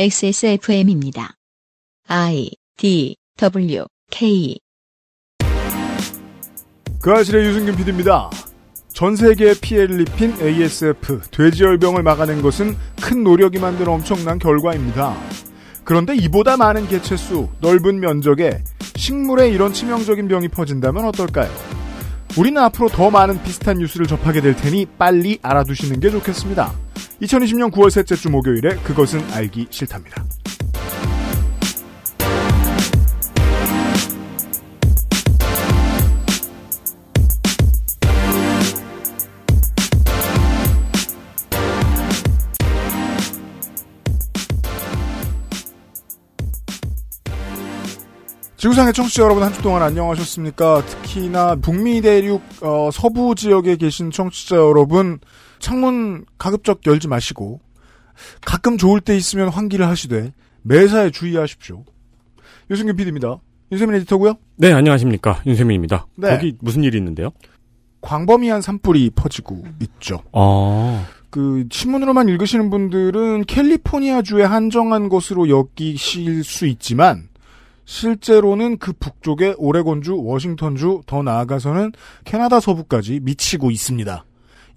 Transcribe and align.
XSFM입니다. 0.00 1.34
I 2.06 2.52
D 2.76 3.16
W 3.36 3.84
K 4.12 4.56
그 7.02 7.12
아실의 7.12 7.44
유승균 7.44 7.74
PD입니다. 7.74 8.30
전 8.92 9.16
세계에 9.16 9.54
피해를 9.60 10.02
입힌 10.02 10.40
ASF, 10.40 11.22
돼지열병을 11.32 12.04
막아낸 12.04 12.42
것은 12.42 12.76
큰 13.02 13.24
노력이 13.24 13.58
만든 13.58 13.88
엄청난 13.88 14.38
결과입니다. 14.38 15.16
그런데 15.82 16.14
이보다 16.14 16.56
많은 16.56 16.86
개체수, 16.86 17.48
넓은 17.60 17.98
면적에 17.98 18.62
식물에 18.94 19.48
이런 19.50 19.72
치명적인 19.72 20.28
병이 20.28 20.46
퍼진다면 20.46 21.06
어떨까요? 21.06 21.50
우리는 22.38 22.62
앞으로 22.62 22.88
더 22.88 23.10
많은 23.10 23.42
비슷한 23.42 23.78
뉴스를 23.78 24.06
접하게 24.06 24.42
될 24.42 24.54
테니 24.54 24.86
빨리 24.96 25.40
알아두시는 25.42 25.98
게 25.98 26.08
좋겠습니다. 26.10 26.87
2020년 27.22 27.70
9월 27.72 27.90
셋째 27.90 28.14
주 28.14 28.30
목요일에 28.30 28.76
그것은 28.84 29.20
알기 29.32 29.66
싫답니다. 29.70 30.24
지구상의 48.56 48.92
청취자 48.92 49.22
여러분 49.22 49.42
한 49.44 49.52
주 49.52 49.62
동안 49.62 49.82
안녕하셨습니까? 49.82 50.84
특히나 50.84 51.56
북미 51.56 52.00
대륙 52.00 52.42
어, 52.60 52.90
서부 52.92 53.34
지역에 53.34 53.76
계신 53.76 54.10
청취자 54.10 54.56
여러분 54.56 55.20
창문 55.58 56.24
가급적 56.38 56.80
열지 56.86 57.08
마시고 57.08 57.60
가끔 58.44 58.76
좋을 58.78 59.00
때 59.00 59.16
있으면 59.16 59.48
환기를 59.48 59.86
하시되 59.86 60.32
매사에 60.62 61.10
주의하십시오. 61.10 61.84
유승균 62.70 62.96
PD입니다. 62.96 63.38
윤세민 63.70 63.96
에디터고요. 63.96 64.34
네, 64.56 64.72
안녕하십니까. 64.72 65.42
윤세민입니다. 65.46 66.06
네. 66.16 66.30
거기 66.30 66.56
무슨 66.60 66.84
일이 66.84 66.98
있는데요? 66.98 67.30
광범위한 68.00 68.62
산불이 68.62 69.10
퍼지고 69.14 69.64
있죠. 69.80 70.22
아, 70.32 71.06
그 71.30 71.66
신문으로만 71.70 72.28
읽으시는 72.28 72.70
분들은 72.70 73.44
캘리포니아주에 73.44 74.44
한정한 74.44 75.08
것으로 75.08 75.48
여기실 75.48 76.44
수 76.44 76.66
있지만 76.66 77.28
실제로는 77.84 78.78
그 78.78 78.92
북쪽에 78.92 79.54
오레곤주, 79.56 80.22
워싱턴주, 80.22 81.02
더 81.06 81.22
나아가서는 81.22 81.92
캐나다 82.24 82.60
서부까지 82.60 83.20
미치고 83.22 83.70
있습니다. 83.70 84.24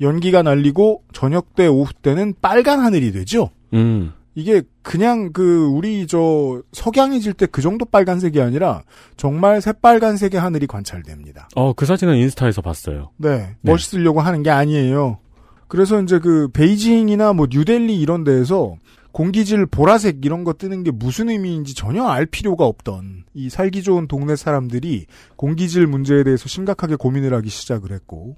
연기가 0.01 0.41
날리고 0.41 1.03
저녁 1.13 1.55
때 1.55 1.67
오후 1.67 1.93
때는 1.93 2.33
빨간 2.41 2.79
하늘이 2.79 3.11
되죠. 3.11 3.51
음, 3.73 4.13
이게 4.35 4.63
그냥 4.81 5.31
그 5.31 5.65
우리 5.67 6.07
저 6.07 6.61
석양해질 6.73 7.33
때 7.33 7.45
그 7.45 7.61
정도 7.61 7.85
빨간색이 7.85 8.41
아니라 8.41 8.83
정말 9.17 9.61
새빨간색의 9.61 10.39
하늘이 10.39 10.67
관찰됩니다. 10.67 11.49
어, 11.55 11.73
그 11.73 11.85
사진은 11.85 12.15
인스타에서 12.17 12.61
봤어요. 12.61 13.11
네, 13.17 13.37
네. 13.37 13.55
멋있으려고 13.61 14.21
하는 14.21 14.41
게 14.41 14.49
아니에요. 14.49 15.19
그래서 15.67 16.01
이제 16.01 16.19
그 16.19 16.49
베이징이나 16.51 17.33
뭐 17.33 17.47
뉴델리 17.49 17.99
이런 17.99 18.23
데에서 18.23 18.75
공기질 19.11 19.65
보라색 19.65 20.25
이런 20.25 20.43
거 20.43 20.53
뜨는 20.53 20.83
게 20.83 20.91
무슨 20.91 21.29
의미인지 21.29 21.75
전혀 21.75 22.05
알 22.05 22.25
필요가 22.25 22.65
없던 22.65 23.25
이 23.33 23.49
살기 23.49 23.83
좋은 23.83 24.07
동네 24.07 24.35
사람들이 24.35 25.05
공기질 25.35 25.87
문제에 25.87 26.23
대해서 26.23 26.47
심각하게 26.47 26.95
고민을 26.95 27.33
하기 27.33 27.49
시작을 27.49 27.91
했고 27.91 28.37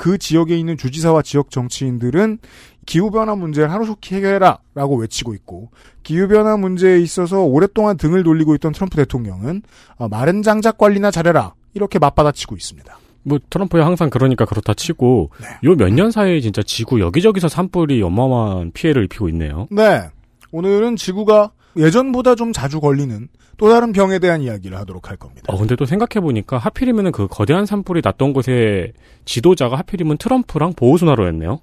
그 0.00 0.16
지역에 0.16 0.56
있는 0.56 0.78
주지사와 0.78 1.20
지역 1.20 1.50
정치인들은 1.50 2.38
기후변화 2.86 3.34
문제를 3.34 3.70
하루속히 3.70 4.14
해결해라 4.14 4.60
라고 4.74 4.96
외치고 4.96 5.34
있고 5.34 5.72
기후변화 6.04 6.56
문제에 6.56 7.00
있어서 7.00 7.42
오랫동안 7.42 7.98
등을 7.98 8.22
돌리고 8.22 8.54
있던 8.54 8.72
트럼프 8.72 8.96
대통령은 8.96 9.60
어, 9.96 10.08
마른 10.08 10.42
장작 10.42 10.78
관리나 10.78 11.10
잘해라 11.10 11.52
이렇게 11.74 11.98
맞받아치고 11.98 12.56
있습니다. 12.56 12.98
뭐 13.24 13.38
트럼프야 13.50 13.84
항상 13.84 14.08
그러니까 14.08 14.46
그렇다 14.46 14.72
치고 14.72 15.32
네. 15.38 15.46
요몇 15.64 15.92
년 15.92 16.10
사이에 16.10 16.40
진짜 16.40 16.62
지구 16.62 16.98
여기저기서 16.98 17.48
산불이 17.48 18.02
어마어마한 18.02 18.72
피해를 18.72 19.04
입히고 19.04 19.28
있네요. 19.28 19.68
네. 19.70 20.08
오늘은 20.50 20.96
지구가 20.96 21.50
예전보다 21.76 22.34
좀 22.34 22.52
자주 22.52 22.80
걸리는 22.80 23.28
또 23.56 23.68
다른 23.68 23.92
병에 23.92 24.18
대한 24.18 24.42
이야기를 24.42 24.76
하도록 24.78 25.08
할 25.08 25.16
겁니다. 25.16 25.44
어, 25.48 25.58
근데 25.58 25.76
또 25.76 25.86
생각해보니까 25.86 26.58
하필이면은 26.58 27.12
그 27.12 27.28
거대한 27.28 27.66
산불이 27.66 28.00
났던 28.04 28.32
곳에 28.32 28.92
지도자가 29.24 29.76
하필이면 29.76 30.18
트럼프랑 30.18 30.72
보호수나로였네요. 30.74 31.60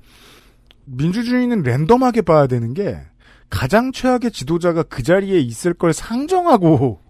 민주주의는 0.86 1.64
랜덤하게 1.64 2.22
봐야 2.22 2.48
되는 2.48 2.74
게 2.74 2.98
가장 3.50 3.92
최악의 3.92 4.32
지도자가 4.32 4.84
그 4.84 5.04
자리에 5.04 5.40
있을 5.40 5.74
걸 5.74 5.94
상정하고 5.94 7.02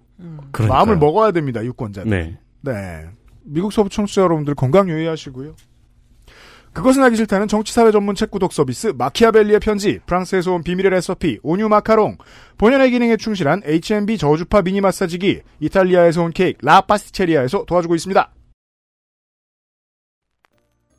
그러니까요. 0.52 0.68
마음을 0.68 0.98
먹어야 0.98 1.32
됩니다. 1.32 1.64
유권자들. 1.64 2.10
네. 2.10 2.38
네. 2.62 3.06
미국 3.44 3.72
서부 3.72 3.90
청취자 3.90 4.22
여러분들 4.24 4.56
건강 4.56 4.90
유의하시고요. 4.90 5.56
그것은 6.78 7.02
하기 7.02 7.16
싫다는 7.16 7.48
정치사회 7.48 7.90
전문 7.90 8.14
책 8.14 8.30
구독 8.30 8.54
서비스 8.54 8.94
마키아벨리의 8.96 9.60
편지, 9.60 10.00
프랑스에서 10.06 10.54
온 10.54 10.62
비밀의 10.62 10.92
레시피, 10.92 11.40
오뉴 11.42 11.68
마카롱, 11.70 12.18
본연의 12.60 12.92
기능에 12.92 13.18
충실한 13.18 13.64
H&B 13.66 14.20
저주파 14.20 14.62
미니 14.62 14.80
마사지기, 14.80 15.42
이탈리아에서 15.60 16.22
온 16.22 16.32
케이크, 16.32 16.64
라 16.64 16.82
파스티체리아에서 16.82 17.66
도와주고 17.66 17.96
있습니다. 17.96 18.32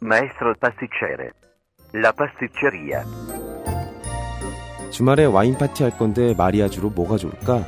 Maestro 0.02 0.54
pasticcere. 0.60 1.30
La 1.94 2.12
pasticceria. 2.12 3.04
주말에 4.90 5.26
와인 5.26 5.56
파티 5.56 5.84
할 5.84 5.96
건데 5.96 6.34
마리아주로 6.36 6.90
뭐가 6.90 7.18
좋을까? 7.18 7.64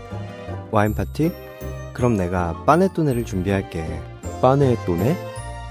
와인 0.73 0.95
파티? 0.95 1.31
그럼 1.93 2.17
내가 2.17 2.65
빠네토네를 2.67 3.25
준비할게. 3.25 3.87
빠네또네? 4.43 5.17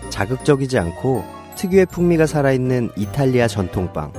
자극적이지 0.09 0.79
않고 0.79 1.38
특유의 1.59 1.87
풍미가 1.87 2.25
살아있는 2.25 2.91
이탈리아 2.95 3.49
전통빵. 3.49 4.13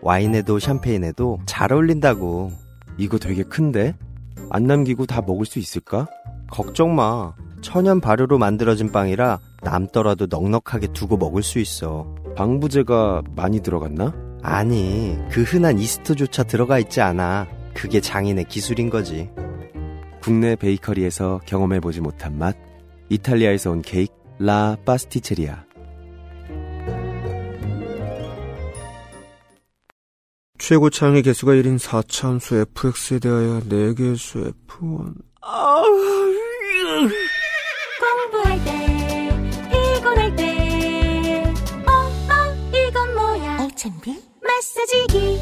와인에도 0.00 0.60
샴페인에도 0.60 1.40
잘 1.44 1.72
어울린다고. 1.72 2.52
이거 2.98 3.18
되게 3.18 3.42
큰데? 3.42 3.96
안 4.50 4.62
남기고 4.62 5.06
다 5.06 5.20
먹을 5.20 5.44
수 5.44 5.58
있을까? 5.58 6.06
걱정 6.48 6.94
마. 6.94 7.34
천연 7.62 8.00
발효로 8.00 8.38
만들어진 8.38 8.92
빵이라 8.92 9.40
남더라도 9.64 10.26
넉넉하게 10.30 10.92
두고 10.92 11.16
먹을 11.16 11.42
수 11.42 11.58
있어. 11.58 12.14
방부제가 12.36 13.22
많이 13.34 13.60
들어갔나? 13.60 14.14
아니, 14.42 15.18
그 15.32 15.42
흔한 15.42 15.80
이스트조차 15.80 16.44
들어가 16.44 16.78
있지 16.78 17.00
않아. 17.00 17.48
그게 17.74 18.00
장인의 18.00 18.44
기술인 18.44 18.88
거지. 18.88 19.28
국내 20.22 20.54
베이커리에서 20.54 21.40
경험해보지 21.44 22.02
못한 22.02 22.38
맛 22.38 22.56
이탈리아에서 23.08 23.72
온 23.72 23.82
케이크 23.82 24.12
라 24.38 24.76
파스티체리아 24.84 25.64
최고차항의 30.66 31.22
개수가 31.24 31.52
1인 31.52 31.78
4차함수 31.78 32.66
fx에 32.74 33.18
대하여 33.18 33.60
4개수 33.68 34.54
f1 34.66 35.14
공부할 38.00 38.64
때 38.64 39.28
피곤할 39.70 40.34
때 40.36 41.44
어, 41.86 41.92
어, 41.92 42.72
이건 42.72 43.14
뭐야 43.14 43.58
H&B 43.60 44.18
마사지기 44.42 45.38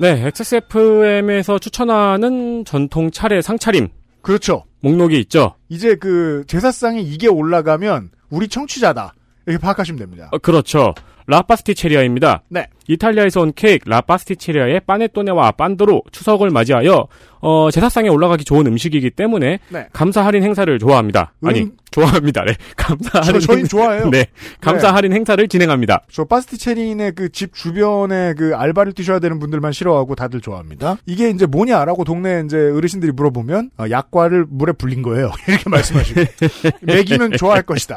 네, 0.00 0.26
XSFM에서 0.26 1.58
추천하는 1.58 2.64
전통 2.64 3.10
차례 3.10 3.42
상차림 3.42 3.88
그렇죠. 4.22 4.64
목록이 4.80 5.20
있죠. 5.20 5.56
이제 5.68 5.96
그 5.96 6.44
제사상에 6.46 7.02
이게 7.02 7.28
올라가면 7.28 8.10
우리 8.30 8.48
청취자다. 8.48 9.12
이렇게 9.46 9.60
파악하시면 9.60 9.98
됩니다. 9.98 10.30
어, 10.32 10.38
그렇죠. 10.38 10.94
라파스티 11.26 11.74
체리아입니다. 11.74 12.42
네. 12.48 12.66
이탈리아에서 12.88 13.40
온 13.40 13.52
케이크 13.54 13.88
라파스티체리아의 13.88 14.80
빠네토네와 14.86 15.52
빤도로 15.52 16.02
추석을 16.12 16.50
맞이하여 16.50 17.06
어, 17.46 17.70
제사상에 17.70 18.08
올라가기 18.08 18.44
좋은 18.44 18.66
음식이기 18.66 19.10
때문에 19.10 19.58
네. 19.68 19.86
감사 19.92 20.24
할인 20.24 20.42
행사를 20.42 20.78
좋아합니다. 20.78 21.34
아니 21.44 21.60
음. 21.62 21.72
좋아합니다. 21.90 22.42
네. 22.44 22.54
감사 22.76 23.20
저, 23.20 23.28
할인 23.28 23.40
저희 23.40 23.58
행- 23.58 23.66
좋아해요. 23.66 24.08
네. 24.10 24.26
감사 24.62 24.94
할인 24.94 25.12
행사를 25.12 25.46
진행합니다. 25.46 26.04
저 26.10 26.24
파스티체리인의 26.24 27.12
그 27.12 27.28
집 27.34 27.52
주변에 27.52 28.32
그 28.38 28.54
알바를 28.54 28.92
뛰셔야 28.94 29.18
되는 29.18 29.38
분들만 29.40 29.72
싫어하고 29.72 30.14
다들 30.14 30.40
좋아합니다. 30.40 30.96
이게 31.04 31.28
이제 31.30 31.44
뭐냐라고 31.46 32.04
동네 32.04 32.42
이제 32.46 32.56
어르신들이 32.56 33.12
물어보면 33.12 33.70
어, 33.78 33.84
약과를 33.90 34.46
물에 34.48 34.72
불린 34.72 35.02
거예요. 35.02 35.30
이렇게 35.46 35.68
말씀하시고 35.68 36.20
먹이면 36.82 37.32
좋아할 37.32 37.62
것이다. 37.62 37.96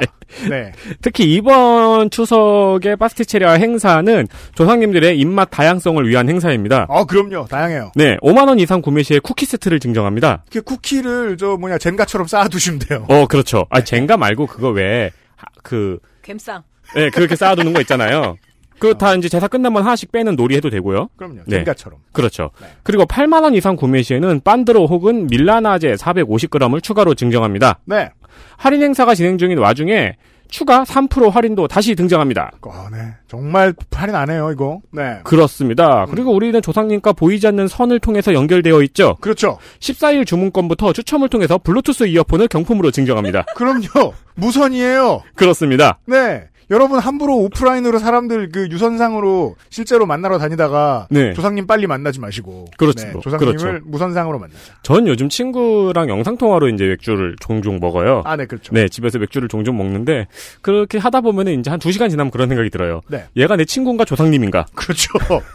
네. 0.50 0.72
특히 1.00 1.32
이번 1.32 2.10
추석의 2.10 2.96
파스티체리아 2.96 3.52
행사는 3.52 4.26
조상 4.54 4.77
님들의 4.80 5.18
입맛 5.18 5.48
다양성을 5.50 6.06
위한 6.08 6.28
행사입니다. 6.28 6.86
어 6.88 7.04
그럼요. 7.04 7.46
다양해요. 7.46 7.92
네, 7.94 8.16
5만 8.22 8.48
원 8.48 8.58
이상 8.58 8.80
구매 8.80 9.02
시에 9.02 9.18
쿠키 9.18 9.46
세트를 9.46 9.80
증정합니다. 9.80 10.44
이렇게 10.50 10.60
쿠키를 10.60 11.36
저 11.36 11.56
뭐냐 11.56 11.78
젠가처럼 11.78 12.26
쌓아두시면 12.26 12.78
돼요. 12.80 13.04
어, 13.08 13.26
그렇죠. 13.26 13.66
아, 13.70 13.82
젠가 13.82 14.16
말고 14.16 14.46
그거 14.46 14.70
왜, 14.70 15.10
하- 15.36 15.46
그, 15.62 15.98
갬상. 16.22 16.62
네, 16.94 17.10
그렇게 17.10 17.36
쌓아두는 17.36 17.72
거 17.72 17.80
있잖아요. 17.82 18.36
그다 18.78 19.14
이제 19.16 19.28
제사 19.28 19.48
끝나면 19.48 19.82
하나씩 19.82 20.12
빼는 20.12 20.36
놀이 20.36 20.54
해도 20.56 20.70
되고요. 20.70 21.08
그럼요. 21.16 21.40
네. 21.46 21.56
젠가처럼. 21.56 21.98
그렇죠. 22.12 22.50
네. 22.60 22.68
그리고 22.84 23.04
8만 23.06 23.42
원 23.42 23.54
이상 23.54 23.74
구매 23.76 24.02
시에는 24.02 24.40
반드로 24.44 24.86
혹은 24.86 25.26
밀라나제 25.26 25.94
450g을 25.94 26.80
추가로 26.82 27.14
증정합니다. 27.14 27.80
네. 27.86 28.10
할인 28.56 28.82
행사가 28.82 29.14
진행 29.16 29.36
중인 29.36 29.58
와중에 29.58 30.14
추가 30.48 30.84
3% 30.84 31.30
할인도 31.30 31.68
다시 31.68 31.94
등장합니다. 31.94 32.50
어, 32.62 32.86
네. 32.90 32.98
정말 33.28 33.74
할인 33.92 34.14
안 34.14 34.30
해요, 34.30 34.50
이거. 34.52 34.80
네. 34.90 35.20
그렇습니다. 35.24 36.06
그리고 36.10 36.32
우리는 36.32 36.60
조상님과 36.60 37.12
보이지 37.12 37.46
않는 37.48 37.68
선을 37.68 38.00
통해서 38.00 38.32
연결되어 38.34 38.82
있죠. 38.84 39.16
그렇죠. 39.20 39.58
14일 39.80 40.26
주문권부터 40.26 40.92
추첨을 40.92 41.28
통해서 41.28 41.58
블루투스 41.58 42.04
이어폰을 42.04 42.48
경품으로 42.48 42.90
증정합니다. 42.90 43.44
그럼요. 43.54 44.14
무선이에요. 44.34 45.22
그렇습니다. 45.34 45.98
네. 46.06 46.44
여러분 46.70 46.98
함부로 46.98 47.36
오프라인으로 47.38 47.98
사람들 47.98 48.50
그 48.52 48.68
유선상으로 48.70 49.56
실제로 49.70 50.04
만나러 50.06 50.38
다니다가 50.38 51.06
네. 51.10 51.32
조상님 51.32 51.66
빨리 51.66 51.86
만나지 51.86 52.20
마시고 52.20 52.66
그렇죠. 52.76 53.06
네, 53.06 53.12
조상님을 53.22 53.56
그렇죠. 53.56 53.84
무선상으로 53.86 54.38
만나자. 54.38 54.60
전 54.82 55.06
요즘 55.06 55.28
친구랑 55.30 56.08
영상통화로 56.10 56.68
이제 56.68 56.84
맥주를 56.86 57.36
종종 57.40 57.80
먹어요. 57.80 58.22
아, 58.26 58.36
네, 58.36 58.44
그렇죠. 58.46 58.74
네, 58.74 58.88
집에서 58.88 59.18
맥주를 59.18 59.48
종종 59.48 59.76
먹는데 59.78 60.26
그렇게 60.60 60.98
하다 60.98 61.22
보면은 61.22 61.58
이제 61.60 61.70
한 61.70 61.78
두 61.78 61.92
시간 61.92 62.10
지나면 62.10 62.30
그런 62.30 62.48
생각이 62.48 62.68
들어요. 62.70 63.00
네. 63.08 63.24
얘가 63.36 63.56
내 63.56 63.64
친구인가 63.64 64.04
조상님인가? 64.04 64.66
그렇죠. 64.74 65.10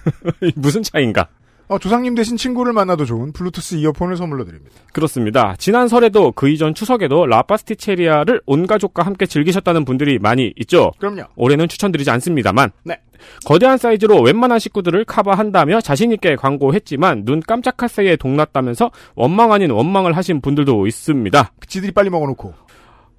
무슨 0.56 0.81
차이인가? 0.81 1.27
어, 1.73 1.79
조상님 1.79 2.13
대신 2.13 2.37
친구를 2.37 2.71
만나도 2.71 3.03
좋은 3.05 3.31
블루투스 3.33 3.75
이어폰을 3.75 4.15
선물로 4.15 4.45
드립니다. 4.45 4.75
그렇습니다. 4.93 5.55
지난 5.57 5.87
설에도 5.87 6.31
그 6.31 6.47
이전 6.47 6.75
추석에도 6.75 7.25
라파스티체리아를 7.25 8.41
온 8.45 8.67
가족과 8.67 9.01
함께 9.01 9.25
즐기셨다는 9.25 9.83
분들이 9.83 10.19
많이 10.19 10.53
있죠. 10.57 10.91
그럼요. 10.99 11.23
올해는 11.35 11.67
추천드리지 11.67 12.11
않습니다만. 12.11 12.69
네. 12.83 12.99
거대한 13.45 13.77
사이즈로 13.77 14.21
웬만한 14.21 14.59
식구들을 14.59 15.05
커버한다며 15.05 15.81
자신있게 15.81 16.35
광고했지만 16.35 17.25
눈 17.25 17.39
깜짝할 17.39 17.89
새에 17.89 18.17
동났다면서 18.17 18.91
원망 19.15 19.51
아닌 19.51 19.71
원망을 19.71 20.15
하신 20.15 20.41
분들도 20.41 20.85
있습니다. 20.85 21.53
지들이 21.67 21.91
빨리 21.91 22.11
먹어놓고. 22.11 22.53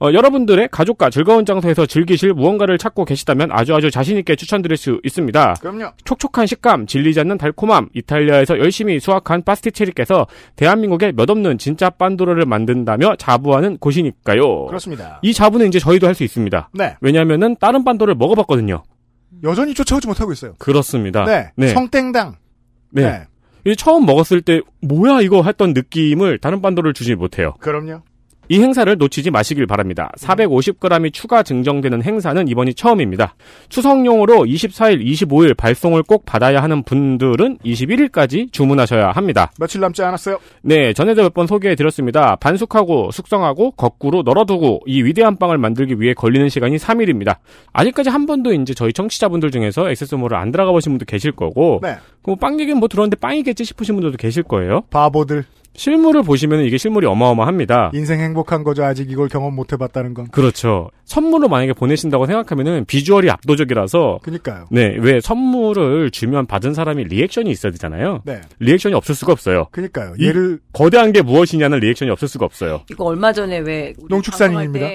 어, 0.04 0.12
여러분들의 0.12 0.68
가족과 0.70 1.08
즐거운 1.08 1.46
장소에서 1.46 1.86
즐기실 1.86 2.34
무언가를 2.34 2.76
찾고 2.76 3.06
계시다면 3.06 3.48
아주 3.52 3.74
아주 3.74 3.90
자신있게 3.90 4.36
추천드릴 4.36 4.76
수 4.76 5.00
있습니다. 5.02 5.54
그럼요. 5.60 5.92
촉촉한 6.04 6.46
식감, 6.46 6.86
질리지 6.86 7.20
않는 7.20 7.38
달콤함, 7.38 7.88
이탈리아에서 7.94 8.58
열심히 8.58 9.00
수확한 9.00 9.42
파스티체리께서 9.44 10.26
대한민국에 10.56 11.12
몇 11.12 11.30
없는 11.30 11.56
진짜 11.56 11.88
빤도르를 11.88 12.44
만든다며 12.44 13.16
자부하는 13.16 13.78
곳이니까요. 13.78 14.66
그렇습니다. 14.66 15.20
이 15.22 15.32
자부는 15.32 15.68
이제 15.68 15.78
저희도 15.78 16.06
할 16.06 16.14
수 16.14 16.22
있습니다. 16.22 16.70
네. 16.74 16.94
왜냐하면은 17.00 17.56
다른 17.58 17.82
빤도를 17.82 18.14
먹어봤거든요. 18.14 18.84
여전히 19.42 19.74
쫓아오지 19.74 20.06
못하고 20.06 20.32
있어요. 20.32 20.54
그렇습니다. 20.58 21.24
네. 21.24 21.50
네. 21.56 21.68
성땡당. 21.68 22.36
네. 22.92 23.02
네. 23.02 23.26
이 23.72 23.74
처음 23.74 24.06
먹었을 24.06 24.42
때 24.42 24.60
뭐야 24.82 25.22
이거 25.22 25.42
했던 25.42 25.72
느낌을 25.72 26.38
다른 26.38 26.62
빤도를 26.62 26.92
주지 26.92 27.16
못해요. 27.16 27.54
그럼요. 27.58 28.02
이 28.49 28.61
행사를 28.61 28.94
놓치지 28.96 29.31
마시길 29.31 29.67
바랍니다. 29.67 30.11
450g이 30.19 31.12
추가 31.12 31.43
증정되는 31.43 32.02
행사는 32.02 32.46
이번이 32.49 32.75
처음입니다. 32.75 33.35
추석용으로 33.69 34.44
24일, 34.44 35.05
25일 35.05 35.56
발송을 35.56 36.02
꼭 36.02 36.25
받아야 36.26 36.62
하는 36.62 36.82
분들은 36.82 37.58
21일까지 37.64 38.52
주문하셔야 38.52 39.11
합니다. 39.11 39.50
며칠 39.58 39.81
남지 39.81 40.02
않았어요. 40.02 40.38
네, 40.62 40.93
전에도 40.93 41.23
몇 41.23 41.35
번 41.35 41.49
소개해드렸습니다. 41.49 42.37
반숙하고 42.37 43.11
숙성하고 43.11 43.73
거꾸로 43.73 44.23
널어두고 44.23 44.82
이 44.87 45.02
위대한 45.02 45.37
빵을 45.37 45.58
만들기 45.58 45.97
위해 45.99 46.14
걸리는 46.14 46.49
시간이 46.49 46.76
3일입니다. 46.76 47.38
아직까지 47.73 48.08
한 48.11 48.26
번도 48.26 48.52
이제 48.52 48.73
저희 48.73 48.93
청취자분들 48.93 49.50
중에서 49.50 49.90
액세스몰을 49.90 50.37
안 50.37 50.52
들어가 50.52 50.70
보신 50.70 50.93
분도 50.93 51.06
계실 51.06 51.32
거고, 51.32 51.81
네. 51.82 51.97
그빵 52.23 52.61
얘기는 52.61 52.79
뭐 52.79 52.87
들었는데 52.87 53.17
빵이겠지 53.17 53.64
싶으신 53.64 53.97
분들도 53.97 54.17
계실 54.17 54.44
거예요. 54.44 54.82
바보들. 54.90 55.44
실물을 55.76 56.23
보시면 56.23 56.65
이게 56.65 56.79
실물이 56.79 57.06
어마어마합니다. 57.06 57.91
인생 57.94 58.21
행복한 58.21 58.62
거죠. 58.62 58.85
아직 58.85 59.11
이걸 59.11 59.29
경험 59.29 59.55
못 59.56 59.73
해봤다는 59.73 60.15
건. 60.15 60.29
그렇죠. 60.29 60.91
선물로 61.05 61.49
만약에 61.49 61.73
보내신다고 61.73 62.26
생각하면은 62.26 62.85
비주얼이 62.85 63.29
압도적이라서 63.31 64.21
그니까요. 64.23 64.67
네, 64.71 64.94
왜 65.00 65.21
선물을 65.21 66.11
주면 66.12 66.47
받은 66.47 66.75
사람이 66.75 67.05
리액션이 67.05 67.50
있어야 67.50 67.73
되잖아요. 67.73 68.23
네. 68.25 68.41
리액션이 68.61 68.94
없을 68.94 69.15
수가 69.15 69.32
없어요. 69.32 69.67
그니까요. 69.73 70.15
이- 70.19 70.26
얘를 70.26 70.61
거대한 70.73 71.12
게 71.12 71.23
무엇이냐는 71.23 71.81
리액션이 71.81 72.11
없을 72.11 72.29
수가 72.29 72.44
없어요. 72.47 72.82
이거 72.91 73.05
얼마 73.05 73.32
전에 73.32 73.59
왜 73.59 73.94
농축산인입니다. 74.09 74.87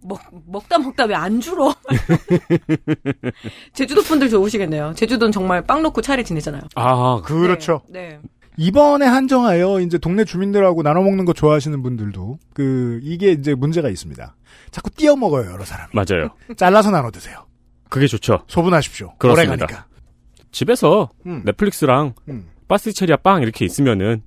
먹, 0.00 0.20
먹다 0.46 0.78
먹다 0.78 1.04
왜 1.06 1.14
안 1.16 1.40
줄어? 1.40 1.74
제주도 3.72 4.00
분들 4.02 4.28
좋으시겠네요. 4.30 4.92
제주도는 4.94 5.32
정말 5.32 5.62
빵 5.62 5.82
넣고 5.82 6.00
차례 6.02 6.22
지내잖아요. 6.22 6.62
아, 6.76 7.20
그렇죠. 7.24 7.80
네. 7.88 8.08
네. 8.10 8.18
이번에 8.58 9.06
한정하여 9.06 9.80
이제 9.80 9.98
동네 9.98 10.24
주민들하고 10.24 10.82
나눠 10.82 11.02
먹는 11.04 11.24
거 11.24 11.32
좋아하시는 11.32 11.80
분들도 11.80 12.38
그 12.52 12.98
이게 13.04 13.30
이제 13.30 13.54
문제가 13.54 13.88
있습니다. 13.88 14.34
자꾸 14.72 14.90
띄어 14.90 15.14
먹어요 15.14 15.50
여러 15.52 15.64
사람이. 15.64 15.92
맞아요. 15.94 16.30
잘라서 16.56 16.90
나눠 16.90 17.10
드세요. 17.12 17.46
그게 17.88 18.06
좋죠. 18.08 18.42
소분하십시오. 18.48 19.14
그렇습니다. 19.16 19.52
오래 19.52 19.56
가니까. 19.66 19.86
집에서 20.50 21.08
음. 21.24 21.42
넷플릭스랑 21.44 22.14
음. 22.28 22.46
파스티체리아 22.66 23.16
빵 23.18 23.42
이렇게 23.42 23.64
있으면은 23.64 24.22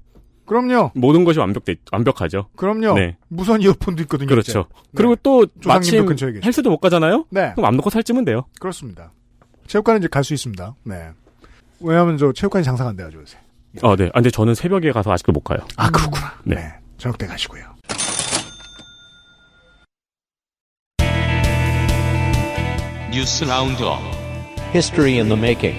그럼요. 0.45 0.91
모든 0.95 1.25
것이 1.25 1.37
완벽돼 1.39 1.75
완벽하죠. 1.91 2.47
그럼요. 2.55 2.93
네. 2.93 3.17
무선 3.27 3.61
이어폰도 3.61 4.01
있거든요. 4.03 4.27
그렇죠. 4.29 4.65
이제. 4.71 4.89
그리고 4.95 5.15
또 5.17 5.45
마침 5.65 6.05
근처에. 6.05 6.39
헬스도 6.43 6.69
못 6.69 6.77
가잖아요. 6.79 7.25
네. 7.31 7.51
그럼 7.55 7.63
맘 7.63 7.75
놓고 7.75 7.89
살찌면 7.89 8.23
돼요. 8.25 8.45
그렇습니다. 8.61 9.11
체육관은 9.67 9.99
이제 9.99 10.07
갈 10.07 10.23
수 10.23 10.33
있습니다. 10.33 10.75
네. 10.85 11.09
왜냐하면 11.81 12.17
저 12.17 12.31
체육관이 12.31 12.63
장사가 12.63 12.89
안 12.91 12.95
돼가지고 12.95 13.21
요새. 13.23 13.37
어, 13.81 13.95
네. 13.95 14.07
아, 14.07 14.11
근데 14.15 14.29
저는 14.29 14.53
새벽에 14.53 14.91
가서 14.91 15.11
아직도 15.11 15.31
못 15.31 15.41
가요. 15.41 15.59
아 15.77 15.89
그렇구나. 15.89 16.33
네. 16.43 16.55
네. 16.55 16.73
저녁 16.97 17.17
때 17.17 17.25
가시고요. 17.25 17.63
뉴스 23.11 23.43
roundup 23.43 23.99
History 24.73 25.15
in 25.19 25.27
the 25.27 25.37
making. 25.37 25.77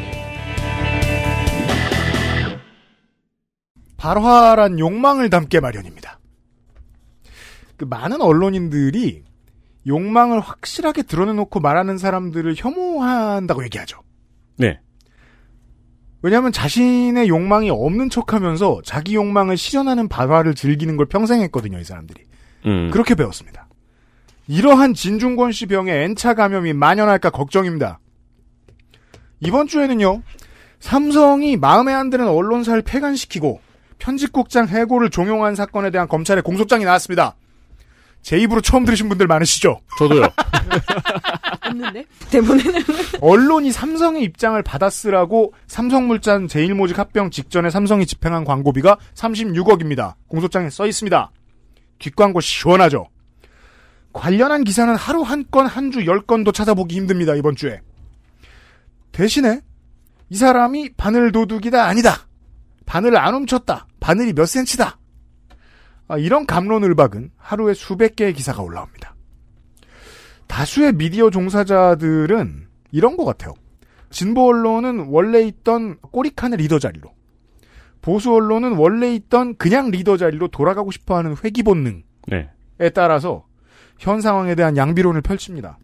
발화란 3.96 4.78
욕망을 4.78 5.30
담게 5.30 5.60
마련입니다. 5.60 6.18
그 7.76 7.84
많은 7.84 8.20
언론인들이 8.20 9.22
욕망을 9.86 10.40
확실하게 10.40 11.02
드러내놓고 11.02 11.60
말하는 11.60 11.98
사람들을 11.98 12.54
혐오한다고 12.56 13.64
얘기하죠. 13.64 14.00
네. 14.58 14.80
왜냐하면 16.22 16.52
자신의 16.52 17.28
욕망이 17.28 17.68
없는 17.68 18.08
척하면서 18.08 18.82
자기 18.84 19.16
욕망을 19.16 19.56
실현하는 19.56 20.08
발화를 20.08 20.54
즐기는 20.54 20.96
걸 20.96 21.06
평생 21.06 21.42
했거든요, 21.42 21.78
이 21.78 21.84
사람들이. 21.84 22.22
음. 22.66 22.90
그렇게 22.92 23.14
배웠습니다. 23.14 23.66
이러한 24.46 24.94
진중권 24.94 25.52
씨 25.52 25.66
병에 25.66 26.04
N차 26.04 26.34
감염이 26.34 26.72
만연할까 26.72 27.30
걱정입니다. 27.30 27.98
이번 29.40 29.66
주에는요, 29.66 30.22
삼성이 30.78 31.56
마음에 31.56 31.92
안 31.92 32.10
드는 32.10 32.28
언론사를 32.28 32.82
폐간시키고 32.82 33.60
편집국장 33.98 34.68
해고를 34.68 35.10
종용한 35.10 35.54
사건에 35.54 35.90
대한 35.90 36.08
검찰의 36.08 36.42
공소장이 36.42 36.84
나왔습니다. 36.84 37.36
제 38.22 38.38
입으로 38.38 38.60
처음 38.60 38.84
들으신 38.84 39.08
분들 39.08 39.26
많으시죠? 39.26 39.80
저도요. 39.98 40.22
없는데? 41.66 42.04
대본에는? 42.30 42.82
언론이 43.20 43.72
삼성의 43.72 44.22
입장을 44.22 44.60
받아쓰라고 44.62 45.52
삼성물산 45.66 46.48
제일모직 46.48 46.98
합병 46.98 47.30
직전에 47.30 47.70
삼성이 47.70 48.06
집행한 48.06 48.44
광고비가 48.44 48.96
36억입니다. 49.14 50.14
공소장에 50.28 50.70
써 50.70 50.86
있습니다. 50.86 51.30
뒷광고 51.98 52.40
시원하죠? 52.40 53.08
관련한 54.12 54.64
기사는 54.64 54.94
하루 54.94 55.22
한 55.22 55.44
건, 55.50 55.66
한 55.66 55.90
주 55.90 56.04
열 56.06 56.20
건도 56.20 56.52
찾아보기 56.52 56.94
힘듭니다, 56.96 57.34
이번 57.34 57.56
주에. 57.56 57.80
대신에, 59.12 59.60
이 60.28 60.36
사람이 60.36 60.90
바늘 60.96 61.32
도둑이다, 61.32 61.84
아니다. 61.86 62.26
바늘을 62.86 63.16
안 63.18 63.34
훔쳤다. 63.34 63.86
바늘이 64.00 64.32
몇 64.34 64.46
센치다. 64.46 64.98
아, 66.12 66.18
이런 66.18 66.44
감론을박은 66.44 67.30
하루에 67.38 67.72
수백 67.72 68.16
개의 68.16 68.34
기사가 68.34 68.60
올라옵니다. 68.60 69.16
다수의 70.46 70.92
미디어 70.92 71.30
종사자들은 71.30 72.66
이런 72.90 73.16
것 73.16 73.24
같아요. 73.24 73.54
진보 74.10 74.48
언론은 74.48 75.06
원래 75.08 75.40
있던 75.40 75.96
꼬리칸의 76.00 76.58
리더 76.58 76.78
자리로, 76.78 77.10
보수 78.02 78.30
언론은 78.34 78.74
원래 78.74 79.14
있던 79.14 79.56
그냥 79.56 79.90
리더 79.90 80.18
자리로 80.18 80.48
돌아가고 80.48 80.90
싶어 80.90 81.16
하는 81.16 81.34
회귀 81.42 81.62
본능에 81.62 82.02
네. 82.26 82.50
따라서 82.90 83.46
현 83.98 84.20
상황에 84.20 84.54
대한 84.54 84.76
양비론을 84.76 85.22
펼칩니다. 85.22 85.78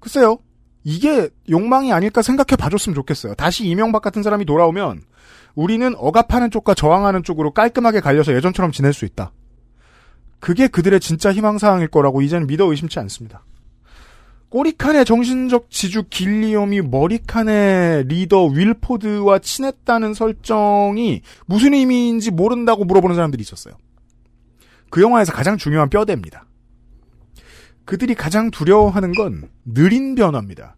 글쎄요, 0.00 0.38
이게 0.82 1.28
욕망이 1.50 1.92
아닐까 1.92 2.22
생각해 2.22 2.56
봐줬으면 2.56 2.94
좋겠어요. 2.94 3.34
다시 3.34 3.66
이명박 3.66 4.00
같은 4.00 4.22
사람이 4.22 4.46
돌아오면 4.46 5.02
우리는 5.56 5.94
억압하는 5.96 6.50
쪽과 6.52 6.74
저항하는 6.74 7.24
쪽으로 7.24 7.50
깔끔하게 7.50 8.00
갈려서 8.00 8.34
예전처럼 8.34 8.70
지낼 8.70 8.92
수 8.92 9.04
있다. 9.04 9.32
그게 10.38 10.68
그들의 10.68 11.00
진짜 11.00 11.32
희망사항일 11.32 11.88
거라고 11.88 12.22
이제는 12.22 12.46
믿어 12.46 12.66
의심치 12.66 13.00
않습니다. 13.00 13.42
꼬리칸의 14.50 15.04
정신적 15.04 15.70
지주 15.70 16.04
길리엄이 16.08 16.82
머리칸의 16.82 18.04
리더 18.04 18.44
윌포드와 18.44 19.40
친했다는 19.40 20.14
설정이 20.14 21.22
무슨 21.46 21.74
의미인지 21.74 22.30
모른다고 22.30 22.84
물어보는 22.84 23.16
사람들이 23.16 23.40
있었어요. 23.40 23.74
그 24.90 25.02
영화에서 25.02 25.32
가장 25.32 25.56
중요한 25.56 25.90
뼈대입니다. 25.90 26.46
그들이 27.84 28.14
가장 28.14 28.50
두려워하는 28.50 29.12
건 29.12 29.48
느린 29.64 30.14
변화입니다. 30.14 30.76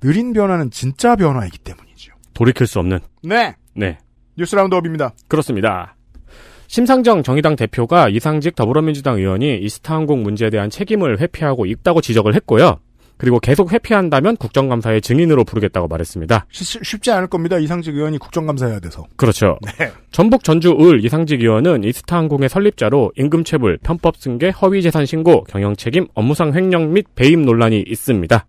느린 0.00 0.32
변화는 0.32 0.70
진짜 0.70 1.16
변화이기 1.16 1.58
때문이죠. 1.58 2.12
돌이킬 2.34 2.66
수 2.66 2.78
없는. 2.78 3.00
네. 3.22 3.56
네. 3.76 3.98
뉴스 4.36 4.56
라운드업입니다. 4.56 5.12
그렇습니다. 5.28 5.96
심상정 6.68 7.22
정의당 7.22 7.56
대표가 7.56 8.08
이상직 8.08 8.56
더불어민주당 8.56 9.18
의원이 9.18 9.58
이스타항공 9.58 10.22
문제에 10.22 10.50
대한 10.50 10.68
책임을 10.68 11.20
회피하고 11.20 11.66
있다고 11.66 12.00
지적을 12.00 12.34
했고요. 12.34 12.80
그리고 13.18 13.38
계속 13.40 13.72
회피한다면 13.72 14.36
국정감사의 14.36 15.00
증인으로 15.00 15.44
부르겠다고 15.44 15.88
말했습니다. 15.88 16.46
쉬- 16.50 16.78
쉽지 16.82 17.10
않을 17.12 17.28
겁니다. 17.28 17.58
이상직 17.58 17.94
의원이 17.94 18.18
국정감사해야 18.18 18.80
돼서. 18.80 19.04
그렇죠. 19.16 19.58
네. 19.78 19.90
전북 20.10 20.44
전주 20.44 20.76
을 20.80 21.04
이상직 21.04 21.40
의원은 21.40 21.84
이스타항공의 21.84 22.48
설립자로 22.48 23.12
임금체불, 23.16 23.78
편법 23.82 24.16
승계, 24.18 24.50
허위재산 24.50 25.06
신고, 25.06 25.44
경영책임, 25.44 26.08
업무상 26.14 26.54
횡령 26.54 26.92
및 26.92 27.06
배임 27.14 27.42
논란이 27.46 27.84
있습니다. 27.86 28.46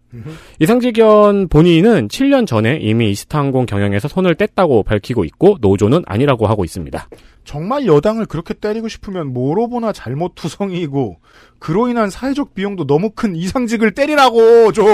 이상직 0.60 0.98
의원 0.98 1.48
본인은 1.48 2.08
7년 2.08 2.48
전에 2.48 2.80
이미 2.82 3.12
이스타항공 3.12 3.66
경영에서 3.68 4.08
손을 4.08 4.36
뗐다고 4.36 4.84
밝히고 4.86 5.24
있고 5.26 5.58
노조는 5.62 6.04
아니라고 6.06 6.48
하고 6.48 6.66
있습니다. 6.66 7.08
정말 7.48 7.86
여당을 7.86 8.26
그렇게 8.26 8.54
때리고 8.54 8.90
싶으면 8.90 9.32
뭐로 9.34 9.70
보나 9.70 9.94
잘못 9.94 10.36
투성이고 10.36 11.18
그로 11.60 11.88
인한 11.88 12.10
사회적 12.10 12.54
비용도 12.54 12.86
너무 12.86 13.12
큰 13.12 13.36
이상직을 13.36 13.92
때리라고 13.92 14.72
좀 14.74 14.86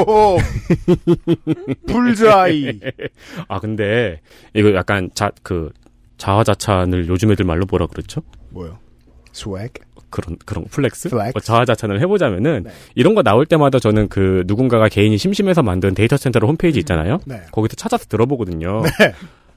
불자이 1.87 2.79
아 3.49 3.59
근데 3.59 4.21
이거 4.53 4.73
약간 4.75 5.09
자 5.13 5.31
그 5.41 5.71
자화자찬을 6.17 7.07
요즘 7.09 7.31
애들 7.31 7.43
말로 7.43 7.65
뭐라 7.69 7.87
그랬죠? 7.87 8.21
뭐요? 8.51 8.77
swag 9.33 9.73
그런 10.09 10.37
그런 10.45 10.65
flex? 10.65 11.09
flex. 11.09 11.31
뭐 11.33 11.41
자화자찬을 11.41 11.99
해보자면은 12.01 12.63
네. 12.63 12.71
이런 12.95 13.15
거 13.15 13.23
나올 13.23 13.45
때마다 13.45 13.79
저는 13.79 14.07
그 14.09 14.43
누군가가 14.45 14.87
개인이 14.87 15.17
심심해서 15.17 15.63
만든 15.63 15.93
데이터 15.95 16.15
센터 16.15 16.39
홈페이지 16.45 16.79
있잖아요. 16.79 17.19
네. 17.25 17.41
거기서 17.51 17.75
찾아서 17.75 18.05
들어보거든요. 18.05 18.83
네. 18.83 19.13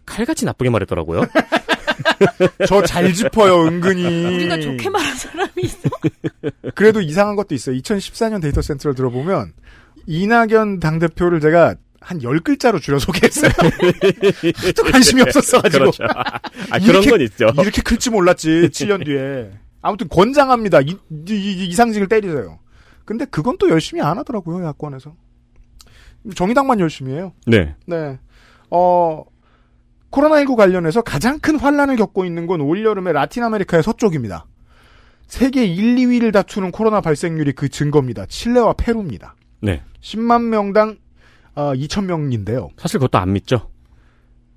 칼같이 0.06 0.44
나쁘게 0.44 0.70
말했더라고요. 0.70 1.22
저 2.66 2.82
잘 2.82 3.12
짚어요 3.12 3.66
은근히 3.66 4.04
우리가 4.36 4.58
좋게 4.60 4.88
말한 4.90 5.16
사람이 5.16 5.50
있어. 5.64 5.78
그래도 6.74 7.00
이상한 7.00 7.36
것도 7.36 7.54
있어요 7.54 7.76
2014년 7.76 8.40
데이터 8.42 8.60
센터를 8.62 8.94
들어보면 8.94 9.52
이낙연 10.06 10.80
당대표를 10.80 11.40
제가 11.40 11.74
한 12.00 12.20
10글자로 12.20 12.80
줄여 12.80 12.98
소개했어요 13.00 13.50
하도 14.66 14.82
관심이 14.84 15.22
없었어가지고 15.22 15.90
그렇죠. 15.90 16.04
아 16.04 16.78
그런 16.78 17.02
이렇게- 17.02 17.10
건 17.10 17.20
있죠. 17.22 17.48
이렇게 17.60 17.82
클지 17.82 18.10
몰랐지 18.10 18.68
7년 18.72 19.04
뒤에 19.04 19.50
아무튼 19.82 20.08
권장합니다 20.08 20.80
이, 20.82 20.90
이, 20.90 20.96
이- 21.30 21.66
이상직을 21.68 22.08
때리세요 22.08 22.58
근데 23.04 23.24
그건 23.24 23.56
또 23.58 23.68
열심히 23.70 24.02
안 24.02 24.18
하더라고요 24.18 24.64
야권에서 24.66 25.14
정의당만 26.34 26.80
열심히 26.80 27.12
해요 27.14 27.32
네. 27.46 27.74
네. 27.86 28.18
어, 28.70 29.22
코로나19 30.10 30.56
관련해서 30.56 31.02
가장 31.02 31.38
큰 31.40 31.58
환란을 31.58 31.96
겪고 31.96 32.24
있는 32.24 32.46
건 32.46 32.60
올여름에 32.60 33.12
라틴 33.12 33.42
아메리카의 33.44 33.82
서쪽입니다. 33.82 34.46
세계 35.26 35.64
1, 35.64 35.96
2위를 35.96 36.32
다투는 36.32 36.70
코로나 36.70 37.00
발생률이 37.00 37.52
그 37.52 37.68
증거입니다. 37.68 38.26
칠레와 38.26 38.74
페루입니다. 38.74 39.34
네. 39.60 39.82
10만 40.00 40.44
명당 40.44 40.98
어, 41.54 41.72
2천 41.72 42.04
명인데요. 42.04 42.70
사실 42.76 42.98
그것도 42.98 43.18
안 43.18 43.32
믿죠. 43.32 43.70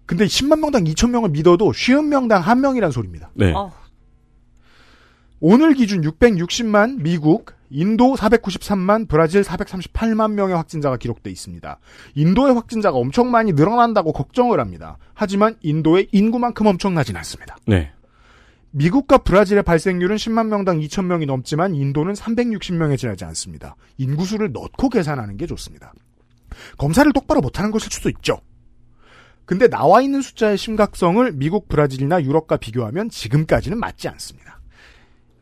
근데 0.06 0.26
10만 0.26 0.60
명당 0.60 0.84
2천 0.84 1.10
명을 1.12 1.30
믿어도 1.30 1.72
50명당 1.72 2.44
1명이란 2.44 2.92
소리입니다. 2.92 3.32
네. 3.36 3.54
어, 3.54 3.72
오늘 5.40 5.74
기준 5.74 6.02
660만 6.02 7.02
미국, 7.02 7.54
인도 7.70 8.16
493만, 8.16 9.08
브라질 9.08 9.42
438만 9.42 10.32
명의 10.34 10.56
확진자가 10.56 10.98
기록돼 10.98 11.30
있습니다. 11.30 11.80
인도의 12.16 12.54
확진자가 12.56 12.98
엄청 12.98 13.30
많이 13.32 13.54
늘어난다고 13.54 14.12
걱정을 14.12 14.60
합니다. 14.60 14.98
하지만 15.14 15.56
인도의 15.62 16.08
인구만큼 16.12 16.66
엄청나진 16.66 17.16
않습니다. 17.18 17.58
네. 17.68 17.92
미국과 18.72 19.20
브라질의 19.20 19.64
발생률은 19.64 20.16
10만 20.16 20.48
명당 20.48 20.80
2천 20.80 21.06
명이 21.06 21.26
넘지만 21.26 21.74
인도는 21.74 22.14
360명에 22.14 22.98
지나지 22.98 23.26
않습니다. 23.26 23.76
인구수를 23.98 24.52
넣고 24.52 24.90
계산하는 24.90 25.38
게 25.38 25.48
좋습니다. 25.48 25.94
검사를 26.78 27.12
똑바로 27.14 27.42
못하는 27.42 27.72
것일 27.72 27.92
수도 27.92 28.10
있죠. 28.10 28.42
근데 29.46 29.68
나와 29.68 30.02
있는 30.02 30.22
숫자의 30.22 30.58
심각성을 30.58 31.32
미국, 31.34 31.68
브라질이나 31.68 32.24
유럽과 32.24 32.58
비교하면 32.58 33.10
지금까지는 33.10 33.80
맞지 33.80 34.08
않습니다. 34.08 34.60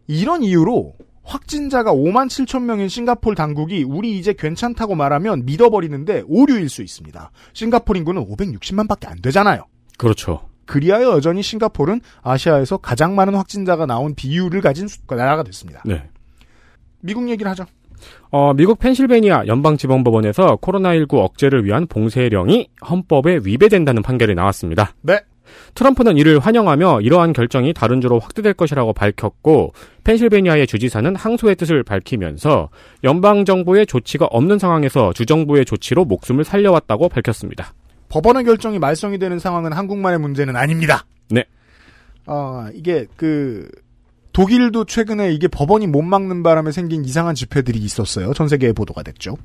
이런 0.07 0.43
이유로 0.43 0.95
확진자가 1.27 1.93
5만 1.93 2.27
7천 2.27 2.63
명인 2.63 2.87
싱가폴 2.87 3.35
당국이 3.35 3.83
우리 3.83 4.17
이제 4.17 4.33
괜찮다고 4.33 4.95
말하면 4.95 5.45
믿어버리는데 5.45 6.23
오류일 6.27 6.69
수 6.69 6.81
있습니다. 6.81 7.31
싱가폴 7.53 7.97
인구는 7.97 8.25
560만밖에 8.25 9.07
안 9.09 9.21
되잖아요. 9.21 9.65
그렇죠. 9.97 10.47
그리하여 10.65 11.11
여전히 11.11 11.41
싱가폴은 11.43 12.01
아시아에서 12.23 12.77
가장 12.77 13.15
많은 13.15 13.35
확진자가 13.35 13.85
나온 13.85 14.15
비율을 14.15 14.61
가진 14.61 14.87
수- 14.87 14.99
나라가 15.09 15.43
됐습니다. 15.43 15.81
네. 15.85 16.03
미국 17.01 17.29
얘기를 17.29 17.49
하죠. 17.51 17.65
어, 18.31 18.53
미국 18.53 18.79
펜실베니아 18.79 19.47
연방지방법원에서 19.47 20.57
코로나19 20.57 21.13
억제를 21.15 21.65
위한 21.65 21.87
봉쇄령이 21.87 22.69
헌법에 22.89 23.39
위배된다는 23.43 24.01
판결이 24.01 24.35
나왔습니다. 24.35 24.93
네. 25.01 25.19
트럼프는 25.75 26.17
이를 26.17 26.39
환영하며 26.39 27.01
이러한 27.01 27.33
결정이 27.33 27.73
다른 27.73 28.01
주로 28.01 28.19
확대될 28.19 28.53
것이라고 28.53 28.93
밝혔고 28.93 29.73
펜실베니아의 30.03 30.67
주지사는 30.67 31.15
항소의 31.15 31.55
뜻을 31.55 31.83
밝히면서 31.83 32.69
연방 33.03 33.45
정부의 33.45 33.85
조치가 33.85 34.25
없는 34.25 34.59
상황에서 34.59 35.13
주 35.13 35.25
정부의 35.25 35.65
조치로 35.65 36.05
목숨을 36.05 36.43
살려왔다고 36.43 37.09
밝혔습니다. 37.09 37.73
법원의 38.09 38.45
결정이 38.45 38.79
말썽이 38.79 39.17
되는 39.17 39.39
상황은 39.39 39.73
한국만의 39.73 40.19
문제는 40.19 40.55
아닙니다. 40.55 41.05
네. 41.29 41.43
어, 42.25 42.67
이게 42.73 43.05
그 43.15 43.67
독일도 44.37 44.85
최근에 44.85 45.33
이게 45.33 45.47
법원이 45.47 45.87
못 45.87 46.03
막는 46.03 46.43
바람에 46.43 46.71
생긴 46.71 47.03
이상한 47.03 47.33
집회들이 47.33 47.79
있었어요. 47.79 48.35
전 48.35 48.47
세계에 48.47 48.71
보도가 48.71 49.01
됐죠. 49.01 49.35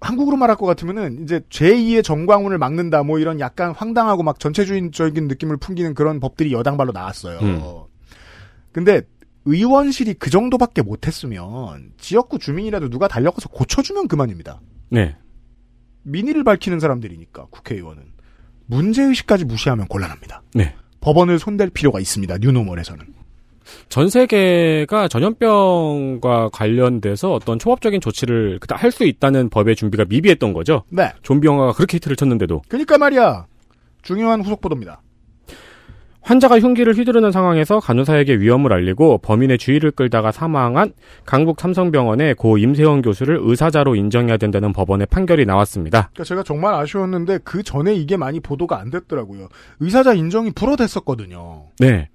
한국으로 0.00 0.38
말할 0.38 0.56
것 0.56 0.64
같으면은 0.64 1.22
이제 1.22 1.40
제2의 1.50 2.02
정광훈을 2.02 2.56
막는다 2.56 3.02
뭐 3.02 3.18
이런 3.18 3.38
약간 3.38 3.72
황당하고 3.72 4.22
막 4.22 4.40
전체주의적인 4.40 5.28
느낌을 5.28 5.58
풍기는 5.58 5.92
그런 5.92 6.20
법들이 6.20 6.54
여당발로 6.54 6.92
나왔어요. 6.92 7.38
음. 7.40 7.60
근데 8.72 9.02
의원실이 9.44 10.14
그 10.14 10.30
정도밖에 10.30 10.80
못했으면 10.80 11.92
지역구 11.98 12.38
주민이라도 12.38 12.88
누가 12.88 13.08
달려가서 13.08 13.50
고쳐주면 13.50 14.08
그만입니다. 14.08 14.62
네. 14.88 15.18
민의를 16.04 16.44
밝히는 16.44 16.80
사람들이니까 16.80 17.48
국회의원은 17.50 18.04
문제의식까지 18.68 19.44
무시하면 19.44 19.86
곤란합니다. 19.86 20.44
네. 20.54 20.74
법원을 21.02 21.38
손댈 21.38 21.68
필요가 21.68 22.00
있습니다. 22.00 22.38
뉴노멀에서는. 22.38 23.23
전 23.88 24.08
세계가 24.08 25.08
전염병과 25.08 26.50
관련돼서 26.52 27.32
어떤 27.32 27.58
초법적인 27.58 28.00
조치를 28.00 28.60
할수 28.70 29.04
있다는 29.04 29.48
법의 29.50 29.76
준비가 29.76 30.04
미비했던 30.08 30.52
거죠. 30.52 30.82
네. 30.90 31.12
좀비 31.22 31.46
영화가 31.46 31.72
그렇게 31.72 31.96
히트를 31.96 32.16
쳤는데도 32.16 32.62
그러니까 32.68 32.98
말이야. 32.98 33.46
중요한 34.02 34.42
후속 34.42 34.60
보도입니다. 34.60 35.00
환자가 36.24 36.58
흉기를 36.58 36.96
휘두르는 36.96 37.32
상황에서 37.32 37.80
간호사에게 37.80 38.36
위험을 38.36 38.72
알리고 38.72 39.18
범인의 39.18 39.58
주의를 39.58 39.90
끌다가 39.90 40.32
사망한 40.32 40.94
강북 41.26 41.60
삼성병원의 41.60 42.34
고 42.34 42.56
임세원 42.56 43.02
교수를 43.02 43.38
의사자로 43.42 43.94
인정해야 43.94 44.38
된다는 44.38 44.72
법원의 44.72 45.06
판결이 45.08 45.44
나왔습니다. 45.44 46.08
그러니까 46.12 46.24
제가 46.24 46.42
정말 46.42 46.74
아쉬웠는데 46.74 47.40
그 47.44 47.62
전에 47.62 47.94
이게 47.94 48.16
많이 48.16 48.40
보도가 48.40 48.80
안 48.80 48.90
됐더라고요. 48.90 49.48
의사자 49.80 50.14
인정이 50.14 50.52
불어댔었거든요. 50.52 51.66
네. 51.78 52.08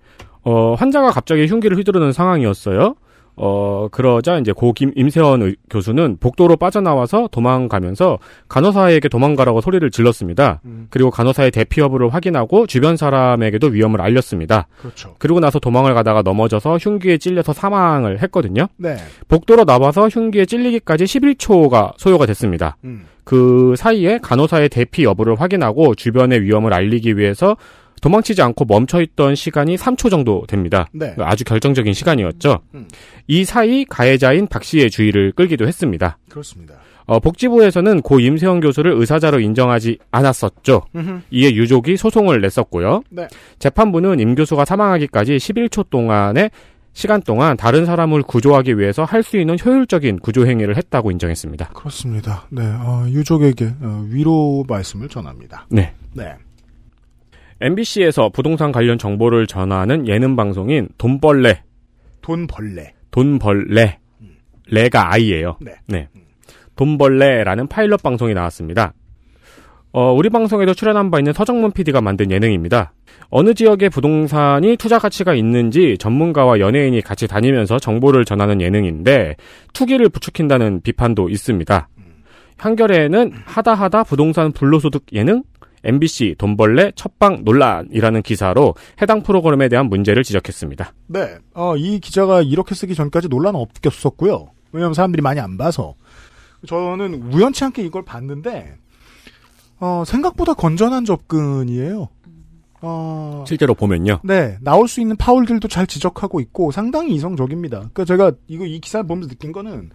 어, 0.50 0.74
환자가 0.74 1.12
갑자기 1.12 1.46
흉기를 1.46 1.78
휘두르는 1.78 2.12
상황이었어요. 2.12 2.96
어, 3.42 3.88
그러자 3.92 4.38
이제 4.40 4.52
고 4.52 4.74
김, 4.74 4.92
임세원 4.96 5.44
의- 5.44 5.56
교수는 5.70 6.18
복도로 6.20 6.58
빠져나와서 6.58 7.30
도망가면서 7.32 8.18
간호사에게 8.50 9.08
도망가라고 9.08 9.62
소리를 9.62 9.90
질렀습니다. 9.92 10.60
음. 10.66 10.88
그리고 10.90 11.10
간호사의 11.10 11.52
대피 11.52 11.80
여부를 11.80 12.10
확인하고 12.14 12.68
주변 12.68 12.98
사람에게도 12.98 13.68
위험을 13.68 14.02
알렸습니다. 14.02 14.68
그렇죠. 14.82 15.16
그리고 15.20 15.40
나서 15.40 15.58
도망을 15.60 15.94
가다가 15.94 16.22
넘어져서 16.22 16.78
흉기에 16.80 17.18
찔려서 17.18 17.54
사망을 17.54 18.22
했거든요. 18.24 18.68
네. 18.76 18.98
복도로 19.30 19.64
나와서 19.64 20.10
흉기에 20.10 20.46
찔리기까지 20.46 21.06
11초가 21.06 21.94
소요가 21.98 22.26
됐습니다. 22.26 22.76
음. 22.84 23.06
그 23.24 23.76
사이에 23.78 24.18
간호사의 24.22 24.68
대피 24.70 25.04
여부를 25.04 25.40
확인하고 25.40 25.94
주변의 25.96 26.42
위험을 26.42 26.74
알리기 26.74 27.16
위해서 27.18 27.56
도망치지 28.02 28.42
않고 28.42 28.66
멈춰있던 28.66 29.36
시간이 29.36 29.76
3초 29.76 30.10
정도 30.10 30.46
됩니다. 30.48 30.88
네. 30.92 31.16
아주 31.20 31.44
결정적인 31.44 31.94
시간이었죠. 31.94 32.60
음. 32.76 32.88
이 33.28 33.46
사이 33.46 33.86
가해자인 33.86 34.48
박 34.48 34.64
씨의 34.64 34.90
주의를 34.90 35.32
끌기도 35.34 35.68
했습니다. 35.68 36.18
그렇습니다. 36.30 36.76
어, 37.06 37.20
복지부에서는 37.20 38.02
고 38.02 38.20
임세영 38.20 38.60
교수를 38.60 38.94
의사자로 38.94 39.40
인정하지 39.40 39.98
않았었죠. 40.12 40.84
음흠. 40.96 41.22
이에 41.32 41.52
유족이 41.54 41.98
소송을 41.98 42.40
냈었고요. 42.42 43.02
네. 43.10 43.28
재판부는 43.58 44.20
임 44.20 44.36
교수가 44.36 44.64
사망하기까지 44.66 45.38
11초 45.38 45.90
동안의 45.90 46.52
시간 46.94 47.22
동안 47.22 47.56
다른 47.58 47.86
사람을 47.86 48.24
구조하기 48.24 48.78
위해서 48.78 49.04
할 49.06 49.24
수 49.24 49.38
있는 49.38 49.58
효율적인 49.64 50.20
구조 50.20 50.46
행위를 50.46 50.76
했다고 50.78 51.12
인정했습니다. 51.12 51.70
그렇습니다. 51.70 52.46
네, 52.50 52.62
어, 52.64 53.06
유족에게 53.08 53.74
어, 53.82 54.06
위로 54.10 54.66
말씀을 54.68 55.08
전합니다. 55.08 55.66
네. 55.70 55.94
네. 56.14 56.34
MBC에서 57.62 58.30
부동산 58.30 58.72
관련 58.72 58.98
정보를 58.98 59.48
전하는 59.48 60.08
예능 60.08 60.36
방송인 60.36 60.88
돈벌레, 60.98 61.62
돈벌레. 62.22 62.94
돈벌레, 63.12 64.00
레가 64.68 65.14
아이예요. 65.14 65.58
네. 65.88 66.08
돈벌레라는 66.76 67.68
파일럿 67.68 68.02
방송이 68.02 68.34
나왔습니다. 68.34 68.94
어, 69.92 70.14
우리 70.14 70.30
방송에도 70.30 70.74
출연한 70.74 71.10
바 71.10 71.18
있는 71.18 71.34
서정문 71.34 71.72
PD가 71.72 72.00
만든 72.00 72.32
예능입니다. 72.32 72.94
어느 73.30 73.54
지역의 73.54 73.90
부동산이 73.90 74.78
투자 74.78 75.00
가치가 75.00 75.34
있는지 75.34 75.98
전문가와 76.00 76.60
연예인이 76.60 77.02
같이 77.02 77.28
다니면서 77.28 77.80
정보를 77.80 78.24
전하는 78.24 78.62
예능인데 78.62 79.36
투기를 79.74 80.10
부추긴다는 80.10 80.82
비판도 80.82 81.30
있습니다. 81.30 81.90
한겨레는 82.58 83.34
하다하다 83.46 84.04
부동산 84.04 84.52
불로소득 84.52 85.06
예능 85.14 85.44
MBC 85.84 86.36
돈벌레 86.38 86.94
첫방 86.96 87.44
논란이라는 87.44 88.22
기사로 88.22 88.76
해당 89.02 89.24
프로그램에 89.24 89.70
대한 89.70 89.88
문제를 89.88 90.24
지적했습니다. 90.24 90.94
네. 91.08 91.38
어, 91.54 91.76
이 91.78 92.00
기자가 92.00 92.42
이렇게 92.42 92.76
쓰기 92.76 92.96
전까지 92.96 93.30
논란 93.30 93.56
없겠었고요. 93.56 94.50
왜냐하면 94.72 94.94
사람들이 94.94 95.22
많이 95.22 95.40
안 95.40 95.58
봐서. 95.58 95.96
저는 96.68 97.32
우연치 97.34 97.64
않게 97.64 97.84
이걸 97.84 98.04
봤는데, 98.04 98.76
어, 99.80 100.04
생각보다 100.06 100.54
건전한 100.54 101.06
접근이에요. 101.06 102.10
어, 102.82 103.44
실제로 103.48 103.74
보면요. 103.74 104.20
네, 104.24 104.58
나올 104.62 104.88
수 104.88 105.02
있는 105.02 105.16
파울들도 105.18 105.68
잘 105.68 105.86
지적하고 105.86 106.40
있고 106.40 106.72
상당히 106.72 107.14
이성적입니다. 107.16 107.78
그러니까 107.78 108.06
제가 108.06 108.32
이거 108.48 108.66
이 108.66 108.80
기사를 108.80 109.06
보면서 109.06 109.28
느낀 109.30 109.52
거는 109.52 109.90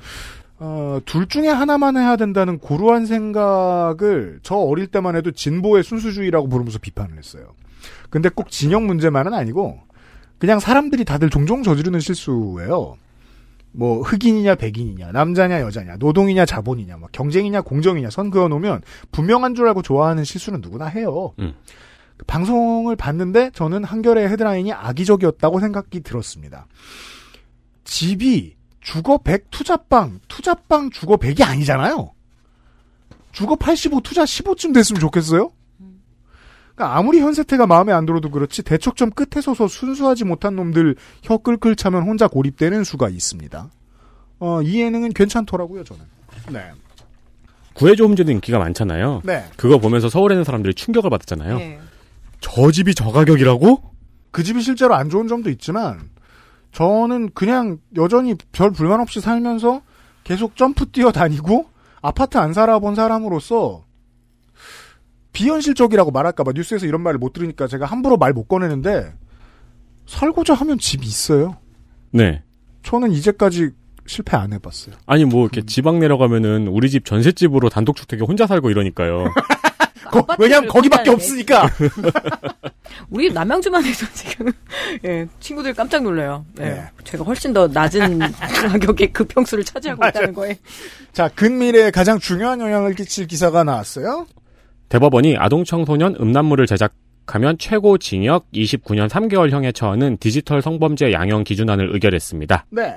어, 0.58 0.98
둘 1.04 1.26
중에 1.26 1.48
하나만 1.48 1.96
해야 1.96 2.16
된다는 2.16 2.58
고루한 2.58 3.06
생각을 3.06 4.40
저 4.42 4.54
어릴 4.56 4.86
때만 4.86 5.16
해도 5.16 5.30
진보의 5.30 5.82
순수주의라고 5.82 6.48
부르면서 6.48 6.78
비판을 6.78 7.18
했어요. 7.18 7.54
근데 8.10 8.28
꼭 8.28 8.50
진영 8.50 8.86
문제만은 8.86 9.34
아니고 9.34 9.80
그냥 10.38 10.60
사람들이 10.60 11.04
다들 11.04 11.30
종종 11.30 11.62
저지르는 11.62 12.00
실수예요. 12.00 12.96
뭐 13.72 14.02
흑인이냐 14.02 14.54
백인이냐 14.54 15.10
남자냐 15.10 15.60
여자냐 15.60 15.96
노동이냐 15.96 16.46
자본이냐 16.46 16.96
뭐 16.96 17.08
경쟁이냐 17.10 17.62
공정이냐 17.62 18.08
선 18.08 18.30
그어놓으면 18.30 18.82
분명한 19.10 19.56
줄 19.56 19.66
알고 19.66 19.82
좋아하는 19.82 20.22
실수는 20.22 20.60
누구나 20.60 20.86
해요. 20.86 21.34
음. 21.40 21.54
그 22.16 22.24
방송을 22.26 22.94
봤는데 22.94 23.50
저는 23.52 23.82
한겨레 23.82 24.28
헤드라인이 24.28 24.72
악의적이었다고 24.72 25.58
생각이 25.58 26.00
들었습니다. 26.00 26.66
집이 27.82 28.54
주거 28.84 29.16
100 29.18 29.50
투자빵, 29.50 30.20
투자빵 30.28 30.90
주거 30.90 31.16
100이 31.16 31.42
아니잖아요. 31.42 32.12
주거 33.32 33.56
85 33.56 34.02
투자 34.02 34.24
15쯤 34.24 34.72
됐으면 34.74 35.00
좋겠어요? 35.00 35.50
그러니까 36.74 36.98
아무리 36.98 37.20
현세태가 37.20 37.66
마음에 37.66 37.92
안 37.92 38.04
들어도 38.04 38.30
그렇지 38.30 38.62
대척점 38.62 39.10
끝에 39.10 39.40
서서 39.40 39.68
순수하지 39.68 40.24
못한 40.24 40.54
놈들 40.54 40.96
혀 41.22 41.38
끌끌 41.38 41.76
차면 41.76 42.02
혼자 42.02 42.28
고립되는 42.28 42.84
수가 42.84 43.08
있습니다. 43.08 43.70
어, 44.40 44.62
이 44.62 44.80
예능은 44.80 45.14
괜찮더라고요, 45.14 45.82
저는. 45.84 46.04
네. 46.50 46.70
구해줘 47.72 48.04
홈즈도 48.04 48.30
인기가 48.30 48.58
많잖아요. 48.58 49.22
네. 49.24 49.44
그거 49.56 49.78
보면서 49.78 50.08
서울에 50.10 50.34
있는 50.34 50.44
사람들이 50.44 50.74
충격을 50.74 51.10
받았잖아요. 51.10 51.58
네. 51.58 51.80
저 52.40 52.70
집이 52.70 52.94
저 52.94 53.10
가격이라고? 53.10 53.82
그 54.30 54.42
집이 54.42 54.60
실제로 54.60 54.94
안 54.94 55.08
좋은 55.08 55.26
점도 55.26 55.48
있지만 55.48 56.10
저는 56.74 57.30
그냥 57.34 57.78
여전히 57.96 58.34
별 58.52 58.70
불만 58.72 59.00
없이 59.00 59.20
살면서 59.20 59.80
계속 60.24 60.56
점프 60.56 60.86
뛰어 60.86 61.12
다니고 61.12 61.66
아파트 62.02 62.36
안 62.36 62.52
살아본 62.52 62.94
사람으로서 62.94 63.84
비현실적이라고 65.32 66.10
말할까봐 66.10 66.52
뉴스에서 66.54 66.86
이런 66.86 67.00
말을 67.02 67.18
못 67.18 67.32
들으니까 67.32 67.66
제가 67.66 67.86
함부로 67.86 68.16
말 68.16 68.32
못 68.32 68.44
꺼내는데 68.48 69.12
살고자 70.06 70.54
하면 70.54 70.78
집이 70.78 71.06
있어요. 71.06 71.56
네. 72.10 72.42
저는 72.82 73.10
이제까지 73.12 73.70
실패 74.06 74.36
안 74.36 74.52
해봤어요. 74.52 74.96
아니 75.06 75.24
뭐 75.24 75.42
이렇게 75.42 75.64
지방 75.64 75.98
내려가면은 75.98 76.68
우리 76.68 76.90
집 76.90 77.04
전셋집으로 77.04 77.68
단독주택에 77.70 78.22
혼자 78.24 78.46
살고 78.46 78.70
이러니까요. 78.70 79.24
거- 80.22 80.36
왜냐면 80.38 80.68
거기밖에 80.68 81.10
없으니까. 81.10 81.68
우리 83.10 83.32
남양주만 83.32 83.84
해도 83.84 84.06
지금 84.14 84.52
예, 85.04 85.26
친구들 85.40 85.74
깜짝 85.74 86.02
놀라요. 86.02 86.44
예, 86.60 86.64
네. 86.64 86.84
제가 87.04 87.24
훨씬 87.24 87.52
더 87.52 87.66
낮은 87.66 88.18
가격의 88.38 89.12
그 89.12 89.24
평수를 89.24 89.64
차지하고 89.64 90.06
있다는 90.08 90.32
거에. 90.34 90.56
자, 91.12 91.28
근미래에 91.28 91.90
가장 91.90 92.18
중요한 92.18 92.60
영향을 92.60 92.94
끼칠 92.94 93.26
기사가 93.26 93.64
나왔어요. 93.64 94.26
대법원이 94.88 95.36
아동청소년 95.38 96.16
음란물을 96.20 96.66
제작 96.66 96.92
하면 97.26 97.58
최고 97.58 97.98
징역 97.98 98.50
29년 98.52 99.08
3개월형에 99.08 99.74
처하는 99.74 100.18
디지털 100.18 100.62
성범죄 100.62 101.12
양형 101.12 101.44
기준안을 101.44 101.90
의결했습니다. 101.92 102.66
네. 102.70 102.94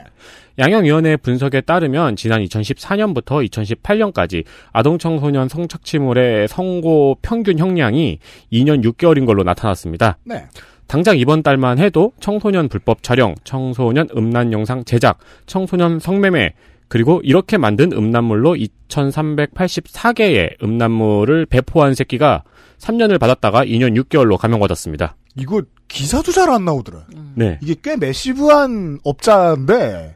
양형위원회 0.60 1.18
분석에 1.18 1.62
따르면 1.62 2.16
지난 2.16 2.44
2014년부터 2.44 3.48
2018년까지 3.48 4.44
아동청소년 4.72 5.50
성착취물의 5.50 6.48
선고 6.48 7.18
평균 7.22 7.60
형량이 7.60 8.20
2년 8.52 8.84
6개월인 8.84 9.26
걸로 9.26 9.44
나타났습니다. 9.44 10.18
네. 10.24 10.46
당장 10.88 11.18
이번 11.18 11.44
달만 11.44 11.80
해도 11.80 12.14
청소년 12.20 12.70
불법 12.70 13.04
촬영, 13.04 13.36
청소년 13.44 14.08
음란 14.16 14.54
영상 14.54 14.86
제작, 14.86 15.18
청소년 15.46 16.00
성매매, 16.00 16.54
그리고 16.88 17.20
이렇게 17.24 17.58
만든 17.58 17.92
음란물로 17.92 18.56
2384개의 18.56 20.64
음란물을 20.64 21.46
배포한 21.48 21.94
새끼가 21.94 22.44
3년을 22.80 23.20
받았다가 23.20 23.66
2년 23.66 24.00
6개월로 24.04 24.38
감형받았습니다. 24.38 25.16
이거 25.36 25.62
기사도 25.88 26.32
잘 26.32 26.50
안 26.50 26.66
나오더라. 26.66 27.06
네. 27.36 27.60
이게 27.62 27.76
꽤 27.82 27.96
매시브한 27.96 29.00
업자인데 29.04 30.16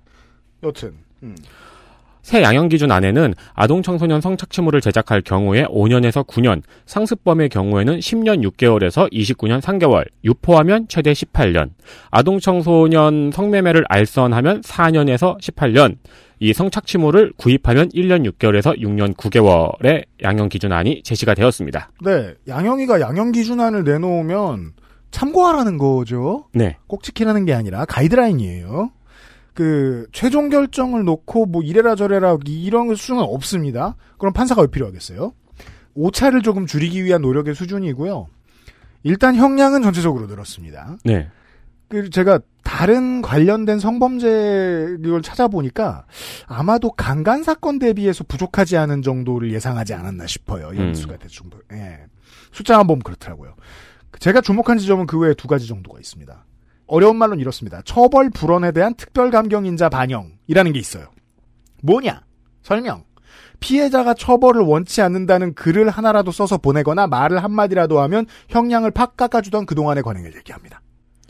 여튼 0.64 0.94
음. 1.24 1.36
새 2.32 2.42
양형 2.44 2.70
기준 2.70 2.94
안에는 2.94 3.34
아동 3.54 3.82
청소년 3.82 4.22
성착취물을 4.22 4.80
제작할 4.80 5.22
경우에 5.22 5.66
5년에서 5.66 6.26
9년, 6.26 6.62
상습범의 6.86 7.50
경우에는 7.50 8.00
10년 8.00 8.50
6개월에서 8.50 9.12
29년 9.12 9.60
3개월, 9.60 10.06
유포하면 10.24 10.88
최대 10.88 11.12
18년, 11.12 11.72
아동 12.10 12.40
청소년 12.40 13.32
성매매를 13.34 13.84
알선하면 13.90 14.62
4년에서 14.62 15.38
18년, 15.42 15.98
이 16.40 16.54
성착취물을 16.54 17.34
구입하면 17.36 17.90
1년 17.90 18.26
6개월에서 18.32 18.80
6년 18.80 19.14
9개월의 19.18 20.06
양형 20.24 20.48
기준안이 20.48 21.04
제시가 21.04 21.34
되었습니다. 21.34 21.92
네, 22.02 22.34
양형이가 22.48 23.02
양형 23.02 23.34
기준안을 23.34 23.84
내놓으면 23.84 24.72
참고하라는 25.12 25.78
거죠. 25.78 26.46
네. 26.54 26.78
꼭 26.88 27.04
지키라는 27.04 27.44
게 27.44 27.54
아니라 27.54 27.84
가이드라인이에요. 27.84 28.92
그 29.54 30.08
최종 30.12 30.50
결정을 30.50 31.04
놓고 31.04 31.46
뭐 31.48 31.62
이래라 31.62 31.96
저래라 31.96 32.38
이런 32.46 32.96
수는 32.96 33.22
없습니다. 33.22 33.96
그럼 34.18 34.34
판사가 34.34 34.62
왜 34.62 34.68
필요하겠어요? 34.68 35.34
오차를 35.94 36.42
조금 36.42 36.66
줄이기 36.66 37.04
위한 37.04 37.22
노력의 37.22 37.54
수준이고요. 37.56 38.28
일단 39.04 39.36
형량은 39.36 39.82
전체적으로 39.82 40.28
늘었습니다. 40.28 40.98
네. 41.04 41.28
그 41.90 42.10
제가 42.10 42.40
다른 42.64 43.22
관련된 43.22 43.80
성범죄 43.80 44.98
를 45.02 45.22
찾아보니까 45.22 46.06
아마도 46.48 46.92
강간 46.92 47.44
사건 47.44 47.80
대비해서 47.80 48.24
부족하지 48.24 48.78
않은 48.78 49.02
정도를 49.02 49.52
예상하지 49.52 49.94
않았나 49.94 50.26
싶어요. 50.28 50.70
음. 50.70 50.78
연수가 50.78 51.18
대충 51.18 51.50
보- 51.50 51.60
예. 51.74 52.00
숫자만 52.54 52.88
보면 52.88 53.02
그렇더라고요. 53.04 53.56
제가 54.20 54.40
주목한 54.40 54.78
지점은 54.78 55.06
그 55.08 55.18
외에 55.20 55.34
두 55.34 55.48
가지 55.50 55.68
정도가 55.68 56.00
있습니다. 56.00 56.46
어려운 56.92 57.16
말로는 57.16 57.40
이렇습니다. 57.40 57.82
처벌 57.86 58.30
불원에 58.30 58.74
대한 58.74 58.94
특별 58.96 59.32
감경 59.32 59.66
인자 59.66 59.88
반영이라는 59.88 60.74
게 60.74 60.80
있어요. 60.80 61.06
뭐냐? 61.82 62.22
설명. 62.64 63.06
피해자가 63.62 64.14
처벌을 64.14 64.62
원치 64.64 65.02
않는다는 65.02 65.54
글을 65.54 65.90
하나라도 65.90 66.32
써서 66.32 66.58
보내거나 66.58 67.08
말을 67.08 67.44
한마디라도 67.44 68.02
하면 68.02 68.26
형량을 68.50 68.92
팍 68.92 69.16
깎아주던 69.16 69.68
그동안의 69.68 70.04
관행을 70.04 70.36
얘기합니다. 70.36 70.82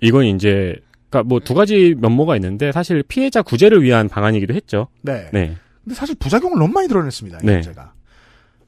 이건 0.02 0.26
이제, 0.26 0.76
그니까 1.10 1.24
뭐 1.28 1.40
두 1.40 1.54
가지 1.54 1.94
면모가 2.00 2.36
있는데 2.38 2.72
사실 2.72 3.04
피해자 3.04 3.44
구제를 3.44 3.84
위한 3.84 4.10
방안이기도 4.10 4.56
했죠. 4.56 4.88
네. 5.04 5.30
네. 5.32 5.56
근데 5.84 5.94
사실 5.94 6.16
부작용을 6.16 6.58
너무 6.58 6.74
많이 6.74 6.88
드러냈습니다. 6.88 7.38
이 7.44 7.46
네. 7.46 7.54
문제가. 7.54 7.94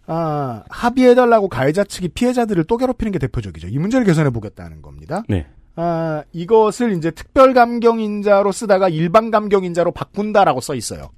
아, 0.06 0.64
합의해달라고 0.70 1.48
가해자 1.48 1.84
측이 1.84 2.10
피해자들을 2.10 2.66
또 2.66 2.78
괴롭히는 2.78 3.12
게 3.14 3.20
대표적이죠. 3.20 3.70
이 3.70 3.80
문제를 3.80 4.06
개선해 4.06 4.30
보겠다는 4.30 4.82
겁니다. 4.82 5.24
네. 5.30 5.48
아, 5.76 6.24
이것을 6.32 6.94
이제 6.94 7.12
특별 7.12 7.54
감경인자로 7.54 8.52
쓰다가 8.52 8.90
일반 8.90 9.32
감경인자로 9.32 9.92
바꾼다라고 9.92 10.62
써 10.62 10.76
있어요. 10.76 11.10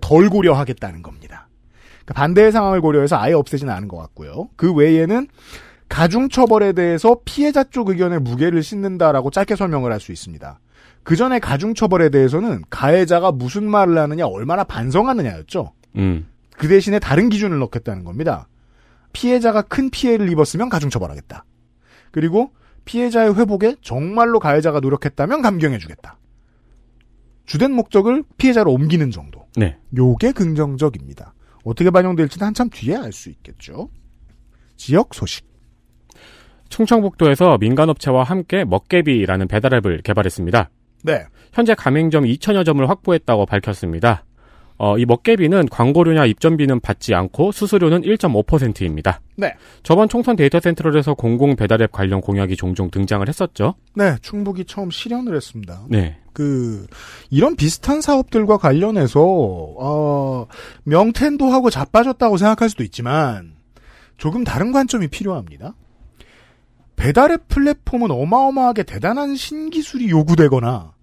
덜 0.00 0.28
고려하겠다는 0.28 1.02
겁니다. 1.02 1.48
그러니까 2.04 2.14
반대의 2.14 2.52
상황을 2.52 2.80
고려해서 2.80 3.16
아예 3.16 3.32
없애지는 3.32 3.72
않은 3.72 3.88
것 3.88 3.96
같고요. 3.96 4.48
그 4.56 4.72
외에는 4.74 5.26
가중처벌에 5.88 6.72
대해서 6.72 7.18
피해자 7.24 7.64
쪽 7.64 7.88
의견에 7.88 8.18
무게를 8.18 8.62
싣는다라고 8.62 9.30
짧게 9.30 9.56
설명을 9.56 9.92
할 9.92 10.00
수 10.00 10.12
있습니다. 10.12 10.60
그 11.02 11.16
전에 11.16 11.38
가중처벌에 11.38 12.08
대해서는 12.08 12.62
가해자가 12.70 13.30
무슨 13.32 13.64
말을 13.64 13.96
하느냐, 13.98 14.26
얼마나 14.26 14.64
반성하느냐였죠. 14.64 15.72
음. 15.96 16.26
그 16.56 16.66
대신에 16.68 16.98
다른 16.98 17.28
기준을 17.28 17.58
넣겠다는 17.58 18.04
겁니다. 18.04 18.48
피해자가 19.12 19.62
큰 19.62 19.90
피해를 19.90 20.30
입었으면 20.30 20.68
가중처벌하겠다. 20.68 21.44
그리고 22.10 22.50
피해자의 22.84 23.34
회복에 23.36 23.76
정말로 23.82 24.38
가해자가 24.38 24.80
노력했다면 24.80 25.42
감경해주겠다. 25.42 26.18
주된 27.46 27.72
목적을 27.72 28.24
피해자로 28.36 28.72
옮기는 28.72 29.10
정도. 29.10 29.46
네. 29.56 29.76
요게 29.96 30.32
긍정적입니다. 30.32 31.34
어떻게 31.64 31.90
반영될지는 31.90 32.46
한참 32.46 32.68
뒤에 32.70 32.96
알 32.96 33.12
수 33.12 33.30
있겠죠. 33.30 33.88
지역 34.76 35.14
소식. 35.14 35.46
충청북도에서 36.68 37.58
민간업체와 37.58 38.24
함께 38.24 38.64
먹개비라는 38.64 39.48
배달앱을 39.48 40.02
개발했습니다. 40.02 40.70
네. 41.04 41.26
현재 41.52 41.74
가맹점 41.74 42.24
2천여 42.24 42.64
점을 42.64 42.88
확보했다고 42.88 43.46
밝혔습니다. 43.46 44.24
어, 44.76 44.98
이 44.98 45.04
먹개비는 45.04 45.68
광고료냐 45.68 46.26
입점비는 46.26 46.80
받지 46.80 47.14
않고 47.14 47.52
수수료는 47.52 48.02
1.5%입니다. 48.02 49.20
네. 49.36 49.54
저번 49.82 50.08
총선 50.08 50.36
데이터 50.36 50.58
센트럴에서 50.58 51.14
공공 51.14 51.54
배달앱 51.54 51.92
관련 51.92 52.20
공약이 52.20 52.56
종종 52.56 52.90
등장을 52.90 53.26
했었죠. 53.28 53.74
네, 53.94 54.16
충북이 54.20 54.64
처음 54.64 54.90
실현을 54.90 55.36
했습니다. 55.36 55.84
네. 55.88 56.18
그 56.32 56.86
이런 57.30 57.54
비슷한 57.54 58.00
사업들과 58.00 58.58
관련해서 58.58 59.20
어, 59.22 60.46
명텐도 60.82 61.46
하고 61.46 61.70
자빠졌다고 61.70 62.36
생각할 62.36 62.68
수도 62.68 62.82
있지만 62.82 63.54
조금 64.16 64.42
다른 64.42 64.72
관점이 64.72 65.08
필요합니다. 65.08 65.74
배달앱 66.96 67.48
플랫폼은 67.48 68.10
어마어마하게 68.10 68.84
대단한 68.84 69.36
신기술이 69.36 70.10
요구되거나 70.10 70.93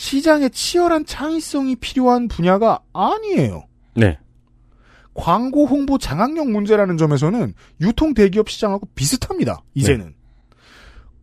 시장에 0.00 0.48
치열한 0.48 1.04
창의성이 1.04 1.76
필요한 1.76 2.26
분야가 2.26 2.80
아니에요. 2.94 3.64
네. 3.94 4.18
광고 5.12 5.66
홍보 5.66 5.98
장악력 5.98 6.48
문제라는 6.48 6.96
점에서는 6.96 7.52
유통 7.82 8.14
대기업 8.14 8.48
시장하고 8.48 8.88
비슷합니다. 8.94 9.60
이제는 9.74 10.14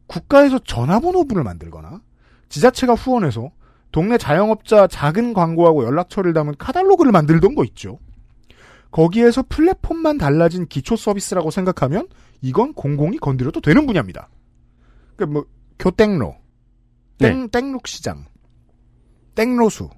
국가에서 0.06 0.60
전화번호부를 0.60 1.44
만들거나 1.44 2.02
지자체가 2.50 2.94
후원해서 2.94 3.50
동네 3.92 4.20
자영업자 4.20 4.86
작은 4.86 5.34
광고하고 5.34 5.84
연락처를 5.84 6.34
담은 6.34 6.54
카탈로그를 6.60 7.12
만들던 7.12 7.56
거 7.56 7.64
있죠. 7.64 7.98
거기에서 8.92 9.44
플랫폼만 9.50 10.20
달라진 10.20 10.68
기초 10.68 10.96
서비스라고 10.96 11.50
생각하면 11.50 12.08
이건 12.44 12.74
공공이 12.74 13.18
건드려도 13.18 13.60
되는 13.62 13.88
분야입니다. 13.88 14.30
그러니까 15.16 15.34
뭐 15.34 15.46
교땡로, 15.80 16.36
땡 17.18 17.50
땡룩 17.50 17.88
시장, 17.88 18.26
땡로수 19.38 19.90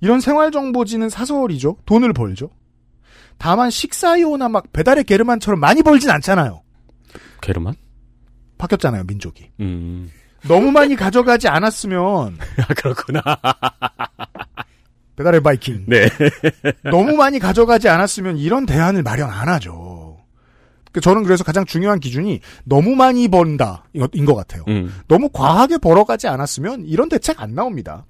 이런 0.00 0.20
생활정보지는 0.20 1.08
사설이죠. 1.10 1.76
돈을 1.84 2.12
벌죠. 2.12 2.50
다만 3.38 3.70
식사요나 3.70 4.48
막 4.48 4.72
배달의 4.72 5.04
게르만처럼 5.04 5.58
많이 5.60 5.82
벌진 5.82 6.10
않잖아요. 6.10 6.62
게르만? 7.40 7.74
바뀌었잖아요, 8.58 9.02
민족이. 9.04 9.50
음. 9.60 10.10
너무 10.46 10.70
많이 10.70 10.94
가져가지 10.96 11.48
않았으면 11.48 12.38
아, 12.68 12.74
그렇구나. 12.74 13.20
배달의 15.16 15.40
바이킹. 15.42 15.84
네. 15.88 16.08
너무 16.84 17.16
많이 17.16 17.38
가져가지 17.38 17.88
않았으면 17.88 18.38
이런 18.38 18.64
대안을 18.64 19.02
마련 19.02 19.28
안 19.30 19.48
하죠. 19.48 20.18
그 20.92 21.00
저는 21.00 21.22
그래서 21.24 21.42
가장 21.42 21.64
중요한 21.64 22.00
기준이 22.00 22.40
너무 22.64 22.94
많이 22.94 23.26
번다 23.28 23.84
인 23.94 24.24
것 24.24 24.34
같아요. 24.34 24.64
음. 24.68 24.92
너무 25.08 25.28
과하게 25.32 25.78
벌어가지 25.78 26.28
않았으면 26.28 26.84
이런 26.86 27.08
대책 27.08 27.40
안 27.40 27.54
나옵니다. 27.54 28.04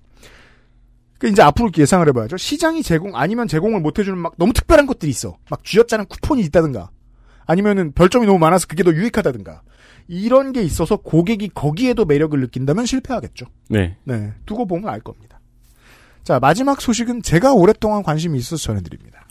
그 1.23 1.29
이제 1.29 1.41
앞으로 1.41 1.71
예상을 1.79 2.09
해봐야죠. 2.09 2.37
시장이 2.37 2.83
제공 2.83 3.15
아니면 3.15 3.47
제공을 3.47 3.79
못 3.79 3.97
해주는 3.97 4.19
막 4.19 4.33
너무 4.39 4.53
특별한 4.53 4.87
것들이 4.87 5.09
있어. 5.09 5.37
막 5.49 5.63
쥐어짜는 5.63 6.07
쿠폰이 6.07 6.43
있다든가, 6.43 6.91
아니면은 7.47 7.93
별점이 7.93 8.27
너무 8.27 8.41
많아서 8.41 8.67
그게 8.67 8.83
더 8.83 8.93
유익하다든가. 8.93 9.63
이런 10.09 10.53
게 10.53 10.65
있어서 10.65 10.97
고객이 10.97 11.51
거기에도 11.55 12.05
매력을 12.05 12.41
느낀다면 12.41 12.87
실패하겠죠. 12.87 13.47
네. 13.69 13.97
네, 14.03 14.33
두고 14.47 14.67
보면 14.67 14.89
알 14.89 14.99
겁니다. 14.99 15.39
자 16.25 16.41
마지막 16.41 16.81
소식은 16.81 17.23
제가 17.23 17.53
오랫동안 17.53 18.03
관심이 18.03 18.37
있어서 18.39 18.61
전해드립니다. 18.61 19.25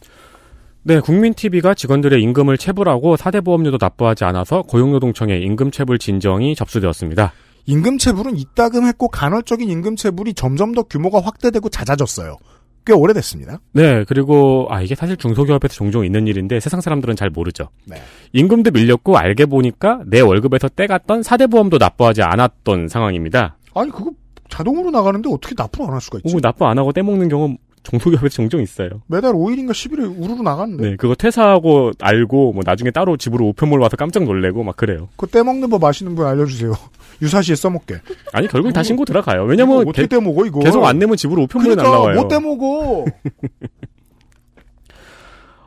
네, 0.83 1.01
국민TV가 1.01 1.73
직원들의 1.73 2.23
임금을 2.23 2.57
체불하고 2.57 3.17
사대 3.17 3.41
보험료도 3.41 3.79
납부하지 3.81 4.23
않아서 4.23 4.61
고용노동청에 4.61 5.39
임금 5.39 5.71
체불 5.71 5.99
진정이 5.99 6.55
접수되었습니다. 6.55 7.33
임금 7.65 7.97
체불은 7.97 8.37
이따금했고 8.37 9.09
간헐적인 9.09 9.69
임금 9.69 9.95
체불이 9.95 10.33
점점 10.33 10.73
더 10.73 10.83
규모가 10.83 11.21
확대되고 11.21 11.69
잦아졌어요. 11.69 12.37
꽤 12.85 12.93
오래됐습니다. 12.93 13.59
네, 13.73 14.03
그리고 14.07 14.67
아 14.69 14.81
이게 14.81 14.95
사실 14.95 15.15
중소기업에서 15.15 15.73
종종 15.73 16.03
있는 16.03 16.25
일인데 16.27 16.59
세상 16.59 16.81
사람들은 16.81 17.15
잘 17.15 17.29
모르죠. 17.29 17.69
네. 17.85 17.97
임금도 18.33 18.71
밀렸고 18.71 19.17
알게 19.17 19.45
보니까 19.45 20.01
내 20.07 20.19
월급에서 20.19 20.69
떼갔던 20.69 21.21
사대보험도 21.21 21.77
납부하지 21.77 22.23
않았던 22.23 22.87
상황입니다. 22.87 23.57
아니 23.75 23.91
그거 23.91 24.11
자동으로 24.49 24.89
나가는데 24.89 25.29
어떻게 25.31 25.53
납부를 25.55 25.87
안할 25.89 26.01
수가 26.01 26.19
있지? 26.23 26.35
오, 26.35 26.39
납부 26.41 26.65
안 26.65 26.77
하고 26.77 26.91
떼먹는 26.91 27.29
경우 27.29 27.55
중소기업에서 27.83 28.29
종종 28.35 28.61
있어요. 28.61 28.89
매달 29.07 29.33
5일인가 29.33 29.71
10일에 29.71 29.99
우르르 30.21 30.41
나가는데. 30.41 30.89
네, 30.91 30.95
그거 30.95 31.15
퇴사하고 31.15 31.91
알고 31.99 32.53
뭐 32.53 32.63
나중에 32.65 32.91
따로 32.91 33.17
집으로 33.17 33.47
우편물 33.49 33.79
와서 33.79 33.95
깜짝 33.97 34.23
놀래고 34.23 34.63
막 34.63 34.75
그래요. 34.75 35.09
그 35.15 35.27
떼먹는 35.27 35.69
법 35.69 35.83
아시는 35.83 36.15
분 36.15 36.27
알려주세요. 36.27 36.73
유사시에 37.21 37.55
써먹게. 37.55 38.01
아니 38.33 38.47
결국 38.47 38.73
다 38.73 38.81
신고 38.83 39.05
들어가요. 39.05 39.43
왜냐면 39.45 39.79
어떻게 39.87 40.03
개- 40.03 40.07
떼먹어 40.07 40.45
이거? 40.45 40.59
계속 40.59 40.83
안 40.85 40.97
내면 40.99 41.15
집으로 41.17 41.43
우편물이 41.43 41.75
그러니까 41.75 41.91
날라와요. 41.97 42.21
못 42.21 42.27
떼먹어. 42.27 43.05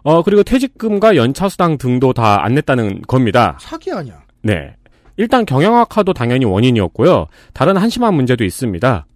어 0.02 0.22
그리고 0.22 0.42
퇴직금과 0.42 1.16
연차수당 1.16 1.78
등도 1.78 2.12
다 2.12 2.42
안 2.44 2.54
냈다는 2.54 3.02
겁니다. 3.02 3.56
사기 3.60 3.90
아니야. 3.92 4.22
네. 4.42 4.74
일단 5.16 5.46
경영악화도 5.46 6.12
당연히 6.12 6.44
원인이었고요. 6.44 7.26
다른 7.54 7.76
한심한 7.76 8.14
문제도 8.14 8.44
있습니다. 8.44 9.06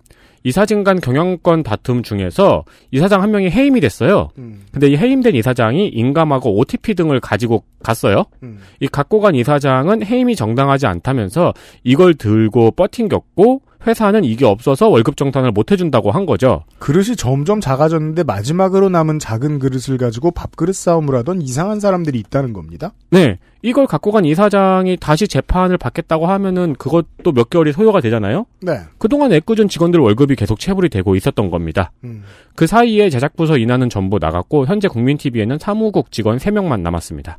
이사진 0.45 0.85
간 0.85 1.01
경영권 1.01 1.63
다툼 1.63 2.03
중에서 2.03 2.65
이사장 2.91 3.23
한 3.23 3.31
명이 3.31 3.51
해임이 3.51 3.81
됐어요. 3.81 4.31
음. 4.39 4.63
근데 4.73 4.89
이 4.89 4.97
해임된 4.97 5.35
이사장이 5.35 5.89
인감하고 5.89 6.59
OTP 6.59 6.95
등을 6.95 7.21
가지고 7.21 7.65
갔어요. 7.83 8.25
음. 8.43 8.59
이 8.81 8.89
갖고 8.89 9.21
간 9.21 9.35
이사장은 9.35 10.05
해임이 10.05 10.37
정당하지 10.37 10.87
않다면서 10.87 11.55
이걸 11.85 12.15
들고 12.15 12.73
뻗팅겼고 12.73 13.63
회사는 13.87 14.25
이게 14.25 14.45
없어서 14.45 14.89
월급 14.89 15.17
정산을 15.17 15.53
못 15.53 15.71
해준다고 15.71 16.11
한 16.11 16.27
거죠. 16.27 16.65
그릇이 16.79 17.17
점점 17.17 17.61
작아졌는데 17.61 18.25
마지막으로 18.25 18.89
남은 18.89 19.19
작은 19.19 19.59
그릇을 19.59 19.99
가지고 19.99 20.31
밥그릇 20.31 20.75
싸움을 20.75 21.15
하던 21.17 21.43
이상한 21.43 21.81
사람들이 21.81 22.19
있다는 22.19 22.53
겁니다. 22.53 22.93
네. 23.11 23.39
이걸 23.63 23.87
갖고 23.87 24.13
간 24.13 24.25
이사장이 24.25 24.99
다시 25.01 25.27
재판을 25.27 25.79
받겠다고 25.79 26.27
하면은 26.27 26.75
그것도 26.75 27.33
몇 27.33 27.51
개월이 27.51 27.73
소요가 27.73 28.01
되잖아요? 28.01 28.47
네. 28.61 28.81
그동안 28.99 29.33
애꿎은 29.33 29.69
직원들 29.69 29.99
월급이 30.01 30.37
계속 30.37 30.61
체불이 30.61 30.91
되고 30.91 31.17
있었던 31.17 31.51
겁니다. 31.51 31.91
음. 32.05 32.23
그 32.55 32.67
사이에 32.67 33.11
제작부서 33.11 33.59
인하는 33.59 33.91
전부 33.91 34.19
나갔고 34.19 34.67
현재 34.67 34.87
국민TV에는 34.89 35.59
사무국 35.59 36.13
직원 36.13 36.39
3명만 36.39 36.81
남았습니다. 36.81 37.39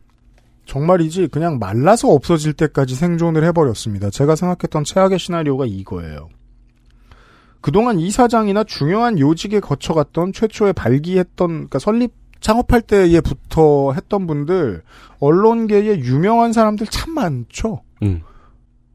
정말이지 0.69 1.29
그냥 1.29 1.57
말라서 1.57 2.09
없어질 2.09 2.53
때까지 2.53 2.93
생존을 2.93 3.43
해버렸습니다. 3.45 4.11
제가 4.11 4.35
생각했던 4.35 4.83
최악의 4.83 5.17
시나리오가 5.17 5.65
이거예요. 5.65 6.29
그동안 7.59 7.99
이사장이나 7.99 8.63
중요한 8.63 9.17
요직에 9.17 9.61
거쳐갔던 9.61 10.31
최초에 10.31 10.73
발기했던 10.73 11.49
그러니까 11.49 11.79
설립 11.79 12.13
창업할 12.39 12.83
때에부터 12.83 13.93
했던 13.93 14.27
분들 14.27 14.83
언론계에 15.19 15.99
유명한 16.01 16.53
사람들 16.53 16.85
참 16.87 17.15
많죠. 17.15 17.81
음. 18.03 18.21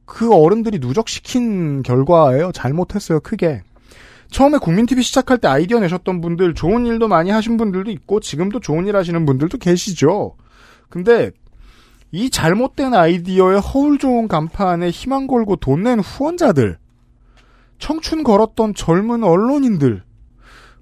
그 0.04 0.32
어른들이 0.32 0.78
누적시킨 0.78 1.82
결과예요. 1.82 2.52
잘못했어요. 2.52 3.18
크게. 3.18 3.62
처음에 4.30 4.58
국민TV 4.58 5.02
시작할 5.02 5.38
때 5.38 5.48
아이디어 5.48 5.80
내셨던 5.80 6.20
분들 6.20 6.54
좋은 6.54 6.87
일도 6.87 7.08
많이 7.08 7.30
하신 7.30 7.56
분들도 7.56 7.90
있고 7.90 8.20
지금도 8.20 8.60
좋은 8.60 8.87
일 8.87 8.94
하시는 8.96 9.26
분들도 9.26 9.58
계시죠. 9.58 10.37
근데 10.88 11.32
이 12.14 12.31
잘못된 12.31 12.94
아이디어에 12.94 13.57
허울 13.59 13.98
좋은 13.98 14.29
간판에 14.29 14.90
희망 14.90 15.27
걸고 15.27 15.57
돈 15.57 15.83
낸 15.83 15.98
후원자들, 15.98 16.79
청춘 17.81 18.22
걸었던 18.22 18.74
젊은 18.74 19.24
언론인들, 19.24 20.05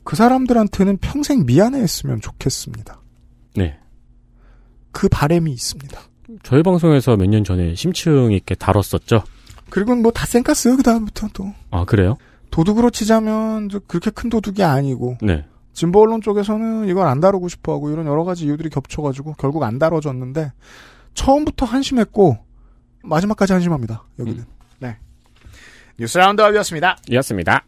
그 0.05 0.15
사람들한테는 0.15 0.99
평생 0.99 1.47
미안해했으면 1.47 2.21
좋겠습니다. 2.21 3.01
네. 3.57 3.79
그 4.91 5.09
바램이 5.09 5.51
있습니다. 5.53 5.99
저희 6.43 6.63
방송에서 6.63 7.17
몇 7.17 7.27
년 7.31 7.45
전에 7.45 7.75
심층 7.75 8.31
있게 8.33 8.55
다뤘었죠. 8.55 9.23
그리고 9.71 9.95
뭐 9.95 10.13
다 10.13 10.27
쌩깠어요 10.27 10.77
그 10.77 10.83
다음부터 10.83 11.29
또 11.33 11.51
아 11.71 11.87
그래요? 11.87 12.17
도둑으로 12.51 12.91
치자면 12.91 13.71
저 13.71 13.79
그렇게 13.87 14.11
큰 14.11 14.29
도둑이 14.29 14.63
아니고 14.63 15.17
네. 15.23 15.47
진보 15.73 16.03
언론 16.03 16.21
쪽에서는 16.21 16.89
이걸 16.89 17.07
안 17.07 17.21
다루고 17.21 17.49
싶어하고 17.49 17.91
이런 17.91 18.05
여러 18.07 18.25
가지 18.25 18.45
이유들이 18.45 18.69
겹쳐가지고 18.69 19.37
결국 19.39 19.63
안 19.63 19.79
다뤄졌는데 19.79 20.53
처음부터 21.15 21.67
한심했고 21.67 22.37
마지막까지 23.05 23.53
한심합니다 23.53 24.05
여기는. 24.19 24.45
네. 24.79 24.97
뉴스 25.99 26.19
라운드업이었습니다. 26.19 26.99
이었습니다. 27.11 27.65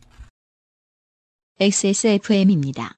XSFM입니다. 1.61 2.94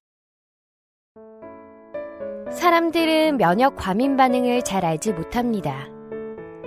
사람들은 2.53 3.37
면역 3.37 3.77
과민 3.77 4.17
반응을 4.17 4.63
잘 4.63 4.85
알지 4.85 5.13
못합니다. 5.13 5.87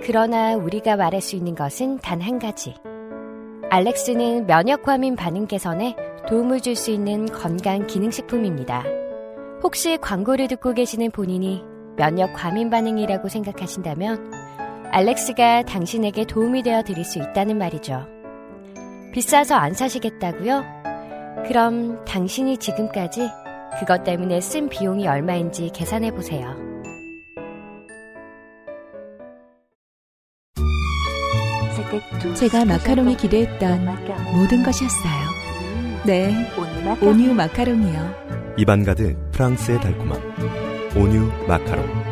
그러나 0.02 0.54
우리가 0.56 0.96
말할 0.96 1.20
수 1.20 1.36
있는 1.36 1.54
것은 1.54 1.98
단 1.98 2.20
한 2.20 2.38
가지. 2.38 2.74
알렉스는 3.70 4.46
면역 4.46 4.82
과민 4.82 5.16
반응 5.16 5.46
개선에 5.46 5.96
도움을 6.28 6.60
줄 6.60 6.76
수 6.76 6.90
있는 6.90 7.26
건강 7.26 7.86
기능식품입니다. 7.86 8.84
혹시 9.62 9.96
광고를 9.98 10.48
듣고 10.48 10.72
계시는 10.74 11.10
본인이 11.10 11.64
면역 11.96 12.32
과민 12.34 12.70
반응이라고 12.70 13.28
생각하신다면 13.28 14.32
알렉스가 14.92 15.62
당신에게 15.64 16.24
도움이 16.24 16.62
되어 16.62 16.82
드릴 16.82 17.04
수 17.04 17.18
있다는 17.18 17.58
말이죠. 17.58 18.06
비싸서 19.12 19.54
안 19.54 19.74
사시겠다고요? 19.74 20.64
그럼 21.46 22.04
당신이 22.04 22.58
지금까지 22.58 23.28
그것 23.78 24.04
때문에 24.04 24.40
쓴 24.40 24.68
비용이 24.68 25.06
얼마인지 25.06 25.70
계산해 25.72 26.10
보세요. 26.12 26.54
제가 32.36 32.64
마카롱이 32.64 33.16
기대했던 33.16 33.84
모든 34.36 34.62
것이었어요. 34.62 35.40
네, 36.06 36.32
온유 37.02 37.34
마카롱이요. 37.34 38.54
입안 38.56 38.84
가득 38.84 39.16
프랑스의 39.32 39.80
달콤함. 39.80 40.59
온유 40.96 41.30
마카롱. 41.46 42.10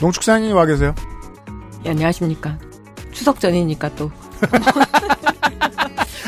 농축산인이 0.00 0.52
와 0.52 0.64
계세요. 0.64 0.94
예, 1.84 1.90
안녕하십니까. 1.90 2.58
추석 3.12 3.38
전이니까 3.40 3.94
또. 3.96 4.10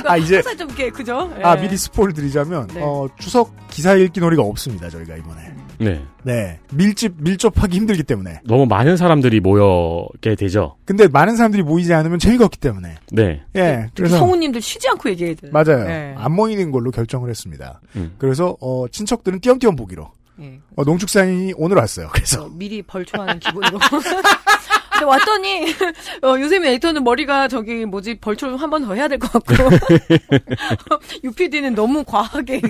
아, 0.07 0.17
이제- 0.17 0.37
항상 0.37 0.57
좀 0.57 0.69
이렇게 0.69 0.91
그죠? 0.91 1.31
아 1.43 1.57
예. 1.57 1.62
미리 1.62 1.77
스포를 1.77 2.12
드리자면 2.15 2.67
네. 2.69 2.81
어, 2.83 3.09
추석 3.19 3.55
기사 3.69 3.95
읽기 3.95 4.21
놀이가 4.21 4.43
없습니다 4.43 4.88
저희가 4.88 5.17
이번에. 5.17 5.53
네. 5.79 6.05
네 6.23 6.61
밀집 6.73 7.15
밀접하기 7.19 7.77
힘들기 7.77 8.03
때문에. 8.05 8.41
너무 8.45 8.67
많은 8.67 8.97
사람들이 8.97 9.41
모여게 9.41 10.35
되죠. 10.37 10.77
근데 10.85 11.09
많은 11.09 11.37
사람들이 11.37 11.62
모이지 11.62 11.93
않으면 11.93 12.19
재미가 12.19 12.45
없기 12.45 12.59
때문에. 12.59 12.95
네. 13.11 13.43
예. 13.57 13.88
그래서 13.95 14.19
성우님들 14.19 14.61
쉬지 14.61 14.88
않고 14.88 15.11
얘기해야 15.11 15.35
돼요. 15.35 15.51
맞아요. 15.53 15.88
예. 15.88 16.15
안 16.17 16.33
모이는 16.33 16.71
걸로 16.71 16.91
결정을 16.91 17.29
했습니다. 17.31 17.81
음. 17.97 18.15
그래서 18.19 18.57
어, 18.61 18.87
친척들은 18.88 19.41
띄엄띄엄 19.41 19.75
보기로. 19.77 20.11
예. 20.41 20.61
어, 20.77 20.85
농축산인이 20.85 21.55
오늘 21.57 21.77
왔어요. 21.79 22.09
그래서 22.12 22.45
어, 22.45 22.49
미리 22.53 22.81
벌초하는 22.83 23.38
기분으로. 23.41 23.79
근데 25.03 25.05
왔더니 25.05 25.65
어, 26.23 26.41
요새미 26.41 26.69
에이터는 26.69 27.03
머리가 27.05 27.49
저기 27.49 27.85
뭐지 27.87 28.19
벌초 28.21 28.57
한 28.57 28.71
번 28.71 28.83
더 28.87 28.95
해야 28.95 29.09
될 29.09 29.19
것 29.19 29.31
같고 29.33 29.55
UPD는 31.25 31.75
너무 31.75 32.05
과하게 32.05 32.62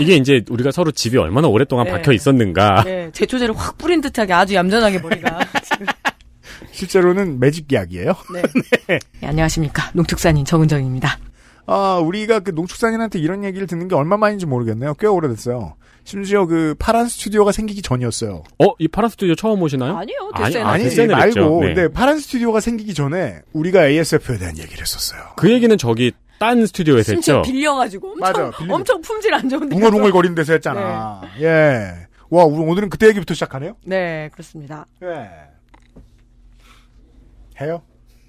이게 0.00 0.16
이제 0.16 0.42
우리가 0.48 0.70
서로 0.72 0.90
집이 0.90 1.16
얼마나 1.18 1.48
오랫동안 1.48 1.86
네. 1.86 1.92
박혀 1.92 2.12
있었는가. 2.12 2.84
예, 2.86 3.10
제초제를 3.12 3.56
확 3.56 3.76
뿌린 3.78 4.00
듯하게 4.00 4.32
아주 4.32 4.54
얌전하게 4.54 4.98
머리가 5.00 5.40
지금. 5.62 5.86
실제로는 6.72 7.38
매직 7.38 7.70
이야기예요. 7.70 8.14
네. 8.32 8.42
예, 9.22 9.26
안녕하십니까 9.26 9.90
농특산인 9.94 10.44
정은정입니다. 10.44 11.18
아, 11.66 12.00
우리가 12.02 12.40
그 12.40 12.50
농축산인한테 12.50 13.18
이런 13.18 13.44
얘기를 13.44 13.66
듣는 13.66 13.88
게 13.88 13.94
얼마 13.94 14.16
만인지 14.16 14.46
모르겠네요. 14.46 14.94
꽤 14.94 15.06
오래됐어요. 15.06 15.74
심지어 16.04 16.46
그 16.46 16.74
파란 16.78 17.08
스튜디오가 17.08 17.52
생기기 17.52 17.80
전이었어요. 17.82 18.42
어, 18.58 18.66
이 18.78 18.88
파란 18.88 19.08
스튜디오 19.10 19.34
처음 19.34 19.62
오시나요? 19.62 19.96
아니요, 19.96 20.30
아니, 20.34 20.52
됐어요. 20.52 20.66
아니, 20.66 20.84
아니. 20.88 21.06
말고, 21.12 21.60
네. 21.60 21.74
근데 21.74 21.88
파란 21.92 22.18
스튜디오가 22.18 22.60
생기기 22.60 22.92
전에 22.94 23.40
우리가 23.52 23.86
ASF에 23.86 24.38
대한 24.38 24.58
얘기를 24.58 24.80
했었어요. 24.80 25.20
그 25.36 25.50
얘기는 25.50 25.76
저기 25.78 26.12
딴 26.38 26.66
스튜디오에서 26.66 27.12
심지어 27.12 27.38
했죠. 27.38 27.50
빌려가지고 27.52 28.12
엄청 28.14 28.20
맞아. 28.20 28.50
엄청 28.68 29.00
품질 29.00 29.32
안 29.32 29.48
좋은데. 29.48 29.76
웅얼웅얼 29.76 30.10
거리는 30.10 30.34
데서 30.34 30.54
했잖아. 30.54 31.22
예. 31.40 31.92
와, 32.30 32.44
우리 32.44 32.64
오늘은 32.64 32.90
그때 32.90 33.06
얘기부터 33.08 33.34
시작하네요? 33.34 33.76
네, 33.84 34.28
그렇습니다. 34.32 34.86
예. 35.04 35.28
해요? 37.64 37.82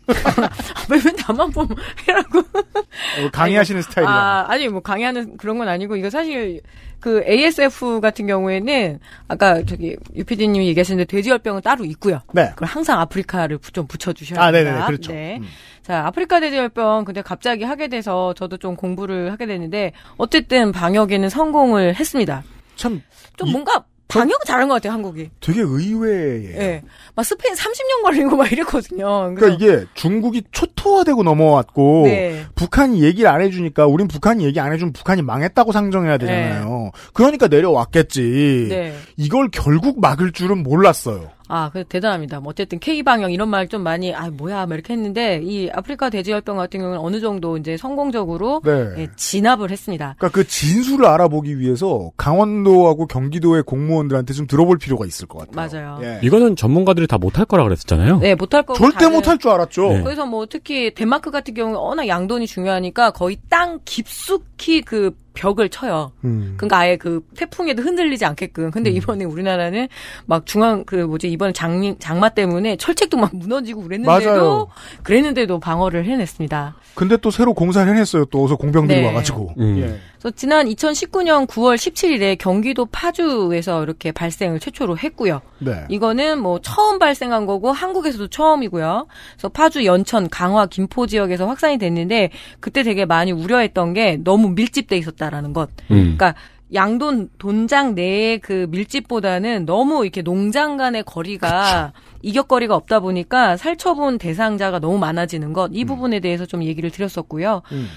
왜, 0.90 0.98
왜 0.98 1.12
나만 1.28 1.52
보면 1.52 1.76
해라고. 2.08 2.40
어, 2.40 3.30
강의하시는 3.32 3.82
스타일이라. 3.82 4.12
아, 4.14 4.46
아니, 4.50 4.68
뭐, 4.68 4.82
강의하는 4.82 5.38
그런 5.38 5.58
건 5.58 5.68
아니고, 5.68 5.96
이거 5.96 6.10
사실, 6.10 6.62
그, 7.00 7.24
ASF 7.28 8.00
같은 8.02 8.28
경우에는, 8.28 9.00
아까 9.28 9.64
저기, 9.64 9.96
유피디님이 10.16 10.68
얘기하셨는데, 10.68 11.06
돼지열병은 11.16 11.62
따로 11.62 11.86
있고요. 11.86 12.22
네. 12.34 12.50
그걸 12.52 12.68
항상 12.68 13.00
아프리카를 13.00 13.58
부- 13.58 13.72
좀 13.72 13.88
붙여주셔야 13.88 14.42
아, 14.42 14.52
됩니다. 14.52 14.72
네네네, 14.72 14.86
그렇죠. 14.88 15.12
네. 15.14 15.38
음. 15.42 15.48
자, 15.82 16.06
아프리카 16.06 16.40
돼지열병, 16.40 17.06
근데 17.06 17.22
갑자기 17.22 17.64
하게 17.64 17.88
돼서, 17.88 18.34
저도 18.36 18.58
좀 18.58 18.76
공부를 18.76 19.32
하게 19.32 19.46
됐는데, 19.46 19.94
어쨌든 20.18 20.72
방역에는 20.72 21.30
성공을 21.30 21.96
했습니다. 21.96 22.44
참, 22.76 23.02
좀 23.38 23.48
이- 23.48 23.52
뭔가, 23.52 23.84
방역은 24.14 24.46
잘한 24.46 24.68
것 24.68 24.76
같아요, 24.76 24.94
한국이. 24.94 25.30
되게 25.40 25.62
의외예요. 25.62 26.58
예. 26.58 26.82
막 27.16 27.24
스페인 27.26 27.56
30년 27.56 28.04
걸리고 28.04 28.36
막 28.36 28.52
이랬거든요. 28.52 29.34
그러니까 29.36 29.48
이게 29.50 29.86
중국이 29.94 30.44
초토화되고 30.52 31.24
넘어왔고 31.24 32.04
네. 32.06 32.46
북한이 32.56 33.04
얘기를 33.04 33.30
안 33.30 33.42
해주니까 33.42 33.86
우린 33.88 34.08
북한이 34.08 34.46
얘기 34.46 34.60
안 34.60 34.72
해주면 34.74 34.94
북한이 34.94 35.22
망했다고 35.22 35.72
상정해야 35.72 36.18
되잖아요. 36.18 36.92
그러니까 37.14 37.48
내려왔겠지. 37.48 38.68
네. 38.70 38.96
이걸 39.18 39.50
결국 39.52 40.00
막을 40.00 40.32
줄은 40.32 40.64
몰랐어요. 40.64 41.30
아, 41.50 41.70
그 41.74 41.84
대단합니다. 41.84 42.40
뭐 42.40 42.52
어쨌든 42.52 42.80
K 42.80 43.04
방역 43.04 43.34
이런 43.34 43.50
말 43.50 43.64
좀 43.74 43.82
많이 43.82 44.14
아 44.14 44.30
뭐야 44.30 44.66
막 44.68 44.76
이렇게 44.76 44.94
했는데 44.94 45.42
이 45.42 45.70
아프리카 45.72 46.10
돼지열병 46.10 46.58
같은 46.58 46.80
경우는 46.82 47.00
어느 47.00 47.20
정도 47.20 47.58
이제 47.58 47.76
성공적으로 47.78 48.62
네. 48.64 48.72
예, 48.98 49.08
진압을 49.16 49.72
했습니다. 49.72 50.16
그러니까 50.20 50.30
그 50.38 50.48
진수를 50.48 51.06
알아보기 51.06 51.58
위해서 51.60 52.12
강원도하고 52.18 53.08
경기도의 53.08 53.64
공무원들한테 53.64 54.34
좀 54.34 54.46
들어볼 54.48 54.78
필요가 54.78 55.06
있을 55.06 55.28
것 55.28 55.40
같아요. 55.40 55.82
맞아요. 55.96 56.00
예. 56.04 56.20
이거는 56.22 56.56
전문가들이 56.56 57.08
다 57.08 57.18
못할 57.18 57.46
거라 57.46 57.64
그랬었잖아요. 57.64 58.20
네, 58.20 58.36
못할 58.36 58.64
거고 58.64 58.78
절대 58.78 59.08
못할 59.08 59.38
줄 59.38 59.50
알았죠. 59.52 59.90
네. 59.90 60.04
그래서 60.04 60.26
뭐 60.26 60.46
특히 60.46 60.94
덴마크 60.94 61.32
같은 61.32 61.54
경우는 61.54 61.80
워낙 61.80 62.08
양돈이 62.08 62.46
중요하니까 62.46 63.12
거의 63.12 63.38
땅 63.50 63.80
깊숙이 63.86 64.82
그 64.82 65.16
벽을 65.34 65.70
쳐요. 65.70 66.12
음. 66.24 66.54
그러니까 66.58 66.78
아예 66.78 66.96
그 66.98 67.22
태풍에도 67.36 67.82
흔들리지 67.82 68.26
않게끔. 68.26 68.72
근데 68.72 68.90
이번에 68.90 69.26
우리나라는 69.26 69.88
막 70.26 70.46
중앙 70.46 70.84
그 70.86 70.96
뭐지 70.96 71.30
이번 71.30 71.54
장 71.54 71.96
장마 72.00 72.30
때문에 72.30 72.76
철책도 72.78 73.18
막 73.18 73.36
무너지고 73.36 73.84
그랬는데도 73.84 74.30
맞아요. 74.30 74.68
그랬는데도 75.02 75.60
방어를 75.60 76.06
해냈습니다. 76.06 76.76
근데 76.96 77.18
또 77.18 77.32
새로 77.32 77.54
공사를 77.54 77.92
해냈어요. 77.92 78.26
또 78.26 78.44
어서 78.44 78.56
공병들이 78.56 79.02
네. 79.02 79.08
와가지고. 79.08 79.56
음. 79.58 79.78
예. 79.80 80.00
그래서 80.24 80.38
지난 80.38 80.68
2019년 80.68 81.46
9월 81.48 81.76
17일에 81.76 82.38
경기도 82.38 82.86
파주에서 82.86 83.84
이렇게 83.84 84.14
발생을 84.14 84.62
최초로 84.62 84.98
했고요. 84.98 85.42
네. 85.60 85.84
이거는 85.90 86.40
뭐 86.42 86.62
처음 86.62 86.98
발생한 86.98 87.46
거고 87.46 87.74
한국에서도 87.74 88.30
처음이고요. 88.30 89.08
그래서 89.34 89.50
파주, 89.50 89.84
연천, 89.84 90.30
강화, 90.30 90.66
김포 90.66 91.08
지역에서 91.08 91.46
확산이 91.46 91.78
됐는데 91.78 92.30
그때 92.62 92.84
되게 92.84 93.04
많이 93.04 93.34
우려했던 93.34 93.94
게 93.94 94.18
너무 94.24 94.52
밀집돼 94.52 94.96
있었다라는 94.96 95.52
것. 95.52 95.70
음. 95.92 96.16
그러니까 96.16 96.36
양돈 96.74 97.30
돈장 97.38 97.94
내의 97.94 98.40
그 98.40 98.68
밀집보다는 98.70 99.66
너무 99.66 100.04
이렇게 100.04 100.22
농장 100.22 100.78
간의 100.78 101.04
거리가 101.04 101.92
이격거리가 102.24 102.76
없다 102.76 103.02
보니까 103.02 103.58
살처분 103.58 104.18
대상자가 104.18 104.80
너무 104.80 104.98
많아지는 104.98 105.52
것 105.54 105.70
이 105.74 105.86
부분에 105.86 106.20
대해서 106.20 106.46
좀 106.46 106.64
얘기를 106.64 106.90
드렸었고요. 106.90 107.62
음. 107.74 107.90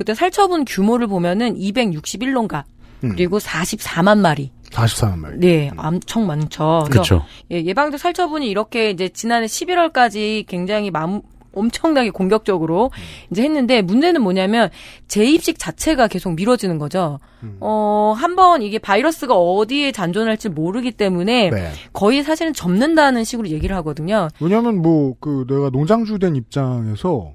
그때 0.00 0.14
살처분 0.14 0.64
규모를 0.64 1.08
보면은 1.08 1.58
261론가 1.58 2.64
음. 3.04 3.10
그리고 3.10 3.38
44만 3.38 4.16
마리. 4.16 4.50
44만 4.70 5.18
말. 5.18 5.38
네, 5.38 5.70
엄청 5.76 6.26
많죠. 6.26 6.86
그렇죠. 6.90 7.22
예, 7.50 7.62
예방적 7.62 8.00
살처분이 8.00 8.48
이렇게 8.48 8.88
이제 8.88 9.10
지난해 9.10 9.44
11월까지 9.44 10.46
굉장히 10.46 10.90
맘, 10.90 11.20
엄청나게 11.52 12.10
공격적으로 12.10 12.90
이제 13.30 13.42
했는데 13.42 13.82
문제는 13.82 14.22
뭐냐면 14.22 14.70
재입식 15.06 15.58
자체가 15.58 16.08
계속 16.08 16.34
미뤄지는 16.34 16.78
거죠. 16.78 17.18
어, 17.60 18.14
한번 18.16 18.62
이게 18.62 18.78
바이러스가 18.78 19.34
어디에 19.34 19.92
잔존할지 19.92 20.48
모르기 20.48 20.92
때문에 20.92 21.50
네. 21.50 21.72
거의 21.92 22.22
사실은 22.22 22.54
접는다는 22.54 23.24
식으로 23.24 23.48
얘기를 23.48 23.76
하거든요. 23.76 24.28
왜냐하면 24.40 24.80
뭐그 24.80 25.44
내가 25.46 25.68
농장주 25.68 26.18
된 26.18 26.36
입장에서 26.36 27.32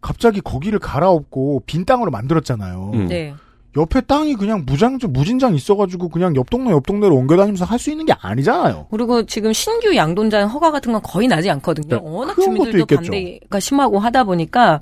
갑자기 0.00 0.40
거기를 0.40 0.78
갈아엎고 0.78 1.62
빈 1.66 1.84
땅으로 1.84 2.10
만들었잖아요. 2.10 2.90
음. 2.94 3.06
네. 3.08 3.34
옆에 3.76 4.00
땅이 4.00 4.34
그냥 4.34 4.64
무장주 4.66 5.08
무진장 5.08 5.54
있어가지고 5.54 6.08
그냥 6.08 6.34
옆 6.36 6.48
동네 6.50 6.70
옆 6.70 6.86
동네로 6.86 7.14
옮겨다니면서 7.14 7.64
할 7.64 7.78
수 7.78 7.90
있는 7.90 8.06
게 8.06 8.14
아니잖아요. 8.18 8.86
그리고 8.90 9.24
지금 9.26 9.52
신규 9.52 9.94
양돈장 9.94 10.48
허가 10.48 10.70
같은 10.72 10.92
건 10.92 11.02
거의 11.02 11.28
나지 11.28 11.48
않거든요. 11.50 11.96
네, 11.96 12.00
워낙 12.02 12.34
주민들도. 12.40 12.86
반대가 12.86 13.60
심하고 13.60 13.98
하다 13.98 14.24
보니까 14.24 14.80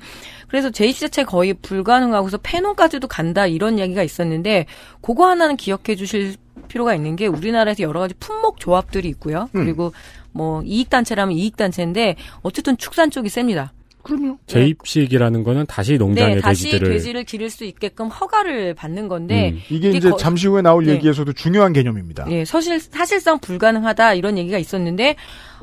그래서 0.48 0.70
재입시 0.70 1.00
자체 1.00 1.24
거의 1.24 1.52
불가능하고서 1.54 2.38
폐농까지도 2.42 3.08
간다 3.08 3.46
이런 3.46 3.78
이야기가 3.78 4.02
있었는데 4.02 4.66
그거 5.02 5.26
하나는 5.28 5.56
기억해 5.56 5.96
주실 5.96 6.36
필요가 6.68 6.94
있는 6.94 7.16
게 7.16 7.26
우리나라에서 7.26 7.82
여러 7.82 8.00
가지 8.00 8.14
품목 8.14 8.60
조합들이 8.60 9.08
있고요. 9.10 9.48
음. 9.54 9.64
그리고 9.64 9.92
뭐 10.32 10.62
이익 10.62 10.88
단체라면 10.90 11.36
이익 11.36 11.56
단체인데 11.56 12.16
어쨌든 12.42 12.76
축산 12.76 13.10
쪽이 13.10 13.28
셉니다. 13.28 13.72
그럼요. 14.06 14.38
재입식이라는 14.46 15.42
거는 15.42 15.66
다시 15.66 15.98
농장의 15.98 16.36
네, 16.36 16.40
다시 16.40 16.64
돼지들을 16.64 16.92
돼지를 16.92 17.24
기를 17.24 17.50
수 17.50 17.64
있게끔 17.64 18.06
허가를 18.06 18.74
받는 18.74 19.08
건데 19.08 19.50
음. 19.50 19.60
이게, 19.68 19.88
이게 19.88 19.98
이제 19.98 20.10
거- 20.10 20.16
잠시 20.16 20.46
후에 20.46 20.62
나올 20.62 20.84
네. 20.84 20.92
얘기에서도 20.92 21.32
중요한 21.32 21.72
개념입니다. 21.72 22.26
예, 22.30 22.44
사실 22.44 22.78
사실상 22.80 23.38
불가능하다 23.40 24.14
이런 24.14 24.38
얘기가 24.38 24.58
있었는데 24.58 25.16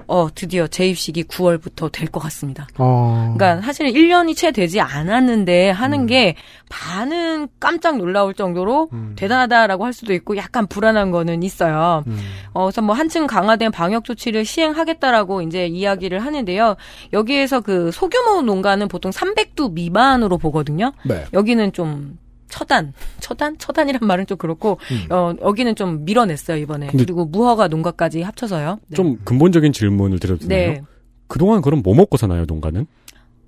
어 0.07 0.27
드디어 0.33 0.67
재입식이 0.67 1.23
9월부터 1.25 1.91
될 1.91 2.07
것 2.13 2.19
같습니다. 2.21 2.67
어... 2.77 3.33
그러니까 3.35 3.65
사실은 3.65 3.91
1년이 3.91 4.35
채 4.35 4.51
되지 4.51 4.79
않았는데 4.81 5.71
하는 5.71 6.01
음. 6.01 6.05
게 6.05 6.35
반은 6.69 7.47
깜짝 7.59 7.97
놀라울 7.97 8.33
정도로 8.33 8.89
음. 8.93 9.13
대단하다라고 9.15 9.85
할 9.85 9.93
수도 9.93 10.13
있고 10.13 10.37
약간 10.37 10.67
불안한 10.67 11.11
거는 11.11 11.43
있어요. 11.43 12.03
음. 12.07 12.19
어, 12.53 12.65
그래서 12.65 12.81
뭐 12.81 12.95
한층 12.95 13.27
강화된 13.27 13.71
방역 13.71 14.03
조치를 14.03 14.45
시행하겠다라고 14.45 15.41
이제 15.41 15.67
이야기를 15.67 16.19
하는데요. 16.19 16.75
여기에서 17.13 17.61
그 17.61 17.91
소규모 17.91 18.41
농가는 18.41 18.87
보통 18.87 19.11
300두 19.11 19.73
미만으로 19.73 20.37
보거든요. 20.37 20.93
네. 21.03 21.25
여기는 21.33 21.71
좀 21.73 22.17
처단, 22.53 22.93
처단, 23.19 23.57
처단이란 23.57 24.01
말은 24.05 24.27
좀 24.27 24.37
그렇고 24.37 24.77
음. 24.91 25.11
어, 25.11 25.33
여기는 25.41 25.75
좀 25.75 26.05
밀어냈어요 26.05 26.57
이번에. 26.57 26.87
그리고 26.91 27.25
무허가 27.25 27.67
농가까지 27.67 28.21
합쳐서요. 28.21 28.79
네. 28.89 28.95
좀 28.95 29.17
근본적인 29.25 29.73
질문을 29.73 30.19
드려도 30.19 30.47
되나요? 30.47 30.71
네. 30.73 30.81
그동안 31.27 31.63
그럼 31.63 31.81
뭐 31.81 31.95
먹고 31.95 32.15
사나요, 32.15 32.45
농가는? 32.45 32.85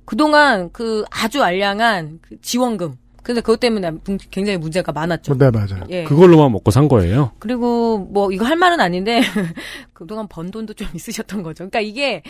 그동안 0.06 0.72
그 0.72 1.06
아주 1.12 1.44
알량한 1.44 2.18
그 2.24 2.42
지원금. 2.42 2.96
근데 3.26 3.42
그것 3.42 3.60
때문에 3.60 3.90
문- 3.90 4.20
굉장히 4.30 4.60
문제가 4.60 4.92
많았죠. 4.92 5.36
네, 5.40 5.50
맞아요. 5.50 5.84
예. 5.90 6.04
그걸로만 6.04 6.52
먹고 6.52 6.70
산 6.70 6.88
거예요? 6.88 7.32
그리고 7.40 7.98
뭐 7.98 8.32
이거 8.32 8.46
할 8.46 8.56
말은 8.56 8.80
아닌데 8.80 9.20
그동안 9.94 10.28
번 10.28 10.52
돈도 10.52 10.76
좀 10.76 10.88
있으셨던 10.94 11.42
거죠. 11.42 11.68
그러니까 11.68 11.80
이게 11.80 12.22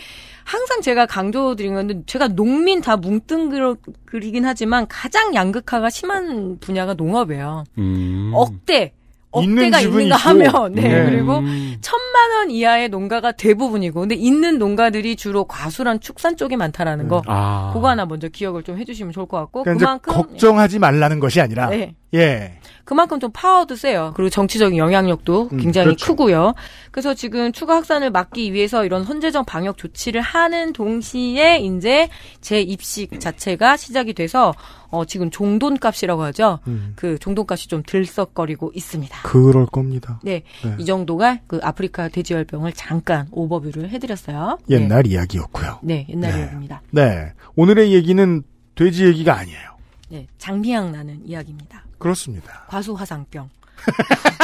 항상 0.44 0.80
제가 0.80 1.04
강조드린 1.04 1.74
건데 1.74 2.00
제가 2.06 2.28
농민 2.28 2.80
다 2.80 2.96
뭉뚱그리긴 2.96 4.46
하지만 4.46 4.86
가장 4.88 5.34
양극화가 5.34 5.90
심한 5.90 6.58
분야가 6.60 6.94
농업이에요. 6.94 7.64
음. 7.76 8.30
억대 8.34 8.94
억대가 9.38 9.80
집은 9.80 10.02
있는가. 10.02 10.16
하면 10.16 10.72
네, 10.74 10.82
네. 10.82 11.10
그리고 11.10 11.38
음. 11.38 11.76
천만 11.80 12.30
원 12.32 12.50
이하의 12.50 12.88
농가가 12.88 13.32
대부분이고 13.32 14.00
근데 14.00 14.14
있는 14.14 14.58
농가들이 14.58 15.16
주로 15.16 15.44
과수랑 15.44 16.00
축산 16.00 16.36
쪽이 16.36 16.56
많다라는 16.56 17.08
거 17.08 17.22
아. 17.26 17.70
그거 17.74 17.88
하나 17.88 18.06
먼저 18.06 18.28
기억을 18.28 18.62
좀 18.62 18.78
해주시면 18.78 19.12
좋을 19.12 19.26
것 19.26 19.38
같고 19.38 19.62
그러니까 19.64 19.98
그만큼 19.98 20.12
걱정하지 20.14 20.78
말라는 20.78 21.20
것이 21.20 21.40
아니라 21.40 21.68
네. 21.68 21.94
예. 22.14 22.58
그만큼 22.84 23.18
좀 23.18 23.30
파워도 23.32 23.74
세요. 23.74 24.12
그리고 24.14 24.30
정치적인 24.30 24.78
영향력도 24.78 25.48
음, 25.52 25.58
굉장히 25.58 25.86
그렇죠. 25.86 26.06
크고요. 26.06 26.54
그래서 26.92 27.14
지금 27.14 27.50
추가 27.50 27.74
확산을 27.74 28.10
막기 28.12 28.52
위해서 28.52 28.84
이런 28.84 29.04
선제적 29.04 29.44
방역 29.44 29.76
조치를 29.76 30.20
하는 30.20 30.72
동시에 30.72 31.58
이제 31.58 32.08
재 32.40 32.60
입식 32.60 33.18
자체가 33.18 33.76
시작이 33.76 34.14
돼서 34.14 34.54
어 34.88 35.04
지금 35.04 35.30
종돈값이라고 35.30 36.22
하죠. 36.24 36.60
음. 36.66 36.92
그 36.96 37.18
종돈값이 37.18 37.68
좀 37.68 37.82
들썩거리고 37.86 38.72
있습니다. 38.74 39.22
그럴 39.22 39.66
겁니다. 39.66 40.20
네, 40.22 40.42
네. 40.62 40.76
이 40.78 40.84
정도가 40.84 41.40
그 41.46 41.60
아프리카 41.62 42.08
돼지열병을 42.08 42.72
잠깐 42.72 43.28
오버뷰를 43.30 43.90
해드렸어요. 43.90 44.58
옛날 44.70 45.06
이야기였고요. 45.06 45.80
네, 45.82 46.06
네 46.08 46.14
옛날 46.14 46.32
네. 46.32 46.38
이야기입니다. 46.38 46.82
네. 46.90 47.32
오늘의 47.56 47.92
얘기는 47.92 48.42
돼지 48.74 49.04
얘기가 49.06 49.36
아니에요. 49.36 49.76
네, 50.10 50.26
장미향 50.38 50.92
나는 50.92 51.20
이야기입니다. 51.24 51.84
그렇습니다. 51.98 52.64
과수화상병. 52.68 53.48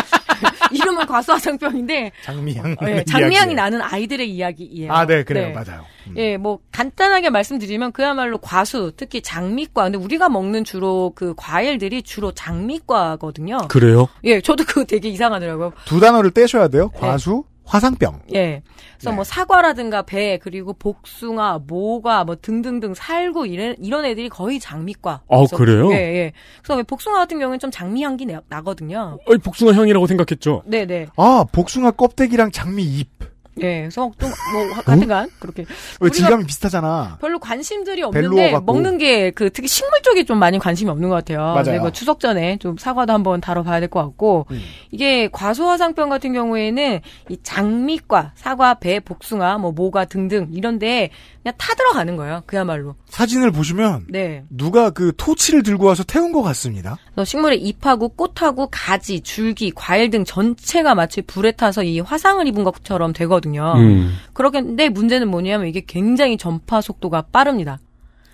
이름은 0.75 1.07
과수화상병인데 1.07 2.13
장미향. 2.25 2.77
네, 2.83 3.05
장미향이. 3.05 3.55
나는 3.55 3.81
아이들의 3.81 4.31
이야기예요. 4.31 4.93
아, 4.93 5.07
네, 5.07 5.23
그래요. 5.25 5.53
맞아요. 5.53 5.85
음. 6.09 6.15
예, 6.17 6.37
뭐 6.37 6.59
간단하게 6.73 7.31
말씀드리면 7.31 7.93
그야말로 7.93 8.39
과수, 8.39 8.93
특히 8.97 9.23
장미과. 9.23 9.85
근데 9.85 9.99
우리가 9.99 10.29
먹는 10.29 10.65
주로 10.65 11.13
그 11.15 11.35
과일들이 11.37 12.03
주로 12.03 12.33
장미과거든요. 12.33 13.69
그래요? 13.69 14.09
예, 14.25 14.41
저도 14.41 14.65
그거 14.65 14.85
되게 14.85 15.09
이상하더라고요. 15.09 15.73
두 15.85 16.01
단어를 16.01 16.31
떼셔야 16.33 16.69
돼요. 16.69 16.91
네. 16.95 17.01
과수, 17.01 17.45
화상병. 17.65 18.23
예. 18.35 18.63
그래서 18.97 19.11
네. 19.11 19.17
뭐 19.17 19.25
사과라든가 19.25 20.03
배, 20.03 20.39
그리고 20.39 20.73
복숭아, 20.73 21.61
모가, 21.67 22.25
뭐 22.25 22.37
등등등 22.37 22.95
살구 22.95 23.47
이런 23.47 23.75
이런 23.79 24.05
애들이 24.05 24.29
거의 24.29 24.61
장미과. 24.61 25.23
아, 25.29 25.45
그래요? 25.55 25.91
예, 25.93 25.97
예. 25.97 26.33
그래서 26.63 26.83
복숭아 26.83 27.19
같은 27.19 27.39
경우는 27.39 27.59
좀 27.59 27.71
장미 27.71 28.03
향기 28.03 28.27
나, 28.27 28.41
나거든요. 28.49 29.19
어이, 29.27 29.39
복숭아 29.39 29.73
향이라고 29.73 30.07
생각했죠. 30.07 30.63
네, 30.67 30.87
네. 30.87 31.07
아, 31.17 31.45
복숭아 31.51 31.93
껍데기랑 31.93 32.51
장미 32.51 32.83
잎. 32.85 33.32
예. 33.61 33.81
그래서 33.81 34.11
좀뭐 34.19 34.73
하여튼간 34.87 35.29
그렇게 35.39 35.65
왜 36.01 36.11
질감이 36.11 36.45
비슷하잖아. 36.47 37.19
별로 37.21 37.39
관심들이 37.39 38.03
없는데. 38.03 38.59
먹는 38.65 38.99
게 38.99 39.31
그 39.35 39.51
특히 39.51 39.69
식물 39.69 40.01
쪽에 40.03 40.25
좀 40.25 40.39
많이 40.39 40.59
관심이 40.59 40.91
없는 40.91 41.09
것 41.09 41.15
같아요. 41.17 41.55
맞아요. 41.55 41.81
뭐 41.81 41.91
추석 41.91 42.19
전에 42.21 42.57
좀 42.59 42.77
사과도 42.77 43.13
한번 43.13 43.41
다뤄봐야 43.41 43.81
될 43.81 43.89
것 43.89 44.01
같고 44.03 44.47
음. 44.51 44.61
이게 44.91 45.29
과소화상병 45.31 46.09
같은 46.09 46.33
경우에는 46.33 47.01
이 47.29 47.37
장미과, 47.43 48.33
사과, 48.35 48.75
배, 48.75 49.01
복숭아, 49.01 49.59
뭐 49.59 49.73
모가 49.73 50.05
등등 50.07 50.49
이런데 50.53 51.11
그냥 51.43 51.55
타 51.59 51.75
들어가는 51.75 52.17
거예요. 52.17 52.43
그야말로. 52.47 52.95
사진을 53.09 53.51
보시면 53.51 54.07
네. 54.09 54.45
누가 54.49 54.91
그 54.91 55.13
토치를 55.17 55.63
들고 55.63 55.87
와서 55.87 56.05
태운 56.05 56.33
것 56.33 56.43
같습니다. 56.43 56.97
그래서 57.15 57.25
식물의 57.25 57.61
잎하고 57.61 58.09
꽃하고 58.11 58.69
가지, 58.71 59.21
줄기, 59.21 59.71
과일 59.75 60.11
등 60.11 60.25
전체가 60.25 60.95
마치 60.95 61.21
불에 61.23 61.53
타서 61.53 61.83
이 61.83 62.01
화상을 62.01 62.47
입은 62.47 62.65
것처럼 62.65 63.13
되거든요. 63.13 63.42
음. 63.75 64.13
그렇겠는데 64.33 64.89
문제는 64.91 65.29
뭐냐면 65.29 65.69
이게 65.69 65.83
굉장히 65.87 66.37
전파 66.37 66.81
속도가 66.81 67.23
빠릅니다. 67.33 67.79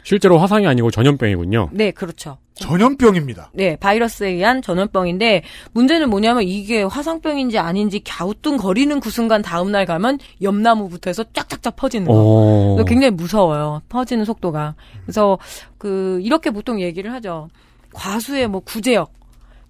실제로 0.03 0.39
화상이 0.39 0.67
아니고 0.67 0.91
전염병이군요. 0.91 1.71
네, 1.73 1.91
그렇죠. 1.91 2.39
전염병입니다. 2.55 3.51
네, 3.53 3.77
바이러스에 3.77 4.31
의한 4.31 4.63
전염병인데 4.63 5.43
문제는 5.73 6.11
뭐냐면 6.11 6.43
이게 6.45 6.83
화상병인지 6.83 7.59
아닌지 7.59 8.03
갸우뚱거리는 8.05 9.01
그 9.01 9.11
순간 9.11 9.43
다음 9.43 9.71
날 9.71 9.87
가면 9.87 10.19
옆나무부터 10.43 11.11
해서 11.11 11.25
쫙쫙쫙 11.33 11.77
퍼지는 11.77 12.07
거. 12.07 12.85
굉장히 12.87 13.11
무서워요. 13.13 13.83
퍼지는 13.89 14.25
속도가. 14.25 14.75
그래서 15.03 15.39
그 15.77 16.21
이렇게 16.23 16.51
보통 16.51 16.81
얘기를 16.81 17.13
하죠. 17.13 17.49
과수의 17.93 18.49
뭐 18.49 18.61
구제역. 18.61 19.13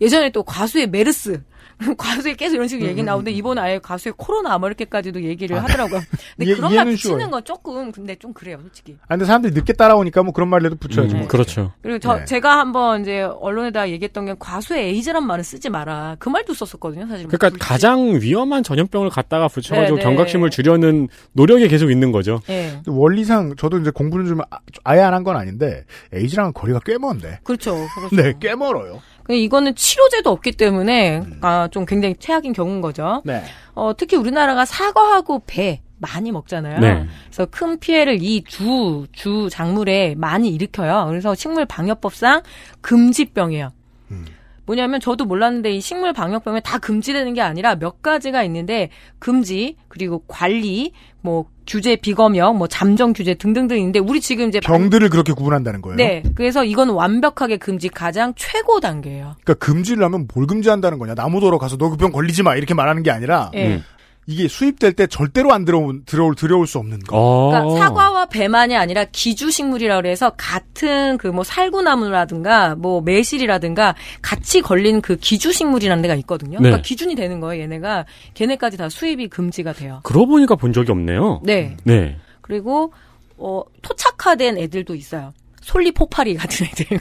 예전에 0.01 0.31
또 0.31 0.42
과수의 0.42 0.88
메르스. 0.88 1.42
과수에 1.96 2.34
계속 2.34 2.56
이런 2.56 2.66
식으로 2.68 2.86
음, 2.86 2.90
얘기 2.90 3.02
나오는데 3.02 3.30
이번 3.30 3.58
아예 3.58 3.78
과수의 3.78 4.14
코로나 4.16 4.58
뭐 4.58 4.68
이렇게까지도 4.68 5.22
얘기를 5.22 5.62
하더라고요. 5.62 6.00
근데 6.36 6.46
이해- 6.50 6.54
그런 6.56 6.74
말 6.74 6.84
붙이는 6.86 6.96
쉬워요. 7.18 7.30
건 7.30 7.44
조금 7.44 7.92
근데 7.92 8.16
좀 8.16 8.32
그래요, 8.32 8.58
솔직히. 8.62 8.96
아, 9.02 9.14
근데 9.14 9.24
사람들이 9.24 9.54
늦게 9.54 9.72
따라오니까 9.74 10.22
뭐 10.22 10.32
그런 10.32 10.48
말이라도 10.48 10.76
붙여야죠. 10.76 11.16
음, 11.16 11.28
그렇죠. 11.28 11.72
그리고 11.82 11.98
저 12.00 12.18
네. 12.18 12.24
제가 12.24 12.58
한번 12.58 13.02
이제 13.02 13.22
언론에다 13.22 13.90
얘기했던 13.90 14.26
게 14.26 14.34
과수의 14.38 14.88
에이즈란 14.88 15.26
말은 15.26 15.44
쓰지 15.44 15.70
마라. 15.70 16.16
그 16.18 16.28
말도 16.28 16.52
썼었거든요, 16.54 17.06
사실. 17.06 17.26
그러니까 17.28 17.50
굳이. 17.50 17.58
가장 17.60 18.18
위험한 18.20 18.62
전염병을 18.64 19.10
갖다가 19.10 19.46
붙여가지고 19.48 19.96
네, 19.98 20.02
네. 20.02 20.04
경각심을 20.04 20.50
주려는 20.50 21.08
노력이 21.32 21.68
계속 21.68 21.90
있는 21.90 22.10
거죠. 22.12 22.40
예. 22.50 22.80
원리상 22.86 23.54
저도 23.56 23.78
이제 23.78 23.90
공부는 23.90 24.26
좀 24.26 24.40
아- 24.50 24.58
아예 24.84 25.00
안 25.00 25.14
한 25.14 25.22
건 25.24 25.36
아닌데 25.36 25.84
에이즈랑은 26.12 26.52
거리가 26.52 26.80
꽤 26.84 26.98
먼데. 26.98 27.38
그렇죠. 27.44 27.76
그렇죠. 27.96 28.16
네, 28.16 28.35
꽤 28.40 28.54
멀어요. 28.54 29.00
근데 29.29 29.40
이거는 29.40 29.74
치료제도 29.74 30.31
없기 30.31 30.52
때문에 30.52 31.22
아, 31.42 31.68
좀 31.70 31.85
굉장히 31.85 32.16
최악인 32.18 32.54
경우인 32.54 32.81
거죠. 32.81 33.20
네. 33.26 33.44
어, 33.74 33.94
특히 33.94 34.16
우리나라가 34.16 34.64
사과하고 34.64 35.42
배 35.46 35.83
많이 35.98 36.33
먹잖아요. 36.33 36.81
네. 36.81 37.06
그래서 37.26 37.44
큰 37.50 37.79
피해를 37.79 38.22
이두주 38.22 39.48
작물에 39.50 40.14
많이 40.16 40.48
일으켜요. 40.48 41.04
그래서 41.08 41.35
식물 41.35 41.66
방역법상 41.66 42.40
금지병이에요. 42.81 43.70
음. 44.12 44.24
뭐냐면 44.64 44.98
저도 44.98 45.26
몰랐는데 45.26 45.72
이 45.72 45.81
식물 45.83 46.14
방역병에 46.14 46.60
다 46.60 46.79
금지되는 46.79 47.35
게 47.35 47.42
아니라 47.42 47.74
몇 47.74 48.00
가지가 48.00 48.42
있는데 48.44 48.88
금지 49.18 49.76
그리고 49.88 50.22
관리 50.26 50.92
뭐 51.20 51.50
규제 51.69 51.94
비검역 51.96 52.56
뭐 52.56 52.66
잠정 52.66 53.12
규제 53.12 53.35
등등등 53.35 53.77
있는데 53.77 53.98
우리 54.00 54.21
지금 54.21 54.48
이제 54.48 54.58
병들을 54.58 55.08
그렇게 55.10 55.33
구분한다는 55.33 55.83
거예요. 55.83 55.96
네 55.96 56.23
그래서 56.35 56.64
이건 56.64 56.88
완벽하게 56.90 57.58
금지 57.58 57.88
가장 57.88 58.33
최고 58.37 58.81
단계예요. 58.81 59.37
그러니까 59.44 59.54
금지를 59.64 60.02
하면 60.04 60.27
뭘 60.35 60.46
금지한다는 60.46 60.98
거냐? 60.98 61.14
나무도로 61.14 61.58
가서 61.58 61.77
너 61.77 61.90
그 61.90 61.96
병 61.98 62.10
걸리지 62.12 62.42
마 62.42 62.56
이렇게 62.56 62.75
말하는 62.75 63.02
게 63.02 63.10
아니라 63.10 63.50
예. 63.54 63.83
음. 64.29 64.31
이게 64.31 64.46
수입될 64.46 64.92
때 64.92 65.06
절대로 65.06 65.52
안 65.54 65.64
들어올 65.64 66.02
들어올 66.04 66.35
들어올 66.35 66.66
수 66.66 66.79
없는 66.79 66.98
거. 67.00 67.48
그러니까 67.50 67.79
사과와 67.79 68.26
배만이 68.26 68.76
아니라 68.76 69.06
기주식물이라 69.10 69.96
그래서 69.96 70.31
같은 70.37 71.16
그 71.16 71.29
뭐 71.29 71.44
살구나무라든가 71.44 72.74
뭐 72.74 73.00
매실이라든가 73.00 73.94
같이 74.22 74.60
걸린 74.60 75.00
그 75.00 75.16
기주식물이라는 75.16 76.02
데가 76.02 76.14
있거든요. 76.16 76.58
네. 76.58 76.64
그러니까 76.64 76.83
기준이 76.83 77.14
되는 77.14 77.40
거예요. 77.40 77.62
얘네가 77.62 78.04
걔네까지 78.35 78.76
다 78.76 78.88
수입이 78.88 79.29
금지가 79.29 79.72
돼요. 79.72 80.00
그러고 80.02 80.26
보니까 80.26 80.56
본 80.56 80.72
적이 80.72 80.92
없네요. 80.92 81.40
네. 81.44 81.76
네. 81.85 82.16
그리고 82.40 82.92
어 83.37 83.62
토착화된 83.83 84.58
애들도 84.58 84.94
있어요. 84.94 85.33
솔리 85.62 85.92
폭파리 85.92 86.35
같은 86.35 86.66
애들. 86.66 86.98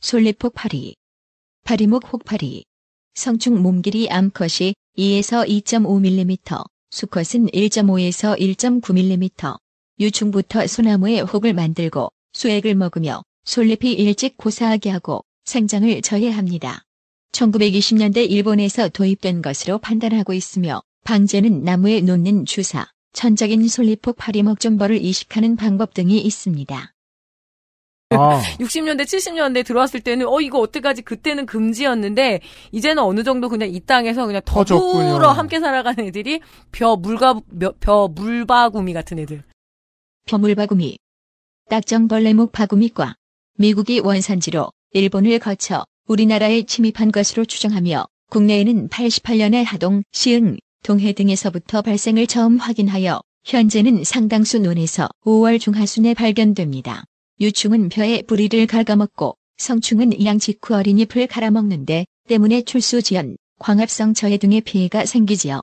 솔리폭파리, 0.00 0.94
파리목 1.64 2.12
혹파리, 2.12 2.64
성충 3.14 3.60
몸길이 3.62 4.08
암컷이 4.10 4.74
2에서 4.98 5.46
2.5mm, 5.46 6.64
수컷은 6.90 7.46
1.5에서 7.48 8.38
1.9mm, 8.38 9.58
유충부터 10.00 10.66
소나무의 10.66 11.20
혹을 11.20 11.52
만들고 11.52 12.10
수액을 12.32 12.74
먹으며 12.74 13.22
솔잎이 13.44 13.92
일찍 13.92 14.36
고사하게 14.36 14.90
하고 14.90 15.24
생장을 15.44 16.02
저해합니다. 16.02 16.82
1920년대 17.32 18.30
일본에서 18.30 18.88
도입된 18.88 19.42
것으로 19.42 19.78
판단하고 19.78 20.32
있으며 20.32 20.82
방제는 21.04 21.62
나무에 21.62 22.00
놓는 22.00 22.46
주사, 22.46 22.86
천적인 23.12 23.68
솔잎폭 23.68 24.16
파리먹점벌을 24.16 25.04
이식하는 25.04 25.56
방법 25.56 25.94
등이 25.94 26.18
있습니다. 26.18 26.95
아. 28.10 28.40
60년대, 28.60 29.02
70년대 29.02 29.64
들어왔을 29.64 30.00
때는 30.00 30.26
어 30.28 30.40
이거 30.40 30.60
어떡하지? 30.60 31.02
그때는 31.02 31.46
금지였는데 31.46 32.40
이제는 32.72 33.02
어느 33.02 33.24
정도 33.24 33.48
그냥 33.48 33.68
이 33.68 33.80
땅에서 33.80 34.26
그냥. 34.26 34.42
더불어 34.44 35.32
함께 35.32 35.58
살아가는 35.60 36.04
애들이 36.04 36.40
벼 36.72 36.96
물가 36.96 37.40
벼, 37.58 37.72
벼 37.80 38.08
물바구미 38.08 38.92
같은 38.92 39.18
애들. 39.18 39.42
벼물바구미, 40.26 40.98
딱정벌레목 41.68 42.52
바구미과 42.52 43.14
미국이 43.58 44.00
원산지로 44.00 44.70
일본을 44.92 45.38
거쳐 45.38 45.84
우리나라에 46.08 46.62
침입한 46.62 47.12
것으로 47.12 47.44
추정하며 47.44 48.06
국내에는 48.30 48.88
88년에 48.88 49.64
하동, 49.64 50.02
시흥, 50.12 50.56
동해 50.82 51.12
등에서부터 51.12 51.82
발생을 51.82 52.26
처음 52.26 52.58
확인하여 52.58 53.20
현재는 53.44 54.02
상당수 54.04 54.58
논에서 54.58 55.08
5월 55.24 55.60
중하순에 55.60 56.14
발견됩니다. 56.14 57.04
유충은 57.38 57.90
벼의 57.90 58.22
뿌리를 58.22 58.66
갉아먹고 58.66 59.36
성충은 59.58 60.24
양 60.24 60.38
직후 60.38 60.74
어린잎을 60.74 61.26
갈아먹는데 61.26 62.06
때문에 62.28 62.62
출수지연, 62.62 63.36
광합성 63.58 64.14
저해 64.14 64.38
등의 64.38 64.62
피해가 64.62 65.04
생기지요. 65.04 65.60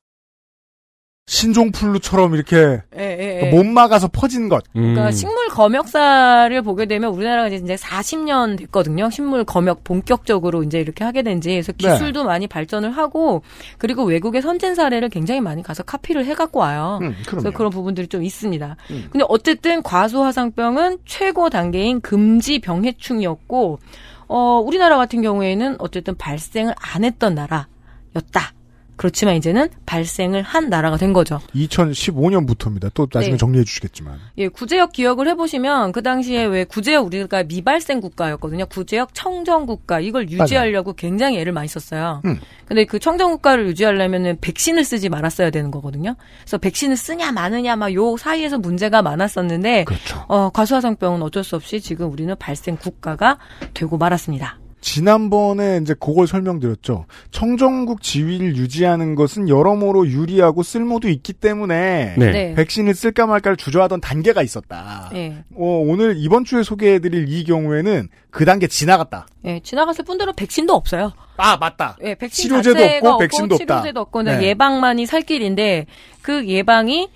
신종플루처럼 1.25 2.35
이렇게 2.35 2.81
예, 2.97 2.99
예, 2.99 3.41
예. 3.43 3.49
못 3.49 3.65
막아서 3.65 4.09
퍼진 4.09 4.49
것. 4.49 4.65
그러니까 4.73 5.11
식물 5.11 5.47
검역사를 5.47 6.61
보게 6.61 6.85
되면 6.85 7.13
우리나라가 7.13 7.47
이제 7.47 7.75
40년 7.75 8.57
됐거든요. 8.57 9.09
식물 9.09 9.45
검역 9.45 9.85
본격적으로 9.85 10.63
이제 10.63 10.79
이렇게 10.79 11.05
하게 11.05 11.21
된 11.21 11.39
지. 11.39 11.49
그래서 11.49 11.71
네. 11.71 11.91
기술도 11.93 12.25
많이 12.25 12.47
발전을 12.47 12.91
하고 12.91 13.41
그리고 13.77 14.03
외국의 14.03 14.41
선진 14.41 14.75
사례를 14.75 15.07
굉장히 15.09 15.39
많이 15.39 15.63
가서 15.63 15.83
카피를 15.83 16.25
해 16.25 16.33
갖고 16.33 16.59
와요. 16.59 16.99
음, 17.01 17.15
그래서. 17.25 17.51
그런 17.51 17.71
부분들이 17.71 18.07
좀 18.07 18.21
있습니다. 18.23 18.75
음. 18.91 19.07
근데 19.09 19.25
어쨌든 19.29 19.81
과수화상병은 19.81 20.99
최고 21.05 21.49
단계인 21.49 22.01
금지 22.01 22.59
병해충이었고 22.59 23.79
어 24.27 24.61
우리나라 24.65 24.97
같은 24.97 25.21
경우에는 25.21 25.77
어쨌든 25.79 26.15
발생을 26.15 26.73
안 26.77 27.05
했던 27.05 27.33
나라였다. 27.33 28.53
그렇지만 28.95 29.35
이제는 29.35 29.69
발생을 29.85 30.41
한 30.41 30.69
나라가 30.69 30.97
된 30.97 31.13
거죠. 31.13 31.39
2015년부터입니다. 31.55 32.91
또 32.93 33.07
나중에 33.11 33.33
네. 33.33 33.37
정리해 33.37 33.63
주시겠지만. 33.63 34.19
예, 34.37 34.47
구제역 34.49 34.91
기억을 34.91 35.27
해보시면 35.29 35.93
그 35.93 36.03
당시에 36.03 36.43
왜 36.43 36.65
구제역 36.65 37.05
우리가 37.05 37.43
미발생 37.43 38.01
국가였거든요. 38.01 38.65
구제역 38.65 39.13
청정 39.13 39.65
국가 39.65 39.99
이걸 39.99 40.29
유지하려고 40.29 40.93
굉장히 40.93 41.39
애를 41.39 41.53
많이 41.53 41.67
썼어요. 41.67 42.21
음. 42.25 42.39
근데 42.65 42.85
그 42.85 42.99
청정 42.99 43.31
국가를 43.31 43.67
유지하려면은 43.67 44.37
백신을 44.41 44.83
쓰지 44.83 45.09
말았어야 45.09 45.49
되는 45.51 45.71
거거든요. 45.71 46.15
그래서 46.41 46.57
백신을 46.57 46.97
쓰냐 46.97 47.31
마느냐 47.31 47.75
막 47.77 47.93
요 47.93 48.17
사이에서 48.17 48.57
문제가 48.57 49.01
많았었는데 49.01 49.85
그렇죠. 49.85 50.25
어, 50.27 50.49
과수화상병은 50.49 51.21
어쩔 51.21 51.43
수 51.43 51.55
없이 51.55 51.79
지금 51.79 52.11
우리는 52.11 52.35
발생 52.37 52.75
국가가 52.75 53.37
되고 53.73 53.97
말았습니다. 53.97 54.59
지난번에 54.83 55.79
이제 55.81 55.95
그걸 55.97 56.27
설명드렸죠. 56.27 57.05
청정국 57.31 58.01
지위를 58.01 58.57
유지하는 58.57 59.15
것은 59.15 59.47
여러모로 59.47 60.07
유리하고 60.07 60.61
쓸모도 60.61 61.07
있기 61.07 61.31
때문에 61.31 62.15
네. 62.17 62.31
네. 62.31 62.53
백신을 62.53 62.93
쓸까 62.93 63.25
말까를 63.25 63.55
주저하던 63.55 64.01
단계가 64.01 64.41
있었다. 64.43 65.09
예. 65.13 65.37
어, 65.55 65.81
오늘 65.87 66.15
이번 66.17 66.43
주에 66.43 66.63
소개해드릴 66.63 67.29
이 67.29 67.45
경우에는 67.45 68.09
그 68.29 68.43
단계 68.43 68.67
지나갔다. 68.67 69.25
예, 69.45 69.61
지나갔을 69.61 70.03
뿐더러 70.03 70.33
백신도 70.33 70.73
없어요. 70.73 71.13
아 71.37 71.55
맞다. 71.55 71.97
예, 72.03 72.15
백신 72.15 72.49
치료제도 72.49 72.77
자체가 72.77 73.09
없고 73.09 73.19
백신도 73.19 73.55
없다. 73.55 73.75
치료제도 73.75 74.01
없고 74.01 74.19
그냥 74.19 74.39
네. 74.41 74.47
예방만이 74.47 75.05
살 75.05 75.21
길인데 75.21 75.85
그 76.21 76.45
예방이 76.45 77.09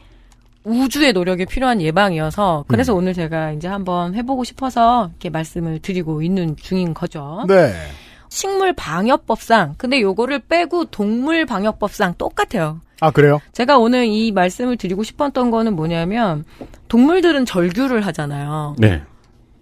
우주의 0.68 1.14
노력이 1.14 1.46
필요한 1.46 1.82
예방이어서 1.82 2.66
그래서 2.68 2.94
음. 2.94 2.98
오늘 3.00 3.14
제가 3.14 3.54
이제 3.54 3.68
한번 3.68 4.14
해보고 4.14 4.44
싶어서 4.44 5.08
이렇게 5.12 5.30
말씀을 5.30 5.80
드리고 5.80 6.22
있는 6.22 6.58
중인 6.58 6.94
거죠. 6.94 7.46
네. 7.48 7.74
식물 8.30 8.74
방역법상 8.74 9.76
근데 9.78 10.02
요거를 10.02 10.40
빼고 10.40 10.86
동물 10.86 11.46
방역법상 11.46 12.16
똑같아요. 12.18 12.82
아 13.00 13.12
그래요? 13.12 13.40
제가 13.54 13.78
오늘 13.78 14.06
이 14.08 14.32
말씀을 14.34 14.76
드리고 14.76 15.04
싶었던 15.04 15.52
거는 15.52 15.76
뭐냐면 15.76 16.44
동물들은 16.90 17.46
절규를 17.46 18.06
하잖아요. 18.08 18.76
네. 18.78 19.02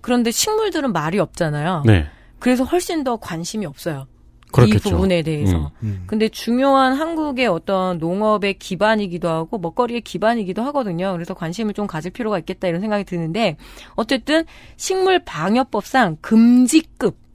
그런데 0.01 0.31
식물들은 0.31 0.91
말이 0.91 1.19
없잖아요. 1.19 1.83
네. 1.85 2.07
그래서 2.39 2.63
훨씬 2.63 3.03
더 3.03 3.17
관심이 3.17 3.65
없어요. 3.65 4.07
그렇겠죠. 4.55 4.89
이 4.89 4.91
부분에 4.91 5.21
대해서. 5.21 5.71
음. 5.83 6.03
근데 6.07 6.29
중요한 6.29 6.93
한국의 6.93 7.47
어떤 7.47 7.97
농업의 7.97 8.55
기반이기도 8.55 9.29
하고 9.29 9.57
먹거리의 9.57 10.01
기반이기도 10.01 10.63
하거든요. 10.63 11.11
그래서 11.13 11.33
관심을 11.33 11.73
좀 11.73 11.87
가질 11.87 12.11
필요가 12.11 12.39
있겠다 12.39 12.67
이런 12.67 12.81
생각이 12.81 13.03
드는데 13.03 13.57
어쨌든 13.95 14.45
식물 14.77 15.19
방역법상 15.23 16.17
금지급 16.21 17.25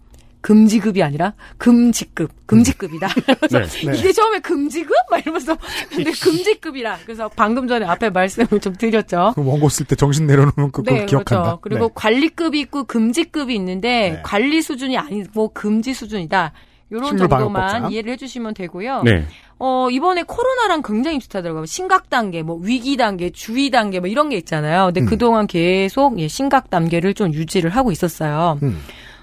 금지급이 0.41 1.03
아니라 1.03 1.35
금지급 1.59 2.31
금지급이다. 2.47 3.09
그래서 3.41 3.61
네. 3.61 3.91
네. 3.91 3.99
이게 3.99 4.13
처음에 4.13 4.41
금지급 4.41 4.97
막 5.11 5.21
이러면서 5.21 5.57
근데 5.91 6.11
금지급이라. 6.19 6.99
그래서 7.05 7.31
방금 7.37 7.69
전에 7.69 7.87
앞에 7.87 8.11
말씀을 8.11 8.61
좀 8.61 8.75
드렸죠. 8.75 9.33
그 9.35 9.45
원고 9.45 9.69
쓸 9.69 9.87
때 9.87 9.95
정신 9.97 10.27
내려놓으면 10.27 10.73
그거 10.73 10.91
네, 10.91 11.07
기억한다. 11.07 11.43
그렇죠. 11.43 11.61
그리고 11.61 11.87
네. 11.89 11.93
관리급이 11.95 12.61
있고 12.61 12.85
금지급이 12.85 13.55
있는데 13.55 13.89
네. 13.89 14.23
관리 14.25 14.63
수준이 14.63 14.97
아니고 14.97 15.51
금지 15.53 15.93
수준이다. 15.93 16.53
요런 16.93 17.17
정도만. 17.17 17.91
이해를 17.91 18.13
해주시면 18.13 18.55
되고요. 18.55 19.03
네. 19.05 19.25
어, 19.59 19.89
이번에 19.91 20.23
코로나랑 20.23 20.83
굉장히 20.83 21.19
비슷하더라고요. 21.19 21.67
심각 21.67 22.11
단계, 22.11 22.43
뭐 22.43 22.57
위기 22.61 22.97
단계, 22.97 23.31
주의 23.31 23.71
단계 23.71 24.01
뭐 24.01 24.09
이런 24.09 24.29
게 24.29 24.37
있잖아요. 24.37 24.87
근데 24.87 25.03
음. 25.03 25.07
그동안 25.07 25.47
계속 25.47 26.19
예, 26.19 26.29
심각 26.29 26.71
단계를 26.71 27.15
좀 27.15 27.33
유지를 27.33 27.71
하고 27.71 27.93
있었어요. 27.93 28.59
음. 28.63 28.81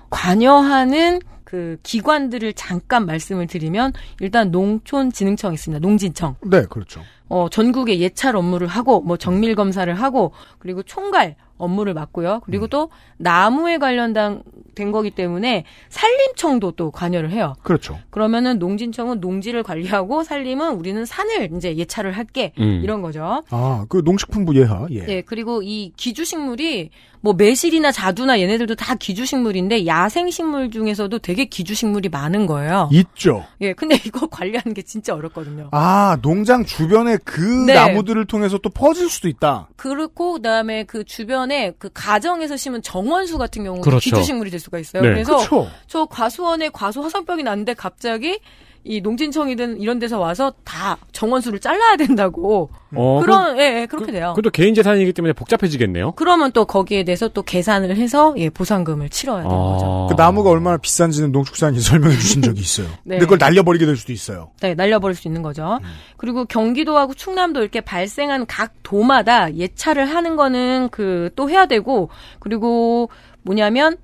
관여하는 0.09 1.19
그 1.43 1.77
기관들을 1.81 2.53
잠깐 2.53 3.05
말씀을 3.05 3.47
드리면 3.47 3.93
일단 4.19 4.51
농촌진흥청 4.51 5.53
있습니다. 5.53 5.79
농진청. 5.79 6.35
네, 6.41 6.63
그렇죠. 6.69 7.01
어, 7.29 7.47
전국에 7.49 7.99
예찰 7.99 8.35
업무를 8.35 8.67
하고, 8.67 9.01
뭐, 9.01 9.17
정밀 9.17 9.55
검사를 9.55 9.93
하고, 9.93 10.33
그리고 10.59 10.83
총괄 10.83 11.35
업무를 11.57 11.93
맡고요. 11.93 12.41
그리고 12.45 12.67
또, 12.67 12.89
나무에 13.17 13.77
관련된 13.77 14.43
된 14.75 14.91
거기 14.91 15.09
때문에, 15.09 15.63
산림청도 15.89 16.71
또 16.71 16.91
관여를 16.91 17.31
해요. 17.31 17.55
그렇죠. 17.63 17.97
그러면은 18.11 18.59
농진청은 18.59 19.19
농지를 19.19 19.63
관리하고, 19.63 20.23
산림은 20.23 20.75
우리는 20.75 21.03
산을 21.03 21.49
이제 21.55 21.75
예찰을 21.75 22.11
할게. 22.11 22.53
음. 22.59 22.81
이런 22.83 23.01
거죠. 23.01 23.43
아, 23.49 23.85
그 23.89 24.01
농식품부 24.05 24.55
예하. 24.55 24.87
예. 24.91 25.05
예, 25.07 25.21
그리고 25.21 25.61
이 25.63 25.91
기주식물이 25.95 26.91
뭐 27.21 27.33
매실이나 27.33 27.91
자두나 27.91 28.39
얘네들도 28.39 28.75
다 28.75 28.95
기주식물인데 28.95 29.85
야생식물 29.85 30.71
중에서도 30.71 31.17
되게 31.19 31.45
기주식물이 31.45 32.09
많은 32.09 32.45
거예요. 32.45 32.89
있죠. 32.91 33.43
예, 33.61 33.73
근데 33.73 33.95
이거 34.05 34.27
관리하는 34.27 34.73
게 34.73 34.81
진짜 34.81 35.15
어렵거든요. 35.15 35.69
아, 35.71 36.17
농장 36.21 36.63
주변에 36.63 37.17
그 37.23 37.41
네. 37.41 37.73
나무들을 37.73 38.23
통해서 38.25 38.57
또 38.59 38.69
퍼질 38.69 39.09
수도 39.09 39.27
있다. 39.27 39.67
그렇고 39.75 40.33
그다음에 40.33 40.83
그 40.83 41.03
주변 41.03 41.46
에 41.51 41.57
과수원에 41.57 41.73
그 41.79 41.89
가정에서 41.93 42.57
심은 42.57 42.81
정원수 42.81 43.37
같은 43.37 43.63
경우는 43.63 43.81
그렇죠. 43.81 44.03
기주식물이 44.03 44.51
될 44.51 44.59
수가 44.59 44.77
있어요. 44.79 45.01
네. 45.01 45.09
그래서 45.09 45.37
그렇죠. 45.37 45.69
저 45.87 46.05
과수원에 46.05 46.69
과수 46.69 47.01
화성병이 47.01 47.43
났는데 47.43 47.73
갑자기 47.73 48.39
이 48.87 49.01
농진청이든 49.01 49.79
이런 49.79 49.99
데서 49.99 50.19
와서 50.19 50.53
다 50.63 50.97
정원수를 51.11 51.59
잘라야 51.59 51.95
된다고 51.95 52.69
어, 52.95 53.19
그런 53.21 53.57
예, 53.59 53.81
예, 53.81 53.85
그렇게 53.85 54.11
돼요. 54.11 54.33
그것도 54.35 54.49
개인 54.51 54.73
재산이기 54.73 55.13
때문에 55.13 55.33
복잡해지겠네요. 55.33 56.13
그러면 56.13 56.51
또 56.51 56.65
거기에 56.65 57.03
대해서 57.03 57.27
또 57.27 57.43
계산을 57.43 57.95
해서 57.97 58.33
예, 58.37 58.49
보상금을 58.49 59.09
치러야 59.09 59.43
되는 59.43 59.55
거죠. 59.55 60.07
그 60.09 60.15
나무가 60.19 60.49
얼마나 60.49 60.77
비싼지는 60.77 61.31
농축산이 61.31 61.79
설명해 61.81 62.15
주신 62.15 62.41
적이 62.41 62.61
있어요. 62.61 62.87
네. 63.03 63.15
근데 63.17 63.25
그걸 63.25 63.37
날려버리게 63.39 63.85
될 63.85 63.95
수도 63.95 64.11
있어요. 64.13 64.49
네, 64.61 64.73
날려버릴 64.73 65.15
수 65.15 65.27
있는 65.27 65.41
거죠. 65.43 65.79
음. 65.83 65.87
그리고 66.17 66.45
경기도하고 66.45 67.13
충남도 67.13 67.61
이렇게 67.61 67.81
발생한 67.81 68.45
각 68.47 68.73
도마다 68.83 69.53
예찰을 69.53 70.05
하는 70.05 70.35
거는 70.35 70.89
그 70.89 71.27
또 71.35 71.49
해야 71.49 71.65
되고 71.65 72.09
그리고 72.39 73.09
뭐냐면 73.43 73.97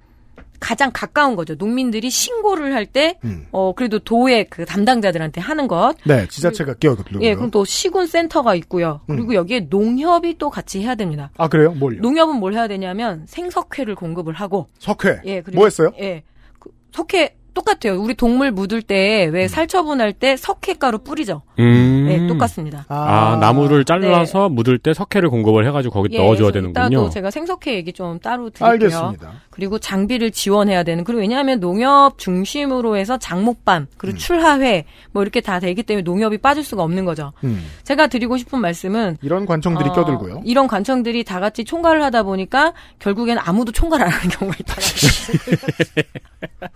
가장 0.63 0.91
가까운 0.93 1.35
거죠. 1.35 1.55
농민들이 1.55 2.09
신고를 2.09 2.73
할 2.73 2.85
때, 2.85 3.19
음. 3.25 3.47
어, 3.51 3.73
그래도 3.75 3.99
도의 3.99 4.47
그 4.49 4.63
담당자들한테 4.63 5.41
하는 5.41 5.67
것. 5.67 5.95
네, 6.05 6.25
지자체가 6.29 6.75
끼어들고요. 6.75 7.21
예, 7.21 7.35
그럼 7.35 7.51
또 7.51 7.65
시군 7.65 8.07
센터가 8.07 8.55
있고요. 8.55 9.01
음. 9.09 9.17
그리고 9.17 9.33
여기에 9.33 9.67
농협이 9.69 10.37
또 10.37 10.49
같이 10.49 10.81
해야 10.81 10.95
됩니다. 10.95 11.31
아 11.37 11.49
그래요? 11.49 11.73
뭘요? 11.73 11.99
농협은 12.01 12.37
뭘 12.37 12.53
해야 12.53 12.69
되냐면 12.69 13.25
생석회를 13.27 13.95
공급을 13.95 14.33
하고. 14.33 14.69
석회. 14.79 15.19
예, 15.25 15.41
그리고 15.41 15.59
뭐 15.59 15.65
했어요? 15.65 15.91
예. 15.99 16.23
그 16.59 16.69
석회 16.93 17.35
똑같아요. 17.53 17.99
우리 18.01 18.13
동물 18.15 18.51
묻을 18.51 18.81
때 18.81 19.27
음. 19.27 19.33
왜 19.33 19.47
살처분할 19.47 20.13
때 20.13 20.35
석회가루 20.37 20.99
뿌리죠. 20.99 21.41
음. 21.59 22.05
네, 22.07 22.27
똑같습니다. 22.27 22.85
아, 22.89 23.37
나무를 23.39 23.85
잘라서 23.85 24.49
묻을 24.49 24.79
때 24.79 24.93
석회를 24.93 25.29
공급을 25.29 25.65
해가지고 25.67 25.93
거기 25.93 26.17
넣어줘야 26.17 26.47
예, 26.47 26.51
그래서 26.51 26.51
되는군요. 26.51 26.87
이따도 26.87 27.09
제가 27.09 27.31
생석회 27.31 27.75
얘기 27.75 27.93
좀 27.93 28.19
따로 28.19 28.49
드릴게요. 28.49 28.69
알겠습니다. 28.69 29.33
그리고 29.49 29.77
장비를 29.79 30.31
지원해야 30.31 30.83
되는. 30.83 31.03
그리고 31.03 31.21
왜냐하면 31.21 31.59
농협 31.59 32.17
중심으로 32.17 32.97
해서 32.97 33.17
장목반 33.17 33.83
음. 33.83 33.87
그리고 33.97 34.17
출하회 34.17 34.85
뭐 35.11 35.21
이렇게 35.21 35.41
다 35.41 35.59
되기 35.59 35.83
때문에 35.83 36.03
농협이 36.03 36.39
빠질 36.39 36.63
수가 36.63 36.83
없는 36.83 37.05
거죠. 37.05 37.33
음. 37.43 37.63
제가 37.83 38.07
드리고 38.07 38.37
싶은 38.37 38.59
말씀은 38.59 39.17
이런 39.21 39.45
관청들이 39.45 39.89
어, 39.89 39.93
껴들고요. 39.93 40.41
이런 40.45 40.67
관청들이 40.67 41.23
다 41.23 41.39
같이 41.39 41.63
총괄을 41.65 42.01
하다 42.03 42.23
보니까 42.23 42.73
결국에는 42.99 43.41
아무도 43.45 43.71
총괄 43.71 44.01
안 44.01 44.09
하는 44.09 44.29
경우가 44.29 44.57
있다. 44.59 44.75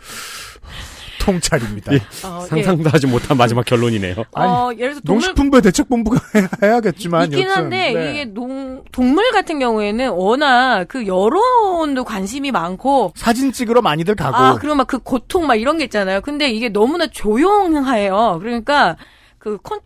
통찰입니다. 1.27 1.93
예, 1.93 1.97
어, 2.25 2.41
상상도 2.47 2.89
하지 2.89 3.05
못한 3.05 3.37
마지막 3.37 3.65
결론이네요. 3.65 4.15
어, 4.35 4.69
예를 4.73 4.93
들어서 4.93 5.01
동물 5.01 5.21
농식품부의 5.21 5.61
대책본부가 5.61 6.19
해야겠지만 6.63 7.25
있긴 7.25 7.47
여튼, 7.47 7.55
한데 7.55 7.93
네. 7.93 8.11
이게 8.11 8.25
농 8.25 8.83
동물 8.91 9.29
같은 9.31 9.59
경우에는 9.59 10.09
워낙 10.11 10.85
그 10.87 11.05
여론도 11.05 12.03
관심이 12.03 12.51
많고 12.51 13.13
사진 13.15 13.51
찍으러 13.51 13.81
많이들 13.81 14.15
가고 14.15 14.35
아 14.35 14.55
그리고 14.55 14.75
막 14.75 14.87
그 14.87 14.99
고통 14.99 15.45
막 15.45 15.55
이런 15.55 15.77
게 15.77 15.83
있잖아요. 15.83 16.21
근데 16.21 16.49
이게 16.49 16.69
너무나 16.69 17.07
조용해요. 17.07 18.39
그러니까 18.41 18.95
그콘 19.37 19.79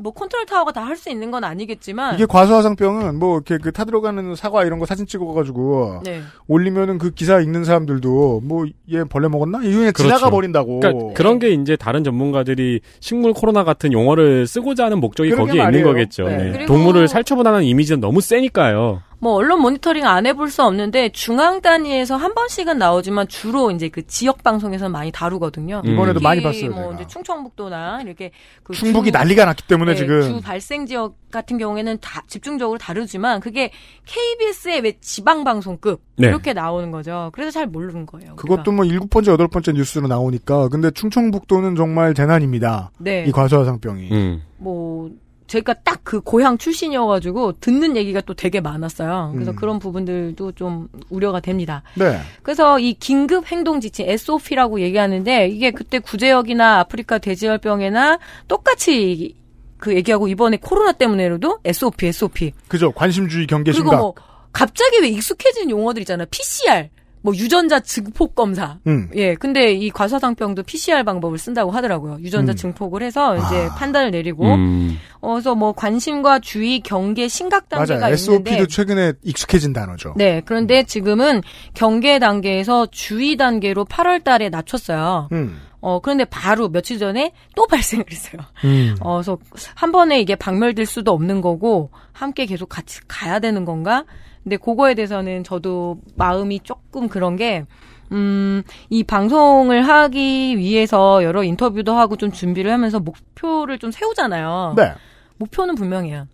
뭐 0.00 0.12
컨트롤 0.12 0.46
타워가 0.46 0.72
다 0.72 0.82
할 0.88 0.96
수 0.96 1.10
있는 1.10 1.30
건 1.30 1.44
아니겠지만 1.44 2.14
이게 2.14 2.24
과수화상병은 2.26 3.18
뭐 3.18 3.36
이렇게 3.36 3.58
그 3.58 3.70
타들어가는 3.72 4.34
사과 4.34 4.64
이런 4.64 4.78
거 4.78 4.86
사진 4.86 5.06
찍어가지고 5.06 6.00
네. 6.04 6.22
올리면은 6.46 6.98
그 6.98 7.10
기사 7.10 7.40
읽는 7.40 7.64
사람들도 7.64 8.40
뭐 8.44 8.66
얘 8.90 9.04
벌레 9.04 9.28
먹었나 9.28 9.62
이후에 9.62 9.92
지나가 9.92 10.30
버린다고. 10.30 10.80
그러니까 10.80 11.12
그런 11.14 11.38
게 11.38 11.50
이제 11.50 11.76
다른 11.76 12.02
전문가들이 12.04 12.80
식물 13.00 13.32
코로나 13.34 13.64
같은 13.64 13.92
용어를 13.92 14.46
쓰고자 14.46 14.86
하는 14.86 14.98
목적이 15.00 15.32
거기에. 15.32 15.62
있는 15.62 15.82
거겠죠. 15.82 16.24
네. 16.24 16.50
네. 16.52 16.66
동물을 16.66 17.06
살처분하는 17.08 17.64
이미지는 17.64 18.00
너무 18.00 18.20
세니까요. 18.22 19.02
뭐 19.20 19.34
언론 19.34 19.60
모니터링 19.62 20.06
안 20.06 20.26
해볼 20.26 20.48
수 20.50 20.62
없는데 20.62 21.08
중앙 21.10 21.60
단위에서 21.60 22.16
한 22.16 22.34
번씩은 22.34 22.78
나오지만 22.78 23.26
주로 23.26 23.70
이제 23.72 23.88
그 23.88 24.06
지역 24.06 24.44
방송에서 24.44 24.88
많이 24.88 25.10
다루거든요. 25.10 25.82
이번에도 25.84 26.14
특히 26.14 26.22
많이 26.22 26.42
봤어요, 26.42 26.70
뭐. 26.70 26.94
이제 26.94 27.04
충청북도나 27.06 28.02
이렇게 28.02 28.30
그 28.62 28.72
충북이 28.74 29.10
주- 29.10 29.18
난리가 29.18 29.44
났기 29.44 29.66
때문에 29.66 29.92
네, 29.92 29.96
지금 29.98 30.22
주 30.22 30.40
발생 30.40 30.86
지역 30.86 31.16
같은 31.32 31.58
경우에는 31.58 31.98
다 32.00 32.22
집중적으로 32.28 32.78
다루지만 32.78 33.40
그게 33.40 33.70
KBS의 34.06 34.80
왜 34.82 34.92
지방 35.00 35.42
방송급 35.44 36.00
네. 36.16 36.28
이렇게 36.28 36.52
나오는 36.52 36.90
거죠. 36.90 37.30
그래서 37.32 37.50
잘 37.50 37.66
모르는 37.66 38.06
거예요. 38.06 38.36
그것도 38.36 38.70
뭐 38.72 38.84
일곱 38.84 39.10
번째 39.10 39.32
여덟 39.32 39.48
번째 39.48 39.72
뉴스로 39.72 40.06
나오니까 40.06 40.68
근데 40.68 40.90
충청북도는 40.92 41.74
정말 41.74 42.14
재난입니다. 42.14 42.92
네. 42.98 43.24
이 43.26 43.32
과수화상병이. 43.32 44.08
음. 44.12 44.42
뭐 44.58 45.10
제가 45.48 45.74
딱 45.74 45.98
그 46.08 46.22
고향 46.22 46.56
출신이어가지고 46.56 47.60
듣는 47.60 47.94
얘기가 47.94 48.22
또 48.22 48.32
되게 48.32 48.62
많았어요. 48.62 49.32
그래서 49.34 49.50
음. 49.50 49.56
그런 49.56 49.78
부분들도 49.78 50.52
좀 50.52 50.88
우려가 51.10 51.38
됩니다. 51.38 51.82
네. 51.96 52.18
그래서 52.42 52.78
이 52.78 52.94
긴급 52.94 53.44
행동 53.52 53.78
지침 53.78 54.08
SOP라고 54.08 54.80
얘기하는데 54.80 55.48
이게 55.48 55.70
그때 55.70 55.98
구제역이나 55.98 56.78
아프리카 56.78 57.18
돼지열병에나 57.18 58.18
똑같이 58.48 59.36
그 59.76 59.94
얘기하고 59.96 60.28
이번에 60.28 60.56
코로나 60.56 60.92
때문에라도 60.92 61.58
SOP, 61.62 62.06
SOP. 62.06 62.52
그죠. 62.68 62.90
관심주의 62.92 63.46
경계 63.46 63.70
그리고 63.70 63.90
심각. 63.90 63.98
뭐 63.98 64.14
갑자기 64.50 65.02
왜 65.02 65.08
익숙해진 65.08 65.68
용어들 65.68 66.00
있잖아요. 66.00 66.26
PCR, 66.30 66.88
뭐 67.28 67.36
유전자 67.36 67.78
증폭 67.80 68.34
검사. 68.34 68.78
음. 68.86 69.10
예, 69.14 69.34
근데 69.34 69.72
이 69.72 69.90
과사상병도 69.90 70.62
PCR 70.62 71.04
방법을 71.04 71.36
쓴다고 71.36 71.70
하더라고요. 71.70 72.18
유전자 72.20 72.52
음. 72.52 72.56
증폭을 72.56 73.02
해서 73.02 73.36
이제 73.36 73.68
판단을 73.76 74.10
내리고. 74.10 74.46
음. 74.46 74.98
어, 75.20 75.34
그래서 75.34 75.54
뭐 75.54 75.72
관심과 75.72 76.38
주의, 76.38 76.80
경계, 76.80 77.28
심각 77.28 77.68
단계가 77.68 78.00
맞아요. 78.00 78.14
있는데. 78.14 78.50
SOP도 78.52 78.66
최근에 78.68 79.12
익숙해진 79.22 79.74
단어죠. 79.74 80.14
네, 80.16 80.40
그런데 80.46 80.84
지금은 80.84 81.42
경계 81.74 82.18
단계에서 82.18 82.86
주의 82.86 83.36
단계로 83.36 83.84
8월 83.84 84.24
달에 84.24 84.48
낮췄어요. 84.48 85.28
음. 85.32 85.60
어, 85.80 86.00
그런데 86.00 86.24
바로 86.24 86.70
며칠 86.70 86.98
전에 86.98 87.32
또 87.54 87.66
발생을 87.68 88.06
했어요. 88.10 88.40
음. 88.64 88.96
어, 89.00 89.16
그래서 89.16 89.38
한 89.74 89.92
번에 89.92 90.18
이게 90.18 90.34
박멸될 90.34 90.86
수도 90.86 91.12
없는 91.12 91.42
거고, 91.42 91.90
함께 92.12 92.46
계속 92.46 92.70
같이 92.70 93.00
가야 93.06 93.38
되는 93.38 93.66
건가? 93.66 94.04
근데 94.48 94.56
그거에 94.56 94.94
대해서는 94.94 95.44
저도 95.44 95.98
마음이 96.16 96.60
조금 96.64 97.08
그런 97.08 97.36
게, 97.36 97.66
음, 98.12 98.62
이 98.88 99.04
방송을 99.04 99.86
하기 99.86 100.56
위해서 100.56 101.22
여러 101.22 101.44
인터뷰도 101.44 101.92
하고 101.94 102.16
좀 102.16 102.32
준비를 102.32 102.72
하면서 102.72 102.98
목표를 102.98 103.78
좀 103.78 103.90
세우잖아요. 103.90 104.72
네. 104.74 104.94
목표는 105.36 105.74
분명해요. 105.74 106.26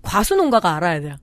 과수 0.00 0.34
농가가 0.34 0.76
알아야 0.76 1.00
돼요. 1.02 1.16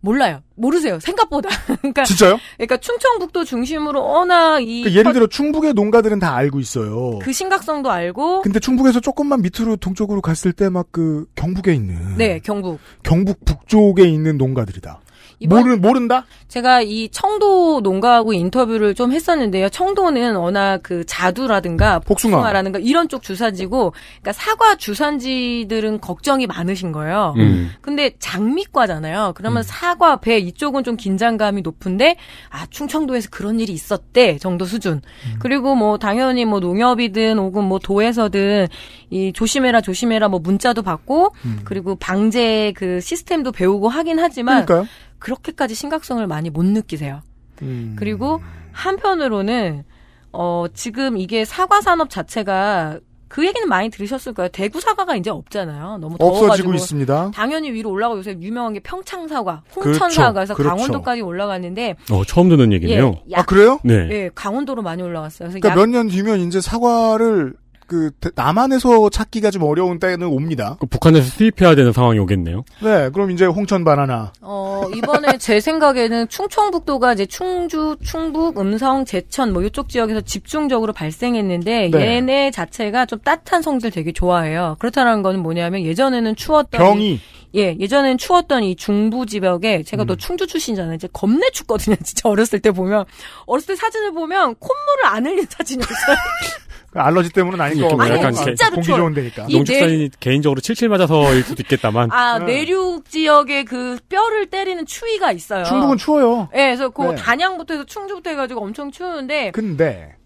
몰라요. 0.00 0.42
모르세요. 0.54 1.00
생각보다. 1.00 1.48
그러니까 1.80 2.04
진짜요? 2.04 2.36
그러니까 2.58 2.76
충청북도 2.76 3.42
중심으로 3.44 4.04
워낙 4.04 4.60
이그 4.60 4.90
예를 4.92 5.04
터- 5.04 5.12
들어 5.14 5.26
충북의 5.26 5.72
농가들은 5.72 6.18
다 6.20 6.36
알고 6.36 6.60
있어요. 6.60 7.18
그 7.20 7.32
심각성도 7.32 7.90
알고 7.90 8.42
근데 8.42 8.60
충북에서 8.60 9.00
조금만 9.00 9.40
밑으로 9.42 9.76
동쪽으로 9.76 10.20
갔을 10.20 10.52
때 10.52 10.66
막 10.68 10.88
그 10.92 11.26
경북에 11.34 11.74
있는 11.74 12.16
네, 12.18 12.38
경북. 12.38 12.78
경북 13.02 13.44
북쪽에 13.46 14.04
있는 14.04 14.36
농가들이다. 14.36 15.00
모르 15.48 15.76
모른다? 15.76 16.24
제가 16.48 16.82
이 16.82 17.08
청도 17.10 17.80
농가하고 17.82 18.32
인터뷰를 18.32 18.94
좀 18.94 19.12
했었는데요. 19.12 19.68
청도는 19.68 20.36
워낙 20.36 20.80
그 20.82 21.04
자두라든가 21.06 21.98
복숭아. 21.98 22.36
복숭아 22.36 22.52
라든가 22.52 22.78
이런 22.78 23.08
쪽 23.08 23.22
주산지고 23.22 23.92
그러니까 24.20 24.32
사과 24.32 24.76
주산지들은 24.76 26.00
걱정이 26.00 26.46
많으신 26.46 26.92
거예요. 26.92 27.34
음. 27.38 27.72
근데 27.80 28.12
장미과잖아요. 28.18 29.32
그러면 29.34 29.62
사과, 29.62 30.16
배 30.16 30.38
이쪽은 30.38 30.84
좀 30.84 30.96
긴장감이 30.96 31.62
높은데 31.62 32.16
아 32.50 32.66
충청도에서 32.70 33.28
그런 33.30 33.58
일이 33.60 33.72
있었대 33.72 34.38
정도 34.38 34.64
수준. 34.64 35.02
그리고 35.40 35.74
뭐 35.74 35.98
당연히 35.98 36.44
뭐 36.44 36.60
농협이든 36.60 37.38
혹은 37.38 37.64
뭐 37.64 37.78
도에서든 37.78 38.68
이 39.10 39.32
조심해라 39.32 39.80
조심해라 39.80 40.28
뭐 40.28 40.40
문자도 40.40 40.82
받고 40.82 41.34
그리고 41.64 41.96
방제 41.96 42.74
그 42.76 43.00
시스템도 43.00 43.52
배우고 43.52 43.88
하긴 43.88 44.18
하지만 44.18 44.66
그러니까요. 44.66 44.88
그렇게까지 45.18 45.74
심각성을 45.74 46.26
많이 46.26 46.50
못 46.50 46.64
느끼세요. 46.64 47.20
음. 47.62 47.94
그리고 47.98 48.40
한편으로는 48.72 49.84
어 50.32 50.66
지금 50.74 51.16
이게 51.16 51.44
사과 51.44 51.80
산업 51.80 52.10
자체가 52.10 52.98
그 53.28 53.44
얘기는 53.46 53.68
많이 53.68 53.90
들으셨을 53.90 54.32
거예요. 54.32 54.48
대구 54.52 54.80
사과가 54.80 55.16
이제 55.16 55.28
없잖아요. 55.30 55.98
너무 55.98 56.18
더워가지고 56.18 56.46
없어지고 56.46 56.74
있습니다. 56.74 57.30
당연히 57.34 57.72
위로 57.72 57.90
올라가고 57.90 58.18
요새 58.18 58.36
유명한 58.40 58.74
게 58.74 58.80
평창 58.80 59.26
사과, 59.26 59.62
그렇죠. 59.72 59.90
홍천 59.90 60.10
사과에서 60.10 60.54
그렇죠. 60.54 60.76
강원도까지 60.76 61.20
올라갔는데 61.22 61.96
어, 62.12 62.24
처음 62.24 62.48
듣는 62.48 62.72
얘기네요. 62.72 63.16
약- 63.32 63.40
아 63.40 63.42
그래요? 63.44 63.80
네. 63.82 64.08
예, 64.10 64.30
강원도로 64.34 64.82
많이 64.82 65.02
올라갔어요. 65.02 65.48
그래서 65.48 65.58
그러니까 65.58 65.70
약- 65.70 65.76
몇년 65.88 66.08
뒤면 66.08 66.40
이제 66.40 66.60
사과를 66.60 67.54
그 67.86 68.10
대- 68.20 68.30
남한에서 68.34 69.10
찾기가 69.10 69.50
좀 69.50 69.62
어려운 69.64 69.98
때는 69.98 70.26
옵니다. 70.26 70.76
그 70.80 70.86
북한에서 70.86 71.28
수입해야 71.28 71.74
되는 71.74 71.92
상황이 71.92 72.18
오겠네요. 72.18 72.64
네, 72.82 73.10
그럼 73.10 73.30
이제 73.30 73.44
홍천 73.44 73.84
바나나. 73.84 74.32
어, 74.40 74.84
이번에 74.94 75.36
제 75.38 75.60
생각에는 75.60 76.28
충청북도가 76.28 77.12
이제 77.12 77.26
충주, 77.26 77.96
충북, 78.02 78.58
음성, 78.58 79.04
제천 79.04 79.52
뭐 79.52 79.62
이쪽 79.62 79.88
지역에서 79.88 80.20
집중적으로 80.22 80.92
발생했는데 80.92 81.90
네. 81.90 82.00
얘네 82.16 82.50
자체가 82.50 83.06
좀 83.06 83.18
따뜻한 83.20 83.62
성질 83.62 83.90
되게 83.90 84.12
좋아해요. 84.12 84.76
그렇다는 84.78 85.22
건 85.22 85.40
뭐냐면 85.40 85.82
예전에는 85.82 86.36
추웠던 86.36 86.78
병이 86.80 87.20
예, 87.56 87.76
예전엔 87.78 88.18
추웠던 88.18 88.64
이 88.64 88.74
중부 88.74 89.26
지역에 89.26 89.84
제가 89.84 90.02
또 90.04 90.16
충주 90.16 90.44
출신이잖아요. 90.48 90.96
이제 90.96 91.08
겁내 91.12 91.50
춥거든요. 91.52 91.94
진짜 92.02 92.28
어렸을 92.28 92.58
때 92.58 92.72
보면 92.72 93.04
어렸을 93.46 93.74
때 93.74 93.80
사진을 93.80 94.12
보면 94.12 94.56
콧물을 94.58 95.04
안 95.06 95.24
흘린 95.24 95.46
사진이었어요. 95.48 96.16
알러지 96.94 97.30
때문은 97.30 97.60
아닌 97.60 97.82
거좀 97.82 97.98
같고 97.98 98.14
약간 98.14 98.32
진짜로 98.32 98.74
공기 98.74 98.86
추워요. 98.86 99.02
좋은 99.02 99.14
데니까. 99.14 99.46
이 99.48 99.56
농축산인이 99.56 100.10
개인적으로 100.20 100.60
칠칠 100.60 100.88
맞아서일 100.88 101.42
수도 101.42 101.62
있겠다만. 101.62 102.10
아, 102.12 102.38
네. 102.38 102.46
내륙 102.46 103.08
지역에 103.08 103.64
그 103.64 103.98
뼈를 104.08 104.46
때리는 104.46 104.86
추위가 104.86 105.32
있어요. 105.32 105.64
충북은 105.64 105.96
추워요. 105.96 106.48
예, 106.54 106.66
그래서 106.66 106.88
그 106.90 107.02
네. 107.02 107.14
단양부터 107.16 107.74
해서 107.74 107.84
충주부터 107.84 108.30
해가지고 108.30 108.60
엄청 108.62 108.90
추운데 108.90 109.50
근데 109.50 110.16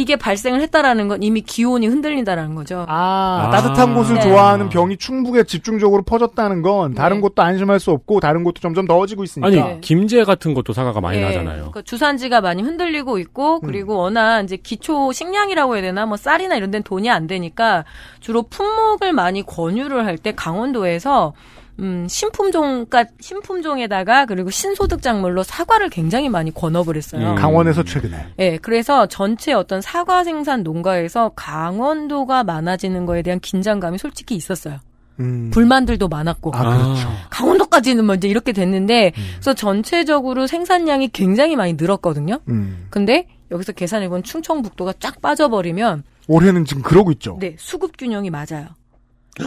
이게 0.00 0.16
발생을 0.16 0.60
했다라는 0.62 1.08
건 1.08 1.22
이미 1.22 1.42
기온이 1.42 1.86
흔들린다라는 1.86 2.54
거죠. 2.54 2.86
아, 2.88 3.50
따뜻한 3.52 3.94
곳을 3.94 4.14
네. 4.14 4.20
좋아하는 4.22 4.68
병이 4.70 4.96
충북에 4.96 5.44
집중적으로 5.44 6.02
퍼졌다는 6.02 6.62
건 6.62 6.94
다른 6.94 7.20
곳도 7.20 7.42
안심할 7.42 7.78
수 7.80 7.90
없고 7.90 8.20
다른 8.20 8.42
곳도 8.44 8.60
점점 8.60 8.86
더워지고 8.86 9.24
있으니까. 9.24 9.46
아니 9.48 9.80
김제 9.80 10.24
같은 10.24 10.54
것도 10.54 10.72
사과가 10.72 11.00
많이 11.00 11.18
예, 11.18 11.24
나잖아요. 11.24 11.56
그러니까 11.56 11.82
주산지가 11.82 12.40
많이 12.40 12.62
흔들리고 12.62 13.18
있고 13.18 13.60
그리고 13.60 13.96
워낙 13.98 14.42
이제 14.42 14.56
기초 14.56 15.12
식량이라고 15.12 15.74
해야 15.74 15.82
되나 15.82 16.06
뭐 16.06 16.16
쌀이나 16.16 16.56
이런 16.56 16.70
데는 16.70 16.82
돈이 16.82 17.10
안 17.10 17.26
되니까 17.26 17.84
주로 18.20 18.42
품목을 18.44 19.12
많이 19.12 19.42
권유를 19.44 20.06
할 20.06 20.20
때 20.20 20.32
강원도에서 20.34 21.32
음, 21.80 22.06
신품종, 22.08 22.86
그러니까 22.86 23.06
신품종에다가 23.20 24.26
그리고 24.26 24.50
신소득 24.50 25.02
작물로 25.02 25.42
사과를 25.42 25.88
굉장히 25.88 26.28
많이 26.28 26.52
권업을 26.52 26.96
했어요. 26.96 27.30
음. 27.30 27.34
강원에서 27.34 27.82
최근에. 27.82 28.26
예, 28.38 28.58
그래서 28.58 29.06
전체 29.06 29.52
어떤 29.52 29.80
사과 29.80 30.22
생산 30.24 30.62
농가에서 30.62 31.30
강원도가 31.34 32.44
많아지는 32.44 33.06
거에 33.06 33.22
대한 33.22 33.40
긴장감이 33.40 33.98
솔직히 33.98 34.34
있었어요. 34.34 34.78
음. 35.20 35.50
불만들도 35.52 36.08
많았고. 36.08 36.52
아, 36.54 36.62
그렇죠. 36.62 37.08
강원도까지는 37.30 38.06
먼저 38.06 38.28
이렇게 38.28 38.52
됐는데, 38.52 39.12
그래서 39.34 39.54
전체적으로 39.54 40.46
생산량이 40.46 41.08
굉장히 41.08 41.56
많이 41.56 41.74
늘었거든요. 41.74 42.38
음. 42.48 42.86
근데 42.90 43.26
여기서 43.50 43.72
계산해본 43.72 44.22
충청북도가 44.22 44.94
쫙 44.98 45.20
빠져버리면, 45.20 46.04
올해는 46.28 46.64
지금 46.64 46.82
그러고 46.82 47.10
있죠. 47.12 47.36
네, 47.40 47.56
수급 47.58 47.98
균형이 47.98 48.30
맞아요. 48.30 48.68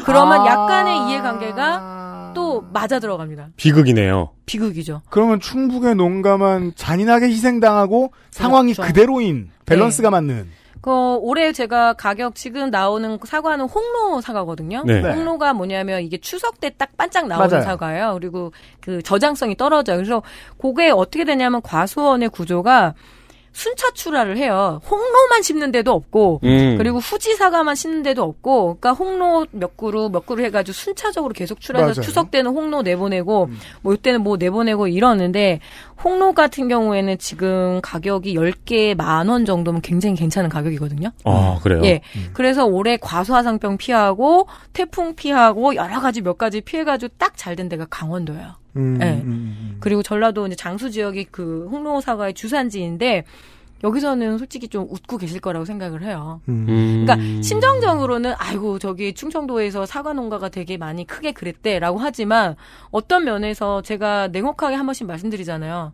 그러면 0.05 0.41
아. 0.41 0.45
약간의 0.45 1.09
이해관계가 1.09 2.02
또 2.33 2.65
맞아 2.73 2.99
들어갑니다. 2.99 3.49
비극이네요. 3.57 4.31
비극이죠. 4.45 5.01
그러면 5.09 5.39
충북의 5.39 5.95
농가만 5.95 6.73
잔인하게 6.75 7.27
희생당하고 7.27 8.11
상황이 8.31 8.73
그렇죠. 8.73 8.87
그대로인 8.87 9.49
밸런스가 9.65 10.09
맞는. 10.09 10.49
그 10.81 10.91
올해 11.21 11.53
제가 11.53 11.93
가격 11.93 12.35
지금 12.35 12.69
나오는 12.69 13.17
사과는 13.23 13.65
홍로 13.69 14.19
사과거든요. 14.19 14.83
네. 14.85 14.99
홍로가 15.01 15.53
뭐냐면 15.53 16.01
이게 16.01 16.17
추석 16.17 16.59
때 16.59 16.71
딱 16.77 16.97
반짝 16.97 17.27
나오는 17.27 17.47
맞아요. 17.49 17.63
사과예요. 17.63 18.17
그리고 18.19 18.51
그 18.81 19.01
저장성이 19.01 19.55
떨어져요. 19.55 19.95
그래서 19.97 20.21
그게 20.59 20.89
어떻게 20.89 21.23
되냐면 21.23 21.61
과수원의 21.61 22.29
구조가 22.29 22.95
순차 23.53 23.91
출하를 23.91 24.37
해요. 24.37 24.81
홍로만 24.89 25.43
심는 25.43 25.71
데도 25.71 25.91
없고 25.91 26.41
음. 26.43 26.75
그리고 26.77 26.97
후지 26.97 27.35
사과만 27.35 27.75
심는 27.75 28.03
데도 28.03 28.23
없고 28.23 28.79
그러니까 28.79 28.91
홍로 28.91 29.45
몇 29.51 29.77
그루 29.77 30.09
몇 30.09 30.25
그루 30.25 30.43
해가지고 30.43 30.73
순차적으로 30.73 31.33
계속 31.33 31.61
출하해서 31.61 31.87
맞아요. 31.87 32.01
음. 32.01 32.03
추석 32.03 32.31
때는 32.31 32.51
홍로 32.51 32.81
내보내고 32.81 33.49
뭐 33.81 33.93
이때는 33.93 34.21
뭐 34.21 34.37
내보내고 34.37 34.87
이러는데 34.87 35.59
홍로 36.03 36.33
같은 36.33 36.67
경우에는 36.67 37.17
지금 37.17 37.79
가격이 37.81 38.35
10개에 38.35 38.95
만 38.95 39.29
원 39.29 39.45
정도면 39.45 39.81
굉장히 39.81 40.15
괜찮은 40.15 40.49
가격이거든요. 40.49 41.11
아 41.23 41.59
그래요. 41.63 41.81
예. 41.85 42.01
그래서 42.33 42.65
올해 42.65 42.97
과수화상병 42.97 43.77
피하고 43.77 44.47
태풍 44.73 45.15
피하고 45.15 45.75
여러 45.75 45.99
가지 46.01 46.21
몇 46.21 46.37
가지 46.37 46.61
피해 46.61 46.83
가지고 46.83 47.13
딱 47.17 47.33
잘 47.37 47.55
된 47.55 47.69
데가 47.69 47.85
강원도예요. 47.89 48.55
음, 48.77 48.99
예. 49.01 49.05
음, 49.05 49.21
음. 49.25 49.77
그리고 49.79 50.01
전라도 50.03 50.47
이제 50.47 50.55
장수 50.55 50.89
지역이 50.91 51.25
그 51.31 51.67
홍로 51.71 52.01
사과의 52.01 52.33
주산지인데 52.33 53.23
여기서는 53.83 54.37
솔직히 54.37 54.67
좀 54.67 54.87
웃고 54.89 55.17
계실 55.17 55.39
거라고 55.41 55.65
생각을 55.65 56.03
해요. 56.03 56.41
음. 56.47 57.05
그러니까 57.05 57.41
심정적으로는 57.41 58.33
아이고 58.37 58.79
저기 58.79 59.13
충청도에서 59.13 59.85
사과 59.85 60.13
농가가 60.13 60.49
되게 60.49 60.77
많이 60.77 61.05
크게 61.05 61.33
그랬대라고 61.33 61.99
하지만 61.99 62.55
어떤 62.91 63.25
면에서 63.25 63.81
제가 63.81 64.29
냉혹하게 64.29 64.75
한 64.75 64.85
번씩 64.85 65.05
말씀드리잖아요. 65.07 65.93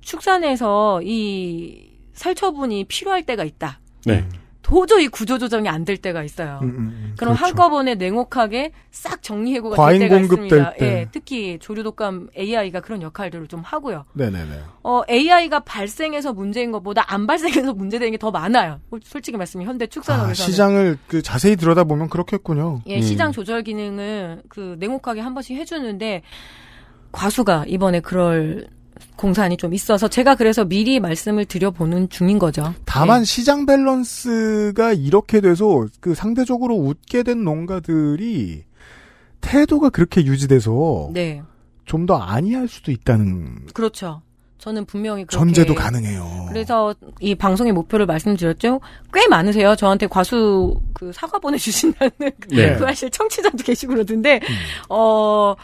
축산에서 0.00 1.02
이 1.02 1.90
살처분이 2.12 2.84
필요할 2.84 3.24
때가 3.24 3.44
있다. 3.44 3.80
네. 4.04 4.28
도저히 4.62 5.08
구조조정이 5.08 5.68
안 5.68 5.82
될 5.84 5.96
때가 5.96 6.22
있어요. 6.22 6.60
음, 6.62 6.68
음, 6.68 6.76
음. 6.78 7.14
그럼 7.18 7.34
그렇죠. 7.34 7.44
한꺼번에 7.46 7.96
냉혹하게 7.96 8.70
싹 8.92 9.20
정리해고가 9.22 9.88
될 9.88 9.98
때가 9.98 10.18
있습니다. 10.20 10.74
때. 10.74 10.86
예, 10.86 11.08
특히 11.10 11.58
조류독감 11.60 12.28
AI가 12.38 12.80
그런 12.80 13.02
역할들을 13.02 13.48
좀 13.48 13.60
하고요. 13.64 14.04
네네네. 14.12 14.60
어, 14.84 15.02
AI가 15.10 15.60
발생해서 15.60 16.32
문제인 16.32 16.70
것보다 16.70 17.04
안 17.12 17.26
발생해서 17.26 17.74
문제되는 17.74 18.12
게 18.12 18.18
더 18.18 18.30
많아요. 18.30 18.78
솔직히 19.02 19.36
말씀이 19.36 19.64
현대 19.64 19.84
아, 19.84 19.88
축산업에서는. 19.88 20.34
시장을 20.34 20.98
그 21.08 21.22
자세히 21.22 21.56
들여다보면 21.56 22.08
그렇겠군요. 22.08 22.82
예, 22.86 23.00
시장 23.00 23.32
조절 23.32 23.64
기능을 23.64 24.42
그 24.48 24.76
냉혹하게 24.78 25.20
한 25.20 25.34
번씩 25.34 25.56
해주는데 25.56 26.22
과수가 27.10 27.64
이번에 27.66 27.98
그럴 28.00 28.68
공산이 29.22 29.56
좀 29.56 29.72
있어서 29.72 30.08
제가 30.08 30.34
그래서 30.34 30.64
미리 30.64 30.98
말씀을 30.98 31.44
드려보는 31.44 32.08
중인 32.08 32.40
거죠. 32.40 32.74
다만 32.84 33.24
시장 33.24 33.66
밸런스가 33.66 34.92
이렇게 34.92 35.40
돼서 35.40 35.86
그 36.00 36.14
상대적으로 36.14 36.74
웃게 36.74 37.22
된 37.22 37.44
농가들이 37.44 38.64
태도가 39.40 39.90
그렇게 39.90 40.24
유지돼서 40.24 41.10
네, 41.12 41.40
좀 41.84 42.06
더 42.06 42.16
안이할 42.16 42.66
수도 42.66 42.90
있다는 42.90 43.66
그렇죠. 43.74 44.22
저는 44.58 44.84
분명히 44.86 45.24
그렇게 45.24 45.36
전제도 45.36 45.74
가능해요. 45.74 46.46
그래서 46.48 46.94
이 47.20 47.34
방송의 47.34 47.72
목표를 47.72 48.06
말씀드렸죠. 48.06 48.80
꽤 49.12 49.26
많으세요. 49.28 49.74
저한테 49.76 50.06
과수 50.08 50.80
그 50.94 51.12
사과 51.12 51.38
보내주신다는 51.38 52.10
네. 52.50 52.74
그 52.74 52.84
사실 52.84 53.10
청취자도 53.10 53.58
계시고 53.58 53.94
그러던데 53.94 54.40
어 54.88 55.54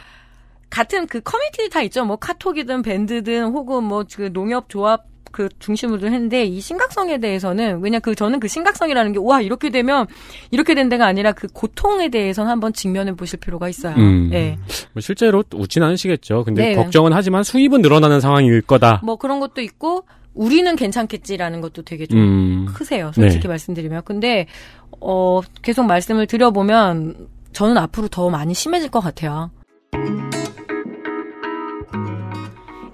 같은 0.70 1.06
그 1.06 1.20
커뮤니티 1.20 1.68
다 1.70 1.82
있죠. 1.82 2.04
뭐 2.04 2.16
카톡이든 2.16 2.82
밴드든 2.82 3.44
혹은 3.46 3.84
뭐 3.84 4.04
그 4.14 4.32
농협 4.32 4.68
조합 4.68 5.04
그 5.30 5.48
중심으로 5.58 6.06
했는데 6.06 6.44
이 6.44 6.58
심각성에 6.58 7.18
대해서는 7.18 7.82
왜냐 7.82 7.98
그 7.98 8.14
저는 8.14 8.40
그 8.40 8.48
심각성이라는 8.48 9.12
게 9.12 9.18
와 9.20 9.42
이렇게 9.42 9.68
되면 9.70 10.06
이렇게 10.50 10.74
된 10.74 10.88
데가 10.88 11.06
아니라 11.06 11.32
그 11.32 11.48
고통에 11.48 12.08
대해서는 12.08 12.50
한번 12.50 12.72
직면해 12.72 13.14
보실 13.14 13.38
필요가 13.38 13.68
있어요. 13.68 13.94
음. 13.96 14.30
예. 14.32 14.56
뭐 14.94 15.00
실제로 15.02 15.44
웃진 15.54 15.82
않으시겠죠. 15.82 16.44
근데 16.44 16.70
네. 16.70 16.74
걱정은 16.74 17.12
하지만 17.12 17.42
수입은 17.44 17.82
늘어나는 17.82 18.20
상황일 18.20 18.62
거다. 18.62 19.00
뭐 19.04 19.16
그런 19.16 19.38
것도 19.40 19.60
있고 19.60 20.04
우리는 20.32 20.74
괜찮겠지라는 20.76 21.60
것도 21.60 21.82
되게 21.82 22.06
좀 22.06 22.18
음. 22.18 22.66
크세요. 22.72 23.10
솔직히 23.14 23.42
네. 23.42 23.48
말씀드리면. 23.48 24.02
근데 24.06 24.46
어 25.00 25.40
계속 25.62 25.84
말씀을 25.84 26.26
드려보면 26.26 27.28
저는 27.52 27.76
앞으로 27.76 28.08
더 28.08 28.30
많이 28.30 28.54
심해질 28.54 28.90
것 28.90 29.00
같아요. 29.00 29.50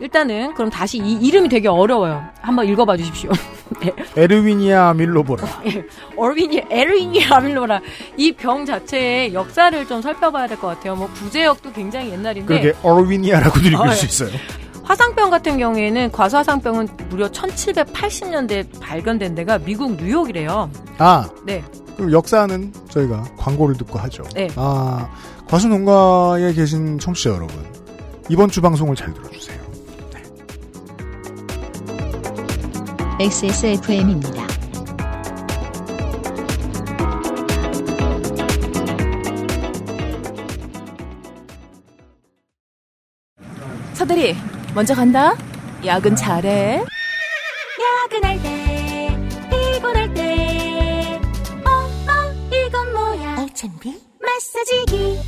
일단은 0.05 0.52
그럼 0.52 0.68
다시 0.68 0.98
이 0.98 1.14
이름이 1.26 1.48
되게 1.48 1.66
어려워요. 1.66 2.22
한번 2.42 2.68
읽어봐 2.68 2.98
주십시오. 2.98 3.30
에르위니아 4.14 4.92
밀로보라. 4.92 5.42
얼윈이 6.18 6.64
에르윈이 6.70 7.24
아밀로라 7.24 7.80
이 8.18 8.32
병 8.32 8.66
자체의 8.66 9.32
역사를 9.32 9.86
좀 9.86 10.02
살펴봐야 10.02 10.46
될 10.46 10.59
것 10.59 10.66
같아요. 10.68 10.94
뭐 10.94 11.09
구제역도 11.14 11.72
굉장히 11.72 12.11
옛날인데 12.11 12.46
그러게 12.46 12.74
얼위니아라고도 12.82 13.66
읽을 13.68 13.88
아, 13.88 13.92
수 13.92 14.05
예. 14.05 14.09
있어요. 14.09 14.38
화상병 14.82 15.30
같은 15.30 15.57
경우에는 15.57 16.12
과수화상병은 16.12 16.88
무려 17.09 17.30
1780년대 17.30 18.66
발견된 18.80 19.34
데가 19.34 19.57
미국 19.59 19.96
뉴욕이래요. 19.96 20.70
아, 20.98 21.26
네. 21.46 21.64
그 21.96 22.12
역사는 22.12 22.74
저희가 22.90 23.22
광고를 23.38 23.74
듣고 23.78 23.98
하죠. 24.00 24.22
네. 24.34 24.48
아, 24.57 25.09
과수농가에 25.48 26.52
계신 26.52 26.98
청취자 26.98 27.30
여러분. 27.30 27.57
이번 28.28 28.50
주 28.50 28.61
방송을 28.61 28.94
잘 28.96 29.14
들어주세요. 29.14 29.63
XSFM입니다. 33.20 34.44
서대리, 43.94 44.34
먼저 44.74 44.94
간다. 44.94 45.36
야근 45.86 46.16
잘해. 46.16 46.84
야근할 47.80 48.42
때 48.42 49.18
피곤할 49.50 50.12
때 50.14 51.20
어, 51.64 51.70
어, 51.70 52.52
이건 52.52 52.92
뭐야 52.92 53.36
H&B 53.42 53.96
마사지기 54.20 55.20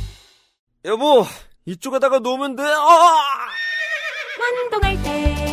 여보, 0.85 1.25
이쪽에다가 1.65 2.19
놓으면 2.19 2.55
돼. 2.57 2.63
어! 2.63 3.17
운동할 4.63 5.01
때 5.03 5.46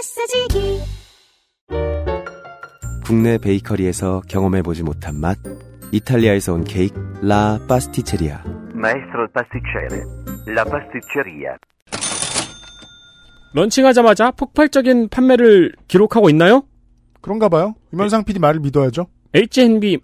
마사지기 0.00 0.80
국내 3.04 3.36
베이커리에서 3.36 4.22
경험해보지 4.28 4.82
못한 4.82 5.16
맛 5.16 5.36
이탈리아에서 5.92 6.54
온 6.54 6.64
케이크 6.64 6.98
라 7.20 7.58
파스티체리아 7.68 8.42
Maestro 8.74 9.20
il 9.20 9.28
pasticcere. 9.34 10.02
La 10.48 10.64
pasticceria. 10.64 11.54
런칭하자마자 13.52 14.30
폭발적인 14.30 15.10
판매를 15.10 15.74
기록하고 15.86 16.30
있나요? 16.30 16.62
그런가 17.20 17.50
봐요. 17.50 17.74
유면상 17.92 18.24
PD 18.24 18.38
말을 18.38 18.60
믿어야죠. 18.60 19.06
H&B 19.34 19.98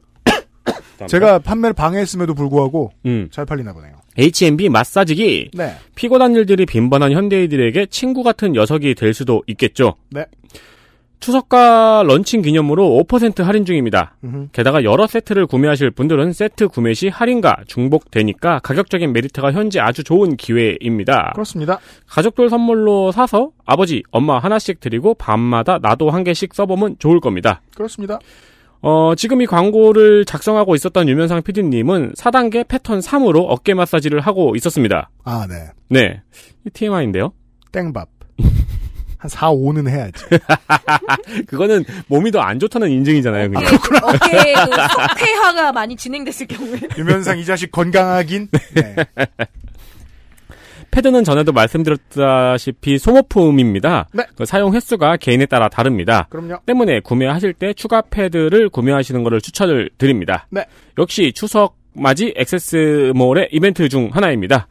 제가 1.06 1.38
판매를 1.38 1.72
방해했음에도 1.72 2.34
불구하고 2.34 2.90
음. 3.06 3.28
잘 3.30 3.46
팔리나 3.46 3.72
보네요. 3.72 3.94
H&B 4.18 4.68
마사지기 4.68 5.50
네. 5.54 5.74
피곤한 5.94 6.34
일들이 6.34 6.66
빈번한 6.66 7.12
현대인들에게 7.12 7.86
친구 7.86 8.22
같은 8.22 8.52
녀석이 8.52 8.94
될 8.94 9.14
수도 9.14 9.42
있겠죠. 9.46 9.94
네. 10.10 10.24
추석과 11.20 12.04
런칭 12.06 12.42
기념으로 12.42 13.02
5% 13.08 13.42
할인 13.42 13.64
중입니다. 13.64 14.16
음흠. 14.22 14.48
게다가 14.52 14.84
여러 14.84 15.06
세트를 15.06 15.46
구매하실 15.46 15.90
분들은 15.92 16.32
세트 16.32 16.68
구매 16.68 16.94
시 16.94 17.08
할인가 17.08 17.56
중복되니까 17.66 18.60
가격적인 18.60 19.12
메리트가 19.12 19.52
현재 19.52 19.80
아주 19.80 20.04
좋은 20.04 20.36
기회입니다. 20.36 21.32
그렇습니다. 21.32 21.78
가족들 22.06 22.48
선물로 22.50 23.12
사서 23.12 23.50
아버지, 23.64 24.02
엄마 24.10 24.38
하나씩 24.38 24.78
드리고 24.80 25.14
밤마다 25.14 25.78
나도 25.80 26.10
한 26.10 26.22
개씩 26.22 26.54
써보면 26.54 26.96
좋을 26.98 27.20
겁니다. 27.20 27.62
그렇습니다. 27.74 28.18
어, 28.88 29.16
지금 29.16 29.42
이 29.42 29.46
광고를 29.46 30.24
작성하고 30.26 30.76
있었던 30.76 31.08
유면상 31.08 31.42
PD님은 31.42 32.12
4단계 32.12 32.68
패턴 32.68 33.00
3으로 33.00 33.44
어깨 33.48 33.74
마사지를 33.74 34.20
하고 34.20 34.54
있었습니다. 34.54 35.10
아, 35.24 35.44
네. 35.48 35.70
네. 35.88 36.22
이 36.64 36.70
TMI인데요. 36.70 37.32
땡밥. 37.72 38.08
한 39.18 39.28
4, 39.28 39.50
5는 39.50 39.88
해야지. 39.88 40.24
그거는 41.48 41.84
몸이 42.06 42.30
더 42.30 42.38
안 42.40 42.60
좋다는 42.60 42.88
인증이잖아요. 42.92 43.50
그냥. 43.50 43.64
어깨 44.04 44.54
그 44.54 44.70
석회화가 44.70 45.72
많이 45.72 45.96
진행됐을 45.96 46.46
경우에. 46.46 46.78
유면상 46.96 47.38
이 47.40 47.44
자식 47.44 47.72
건강하긴. 47.72 48.48
네. 48.74 48.94
패드는 50.90 51.24
전에도 51.24 51.52
말씀드렸다시피 51.52 52.98
소모품입니다. 52.98 54.08
네. 54.12 54.24
그 54.36 54.44
사용 54.44 54.74
횟수가 54.74 55.16
개인에 55.18 55.46
따라 55.46 55.68
다릅니다. 55.68 56.26
그럼요. 56.30 56.58
때문에 56.66 57.00
구매하실 57.00 57.54
때 57.54 57.72
추가 57.74 58.00
패드를 58.02 58.68
구매하시는 58.68 59.22
것을 59.22 59.40
추천을 59.40 59.90
드립니다. 59.98 60.46
네. 60.50 60.64
역시 60.98 61.32
추석 61.34 61.76
맞이 61.94 62.34
액세스몰의 62.36 63.48
이벤트 63.52 63.88
중 63.88 64.10
하나입니다. 64.12 64.68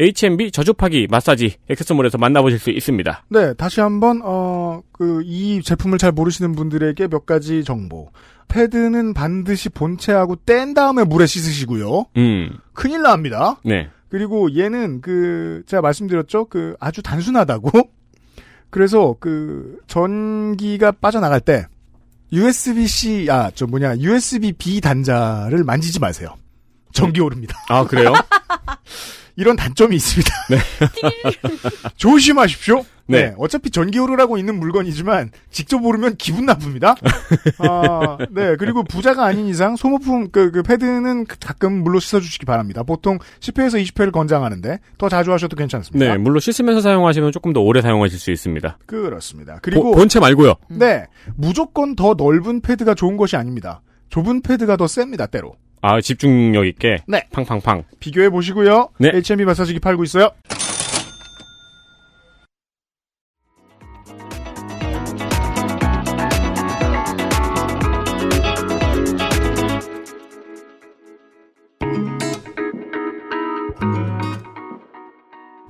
H&B 0.00 0.52
저주파기 0.52 1.08
마사지 1.10 1.54
액세스몰에서 1.68 2.18
만나보실 2.18 2.60
수 2.60 2.70
있습니다. 2.70 3.24
네, 3.30 3.52
다시 3.54 3.80
한번 3.80 4.20
어, 4.24 4.80
그 4.92 5.22
이 5.24 5.60
제품을 5.62 5.98
잘 5.98 6.12
모르시는 6.12 6.52
분들에게 6.52 7.08
몇 7.08 7.26
가지 7.26 7.64
정보. 7.64 8.10
패드는 8.46 9.12
반드시 9.12 9.68
본체하고 9.68 10.36
뗀 10.46 10.72
다음에 10.74 11.02
물에 11.04 11.26
씻으시고요. 11.26 12.06
음, 12.16 12.50
큰일 12.72 13.02
납니다. 13.02 13.60
네. 13.64 13.90
그리고 14.08 14.54
얘는 14.56 15.00
그 15.00 15.62
제가 15.66 15.80
말씀드렸죠. 15.82 16.46
그 16.46 16.74
아주 16.80 17.02
단순하다고. 17.02 17.70
그래서 18.70 19.16
그 19.20 19.78
전기가 19.86 20.92
빠져나갈 20.92 21.40
때 21.40 21.66
USB-C 22.32 23.28
아 23.30 23.50
저 23.54 23.66
뭐냐 23.66 23.96
USB-B 23.98 24.80
단자를 24.82 25.64
만지지 25.64 25.98
마세요. 26.00 26.34
전기 26.92 27.20
오릅니다. 27.20 27.56
아, 27.68 27.84
그래요? 27.86 28.12
이런 29.36 29.56
단점이 29.56 29.94
있습니다. 29.96 30.30
조심하십시오. 31.96 32.84
네. 33.08 33.34
어차피 33.38 33.70
전기 33.70 33.98
오르라고 33.98 34.36
있는 34.38 34.58
물건이지만 34.58 35.30
직접 35.50 35.84
오르면 35.84 36.16
기분 36.16 36.46
나쁩니다. 36.46 36.94
아, 37.58 38.18
네. 38.30 38.56
그리고 38.56 38.82
부자가 38.84 39.24
아닌 39.24 39.46
이상 39.46 39.76
소모품 39.76 40.30
그, 40.30 40.50
그 40.50 40.62
패드는 40.62 41.26
가끔 41.26 41.82
물로 41.82 42.00
씻어 42.00 42.20
주시기 42.20 42.44
바랍니다. 42.46 42.82
보통 42.82 43.18
10회에서 43.40 43.82
20회를 43.84 44.12
권장하는데 44.12 44.78
더 44.98 45.08
자주 45.08 45.32
하셔도 45.32 45.56
괜찮습니다. 45.56 46.12
네, 46.12 46.18
물로 46.18 46.38
씻으면서 46.38 46.80
사용하시면 46.80 47.32
조금 47.32 47.52
더 47.52 47.60
오래 47.60 47.80
사용하실 47.80 48.18
수 48.18 48.30
있습니다. 48.30 48.78
그렇습니다. 48.86 49.58
그리고 49.62 49.84
보- 49.84 49.92
본체 49.92 50.20
말고요. 50.20 50.54
네. 50.68 51.06
무조건 51.34 51.96
더 51.96 52.14
넓은 52.14 52.60
패드가 52.60 52.94
좋은 52.94 53.16
것이 53.16 53.36
아닙니다. 53.36 53.80
좁은 54.10 54.42
패드가 54.42 54.76
더 54.76 54.86
셉니다. 54.86 55.26
때로. 55.26 55.54
아, 55.80 56.00
집중력 56.00 56.66
있게. 56.66 56.96
네. 57.06 57.22
팡팡팡. 57.32 57.84
비교해 58.00 58.30
보시고요. 58.30 58.88
네. 58.98 59.10
HMB 59.14 59.44
마사지기 59.44 59.78
팔고 59.80 60.02
있어요. 60.04 60.30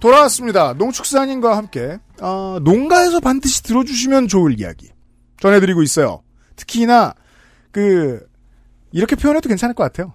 돌아왔습니다. 0.01 0.74
농축산인과 0.74 1.57
함께 1.57 1.99
어, 2.20 2.59
농가에서 2.62 3.20
반드시 3.20 3.62
들어주시면 3.62 4.28
좋을 4.28 4.59
이야기 4.61 4.90
전해드리고 5.40 5.82
있어요. 5.82 6.22
특히나 6.57 7.14
그 7.70 8.26
이렇게 8.92 9.16
표현해도 9.16 9.49
괜찮을 9.49 9.74
것 9.74 9.84
같아요. 9.84 10.14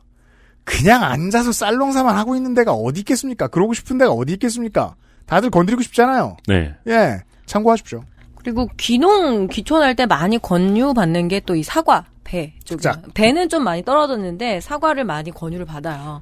그냥 0.65 1.03
앉아서 1.03 1.51
쌀농사만 1.51 2.15
하고 2.15 2.36
있는 2.36 2.53
데가 2.53 2.71
어디 2.73 3.01
있겠습니까? 3.01 3.47
그러고 3.47 3.73
싶은 3.73 3.97
데가 3.97 4.11
어디 4.11 4.34
있겠습니까? 4.34 4.95
다들 5.25 5.49
건드리고 5.49 5.81
싶잖아요. 5.81 6.38
네. 6.47 6.73
예, 6.88 7.19
참고하십시오. 7.45 8.03
그리고 8.36 8.67
귀농 8.77 9.47
귀촌할 9.47 9.95
때 9.95 10.05
많이 10.05 10.38
권유 10.38 10.93
받는 10.93 11.27
게 11.29 11.39
또 11.41 11.55
이 11.55 11.63
사과 11.63 12.05
배 12.25 12.53
쪽이 12.65 12.81
자. 12.81 13.01
배는 13.13 13.47
좀 13.49 13.63
많이 13.63 13.84
떨어졌는데 13.84 14.59
사과를 14.61 15.03
많이 15.05 15.31
권유를 15.31 15.65
받아요. 15.65 16.21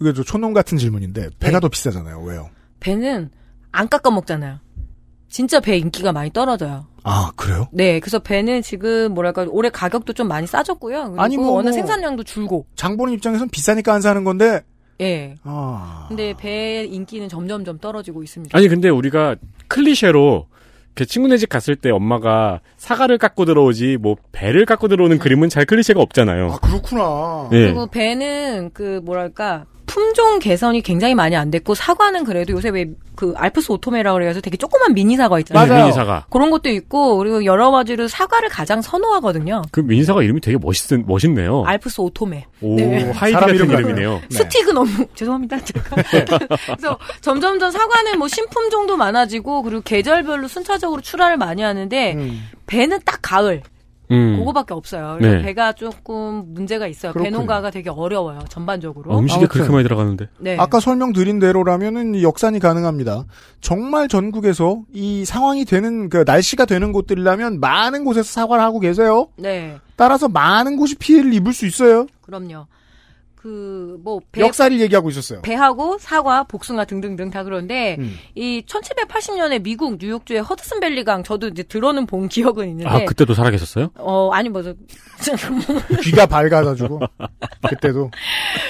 이게 0.00 0.12
저 0.12 0.22
촌농 0.22 0.52
같은 0.52 0.78
질문인데 0.78 1.30
배가 1.38 1.58
네. 1.58 1.60
더 1.60 1.68
비싸잖아요. 1.68 2.20
왜요? 2.22 2.50
배는 2.80 3.30
안 3.72 3.88
깎아 3.88 4.10
먹잖아요. 4.10 4.58
진짜 5.28 5.60
배 5.60 5.76
인기가 5.76 6.12
많이 6.12 6.30
떨어져요. 6.30 6.86
아 7.02 7.30
그래요? 7.36 7.68
네, 7.72 8.00
그래서 8.00 8.18
배는 8.18 8.62
지금 8.62 9.12
뭐랄까 9.14 9.46
올해 9.48 9.70
가격도 9.70 10.12
좀 10.12 10.28
많이 10.28 10.46
싸졌고요. 10.46 11.04
그리고 11.04 11.22
아니, 11.22 11.36
뭐, 11.36 11.52
워낙 11.52 11.70
뭐. 11.70 11.72
생산량도 11.72 12.24
줄고. 12.24 12.66
장 12.74 12.96
보는 12.96 13.12
입장에선 13.14 13.48
비싸니까 13.48 13.94
안 13.94 14.00
사는 14.00 14.24
건데. 14.24 14.62
예. 15.00 15.34
아. 15.42 16.06
근데 16.08 16.34
배 16.34 16.84
인기는 16.84 17.28
점점점 17.28 17.78
떨어지고 17.78 18.22
있습니다. 18.22 18.56
아니, 18.56 18.66
근데 18.68 18.88
우리가 18.88 19.36
클리셰로 19.68 20.46
그 20.94 21.04
친구네 21.04 21.36
집 21.36 21.50
갔을 21.50 21.76
때 21.76 21.90
엄마가 21.90 22.60
사과를 22.78 23.18
깎고 23.18 23.44
들어오지 23.44 23.98
뭐 23.98 24.16
배를 24.32 24.64
깎고 24.64 24.88
들어오는 24.88 25.18
그림은 25.18 25.50
잘 25.50 25.66
클리셰가 25.66 26.00
없잖아요. 26.00 26.52
아 26.52 26.58
그렇구나. 26.58 27.50
예. 27.52 27.66
그리고 27.66 27.86
배는 27.86 28.70
그 28.72 29.00
뭐랄까 29.04 29.66
품종 29.96 30.40
개선이 30.40 30.82
굉장히 30.82 31.14
많이 31.14 31.34
안 31.36 31.50
됐고 31.50 31.74
사과는 31.74 32.24
그래도 32.24 32.52
요새 32.52 32.68
왜 32.68 32.86
그 33.16 33.32
알프스 33.34 33.72
오토메라 33.72 34.12
그래서 34.12 34.40
되게 34.40 34.56
조그만 34.56 34.92
미니 34.94 35.16
사과 35.16 35.38
있잖아요. 35.40 35.66
네, 35.66 35.80
미니 35.80 35.92
사과. 35.92 36.26
그런 36.30 36.50
것도 36.50 36.68
있고 36.68 37.16
그리고 37.16 37.44
여러 37.44 37.70
가지로 37.70 38.06
사과를 38.06 38.50
가장 38.50 38.82
선호하거든요. 38.82 39.62
그 39.72 39.80
미니 39.80 40.04
사과 40.04 40.22
이름이 40.22 40.40
되게 40.42 40.58
멋있 40.60 40.86
멋있네요. 41.04 41.64
알프스 41.64 42.02
오토메. 42.02 42.44
오, 42.60 42.76
네. 42.76 43.10
하이디 43.10 43.32
사람 43.32 43.48
같은 43.48 43.54
이름. 43.54 43.70
이름이네요. 43.70 44.20
스틱은 44.30 44.74
너무 44.74 44.90
죄송합니다. 45.16 45.56
그래서 46.76 46.98
점점점 47.22 47.70
사과는 47.70 48.18
뭐 48.18 48.28
신품종도 48.28 48.96
많아지고 48.98 49.62
그리고 49.62 49.80
계절별로 49.82 50.46
순차적으로 50.46 51.00
출하를 51.00 51.38
많이 51.38 51.62
하는데 51.62 52.14
음. 52.14 52.48
배는 52.66 53.00
딱 53.04 53.20
가을 53.22 53.62
음. 54.10 54.36
그거밖에 54.38 54.74
없어요. 54.74 55.18
네. 55.20 55.42
배가 55.42 55.72
조금 55.72 56.44
문제가 56.54 56.86
있어요. 56.86 57.12
그렇군요. 57.12 57.30
배농가가 57.30 57.70
되게 57.70 57.90
어려워요. 57.90 58.40
전반적으로. 58.48 59.12
아, 59.12 59.18
음식에 59.18 59.40
아무튼. 59.40 59.48
그렇게 59.48 59.72
많이 59.72 59.82
들어가는데. 59.82 60.28
네. 60.38 60.56
아까 60.58 60.80
설명드린 60.80 61.38
대로라면은 61.38 62.14
이 62.14 62.22
역산이 62.22 62.58
가능합니다. 62.58 63.24
정말 63.60 64.08
전국에서 64.08 64.82
이 64.92 65.24
상황이 65.24 65.64
되는 65.64 66.08
그 66.08 66.24
날씨가 66.26 66.64
되는 66.66 66.92
곳들이라면 66.92 67.60
많은 67.60 68.04
곳에서 68.04 68.30
사과를 68.30 68.62
하고 68.62 68.80
계세요. 68.80 69.28
네. 69.36 69.76
따라서 69.96 70.28
많은 70.28 70.76
곳이 70.76 70.94
피해를 70.96 71.32
입을 71.34 71.52
수 71.52 71.66
있어요. 71.66 72.06
그럼요. 72.22 72.66
그, 73.46 73.96
뭐, 74.02 74.18
배, 74.32 74.40
역사를 74.40 74.76
얘기하고 74.80 75.08
있었어요. 75.08 75.40
배하고 75.42 75.98
사과, 76.00 76.42
복숭아 76.42 76.84
등등등 76.86 77.30
다 77.30 77.44
그런데, 77.44 77.94
음. 78.00 78.18
이 78.34 78.64
1780년에 78.66 79.62
미국 79.62 79.98
뉴욕주의 80.00 80.40
허드슨 80.40 80.80
밸리 80.80 81.04
강 81.04 81.22
저도 81.22 81.46
이제 81.46 81.62
들어는 81.62 82.06
본 82.06 82.28
기억은 82.28 82.68
있는데, 82.70 82.90
아, 82.90 83.04
그때도 83.04 83.34
살아 83.34 83.52
계셨어요? 83.52 83.90
어, 83.98 84.30
아니, 84.32 84.48
뭐, 84.48 84.64
저, 84.64 84.74
귀가 86.02 86.26
밝아가지고 86.26 87.00
그때도 87.68 88.10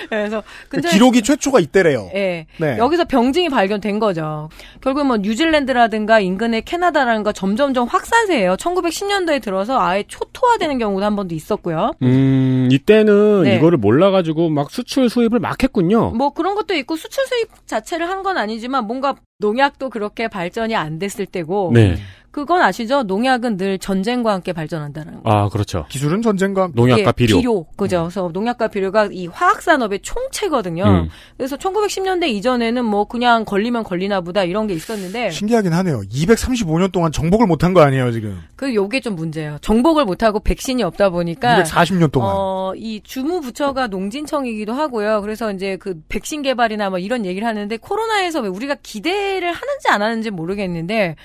그래서, 0.08 0.42
근데, 0.68 0.88
기록이 0.90 1.22
최초가 1.22 1.60
있대래요. 1.60 2.10
예. 2.14 2.46
네. 2.58 2.78
여기서 2.78 3.04
병증이 3.04 3.48
발견된 3.48 3.98
거죠. 3.98 4.48
결국 4.80 5.06
뭐 5.06 5.16
뉴질랜드라든가 5.16 6.20
인근의 6.20 6.62
캐나다라든가 6.62 7.32
점점점 7.32 7.88
확산세예요. 7.88 8.56
1910년도에 8.56 9.42
들어서 9.42 9.80
아예 9.80 10.04
초토화되는 10.06 10.78
경우도 10.78 11.04
한 11.04 11.16
번도 11.16 11.34
있었고요. 11.34 11.92
음, 12.02 12.68
이때는 12.70 13.42
네. 13.42 13.56
이거를 13.56 13.78
몰라가지고 13.78 14.50
막 14.50 14.65
수출 14.70 15.08
수입을 15.08 15.38
막 15.40 15.62
했군요. 15.62 16.10
뭐 16.10 16.30
그런 16.30 16.54
것도 16.54 16.74
있고 16.74 16.96
수출 16.96 17.24
수입 17.26 17.48
자체를 17.66 18.08
한 18.08 18.22
건 18.22 18.38
아니지만 18.38 18.86
뭔가 18.86 19.14
농약도 19.38 19.90
그렇게 19.90 20.26
발전이 20.28 20.74
안 20.74 20.98
됐을 20.98 21.26
때고 21.26 21.70
네. 21.74 21.96
그건 22.36 22.60
아시죠? 22.60 23.02
농약은 23.04 23.56
늘 23.56 23.78
전쟁과 23.78 24.30
함께 24.30 24.52
발전한다는 24.52 25.22
거. 25.22 25.30
아, 25.30 25.48
그렇죠. 25.48 25.86
기술은 25.88 26.20
전쟁과 26.20 26.68
농약과 26.74 27.00
이게 27.00 27.12
비료. 27.12 27.64
그죠. 27.78 28.02
그래서 28.02 28.28
농약과 28.30 28.68
비료가 28.68 29.08
이 29.10 29.26
화학 29.26 29.62
산업의 29.62 30.00
총체거든요. 30.02 30.84
음. 30.84 31.08
그래서 31.38 31.56
1910년대 31.56 32.28
이전에는 32.28 32.84
뭐 32.84 33.06
그냥 33.06 33.46
걸리면 33.46 33.84
걸리나 33.84 34.20
보다 34.20 34.44
이런 34.44 34.66
게 34.66 34.74
있었는데 34.74 35.30
신기하긴 35.30 35.72
하네요. 35.72 36.02
235년 36.02 36.92
동안 36.92 37.10
정복을 37.10 37.46
못한 37.46 37.72
거 37.72 37.80
아니에요, 37.80 38.12
지금. 38.12 38.38
그 38.54 38.74
요게 38.74 39.00
좀 39.00 39.16
문제예요. 39.16 39.56
정복을 39.62 40.04
못 40.04 40.22
하고 40.22 40.38
백신이 40.38 40.82
없다 40.82 41.08
보니까 41.08 41.62
240년 41.62 42.12
동안. 42.12 42.34
어, 42.36 42.72
이 42.76 43.00
주무 43.02 43.40
부처가 43.40 43.86
농진청이기도 43.86 44.74
하고요. 44.74 45.22
그래서 45.22 45.50
이제 45.52 45.78
그 45.78 46.02
백신 46.10 46.42
개발이나 46.42 46.90
뭐 46.90 46.98
이런 46.98 47.24
얘기를 47.24 47.48
하는데 47.48 47.74
코로나에서 47.78 48.42
왜 48.42 48.48
우리가 48.50 48.76
기대를 48.82 49.48
하는지 49.54 49.88
안 49.88 50.02
하는지 50.02 50.28
모르겠는데 50.28 51.16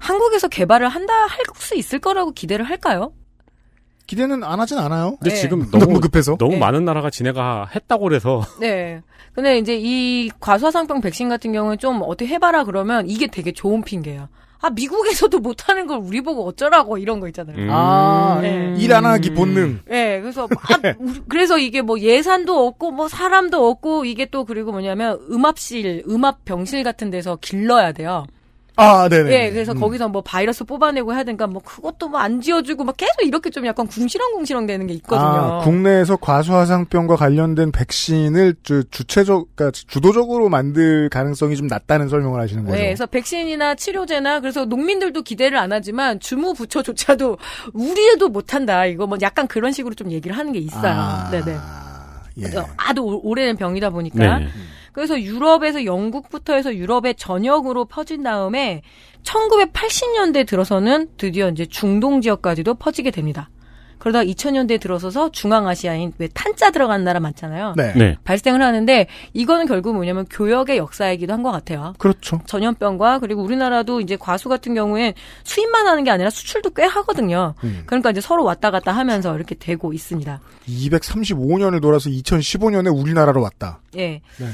한국에서 0.00 0.48
개발을 0.48 0.88
한다 0.88 1.12
할 1.26 1.40
수 1.56 1.74
있을 1.76 1.98
거라고 1.98 2.32
기대를 2.32 2.64
할까요? 2.64 3.12
기대는 4.06 4.42
안 4.42 4.58
하진 4.58 4.78
않아요. 4.78 5.16
근데 5.20 5.30
네. 5.30 5.36
지금 5.36 5.60
너무 5.70 5.84
너무 5.86 6.00
급해서. 6.00 6.36
너무 6.36 6.52
네. 6.52 6.58
많은 6.58 6.84
나라가 6.84 7.10
진해가 7.10 7.68
했다고 7.74 8.04
그래서 8.04 8.42
네. 8.58 9.02
근데 9.34 9.58
이제 9.58 9.78
이 9.80 10.30
과수화상병 10.40 11.00
백신 11.00 11.28
같은 11.28 11.52
경우는 11.52 11.78
좀 11.78 12.02
어떻게 12.04 12.26
해봐라 12.34 12.64
그러면 12.64 13.08
이게 13.08 13.26
되게 13.28 13.52
좋은 13.52 13.82
핑계예요. 13.82 14.28
아 14.62 14.70
미국에서도 14.70 15.38
못하는 15.38 15.86
걸 15.86 15.98
우리 15.98 16.20
보고 16.22 16.44
어쩌라고 16.46 16.98
이런 16.98 17.20
거 17.20 17.28
있잖아요. 17.28 17.56
음. 17.56 17.68
아, 17.70 18.40
네. 18.42 18.74
일안 18.78 19.06
하기 19.06 19.32
본능. 19.34 19.80
네, 19.86 20.20
그래서 20.20 20.44
아, 20.50 20.92
우리- 20.98 21.20
그래서 21.28 21.56
이게 21.58 21.80
뭐 21.80 21.98
예산도 22.00 22.66
없고 22.66 22.90
뭐 22.90 23.08
사람도 23.08 23.68
없고 23.70 24.04
이게 24.04 24.26
또 24.26 24.44
그리고 24.44 24.72
뭐냐면 24.72 25.18
음압실, 25.30 26.04
음압 26.08 26.44
병실 26.44 26.82
같은 26.82 27.10
데서 27.10 27.36
길러야 27.40 27.92
돼요. 27.92 28.26
아, 28.80 29.08
네네. 29.08 29.32
예, 29.32 29.50
그래서 29.50 29.72
거기서 29.74 30.08
뭐 30.08 30.22
바이러스 30.22 30.64
뽑아내고 30.64 31.12
해야 31.14 31.22
되니까 31.24 31.46
뭐 31.46 31.60
그것도 31.62 32.08
뭐 32.08 32.20
안 32.20 32.40
지어주고 32.40 32.84
막 32.84 32.96
계속 32.96 33.22
이렇게 33.24 33.50
좀 33.50 33.64
약간 33.66 33.86
궁시렁궁시렁 33.86 34.66
되는 34.66 34.86
게 34.86 34.94
있거든요. 34.94 35.28
아, 35.28 35.58
국내에서 35.60 36.16
과수화상병과 36.16 37.16
관련된 37.16 37.72
백신을 37.72 38.56
주, 38.62 38.84
주체적, 38.90 39.48
그러니까 39.54 39.72
주도적으로 39.86 40.48
만들 40.48 41.08
가능성이 41.08 41.56
좀 41.56 41.66
낮다는 41.66 42.08
설명을 42.08 42.40
하시는 42.40 42.64
거죠. 42.64 42.76
네, 42.76 42.84
그래서 42.86 43.06
백신이나 43.06 43.74
치료제나 43.74 44.40
그래서 44.40 44.64
농민들도 44.64 45.22
기대를 45.22 45.56
안 45.58 45.72
하지만 45.72 46.20
주무 46.20 46.54
부처조차도 46.54 47.38
우리도 47.74 48.28
못한다. 48.28 48.84
이거 48.86 49.06
뭐 49.06 49.16
약간 49.22 49.46
그런 49.46 49.72
식으로 49.72 49.94
좀 49.94 50.10
얘기를 50.10 50.36
하는 50.36 50.52
게 50.52 50.58
있어요. 50.58 50.92
아, 50.94 51.30
네네. 51.30 51.56
예. 52.38 53.00
오- 53.00 53.20
오래된 53.28 53.56
병이다 53.56 53.90
보니까 53.90 54.38
네. 54.38 54.48
그래서 54.92 55.20
유럽에서 55.20 55.84
영국부터 55.84 56.54
해서 56.54 56.74
유럽의 56.74 57.14
전역으로 57.16 57.84
퍼진 57.86 58.22
다음에 58.22 58.82
1980년대 59.22 60.46
들어서는 60.46 61.08
드디어 61.16 61.48
이제 61.48 61.66
중동 61.66 62.20
지역까지도 62.20 62.74
퍼지게 62.74 63.10
됩니다. 63.10 63.50
그러다 63.98 64.20
2000년대 64.20 64.80
들어서서 64.80 65.30
중앙아시아인 65.30 66.14
왜 66.16 66.26
탄자 66.32 66.70
들어간 66.70 67.04
나라 67.04 67.20
많잖아요. 67.20 67.74
네. 67.76 67.92
네. 67.92 68.16
발생을 68.24 68.62
하는데 68.62 69.06
이거는 69.34 69.66
결국 69.66 69.92
뭐냐면 69.94 70.24
교역의 70.30 70.78
역사이기도 70.78 71.34
한 71.34 71.42
것 71.42 71.52
같아요. 71.52 71.92
그렇죠. 71.98 72.40
전염병과 72.46 73.18
그리고 73.18 73.42
우리나라도 73.42 74.00
이제 74.00 74.16
과수 74.18 74.48
같은 74.48 74.72
경우엔 74.74 75.12
수입만 75.44 75.86
하는 75.86 76.02
게 76.04 76.10
아니라 76.10 76.30
수출도 76.30 76.70
꽤 76.70 76.84
하거든요. 76.84 77.54
음. 77.62 77.82
그러니까 77.84 78.10
이제 78.10 78.22
서로 78.22 78.42
왔다 78.42 78.70
갔다 78.70 78.92
하면서 78.92 79.36
이렇게 79.36 79.54
되고 79.54 79.92
있습니다. 79.92 80.40
235년을 80.66 81.82
돌아서 81.82 82.08
2015년에 82.08 82.96
우리나라로 82.98 83.42
왔다. 83.42 83.80
예. 83.96 84.22
네. 84.38 84.46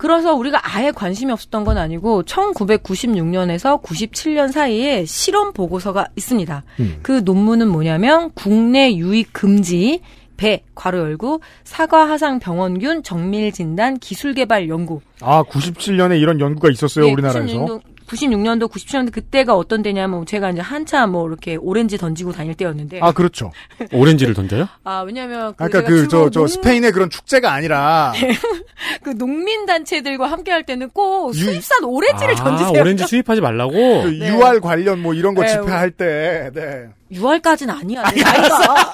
그래서 0.00 0.32
우리가 0.32 0.62
아예 0.62 0.92
관심이 0.92 1.30
없었던 1.30 1.62
건 1.62 1.76
아니고 1.76 2.22
1996년에서 2.22 3.82
97년 3.82 4.50
사이에 4.50 5.04
실험 5.04 5.52
보고서가 5.52 6.06
있습니다. 6.16 6.62
음. 6.80 7.00
그 7.02 7.20
논문은 7.22 7.68
뭐냐면 7.68 8.30
국내 8.32 8.94
유입 8.94 9.34
금지 9.34 10.00
배 10.38 10.62
괄호 10.74 10.96
열고 11.00 11.42
사과 11.64 12.08
하상 12.08 12.38
병원균 12.38 13.02
정밀 13.02 13.52
진단 13.52 13.98
기술 13.98 14.32
개발 14.32 14.70
연구. 14.70 15.02
아, 15.20 15.42
97년에 15.42 16.18
이런 16.18 16.40
연구가 16.40 16.70
있었어요, 16.70 17.06
예, 17.06 17.12
우리나라에서. 17.12 17.80
96년도, 18.10 18.68
96년도 18.68 18.70
97년도 18.70 19.12
그때가 19.12 19.54
어떤 19.54 19.82
때냐면 19.82 20.26
제가 20.26 20.50
이제 20.50 20.60
한참 20.60 21.12
뭐 21.12 21.28
이렇게 21.28 21.56
오렌지 21.56 21.96
던지고 21.98 22.32
다닐 22.32 22.54
때였는데 22.54 23.00
아, 23.02 23.12
그렇죠. 23.12 23.52
오렌지를 23.92 24.34
던져요? 24.34 24.68
아, 24.84 25.00
왜냐면 25.06 25.54
그 25.56 25.64
아까 25.64 25.78
제가 25.78 25.88
그, 25.88 26.02
저, 26.04 26.08
주로 26.08 26.30
저, 26.30 26.40
농- 26.40 26.48
스페인의 26.48 26.92
그런 26.92 27.10
축제가 27.10 27.52
아니라, 27.52 28.12
그 29.02 29.16
농민 29.16 29.66
단체들과 29.66 30.26
함께 30.30 30.50
할 30.50 30.64
때는 30.64 30.90
꼭 30.90 31.30
유- 31.34 31.38
수입산 31.44 31.84
오렌지를 31.84 32.34
아, 32.40 32.44
던지세요. 32.44 32.80
오렌지 32.80 33.06
수입하지 33.06 33.40
말라고. 33.40 33.72
그 34.02 34.08
네. 34.08 34.28
UR 34.34 34.60
관련 34.60 35.00
뭐 35.00 35.14
이런 35.14 35.34
거 35.34 35.42
네, 35.42 35.48
집회할 35.48 35.90
때, 35.90 36.50
네. 36.54 36.88
UR까지는 37.12 37.70
아니야. 37.80 38.02
내 38.10 38.22
나이가. 38.22 38.92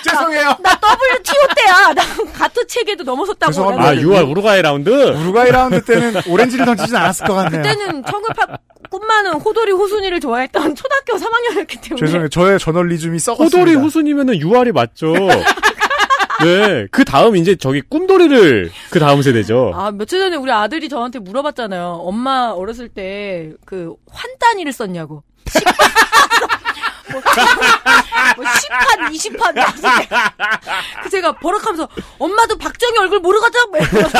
죄송해요. 0.08 0.56
나 0.60 0.70
WTO 0.72 1.34
때야. 1.56 1.92
나 1.94 2.02
가트 2.32 2.66
체계도 2.66 3.04
넘어섰다고. 3.04 3.52
죄송합니다. 3.52 3.88
아, 3.88 3.92
나는. 3.94 4.02
UR 4.08 4.30
우루과이 4.30 4.62
라운드. 4.62 4.90
우루과이 4.90 5.50
라운드 5.50 5.84
때는 5.84 6.20
오렌지를 6.28 6.64
던지진 6.66 6.96
않았을 6.96 7.26
것 7.26 7.34
같네요. 7.34 7.62
그때는 7.62 8.02
1908 8.04 8.58
꿈많은 8.90 9.34
호돌이 9.34 9.72
호순이를 9.72 10.18
좋아했던 10.20 10.74
초등학교 10.74 11.16
3학년이었기 11.16 11.80
때문에. 11.82 12.06
죄송해요. 12.06 12.28
저의 12.28 12.58
저널리즘이 12.58 13.18
썩었습니다. 13.18 13.56
호돌이 13.58 13.74
후순이면은 13.76 14.34
6월이 14.38 14.72
맞죠. 14.72 15.12
네. 16.42 16.86
그 16.90 17.04
다음 17.04 17.36
이제 17.36 17.54
저기 17.54 17.82
꿈돌이를 17.82 18.70
그 18.90 18.98
다음 18.98 19.20
세대죠. 19.20 19.72
아, 19.74 19.90
며칠 19.90 20.18
전에 20.20 20.36
우리 20.36 20.50
아들이 20.50 20.88
저한테 20.88 21.18
물어봤잖아요. 21.18 22.00
엄마 22.02 22.48
어렸을 22.50 22.88
때 22.88 23.52
그 23.66 23.94
환단위를 24.10 24.72
썼냐고. 24.72 25.22
10판, 27.18 28.36
뭐, 28.36 28.44
뭐 28.44 28.44
10판, 28.44 29.10
20판. 29.12 29.54
나왔을 29.54 29.82
때. 29.82 30.08
그 31.02 31.10
제가 31.10 31.32
버럭하면서 31.32 31.88
엄마도 32.18 32.56
박정희 32.58 32.98
얼굴 32.98 33.20
모르거든? 33.20 33.70
뭐 33.70 33.78
이러면서 33.80 34.18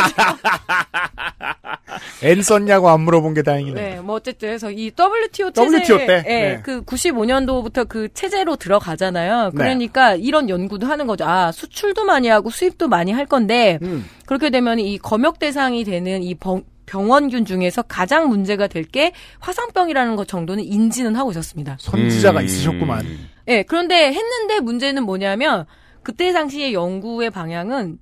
N 2.23 2.43
썼냐고 2.43 2.89
안 2.89 3.01
물어본 3.03 3.35
게 3.35 3.43
다행이네. 3.43 3.81
네, 3.81 4.01
뭐 4.01 4.17
어쨌든 4.17 4.49
그래서 4.49 4.71
이 4.71 4.91
WTO 4.99 5.51
체제, 5.51 5.77
WTO 5.79 5.99
때? 5.99 6.25
예, 6.27 6.31
네. 6.31 6.63
그 6.65 6.83
95년도부터 6.83 7.89
그 7.89 8.09
체제로 8.15 8.57
들어가잖아요. 8.57 9.51
네. 9.55 9.57
그러니까 9.57 10.15
이런 10.15 10.49
연구도 10.49 10.87
하는 10.87 11.07
거죠. 11.07 11.25
아, 11.25 11.53
수출도 11.53 12.05
많이 12.05 12.29
하고 12.29 12.51
수입도 12.51 12.89
많이 12.89 13.13
할 13.13 13.27
건데 13.27 13.79
음. 13.83 14.09
그렇게 14.27 14.51
되면 14.51 14.79
이 14.79 14.99
검역 14.99 15.39
대상이 15.39 15.85
되는 15.85 16.23
이 16.23 16.35
병, 16.35 16.63
병원균 16.91 17.45
중에서 17.45 17.83
가장 17.83 18.29
문제가 18.29 18.67
될 18.67 18.85
게 18.91 19.13
화상병이라는 19.39 20.17
것 20.17 20.27
정도는 20.27 20.65
인지는 20.65 21.15
하고 21.15 21.31
있었습니다. 21.31 21.77
선지자가 21.79 22.41
음. 22.41 22.45
있으셨구만. 22.45 23.07
예, 23.49 23.63
그런데 23.63 24.13
했는데 24.13 24.59
문제는 24.59 25.05
뭐냐면 25.05 25.65
그때 26.03 26.33
당시의 26.33 26.75
연구의 26.75 27.31
방향은 27.31 27.99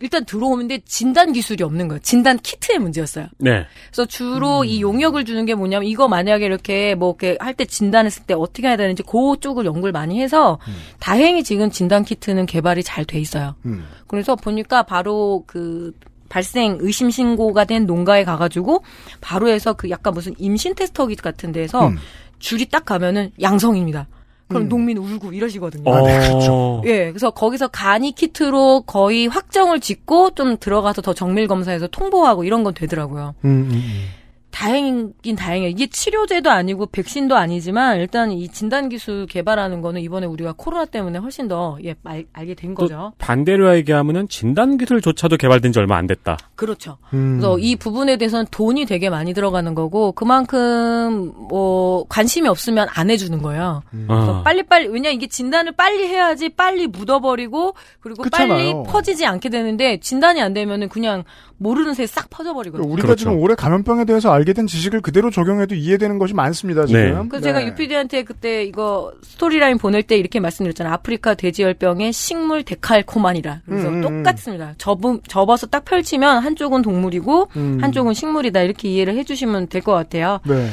일단 0.00 0.24
들어오는데 0.24 0.80
진단 0.84 1.32
기술이 1.32 1.62
없는 1.62 1.86
거예요. 1.86 2.00
진단 2.00 2.36
키트의 2.38 2.80
문제였어요. 2.80 3.26
네. 3.38 3.64
그래서 3.86 4.04
주로 4.06 4.64
이 4.64 4.80
용역을 4.82 5.24
주는 5.24 5.44
게 5.46 5.54
뭐냐면 5.54 5.86
이거 5.86 6.08
만약에 6.08 6.44
이렇게 6.44 6.96
뭐 6.96 7.10
이렇게 7.20 7.38
할 7.38 7.54
때 7.54 7.64
진단했을 7.64 8.24
때 8.24 8.34
어떻게 8.34 8.66
해야 8.66 8.76
되는지 8.76 9.04
그 9.04 9.36
쪽을 9.38 9.64
연구를 9.64 9.92
많이 9.92 10.20
해서 10.20 10.58
다행히 10.98 11.44
지금 11.44 11.70
진단 11.70 12.04
키트는 12.04 12.46
개발이 12.46 12.82
잘 12.82 13.04
돼 13.04 13.20
있어요. 13.20 13.54
음. 13.64 13.86
그래서 14.08 14.34
보니까 14.34 14.82
바로 14.82 15.44
그 15.46 15.92
발생 16.32 16.78
의심 16.80 17.10
신고가 17.10 17.66
된 17.66 17.84
농가에 17.84 18.24
가가지고 18.24 18.82
바로 19.20 19.50
해서 19.50 19.74
그 19.74 19.90
약간 19.90 20.14
무슨 20.14 20.32
임신 20.38 20.74
테스터기 20.74 21.16
같은 21.16 21.52
데서 21.52 21.88
음. 21.88 21.98
줄이 22.38 22.70
딱 22.70 22.86
가면은 22.86 23.32
양성입니다. 23.42 24.08
그럼 24.48 24.62
음. 24.62 24.68
농민 24.70 24.96
울고 24.96 25.34
이러시거든요. 25.34 25.94
아, 25.94 26.00
네, 26.00 26.16
어. 26.16 26.20
그렇죠. 26.20 26.82
예, 26.86 27.10
그래서 27.10 27.28
거기서 27.32 27.68
간이 27.68 28.12
키트로 28.12 28.84
거의 28.86 29.26
확정을 29.26 29.80
짓고 29.80 30.30
좀 30.30 30.56
들어가서 30.58 31.02
더 31.02 31.12
정밀 31.12 31.46
검사해서 31.48 31.86
통보하고 31.88 32.44
이런 32.44 32.64
건 32.64 32.72
되더라고요. 32.72 33.34
음, 33.44 33.50
음, 33.50 33.70
음. 33.70 34.04
다행이긴 34.52 35.34
다행이에요. 35.34 35.70
이게 35.70 35.86
치료제도 35.88 36.50
아니고 36.50 36.86
백신도 36.86 37.34
아니지만 37.34 37.98
일단 37.98 38.30
이 38.30 38.48
진단 38.48 38.88
기술 38.88 39.26
개발하는 39.26 39.80
거는 39.80 40.00
이번에 40.02 40.26
우리가 40.26 40.54
코로나 40.56 40.84
때문에 40.84 41.18
훨씬 41.18 41.48
더 41.48 41.78
예, 41.84 41.94
알, 42.04 42.26
알게 42.32 42.54
된또 42.54 42.82
거죠. 42.82 43.12
반대로 43.18 43.74
얘기하면은 43.76 44.28
진단 44.28 44.76
기술조차도 44.76 45.38
개발된 45.38 45.72
지 45.72 45.78
얼마 45.78 45.96
안 45.96 46.06
됐다. 46.06 46.36
그렇죠. 46.62 46.96
음. 47.12 47.38
그래서 47.40 47.58
이 47.58 47.74
부분에 47.74 48.16
대해서는 48.18 48.46
돈이 48.52 48.86
되게 48.86 49.10
많이 49.10 49.34
들어가는 49.34 49.74
거고 49.74 50.12
그만큼 50.12 51.32
뭐 51.48 52.04
관심이 52.08 52.48
없으면 52.48 52.86
안 52.88 53.10
해주는 53.10 53.42
거예요. 53.42 53.82
그래서 53.90 54.38
어. 54.38 54.42
빨리빨리 54.44 54.86
왜냐 54.86 55.10
이게 55.10 55.26
진단을 55.26 55.72
빨리 55.72 56.06
해야지 56.06 56.50
빨리 56.50 56.86
묻어버리고 56.86 57.74
그리고 57.98 58.22
빨리 58.30 58.48
그렇잖아요. 58.48 58.82
퍼지지 58.84 59.26
않게 59.26 59.48
되는데 59.48 59.98
진단이 59.98 60.40
안 60.40 60.52
되면은 60.54 60.88
그냥 60.88 61.24
모르는 61.62 61.94
새에 61.94 62.06
싹 62.06 62.28
퍼져버리거든요. 62.28 62.88
우리가 62.88 63.06
그렇죠. 63.06 63.18
지금 63.20 63.38
올해 63.38 63.54
감염병에 63.54 64.04
대해서 64.04 64.32
알게 64.32 64.52
된 64.52 64.66
지식을 64.66 65.00
그대로 65.00 65.30
적용해도 65.30 65.74
이해되는 65.74 66.18
것이 66.18 66.34
많습니다, 66.34 66.86
지금. 66.86 67.00
네. 67.00 67.28
그래서 67.28 67.44
제가 67.44 67.64
유피디한테 67.64 68.24
그때 68.24 68.64
이거 68.64 69.12
스토리라인 69.22 69.78
보낼 69.78 70.02
때 70.02 70.16
이렇게 70.16 70.40
말씀드렸잖아요. 70.40 70.92
아프리카 70.92 71.34
돼지열병의 71.34 72.12
식물 72.12 72.64
데칼코만이라. 72.64 73.60
그래서 73.64 73.88
음, 73.88 73.94
음, 73.94 74.04
음. 74.04 74.22
똑같습니다. 74.22 74.74
접음, 74.78 75.20
접어서 75.28 75.66
딱 75.68 75.84
펼치면 75.84 76.42
한 76.42 76.51
쪽은 76.56 76.82
동물이고 76.82 77.48
음. 77.56 77.78
한쪽은 77.80 78.14
식물이다. 78.14 78.60
이렇게 78.62 78.88
이해를 78.88 79.16
해주시면 79.16 79.68
될 79.68 79.82
것 79.82 79.92
같아요. 79.92 80.38
네. 80.46 80.68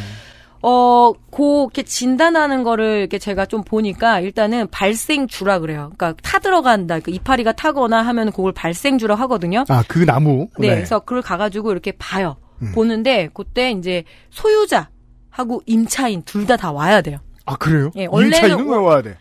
어, 0.62 1.14
고, 1.32 1.70
이렇게 1.72 1.84
진단하는 1.84 2.64
거를 2.64 3.00
이렇게 3.00 3.18
제가 3.18 3.46
좀 3.46 3.64
보니까 3.64 4.20
일단은 4.20 4.68
발생주라 4.72 5.60
그래요. 5.60 5.92
그러니까 5.98 6.22
타 6.22 6.40
들어간다. 6.40 7.00
그 7.00 7.12
이파리가 7.12 7.54
타거나 7.54 8.02
하면 8.02 8.32
그걸 8.32 8.52
발생주라 8.52 9.16
하거든요. 9.16 9.64
아, 9.70 9.84
그 9.88 10.06
나무. 10.06 10.50
네, 10.58 10.68
그래서 10.70 11.00
그걸 11.00 11.22
가가지고 11.22 11.72
이렇게 11.72 11.94
봐요. 11.94 12.36
보는데 12.76 13.30
그때 13.34 13.72
이제 13.72 14.04
소유자하고 14.32 15.62
임차인 15.66 16.24
둘다다 16.24 16.72
와야 16.72 17.02
돼요. 17.02 17.20
아, 17.46 17.56
그래요? 17.56 17.92
예, 17.96 18.06
원래는 18.06 18.36
임차인은 18.38 18.70
왜 18.70 18.78
와야 18.78 19.02
돼? 19.02 19.16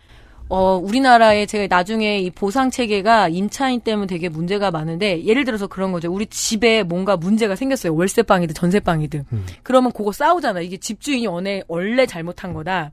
어, 0.49 0.77
우리나라에 0.83 1.45
제가 1.45 1.67
나중에 1.73 2.19
이 2.19 2.31
보상 2.31 2.71
체계가 2.71 3.29
임차인 3.29 3.81
때문에 3.81 4.07
되게 4.07 4.29
문제가 4.29 4.71
많은데 4.71 5.23
예를 5.23 5.45
들어서 5.45 5.67
그런 5.67 5.91
거죠. 5.91 6.11
우리 6.11 6.25
집에 6.25 6.81
뭔가 6.83 7.15
문제가 7.17 7.55
생겼어요. 7.55 7.93
월세방이든 7.95 8.55
전세방이든. 8.55 9.25
그러면 9.61 9.91
그거 9.91 10.11
싸우잖아. 10.11 10.61
이게 10.61 10.77
집주인이 10.77 11.27
원래 11.27 11.61
원래 11.67 12.05
잘못한 12.07 12.53
거다. 12.53 12.91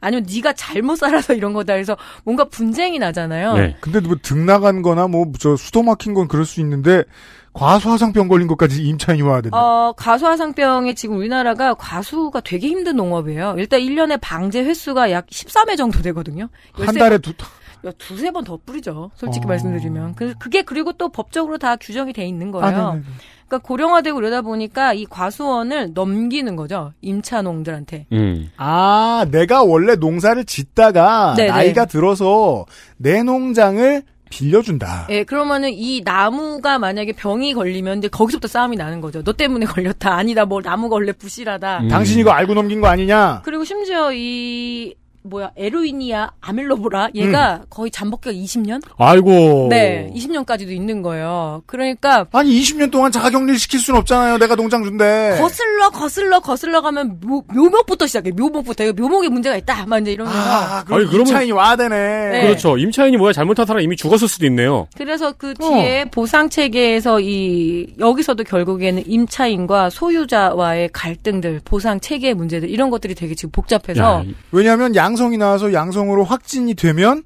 아니면 0.00 0.26
네가 0.32 0.52
잘못 0.52 0.96
살아서 0.96 1.32
이런 1.34 1.54
거다. 1.54 1.72
그래서 1.72 1.96
뭔가 2.24 2.44
분쟁이 2.44 2.98
나잖아요. 2.98 3.54
네. 3.56 3.76
근데 3.80 4.00
뭐 4.00 4.14
등 4.22 4.44
나간 4.46 4.82
거나 4.82 5.08
뭐 5.08 5.24
저 5.40 5.56
수도 5.56 5.82
막힌 5.82 6.12
건 6.14 6.28
그럴 6.28 6.44
수 6.44 6.60
있는데 6.60 7.04
과수화상병 7.52 8.28
걸린 8.28 8.46
것까지 8.46 8.82
임차인이 8.84 9.22
와야 9.22 9.40
된다. 9.40 9.56
어, 9.58 9.92
과수화상병에 9.96 10.94
지금 10.94 11.16
우리나라가 11.16 11.74
과수가 11.74 12.40
되게 12.40 12.68
힘든 12.68 12.96
농업이에요. 12.96 13.54
일단 13.58 13.80
1년에 13.80 14.18
방제 14.20 14.62
횟수가 14.64 15.10
약 15.10 15.26
13회 15.26 15.76
정도 15.76 16.00
되거든요. 16.02 16.48
한 16.72 16.94
달에 16.94 17.18
두 17.18 17.32
야, 17.86 17.92
두세 17.96 18.30
번 18.32 18.44
더 18.44 18.58
뿌리죠. 18.64 19.10
솔직히 19.14 19.44
어. 19.44 19.48
말씀드리면. 19.48 20.14
그, 20.14 20.34
그게 20.38 20.62
그리고 20.62 20.92
또 20.92 21.10
법적으로 21.10 21.58
다 21.58 21.76
규정이 21.76 22.12
돼 22.12 22.26
있는 22.26 22.50
거예요. 22.50 22.66
아, 22.66 22.70
네네네. 22.70 23.02
그러니까 23.46 23.66
고령화되고 23.66 24.18
이러다 24.18 24.42
보니까 24.42 24.92
이 24.92 25.06
과수원을 25.06 25.92
넘기는 25.94 26.54
거죠. 26.56 26.92
임차농들한테. 27.00 28.06
음. 28.12 28.50
아, 28.56 29.26
내가 29.30 29.62
원래 29.62 29.94
농사를 29.96 30.44
짓다가 30.44 31.34
네네. 31.36 31.50
나이가 31.50 31.84
들어서 31.86 32.66
내 32.96 33.22
농장을 33.22 34.02
빌려준다. 34.30 35.06
예, 35.10 35.24
그러면은 35.24 35.70
이 35.72 36.02
나무가 36.04 36.78
만약에 36.78 37.12
병이 37.12 37.54
걸리면 37.54 37.98
이제 37.98 38.08
거기서부터 38.08 38.48
싸움이 38.48 38.76
나는 38.76 39.00
거죠. 39.00 39.22
너 39.22 39.32
때문에 39.32 39.66
걸렸다. 39.66 40.14
아니다. 40.14 40.44
뭐 40.44 40.60
나무가 40.62 40.94
원래 40.96 41.12
부실하다. 41.12 41.80
음. 41.80 41.88
당신 41.88 42.18
이거 42.20 42.30
알고 42.30 42.54
넘긴 42.54 42.80
거 42.80 42.88
아니냐? 42.88 43.42
그리고 43.44 43.64
심지어 43.64 44.12
이 44.12 44.94
뭐야 45.22 45.50
에로이니아 45.56 46.30
아멜로보라 46.40 47.08
얘가 47.14 47.62
거의 47.68 47.90
잠복기가 47.90 48.32
20년? 48.32 48.80
아이고. 48.96 49.66
네, 49.68 50.10
20년까지도 50.14 50.70
있는 50.70 51.02
거예요. 51.02 51.62
그러니까 51.66 52.26
아니 52.32 52.58
20년 52.60 52.90
동안 52.90 53.12
자가격리를 53.12 53.58
시킬 53.58 53.80
수는 53.80 54.00
없잖아요. 54.00 54.38
내가 54.38 54.54
농장 54.56 54.84
준대. 54.84 55.36
거슬러 55.40 55.90
거슬러 55.90 56.40
거슬러 56.40 56.80
가면 56.80 57.20
묘, 57.20 57.42
묘목부터 57.52 58.06
시작해. 58.06 58.30
묘목부터 58.30 58.92
묘목에 58.92 59.28
문제가 59.28 59.56
있다. 59.56 59.84
막 59.86 59.98
이제 60.00 60.12
이러면서 60.12 60.38
아, 60.38 60.84
그럼 60.84 61.00
아니, 61.00 61.08
그러면- 61.08 61.26
임차인이 61.28 61.52
와야 61.52 61.76
되네. 61.76 62.28
네. 62.30 62.42
그렇죠. 62.46 62.78
임차인이 62.78 63.16
뭐야 63.16 63.32
잘못한 63.32 63.66
사람 63.66 63.82
이미 63.82 63.96
죽었을 63.96 64.28
수도 64.28 64.46
있네요. 64.46 64.86
그래서 64.96 65.32
그 65.32 65.52
뒤에 65.54 66.06
보상 66.10 66.48
체계에서 66.48 67.20
이 67.20 67.94
여기서도 67.98 68.44
결국에는 68.44 69.02
임차인과 69.06 69.90
소유자와의 69.90 70.90
갈등들, 70.92 71.60
보상 71.64 72.00
체계 72.00 72.32
문제들 72.34 72.70
이런 72.70 72.88
것들이 72.90 73.14
되게 73.14 73.34
지금 73.34 73.50
복잡해서 73.50 74.00
야, 74.02 74.22
이- 74.24 74.34
왜냐하면 74.52 74.94
양 74.94 75.07
성이 75.16 75.36
나와서 75.38 75.72
양성으로 75.72 76.24
확진이 76.24 76.74
되면 76.74 77.22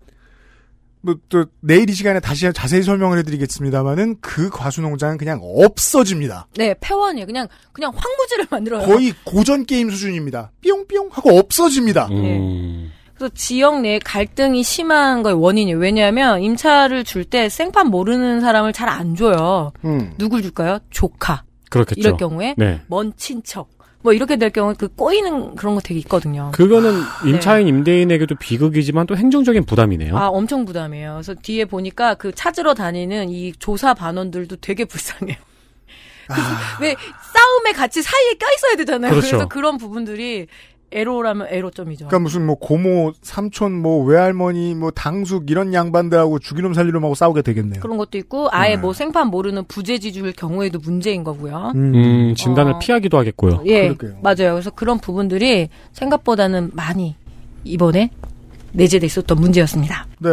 뭐 1.04 1.16
또 1.28 1.46
내일 1.60 1.90
이 1.90 1.94
시간에 1.94 2.20
다시 2.20 2.48
자세히 2.52 2.82
설명을 2.82 3.18
해드리겠습니다만은 3.18 4.18
그 4.20 4.50
과수 4.50 4.80
농장은 4.82 5.18
그냥 5.18 5.40
없어집니다. 5.42 6.46
네 6.56 6.74
폐원이에요. 6.80 7.26
그냥 7.26 7.48
그냥 7.72 7.92
황무지를 7.96 8.46
만들어요. 8.50 8.86
거의 8.86 9.12
고전 9.24 9.66
게임 9.66 9.90
수준입니다. 9.90 10.52
뿅뿅 10.62 11.08
하고 11.10 11.36
없어집니다. 11.38 12.06
음. 12.12 12.92
그래서 13.16 13.32
지역 13.34 13.80
내 13.80 13.98
갈등이 13.98 14.62
심한 14.62 15.22
거의 15.24 15.34
원인이에요. 15.34 15.78
왜냐하면 15.78 16.40
임차를 16.40 17.02
줄 17.04 17.24
때 17.24 17.48
생판 17.48 17.88
모르는 17.88 18.40
사람을 18.40 18.72
잘 18.72 18.88
안 18.88 19.16
줘요. 19.16 19.72
음. 19.84 20.12
누굴 20.18 20.42
줄까요? 20.42 20.78
조카. 20.90 21.42
그렇겠죠. 21.70 22.00
이럴 22.00 22.16
경우에 22.16 22.54
네. 22.56 22.80
먼 22.86 23.12
친척. 23.16 23.68
뭐 24.02 24.12
이렇게 24.12 24.36
될 24.36 24.50
경우에 24.50 24.74
그 24.76 24.88
꼬이는 24.88 25.54
그런 25.54 25.74
거 25.74 25.80
되게 25.80 26.00
있거든요. 26.00 26.50
그거는 26.52 27.02
임차인 27.24 27.68
임대인에게도 27.68 28.34
비극이지만 28.34 29.06
또 29.06 29.16
행정적인 29.16 29.64
부담이네요. 29.64 30.12
네. 30.12 30.18
아, 30.18 30.26
엄청 30.28 30.64
부담이에요. 30.64 31.14
그래서 31.14 31.34
뒤에 31.34 31.64
보니까 31.64 32.14
그 32.14 32.32
찾으러 32.32 32.74
다니는 32.74 33.30
이 33.30 33.52
조사 33.58 33.94
반원들도 33.94 34.56
되게 34.56 34.84
불쌍해요. 34.84 35.36
그래서 36.26 36.48
왜 36.80 36.96
싸움에 37.34 37.72
같이 37.72 38.02
사이에 38.02 38.34
껴 38.34 38.46
있어야 38.56 38.76
되잖아요. 38.76 39.10
그렇죠. 39.12 39.36
래서 39.36 39.48
그런 39.48 39.76
부분들이 39.76 40.46
애로라면 40.92 41.48
애로점이죠. 41.50 42.06
그러니까 42.06 42.18
무슨 42.20 42.46
뭐 42.46 42.56
고모, 42.56 43.12
삼촌, 43.22 43.72
뭐 43.72 44.04
외할머니, 44.04 44.74
뭐 44.74 44.90
당숙 44.90 45.50
이런 45.50 45.72
양반들하고 45.74 46.38
죽이놈 46.38 46.74
살리놈하고 46.74 47.14
싸우게 47.14 47.42
되겠네요. 47.42 47.80
그런 47.80 47.96
것도 47.96 48.18
있고 48.18 48.48
아예 48.50 48.76
뭐 48.76 48.92
생판 48.92 49.28
모르는 49.28 49.64
부재지주일 49.64 50.32
경우에도 50.32 50.78
문제인 50.78 51.24
거고요. 51.24 51.72
음, 51.74 52.34
진단을 52.34 52.74
어. 52.74 52.78
피하기도 52.78 53.16
하겠고요. 53.18 53.62
예, 53.66 53.94
맞아요. 54.22 54.52
그래서 54.52 54.70
그런 54.70 54.98
부분들이 54.98 55.68
생각보다는 55.92 56.70
많이 56.74 57.16
이번에 57.64 58.10
내재돼 58.72 59.06
있었던 59.06 59.38
문제였습니다. 59.38 60.06
네. 60.18 60.30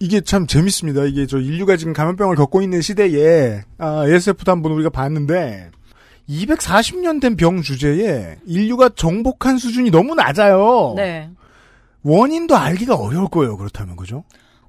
이게 0.00 0.20
참 0.20 0.46
재밌습니다. 0.46 1.04
이게 1.04 1.26
저 1.26 1.38
인류가 1.38 1.76
지금 1.76 1.92
감염병을 1.92 2.36
겪고 2.36 2.62
있는 2.62 2.82
시대에 2.82 3.62
아, 3.78 4.06
ASF도 4.06 4.50
한번 4.50 4.72
우리가 4.72 4.90
봤는데 4.90 5.70
240년 6.28 7.20
된 7.20 7.36
병 7.36 7.60
주제에 7.62 8.36
인류가 8.46 8.88
정복한 8.90 9.58
수준이 9.58 9.90
너무 9.90 10.14
낮아요. 10.14 10.94
네. 10.96 11.30
원인도 12.02 12.56
알기가 12.56 12.94
어려울 12.96 13.28
거예요. 13.28 13.56
그렇다면 13.56 13.96
그죠? 13.96 14.24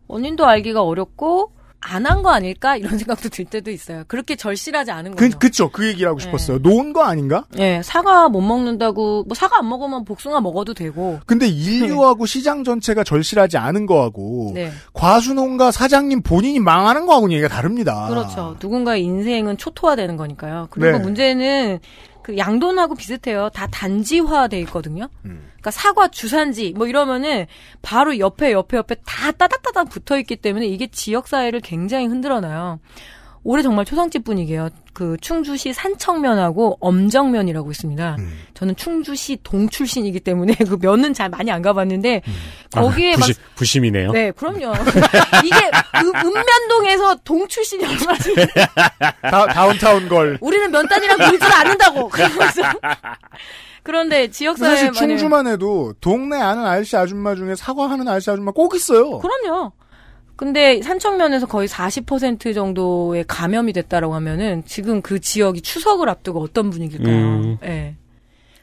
원인도 0.08 0.46
알기가 0.46 0.84
어렵고 0.84 1.52
안 1.88 2.06
한 2.06 2.24
거 2.24 2.30
아닐까 2.32 2.76
이런 2.78 2.98
생각도 2.98 3.30
들 3.30 3.46
때도 3.46 3.70
있어요. 3.72 4.04
그렇게 4.08 4.36
절실하지 4.36 4.92
않은 4.92 5.16
거죠. 5.16 5.30
그, 5.32 5.38
그쵸. 5.38 5.70
그 5.70 5.88
얘기를 5.88 6.08
하고 6.10 6.20
싶었어요. 6.20 6.60
네. 6.62 6.70
놓은 6.70 6.94
거 6.94 7.04
아닌가? 7.04 7.46
예, 7.58 7.82
사과 7.84 8.28
못 8.30 8.42
먹는다고 8.42 9.24
뭐 9.26 9.36
사과 9.36 9.60
안 9.60 9.70
먹으면 9.70 10.04
복숭아 10.06 10.42
먹어도 10.42 10.74
되고. 10.74 11.20
근데 11.26 11.48
인류하고 11.48 12.26
시장 12.26 12.64
전체가 12.64 13.04
절실하지 13.04 13.58
않은 13.58 13.86
거하고 13.86 14.52
네. 14.56 14.72
과수농가 14.94 15.72
사장님 15.72 16.22
본인이 16.24 16.60
망하는 16.60 17.06
거하고는 17.06 17.34
얘기가 17.34 17.48
다릅니다. 17.50 18.08
그렇죠. 18.10 18.56
누군가의 18.62 19.04
인생은 19.04 19.58
초토화되는 19.58 20.18
거니까요. 20.18 20.68
그리고 20.72 20.98
네. 20.98 21.04
문제는 21.04 21.80
그 22.26 22.40
양돈하고 22.40 22.96
비슷해요. 22.96 23.50
다 23.54 23.68
단지화돼 23.68 24.60
있거든요. 24.62 25.10
음. 25.26 25.48
그러니까 25.52 25.70
사과 25.70 26.08
주산지 26.08 26.74
뭐 26.76 26.88
이러면은 26.88 27.46
바로 27.84 28.18
옆에 28.18 28.52
옆에 28.52 28.78
옆에 28.78 28.96
다 29.06 29.32
따닥따닥 29.32 29.90
붙어 29.90 30.18
있기 30.18 30.38
때문에 30.38 30.66
이게 30.66 30.88
지역 30.88 31.28
사회를 31.28 31.60
굉장히 31.60 32.08
흔들어놔요. 32.08 32.80
올해 33.46 33.62
정말 33.62 33.86
초상집 33.86 34.24
분위기예요. 34.24 34.70
그 34.92 35.18
충주시 35.22 35.72
산청면하고 35.72 36.78
엄정면이라고 36.80 37.70
있습니다. 37.70 38.16
음. 38.18 38.40
저는 38.56 38.76
충주시 38.76 39.38
동 39.44 39.70
출신이기 39.70 40.20
때문에 40.22 40.56
그 40.68 40.78
면은 40.82 41.14
잘 41.14 41.30
많이 41.30 41.52
안 41.52 41.62
가봤는데 41.62 42.24
거기에 42.72 43.14
아, 43.14 43.18
막 43.18 43.28
부심, 43.28 43.44
부심이네요. 43.56 44.12
네, 44.14 44.32
그럼요. 44.32 44.74
이게 45.46 45.56
음, 46.02 46.12
읍면동에서 46.16 47.18
동 47.24 47.48
출신이 47.48 47.86
얼마나. 47.86 48.18
다, 49.22 49.46
다운타운 49.46 50.10
걸. 50.10 50.40
우리는 50.42 50.72
면단이랑 50.72 51.18
놀줄 51.20 51.44
아는다고. 51.54 52.10
그러면서. 52.10 52.64
그런데 53.84 54.28
지역사회 54.32 54.76
사실 54.76 54.92
충주만 54.92 55.46
해도 55.46 55.94
동네 56.02 56.42
아는 56.42 56.66
아저씨 56.66 56.98
아줌마 56.98 57.36
중에 57.36 57.54
사과하는 57.54 58.08
아저씨 58.08 58.32
아줌마 58.32 58.52
꼭 58.52 58.74
있어요. 58.76 59.20
그럼요. 59.20 59.72
근데 60.36 60.82
산청면에서 60.82 61.48
거의 61.48 61.68
40% 61.68 62.54
정도의 62.54 63.24
감염이 63.28 63.72
됐다라고 63.74 64.14
하면은 64.16 64.64
지금 64.66 65.02
그 65.02 65.20
지역이 65.20 65.62
추석을 65.62 66.10
앞두고 66.10 66.42
어떤 66.42 66.70
분위기일까요? 66.70 67.16
음. 67.16 67.58
예. 67.64 67.96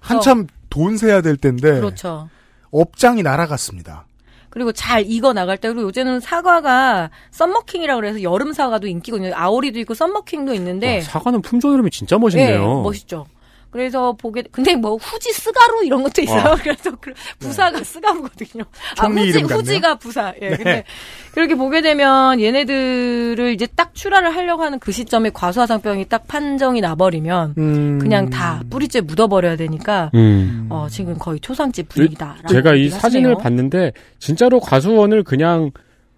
한참 0.01 0.47
돈 0.69 0.97
세야 0.97 1.23
될 1.23 1.37
텐데 1.37 1.73
그렇죠. 1.75 2.29
업장이 2.71 3.23
날아갔습니다. 3.23 4.07
그리고 4.51 4.71
잘 4.73 5.05
익어 5.07 5.33
나갈 5.33 5.57
때 5.57 5.69
그리고 5.69 5.85
요새는 5.89 6.21
사과가 6.21 7.11
썸머킹이라 7.31 7.97
그래서 7.97 8.23
여름 8.23 8.53
사과도 8.53 8.87
인기거든요. 8.87 9.33
아오리도 9.35 9.79
있고 9.81 9.95
썸머킹도 9.95 10.53
있는데 10.55 10.97
와, 10.97 11.01
사과는 11.01 11.41
품종 11.41 11.73
흐름이 11.73 11.91
진짜 11.91 12.19
멋있네요. 12.19 12.59
네, 12.59 12.83
멋있죠. 12.83 13.27
그래서 13.73 14.13
보게 14.13 14.43
근데 14.53 14.77
뭐 14.77 14.97
후지 14.97 15.33
스가루 15.33 15.83
이런 15.85 16.03
것도 16.03 16.21
있어요. 16.21 16.51
와. 16.51 16.57
그래서 16.63 16.91
그 17.01 17.13
부사가 17.39 17.83
스가루거든요. 17.83 18.65
아 18.99 19.07
후지 19.07 19.29
이름 19.29 19.43
같네요. 19.47 19.59
후지가 19.59 19.95
부사. 19.95 20.35
예. 20.43 20.51
네. 20.51 20.57
근데 20.57 20.85
그렇게 21.33 21.55
보게 21.55 21.81
되면 21.81 22.39
얘네들을 22.39 23.55
이제 23.55 23.67
딱 23.75 23.95
출하를 23.95 24.37
하려고 24.37 24.63
하는 24.63 24.79
그 24.79 24.93
시점에 24.93 25.31
과수화상병이 25.31 26.11
딱 26.11 26.29
판정이 26.29 26.83
나버리면 26.83 27.55
음. 27.57 27.99
그냥 27.99 28.29
다 28.29 28.63
뿌리째 28.69 29.01
묻어버려야 29.01 29.57
되니까 29.57 30.11
음. 30.15 30.67
어 30.69 30.87
지금 30.91 31.17
거의 31.17 31.41
초상집 31.41 31.89
분위기다. 31.89 32.37
제가 32.51 32.75
이 32.75 32.91
사진을 32.91 33.37
봤는데 33.37 33.93
진짜로 34.19 34.61
과수원을 34.61 35.23
그냥 35.23 35.71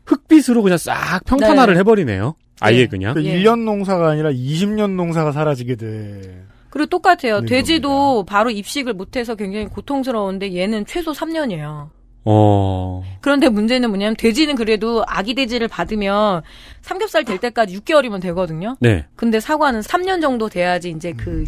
흙빛으로 0.07 0.63
그냥 0.63 0.77
싹 0.77 1.21
평탄화를 1.25 1.75
네. 1.75 1.81
해버리네요. 1.81 2.35
아예 2.61 2.87
그냥. 2.87 3.15
그 3.15 3.21
1년 3.21 3.65
농사가 3.65 4.11
아니라 4.11 4.31
20년 4.31 4.97
농사가 4.97 5.31
사라지게 5.31 5.77
돼. 5.77 6.45
그리고 6.75 6.87
똑같아요. 6.87 7.43
네, 7.43 7.47
돼지도 7.47 8.25
바로 8.25 8.51
입식을 8.51 8.95
못해서 8.95 9.37
굉장히 9.37 9.67
고통스러운데 9.69 10.57
얘는 10.57 10.87
최소 10.87 11.13
3년이에요. 11.13 11.89
어. 12.25 13.03
그런데 13.21 13.49
문제는 13.49 13.91
뭐냐면 13.91 14.17
돼지는 14.17 14.57
그래도 14.57 15.05
아기 15.07 15.35
돼지를 15.35 15.69
받으면 15.69 16.43
삼겹살 16.83 17.25
될 17.25 17.39
때까지 17.39 17.79
6개월이면 17.79 18.21
되거든요. 18.23 18.77
네. 18.81 19.07
근데 19.15 19.39
사과는 19.39 19.83
3년 19.83 20.21
정도 20.21 20.49
돼야지 20.49 20.91
이제 20.91 21.13
그 21.13 21.45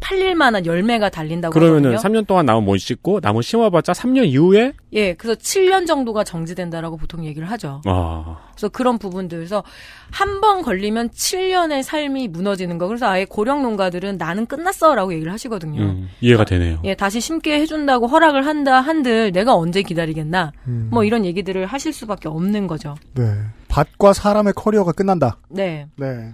팔릴 0.00 0.34
만한 0.34 0.66
열매가 0.66 1.08
달린다고 1.10 1.52
그러면은 1.52 1.96
하거든요. 1.96 2.20
3년 2.20 2.26
동안 2.26 2.46
나무 2.46 2.60
못 2.62 2.76
씻고 2.76 3.20
나무 3.20 3.42
심어봤자 3.42 3.92
3년 3.92 4.26
이후에 4.26 4.72
예, 4.92 5.14
그래서 5.14 5.38
7년 5.38 5.86
정도가 5.86 6.24
정지된다라고 6.24 6.96
보통 6.96 7.24
얘기를 7.24 7.50
하죠. 7.50 7.80
아 7.84 8.38
그래서 8.52 8.68
그런 8.68 8.98
부분들에서 8.98 9.62
한 10.10 10.36
번 10.40 10.62
걸리면 10.62 11.08
7년의 11.10 11.82
삶이 11.82 12.28
무너지는 12.28 12.76
거. 12.78 12.86
그래서 12.88 13.06
아예 13.06 13.24
고령 13.24 13.62
농가들은 13.62 14.18
나는 14.18 14.46
끝났어라고 14.46 15.14
얘기를 15.14 15.32
하시거든요. 15.32 15.80
음, 15.82 16.08
이해가 16.20 16.44
되네요. 16.44 16.78
예, 16.84 16.94
다시 16.94 17.20
심게 17.20 17.58
해준다고 17.58 18.06
허락을 18.06 18.44
한다 18.46 18.80
한들 18.80 19.32
내가 19.32 19.54
언제 19.54 19.82
기다리겠나. 19.82 20.52
음. 20.68 20.88
뭐 20.92 21.04
이런 21.04 21.24
얘기들을 21.24 21.64
하실 21.66 21.92
수밖에 21.92 22.28
없는 22.28 22.66
거죠. 22.66 22.96
네. 23.14 23.24
밭과 23.68 24.12
사람의 24.12 24.52
커리어가 24.54 24.92
끝난다. 24.92 25.38
네. 25.48 25.86
네. 25.96 26.32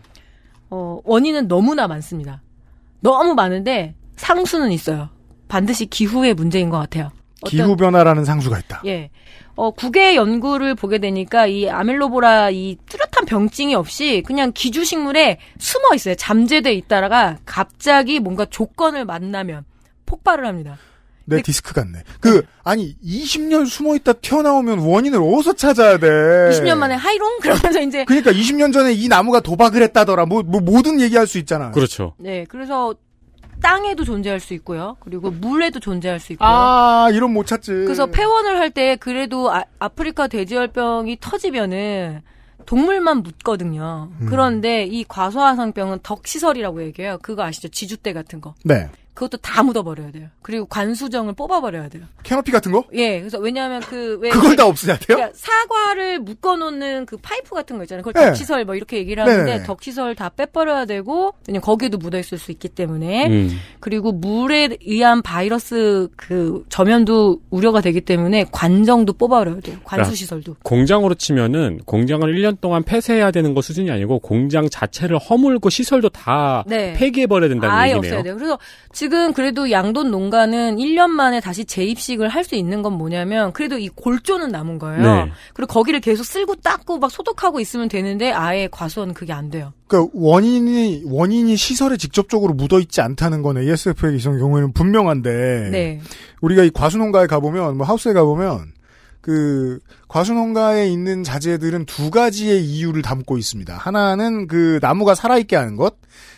어, 0.71 1.01
원인은 1.05 1.49
너무나 1.49 1.87
많습니다. 1.87 2.43
너무 3.03 3.35
많은데 3.35 3.95
상수는 4.17 4.73
있어요. 4.73 5.11
반드시 5.49 5.87
기후의 5.87 6.35
문제인 6.35 6.71
것 6.71 6.79
같아요. 6.79 7.11
기후 7.45 7.77
변화라는 7.77 8.25
상수가 8.25 8.59
있다. 8.59 8.83
예. 8.87 9.11
어, 9.57 9.71
국외 9.73 10.15
연구를 10.15 10.75
보게 10.75 10.99
되니까 10.99 11.47
이 11.47 11.69
아멜로보라 11.69 12.51
이 12.51 12.79
뚜렷한 12.87 13.27
병증이 13.27 13.75
없이 13.75 14.23
그냥 14.25 14.53
기주 14.55 14.85
식물에 14.85 15.39
숨어 15.59 15.95
있어요. 15.95 16.15
잠재돼 16.15 16.73
있다가 16.75 17.39
갑자기 17.45 18.21
뭔가 18.21 18.47
조건을 18.47 19.05
만나면 19.05 19.65
폭발을 20.07 20.47
합니다. 20.47 20.79
내 21.37 21.43
디스크 21.43 21.75
같네. 21.75 22.03
그 22.21 22.43
아니 22.65 22.97
20년 23.05 23.67
숨어 23.67 23.95
있다 23.97 24.15
튀어나오면 24.15 24.79
원인을 24.81 25.21
어디서 25.21 25.55
찾아야 25.55 25.99
돼? 25.99 26.07
20년 26.51 26.77
만에 26.79 26.95
하이롱 26.95 27.39
그러면서 27.41 27.81
이제 27.81 28.05
그러니까 28.05 28.33
20년 28.33 28.73
전에 28.73 28.93
이 28.93 29.09
나무가 29.09 29.41
도박을 29.41 29.83
했다더라. 29.83 30.27
뭐, 30.27 30.43
뭐 30.43 30.61
모든 30.61 31.01
얘기할 31.01 31.27
수 31.27 31.39
있잖아. 31.39 31.71
그렇죠. 31.71 32.15
네, 32.19 32.45
그래서 32.49 32.95
땅에도 33.61 34.03
존재할 34.05 34.41
수 34.41 34.55
있고요. 34.55 34.97
그리고 35.01 35.31
물에도 35.31 35.79
존재할 35.79 36.19
수 36.19 36.33
있고요. 36.33 36.49
아, 36.49 37.09
이런 37.13 37.33
못 37.33 37.47
찾지. 37.47 37.71
그래서 37.71 38.07
폐원을 38.07 38.59
할 38.59 38.71
때 38.71 38.97
그래도 38.97 39.53
아, 39.53 39.65
아프리카 39.79 40.27
돼지열병이 40.27 41.19
터지면은 41.21 42.23
동물만 42.67 43.19
묻거든요. 43.25 44.09
음. 44.21 44.27
그런데 44.29 44.85
이 44.85 45.05
과소화상병은 45.07 46.01
덕시설이라고 46.03 46.83
얘기해요. 46.85 47.19
그거 47.23 47.43
아시죠? 47.43 47.69
지주대 47.69 48.13
같은 48.13 48.41
거. 48.41 48.55
네. 48.65 48.89
그것도 49.15 49.37
다 49.39 49.63
묻어버려야 49.63 50.11
돼요. 50.11 50.29
그리고 50.41 50.65
관수정을 50.67 51.35
뽑아버려야 51.35 51.89
돼요. 51.91 52.05
캐노피 52.23 52.51
같은 52.51 52.73
거? 52.73 52.85
예, 52.95 53.19
그래서 53.21 53.39
왜냐하면 53.39 53.81
그 53.83 54.19
왜 54.23 54.31
그걸 54.31 54.57
다 54.57 54.67
없애야 54.67 54.97
돼요? 54.97 55.17
그러니까 55.17 55.31
사과를 55.35 56.21
묶어놓는 56.21 57.07
그 57.07 57.17
파이프 57.19 57.55
같은 57.55 57.77
거 57.77 57.85
있잖아요. 57.85 58.03
그걸 58.05 58.21
네. 58.23 58.29
덕시설 58.31 58.65
뭐 58.65 58.75
이렇게 58.75 58.97
얘기를 58.99 59.23
하는데 59.23 59.45
네네네. 59.45 59.65
덕시설 59.65 60.15
다 60.15 60.29
빼버려야 60.31 60.87
되고 60.87 61.35
왜냐면 61.47 61.63
거기에도 61.63 61.99
묻어 61.99 62.19
있을 62.19 62.39
수 62.39 62.51
있기 62.53 62.69
때문에 62.69 63.27
음. 63.29 63.59
그리고 63.81 64.13
물에 64.13 64.77
의한 64.85 65.23
바이러스 65.23 66.09
그 66.17 66.65
전염도 66.69 67.41
우려가 67.51 67.81
되기 67.81 68.01
때문에 68.01 68.47
관정도 68.53 69.13
뽑아버려야 69.15 69.61
돼요. 69.61 69.77
관수 69.85 70.15
시설도. 70.15 70.57
공장으로 70.63 71.15
치면은 71.15 71.81
공장을 71.85 72.27
1년 72.35 72.61
동안 72.61 72.83
폐쇄해야 72.83 73.31
되는 73.31 73.55
거 73.55 73.61
수준이 73.63 73.91
아니고 73.91 74.21
공장 74.21 74.69
자체를 74.71 75.19
허물고 75.19 75.69
시설도 75.71 76.09
다 76.11 76.65
네. 76.67 76.93
폐기해버려야 76.95 77.49
된다는 77.51 77.75
아예 77.75 77.91
얘기네요. 77.93 77.99
없어야 78.13 78.23
돼요. 78.23 78.35
그래서 78.37 78.59
지금 79.03 79.33
그래도 79.33 79.73
양돈 79.73 80.13
농가는 80.13 80.77
1년 80.77 81.09
만에 81.09 81.41
다시 81.41 81.65
재입식을 81.65 82.29
할 82.29 82.45
수 82.45 82.55
있는 82.55 82.83
건 82.83 82.93
뭐냐면 82.93 83.53
그래도 83.53 83.77
이 83.77 83.89
골조는 83.89 84.51
남은 84.51 84.79
거예요. 84.79 85.03
네. 85.03 85.33
그리고 85.55 85.73
거기를 85.73 85.99
계속 85.99 86.23
쓸고 86.23 86.57
닦고 86.57 86.99
막 86.99 87.11
소독하고 87.11 87.59
있으면 87.59 87.89
되는데 87.89 88.31
아예 88.31 88.69
과수원은 88.71 89.15
그게 89.15 89.33
안 89.33 89.51
돼요. 89.51 89.73
그러니까 89.89 90.13
원인이 90.15 91.03
원인이 91.07 91.57
시설에 91.57 91.97
직접적으로 91.97 92.55
묻어 92.55 92.79
있지 92.79 93.01
않다는 93.01 93.43
건 93.43 93.59
ASF의 93.59 94.19
경우에는 94.19 94.73
분명한데 94.73 95.71
네. 95.73 96.01
우리가 96.41 96.63
이 96.63 96.71
과수농가에 96.71 97.27
가보면 97.27 97.79
뭐 97.79 97.87
하우스에 97.87 98.13
가보면 98.13 98.73
그 99.21 99.81
과수농가에 100.07 100.87
있는 100.89 101.25
자재들은 101.25 101.87
두 101.87 102.13
가지의 102.13 102.65
이유를 102.65 103.03
담고 103.03 103.37
있습니다. 103.37 103.75
하나는 103.75 104.47
그 104.47 104.79
나무가 104.81 105.17
살아있게 105.17 105.57
하는 105.57 105.75
것, 105.75 105.97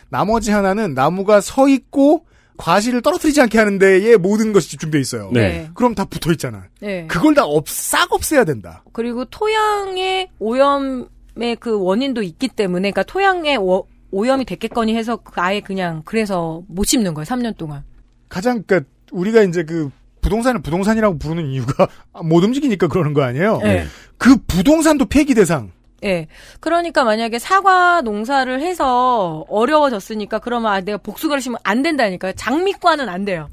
나머지 0.09 0.51
하나는 0.51 0.95
나무가 0.95 1.43
서 1.43 1.69
있고 1.69 2.25
과실을 2.57 3.03
떨어뜨리지 3.03 3.41
않게 3.43 3.59
하는 3.59 3.79
데에 3.79 4.17
모든 4.17 4.53
것이 4.53 4.71
집중돼 4.71 5.01
있어요. 5.01 5.31
네. 5.33 5.69
그럼 5.75 5.95
다 5.95 6.05
붙어 6.05 6.31
있잖아. 6.33 6.65
네. 6.81 7.07
그걸 7.09 7.35
다 7.35 7.45
없, 7.45 7.69
싹 7.69 8.13
없애야 8.13 8.45
된다. 8.45 8.85
그리고 8.93 9.25
토양의 9.25 10.31
오염의 10.39 11.57
그 11.59 11.79
원인도 11.81 12.23
있기 12.23 12.49
때문에 12.49 12.91
그러니까 12.91 13.03
토양의 13.03 13.57
오, 13.57 13.87
오염이 14.11 14.45
됐겠거니 14.45 14.97
해서 14.97 15.17
그 15.17 15.41
아예 15.41 15.61
그냥 15.61 16.03
그래서 16.05 16.63
못 16.69 16.85
심는 16.85 17.15
거예요. 17.15 17.25
3년 17.25 17.57
동안. 17.57 17.83
가장 18.29 18.63
그러니까 18.63 18.89
우리가 19.11 19.43
이제 19.43 19.65
그 19.65 19.91
부동산을 20.21 20.63
부동산이라고 20.63 21.19
부르는 21.19 21.51
이유가 21.51 21.89
못 22.25 22.43
움직이니까 22.45 22.89
그러는 22.89 23.13
거 23.13 23.23
아니에요? 23.23 23.59
네. 23.59 23.85
그 24.17 24.37
부동산도 24.47 25.07
폐기 25.07 25.35
대상. 25.35 25.73
예. 26.05 26.27
그러니까 26.61 27.03
만약에 27.05 27.39
사과 27.39 28.01
농사를 28.03 28.61
해서 28.61 29.45
어려워졌으니까 29.49 30.39
그러면 30.41 30.73
아, 30.73 30.81
내가 30.81 30.99
복수가를 30.99 31.41
심으면 31.41 31.59
안 31.65 31.83
된다니까요. 31.83 32.33
장미과는 32.37 33.09
안 33.09 33.25
돼요. 33.25 33.49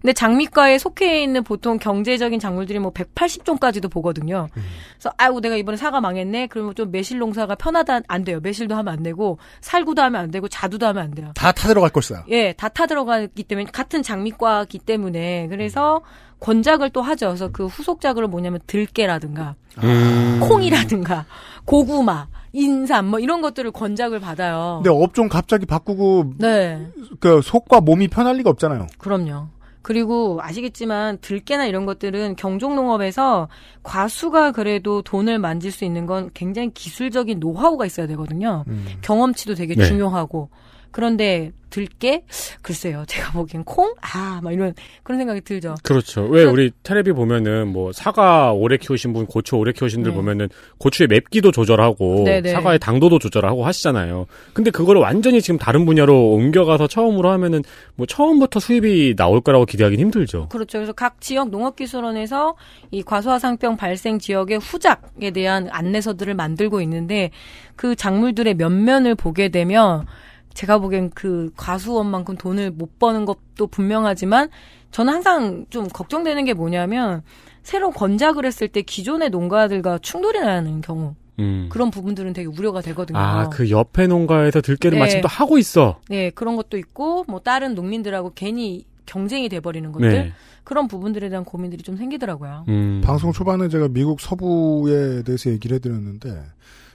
근데 0.00 0.14
장미과에 0.14 0.78
속해 0.78 1.22
있는 1.22 1.44
보통 1.44 1.76
경제적인 1.78 2.40
작물들이 2.40 2.78
뭐 2.78 2.90
180종까지도 2.90 3.90
보거든요. 3.90 4.48
그래서 4.54 5.12
아이고 5.18 5.42
내가 5.42 5.56
이번에 5.56 5.76
사과 5.76 6.00
망했네. 6.00 6.46
그러면 6.46 6.74
좀 6.74 6.90
매실 6.90 7.18
농사가 7.18 7.54
편하다 7.54 8.00
안 8.08 8.24
돼요. 8.24 8.40
매실도 8.40 8.74
하면 8.76 8.94
안 8.94 9.02
되고 9.02 9.38
살구도 9.60 10.00
하면 10.00 10.22
안 10.22 10.30
되고 10.30 10.48
자두도 10.48 10.86
하면 10.86 11.02
안 11.04 11.10
돼요. 11.10 11.32
다 11.34 11.52
타 11.52 11.68
들어갈 11.68 11.90
것이다. 11.90 12.24
예, 12.30 12.54
다 12.54 12.70
타 12.70 12.86
들어가기 12.86 13.42
때문에 13.42 13.66
같은 13.70 14.02
장미과기 14.02 14.78
때문에 14.78 15.48
그래서 15.50 16.00
권작을 16.40 16.88
또 16.88 17.02
하죠. 17.02 17.26
그래서 17.26 17.50
그 17.52 17.66
후속작으로 17.66 18.26
뭐냐면 18.28 18.60
들깨라든가 18.66 19.56
음. 19.82 20.40
콩이라든가 20.42 21.26
고구마, 21.64 22.28
인삼 22.52 23.06
뭐 23.06 23.18
이런 23.18 23.40
것들을 23.40 23.70
권작을 23.70 24.20
받아요. 24.20 24.80
근데 24.82 24.90
업종 24.90 25.28
갑자기 25.28 25.66
바꾸고 25.66 26.34
네, 26.38 26.86
그 27.20 27.40
속과 27.42 27.80
몸이 27.80 28.08
편할 28.08 28.36
리가 28.36 28.50
없잖아요. 28.50 28.86
그럼요. 28.98 29.48
그리고 29.82 30.38
아시겠지만 30.42 31.18
들깨나 31.22 31.64
이런 31.64 31.86
것들은 31.86 32.36
경종농업에서 32.36 33.48
과수가 33.82 34.52
그래도 34.52 35.00
돈을 35.00 35.38
만질 35.38 35.72
수 35.72 35.86
있는 35.86 36.04
건 36.04 36.30
굉장히 36.34 36.70
기술적인 36.74 37.40
노하우가 37.40 37.86
있어야 37.86 38.06
되거든요. 38.08 38.64
경험치도 39.00 39.54
되게 39.54 39.74
네. 39.74 39.84
중요하고. 39.84 40.50
그런데 40.90 41.52
들깨 41.70 42.24
글쎄요. 42.62 43.04
제가 43.06 43.32
보기엔 43.32 43.64
콩? 43.64 43.94
아, 44.00 44.40
막 44.42 44.52
이런 44.52 44.74
그런 45.02 45.18
생각이 45.18 45.40
들죠. 45.40 45.76
그렇죠. 45.82 46.22
왜 46.24 46.44
우리 46.44 46.70
테레비 46.82 47.12
보면은 47.12 47.68
뭐 47.68 47.92
사과 47.92 48.52
오래 48.52 48.76
키우신 48.76 49.12
분, 49.12 49.26
고추 49.26 49.56
오래 49.56 49.72
키우신 49.72 49.98
분들 49.98 50.10
네. 50.10 50.16
보면은 50.16 50.48
고추의 50.78 51.08
맵기도 51.08 51.52
조절하고 51.52 52.24
네네. 52.24 52.50
사과의 52.50 52.78
당도도 52.78 53.18
조절하고 53.18 53.64
하시잖아요. 53.64 54.26
근데 54.52 54.70
그거를 54.70 55.00
완전히 55.00 55.40
지금 55.40 55.58
다른 55.58 55.86
분야로 55.86 56.32
옮겨가서 56.32 56.86
처음으로 56.88 57.30
하면은 57.30 57.62
뭐 57.94 58.06
처음부터 58.06 58.60
수입이 58.60 59.14
나올 59.16 59.40
거라고 59.40 59.64
기대하기는 59.64 60.02
힘들죠. 60.04 60.48
그렇죠. 60.48 60.78
그래서 60.78 60.92
각 60.92 61.20
지역 61.20 61.50
농업기술원에서 61.50 62.56
이 62.90 63.02
과소화상병 63.02 63.76
발생 63.76 64.18
지역의 64.18 64.58
후작에 64.58 65.30
대한 65.32 65.68
안내서들을 65.70 66.34
만들고 66.34 66.80
있는데 66.82 67.30
그 67.76 67.94
작물들의 67.94 68.54
면면을 68.54 69.14
보게 69.14 69.48
되면 69.48 70.06
제가 70.54 70.78
보기엔 70.78 71.10
그 71.10 71.50
과수원만큼 71.56 72.36
돈을 72.36 72.70
못 72.70 72.98
버는 72.98 73.24
것도 73.24 73.66
분명하지만 73.68 74.48
저는 74.90 75.14
항상 75.14 75.66
좀 75.70 75.88
걱정되는 75.88 76.44
게 76.44 76.54
뭐냐면 76.54 77.22
새로 77.62 77.90
건작을 77.90 78.44
했을 78.44 78.68
때 78.68 78.82
기존의 78.82 79.30
농가들과 79.30 79.98
충돌이 79.98 80.40
나는 80.40 80.80
경우 80.80 81.14
음. 81.38 81.68
그런 81.70 81.90
부분들은 81.90 82.32
되게 82.32 82.46
우려가 82.46 82.80
되거든요. 82.82 83.18
아, 83.18 83.48
그 83.48 83.70
옆에 83.70 84.06
농가에서 84.06 84.60
들깨를 84.60 84.96
네. 84.96 85.00
마침 85.00 85.20
또 85.20 85.28
하고 85.28 85.58
있어. 85.58 86.00
네, 86.08 86.30
그런 86.30 86.56
것도 86.56 86.76
있고 86.76 87.24
뭐 87.28 87.40
다른 87.40 87.74
농민들하고 87.74 88.32
괜히 88.34 88.84
경쟁이 89.06 89.48
돼버리는 89.48 89.90
것들 89.90 90.08
네. 90.08 90.32
그런 90.62 90.86
부분들에 90.86 91.28
대한 91.28 91.44
고민들이 91.44 91.82
좀 91.82 91.96
생기더라고요. 91.96 92.64
음. 92.68 93.00
방송 93.02 93.32
초반에 93.32 93.68
제가 93.68 93.88
미국 93.88 94.20
서부에 94.20 95.22
대해서 95.22 95.50
얘기를 95.50 95.76
해드렸는데 95.76 96.44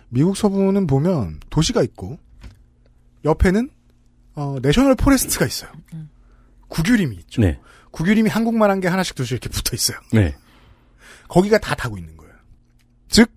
미국 0.10 0.38
서부는 0.38 0.88
보면 0.88 1.40
도시가 1.50 1.82
있고 1.84 2.18
옆에는 3.26 3.70
어, 4.36 4.58
national 4.62 4.96
forest가 4.96 5.46
있어요. 5.46 5.72
국유림이 6.68 7.16
있죠. 7.18 7.42
네. 7.42 7.60
국유림이 7.92 8.30
한국만 8.30 8.70
한 8.70 8.80
게 8.82 8.88
하나씩 8.88 9.16
둘씩 9.16 9.32
이렇게 9.34 9.50
붙어 9.50 9.76
있어요. 9.76 9.98
네. 10.14 10.36
거기가 11.28 11.58
다 11.58 11.76
타고 11.76 11.98
있는 11.98 12.16
거예요. 12.18 12.34
즉 13.10 13.32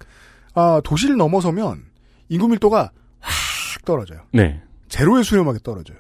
아, 0.55 0.81
도시를 0.85 1.16
넘어서면 1.16 1.85
인구 2.28 2.48
밀도가 2.48 2.90
확 3.20 3.85
떨어져요. 3.85 4.20
네. 4.32 4.60
제로에 4.89 5.23
수렴하게 5.23 5.60
떨어져요. 5.62 5.98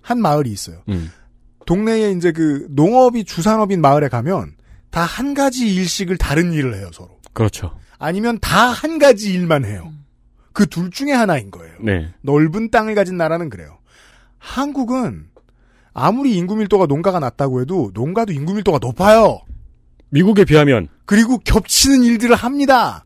한 0.00 0.20
마을이 0.20 0.50
있어요. 0.50 0.82
음. 0.88 1.10
동네에 1.66 2.10
이제 2.12 2.32
그 2.32 2.66
농업이 2.70 3.24
주산업인 3.24 3.80
마을에 3.80 4.08
가면 4.08 4.56
다 4.90 5.04
한 5.04 5.32
가지 5.34 5.72
일식을 5.74 6.18
다른 6.18 6.52
일을 6.52 6.74
해요, 6.74 6.90
서로. 6.92 7.18
그렇죠. 7.32 7.78
아니면 7.98 8.38
다 8.40 8.70
한 8.72 8.98
가지 8.98 9.32
일만 9.32 9.64
해요. 9.64 9.92
그 10.52 10.66
둘 10.66 10.90
중에 10.90 11.12
하나인 11.12 11.50
거예요. 11.50 11.74
네. 11.80 12.12
넓은 12.22 12.70
땅을 12.70 12.94
가진 12.94 13.16
나라는 13.16 13.48
그래요. 13.48 13.78
한국은 14.38 15.26
아무리 15.94 16.36
인구 16.36 16.56
밀도가 16.56 16.86
농가가 16.86 17.18
낮다고 17.20 17.60
해도 17.60 17.90
농가도 17.94 18.32
인구 18.32 18.54
밀도가 18.54 18.78
높아요. 18.80 19.40
미국에 20.10 20.44
비하면 20.44 20.88
그리고 21.04 21.38
겹치는 21.38 22.02
일들을 22.02 22.34
합니다. 22.34 23.04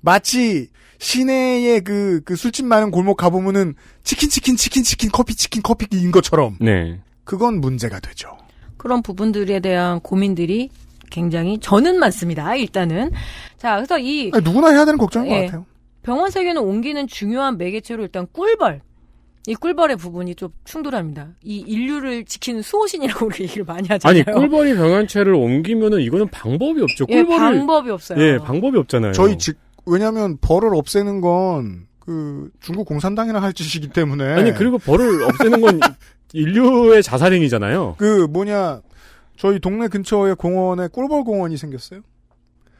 마치 0.00 0.68
시내에 0.98 1.80
그, 1.80 2.22
그 2.24 2.36
술집 2.36 2.64
많은 2.66 2.90
골목 2.90 3.16
가보면은 3.16 3.74
치킨, 4.02 4.30
치킨, 4.30 4.56
치킨, 4.56 4.82
치킨, 4.82 5.10
커피, 5.10 5.34
치킨, 5.34 5.62
커피인 5.62 6.10
것처럼. 6.10 6.56
네. 6.60 7.00
그건 7.24 7.60
문제가 7.60 8.00
되죠. 8.00 8.36
그런 8.78 9.02
부분들에 9.02 9.60
대한 9.60 10.00
고민들이 10.00 10.70
굉장히 11.10 11.58
저는 11.58 11.98
많습니다. 11.98 12.54
일단은 12.54 13.10
자 13.58 13.76
그래서 13.76 13.98
이 13.98 14.30
아니, 14.32 14.42
누구나 14.44 14.70
해야 14.70 14.84
되는 14.84 14.98
걱정인 14.98 15.30
예. 15.32 15.36
것 15.36 15.46
같아요. 15.46 15.66
병원 16.06 16.30
세계는 16.30 16.62
옮기는 16.62 17.08
중요한 17.08 17.58
매개체로 17.58 18.04
일단 18.04 18.28
꿀벌. 18.32 18.80
이 19.48 19.54
꿀벌의 19.56 19.96
부분이 19.96 20.36
좀 20.36 20.50
충돌합니다. 20.64 21.30
이 21.42 21.58
인류를 21.66 22.24
지키는 22.24 22.62
수호신이라고 22.62 23.26
우리 23.26 23.42
얘기를 23.42 23.64
많이 23.64 23.88
하잖아요. 23.88 24.22
아니 24.24 24.24
꿀벌이 24.24 24.74
병원체를 24.76 25.34
옮기면은 25.34 26.00
이거는 26.00 26.28
방법이 26.28 26.80
없죠. 26.80 27.06
예, 27.08 27.24
꿀벌을 27.24 27.58
방법이 27.58 27.90
없어요. 27.90 28.20
예, 28.20 28.38
방법이 28.38 28.78
없잖아요. 28.78 29.12
저희 29.12 29.36
직, 29.36 29.58
왜냐면 29.84 30.38
벌을 30.40 30.76
없애는 30.76 31.20
건, 31.20 31.86
그, 31.98 32.50
중국 32.60 32.86
공산당이나 32.86 33.42
할 33.42 33.52
짓이기 33.52 33.88
때문에. 33.88 34.24
아니 34.24 34.54
그리고 34.54 34.78
벌을 34.78 35.24
없애는 35.24 35.60
건 35.60 35.80
인류의 36.34 37.02
자살행위잖아요. 37.02 37.96
그, 37.98 38.28
뭐냐, 38.30 38.80
저희 39.36 39.58
동네 39.58 39.88
근처에 39.88 40.34
공원에 40.34 40.86
꿀벌 40.86 41.24
공원이 41.24 41.56
생겼어요. 41.56 42.02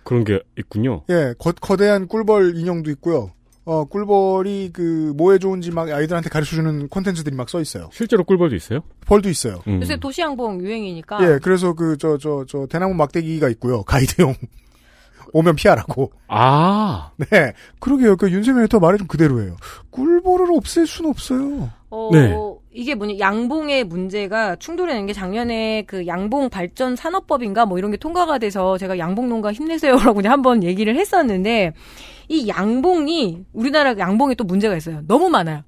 그런 0.07 0.25
게 0.25 0.41
있군요. 0.57 1.03
예, 1.11 1.35
거, 1.39 1.53
거대한 1.53 2.07
꿀벌 2.09 2.57
인형도 2.57 2.91
있고요. 2.93 3.33
어, 3.65 3.85
꿀벌이 3.85 4.71
그, 4.73 5.13
뭐에 5.17 5.39
좋은지 5.39 5.73
막 5.73 5.89
아이들한테 5.91 6.31
가르쳐 6.31 6.55
주는 6.55 6.87
콘텐츠들이 6.89 7.35
막 7.35 7.49
써 7.49 7.61
있어요. 7.61 7.91
실제로 7.93 8.23
꿀벌도 8.25 8.55
있어요? 8.55 8.81
벌도 9.07 9.29
있어요. 9.29 9.61
음. 9.67 9.81
요새 9.83 9.97
도시양봉 9.97 10.61
유행이니까 10.63 11.19
예, 11.23 11.39
그래서 11.43 11.73
그, 11.75 11.97
저, 11.99 12.17
저, 12.17 12.45
저, 12.49 12.67
대나무 12.67 12.95
막대기가 12.95 13.49
있고요. 13.51 13.83
가이드용. 13.83 14.35
오면 15.33 15.57
피하라고. 15.57 16.13
아. 16.29 17.11
네. 17.19 17.53
그러게요. 17.81 18.17
그 18.17 18.31
윤세민 18.31 18.63
에터 18.65 18.79
말이 18.79 18.97
좀 18.99 19.09
그대로예요. 19.09 19.57
꿀벌을 19.91 20.47
없앨 20.57 20.87
수는 20.87 21.11
없어요. 21.11 21.69
어, 21.91 22.11
네. 22.13 22.33
이게 22.77 22.95
뭐냐, 22.95 23.19
양봉의 23.19 23.85
문제가 23.85 24.55
충돌하는 24.57 25.07
게 25.07 25.15
작년에 25.15 25.85
그 25.87 26.07
양봉 26.07 26.51
발전 26.51 26.95
산업법인가 26.95 27.65
뭐 27.65 27.79
이런 27.79 27.91
게 27.91 27.97
통과가 27.97 28.37
돼서 28.37 28.77
제가 28.77 28.99
양봉 28.99 29.31
농가 29.31 29.51
힘내세요라고 29.51 30.13
그냥 30.13 30.33
한번 30.33 30.63
얘기를 30.63 30.95
했었는데 30.95 31.73
이 32.29 32.49
양봉이 32.49 33.47
우리나라 33.55 33.97
양봉에 33.97 34.35
또 34.35 34.45
문제가 34.45 34.77
있어요. 34.77 35.01
너무 35.07 35.31
많아요. 35.31 35.63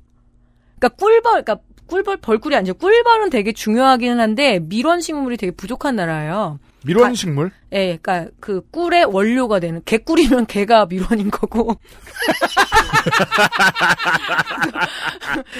그러니까 0.79 0.97
꿀벌, 0.97 1.45
그러니까 1.45 1.61
꿀벌 1.87 2.19
벌꿀이 2.19 2.55
아니죠. 2.55 2.75
꿀벌은 2.75 3.31
되게 3.31 3.53
중요하기는 3.53 4.21
한데 4.21 4.59
밀원 4.59 5.01
식물이 5.01 5.39
되게 5.39 5.51
부족한 5.51 5.97
나라예요. 5.97 6.59
밀원 6.85 7.15
식물? 7.15 7.51
예, 7.73 7.99
그러니까 7.99 8.31
그 8.41 8.63
꿀의 8.71 9.05
원료가 9.07 9.61
되는 9.61 9.83
개꿀이면 9.85 10.47
개가 10.47 10.87
밀원인 10.87 11.31
거고. 11.31 11.77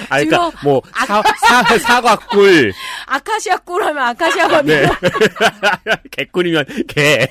아, 0.09 0.23
그러니까 0.23 0.51
뭐 0.63 0.81
사, 1.05 1.21
사, 1.47 1.77
사과 1.77 2.15
꿀, 2.15 2.73
아카시아 3.05 3.57
꿀 3.57 3.83
하면 3.83 4.03
아카시아가 4.03 4.61
네. 4.61 4.81
밀원. 4.81 4.95
개꿀이면 6.11 6.65
개. 6.87 7.27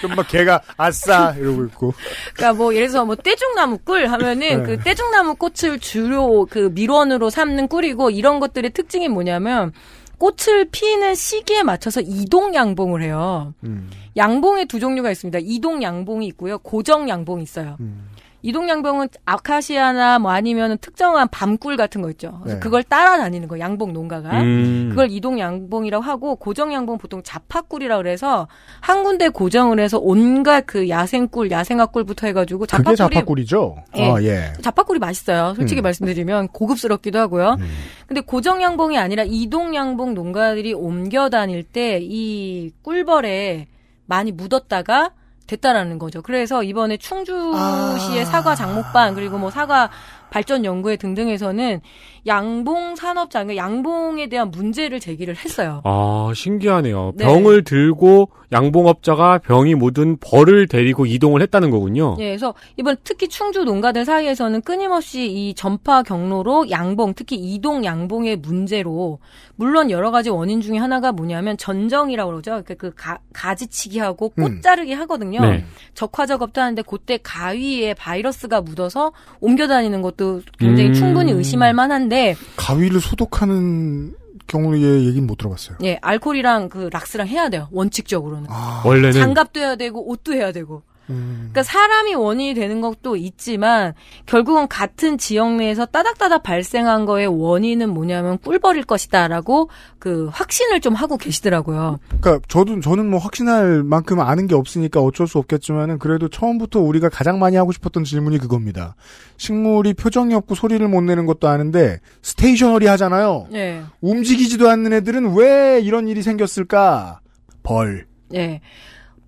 그럼 0.00 0.16
막 0.16 0.28
걔가 0.28 0.62
아싸 0.76 1.34
이러고 1.36 1.64
있고. 1.66 1.94
그러니까 2.34 2.56
뭐 2.56 2.74
예를 2.74 2.88
들어서 2.88 3.04
뭐 3.04 3.16
떼죽나무 3.16 3.78
꿀 3.78 4.06
하면은 4.06 4.38
네. 4.40 4.62
그 4.62 4.82
떼죽나무 4.82 5.34
꽃을 5.34 5.80
주로 5.80 6.46
그 6.48 6.70
밀원으로 6.72 7.30
삼는 7.30 7.68
꿀이고 7.68 8.10
이런 8.10 8.40
것들의 8.40 8.70
특징이 8.70 9.08
뭐냐면 9.08 9.72
꽃을 10.20 10.66
피는 10.70 11.14
시기에 11.14 11.62
맞춰서 11.62 12.02
이동 12.02 12.54
양봉을 12.54 13.02
해요. 13.02 13.54
음. 13.64 13.90
양봉에 14.18 14.66
두 14.66 14.78
종류가 14.78 15.10
있습니다. 15.10 15.38
이동 15.42 15.82
양봉이 15.82 16.26
있고요. 16.28 16.58
고정 16.58 17.08
양봉이 17.08 17.42
있어요. 17.42 17.78
음. 17.80 18.09
이동 18.42 18.68
양봉은 18.68 19.08
아카시아나 19.24 20.18
뭐 20.18 20.32
아니면 20.32 20.78
특정한 20.80 21.28
밤꿀 21.28 21.76
같은 21.76 22.02
거 22.02 22.10
있죠. 22.10 22.38
그래서 22.42 22.56
네. 22.56 22.60
그걸 22.60 22.82
따라다니는 22.82 23.48
거 23.48 23.58
양봉 23.58 23.92
농가가. 23.92 24.40
음. 24.40 24.88
그걸 24.90 25.10
이동 25.10 25.38
양봉이라고 25.38 26.02
하고 26.02 26.36
고정 26.36 26.72
양봉 26.72 26.98
보통 26.98 27.22
자파꿀이라 27.22 27.96
그래서 27.98 28.48
한 28.80 29.04
군데 29.04 29.28
고정을 29.28 29.78
해서 29.78 29.98
온갖 30.00 30.64
그 30.66 30.88
야생꿀, 30.88 31.50
야생화꿀부터 31.50 32.26
해가지고 32.26 32.60
그게 32.60 32.70
자파꿀이 32.70 32.96
자파꿀이죠? 32.96 33.76
예. 33.96 34.10
아, 34.10 34.22
예. 34.22 34.52
자파꿀이 34.62 34.98
맛있어요. 34.98 35.54
솔직히 35.56 35.80
음. 35.80 35.84
말씀드리면 35.84 36.48
고급스럽기도 36.48 37.18
하고요. 37.18 37.56
음. 37.60 37.68
근데 38.06 38.20
고정 38.20 38.60
양봉이 38.62 38.98
아니라 38.98 39.22
이동 39.26 39.74
양봉 39.74 40.14
농가들이 40.14 40.74
옮겨 40.74 41.28
다닐 41.30 41.62
때 41.62 42.00
이 42.00 42.70
꿀벌에 42.82 43.68
많이 44.06 44.32
묻었다가 44.32 45.12
됐다라는 45.50 45.98
거죠. 45.98 46.22
그래서 46.22 46.62
이번에 46.62 46.96
충주시의 46.96 48.20
아. 48.20 48.24
사과 48.24 48.54
장목반 48.54 49.14
그리고 49.14 49.38
뭐 49.38 49.50
사과 49.50 49.90
발전 50.30 50.64
연구회 50.64 50.96
등등에서는 50.96 51.80
양봉 52.26 52.96
산업장, 52.96 53.46
그러니까 53.46 53.64
양봉에 53.64 54.28
대한 54.28 54.50
문제를 54.50 55.00
제기를 55.00 55.36
했어요. 55.36 55.80
아, 55.84 56.32
신기하네요. 56.34 57.12
네. 57.16 57.24
병을 57.24 57.64
들고 57.64 58.30
양봉업자가 58.52 59.38
병이 59.38 59.76
묻은 59.76 60.18
벌을 60.18 60.66
데리고 60.66 61.06
이동을 61.06 61.40
했다는 61.42 61.70
거군요. 61.70 62.16
예, 62.18 62.30
그래서 62.30 62.54
이번 62.76 62.96
특히 63.04 63.28
충주 63.28 63.64
농가들 63.64 64.04
사이에서는 64.04 64.62
끊임없이 64.62 65.26
이 65.26 65.54
전파 65.54 66.02
경로로 66.02 66.68
양봉, 66.70 67.14
특히 67.14 67.36
이동 67.36 67.84
양봉의 67.84 68.36
문제로 68.36 69.20
물론 69.54 69.90
여러 69.90 70.10
가지 70.10 70.30
원인 70.30 70.60
중에 70.60 70.78
하나가 70.78 71.12
뭐냐면 71.12 71.56
전정이라고 71.56 72.30
그러죠. 72.30 72.50
그러니까 72.50 72.74
그 72.74 72.92
가, 72.94 73.18
가지치기하고 73.32 74.30
꽃 74.30 74.50
음. 74.50 74.60
자르기 74.62 74.92
하거든요. 74.94 75.40
네. 75.40 75.64
적화 75.94 76.26
작업도 76.26 76.60
하는데 76.60 76.82
그때 76.82 77.18
가위에 77.22 77.94
바이러스가 77.94 78.62
묻어서 78.62 79.12
옮겨 79.40 79.68
다니는 79.68 80.02
것도 80.02 80.19
굉장히 80.58 80.90
음. 80.90 80.94
충분히 80.94 81.32
의심할 81.32 81.74
만한데 81.74 82.36
가위를 82.56 83.00
소독하는 83.00 84.14
경우의 84.46 85.06
얘기는 85.06 85.26
못 85.26 85.38
들어봤어요. 85.38 85.78
예, 85.84 85.98
알코올이랑 86.02 86.68
그 86.68 86.90
락스랑 86.92 87.28
해야 87.28 87.48
돼요. 87.48 87.68
원칙적으로는. 87.70 88.46
아, 88.48 88.82
원래는 88.84 89.12
장갑도 89.12 89.60
해야 89.60 89.76
되고 89.76 90.08
옷도 90.10 90.32
해야 90.32 90.52
되고. 90.52 90.82
음. 91.10 91.36
그러니까 91.50 91.62
사람이 91.62 92.14
원인이 92.14 92.54
되는 92.54 92.80
것도 92.80 93.16
있지만 93.16 93.94
결국은 94.26 94.68
같은 94.68 95.18
지역 95.18 95.54
내에서 95.56 95.86
따닥따닥 95.86 96.42
발생한 96.42 97.06
거의 97.06 97.26
원인은 97.26 97.90
뭐냐면 97.90 98.38
꿀벌일 98.38 98.84
것이다라고 98.84 99.68
그 99.98 100.28
확신을 100.32 100.80
좀 100.80 100.94
하고 100.94 101.16
계시더라고요. 101.16 101.98
그러니까 102.20 102.40
저도 102.48 102.80
저는 102.80 103.10
뭐 103.10 103.18
확신할 103.18 103.82
만큼 103.82 104.20
아는 104.20 104.46
게 104.46 104.54
없으니까 104.54 105.00
어쩔 105.00 105.26
수 105.26 105.38
없겠지만은 105.38 105.98
그래도 105.98 106.28
처음부터 106.28 106.80
우리가 106.80 107.08
가장 107.08 107.38
많이 107.38 107.56
하고 107.56 107.72
싶었던 107.72 108.04
질문이 108.04 108.38
그겁니다. 108.38 108.94
식물이 109.36 109.94
표정이 109.94 110.34
없고 110.34 110.54
소리를 110.54 110.86
못 110.88 111.00
내는 111.02 111.26
것도 111.26 111.48
아는데 111.48 111.98
stationary 112.22 112.86
하잖아요. 112.86 113.48
예. 113.54 113.82
움직이지도 114.00 114.68
않는 114.68 114.92
애들은 114.92 115.34
왜 115.34 115.80
이런 115.82 116.08
일이 116.08 116.22
생겼을까? 116.22 117.20
벌. 117.62 118.06
예. 118.34 118.60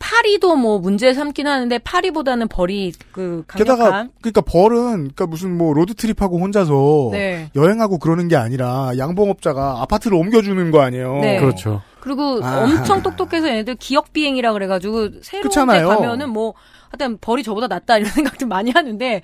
파리도 0.03 0.57
뭐 0.57 0.81
문제 0.81 1.15
삼긴 1.15 1.47
하는데 1.47 1.79
파리보다는 1.79 2.49
벌이 2.49 2.93
그 3.13 3.45
강력한 3.47 3.57
게다가 3.57 4.09
그러니까 4.21 4.41
벌은 4.41 4.95
그러니까 4.97 5.27
무슨 5.27 5.57
뭐 5.57 5.73
road 5.73 5.95
trip하고 5.95 6.41
혼자서 6.41 7.11
네. 7.13 7.51
여행하고 7.55 7.99
그러는 7.99 8.27
게 8.27 8.35
아니라 8.35 8.91
양봉업자가 8.99 9.81
아파트를 9.81 10.17
옮겨주는 10.17 10.71
거 10.73 10.81
아니에요. 10.81 11.21
네. 11.21 11.39
그렇죠. 11.39 11.83
그리고 12.01 12.41
아. 12.43 12.65
엄청 12.65 13.01
똑똑해서 13.03 13.49
얘네들 13.49 13.77
기억 13.77 14.13
비행이라 14.13 14.53
그래가지고 14.53 15.23
새로운. 15.23 15.69
데 15.69 15.83
가면은 15.85 16.31
뭐 16.31 16.55
하여튼 16.93 17.17
벌이 17.19 17.43
저보다 17.43 17.67
낫다 17.69 17.97
이런 17.99 18.11
생각들 18.13 18.47
많이 18.47 18.71
하는데 18.71 19.23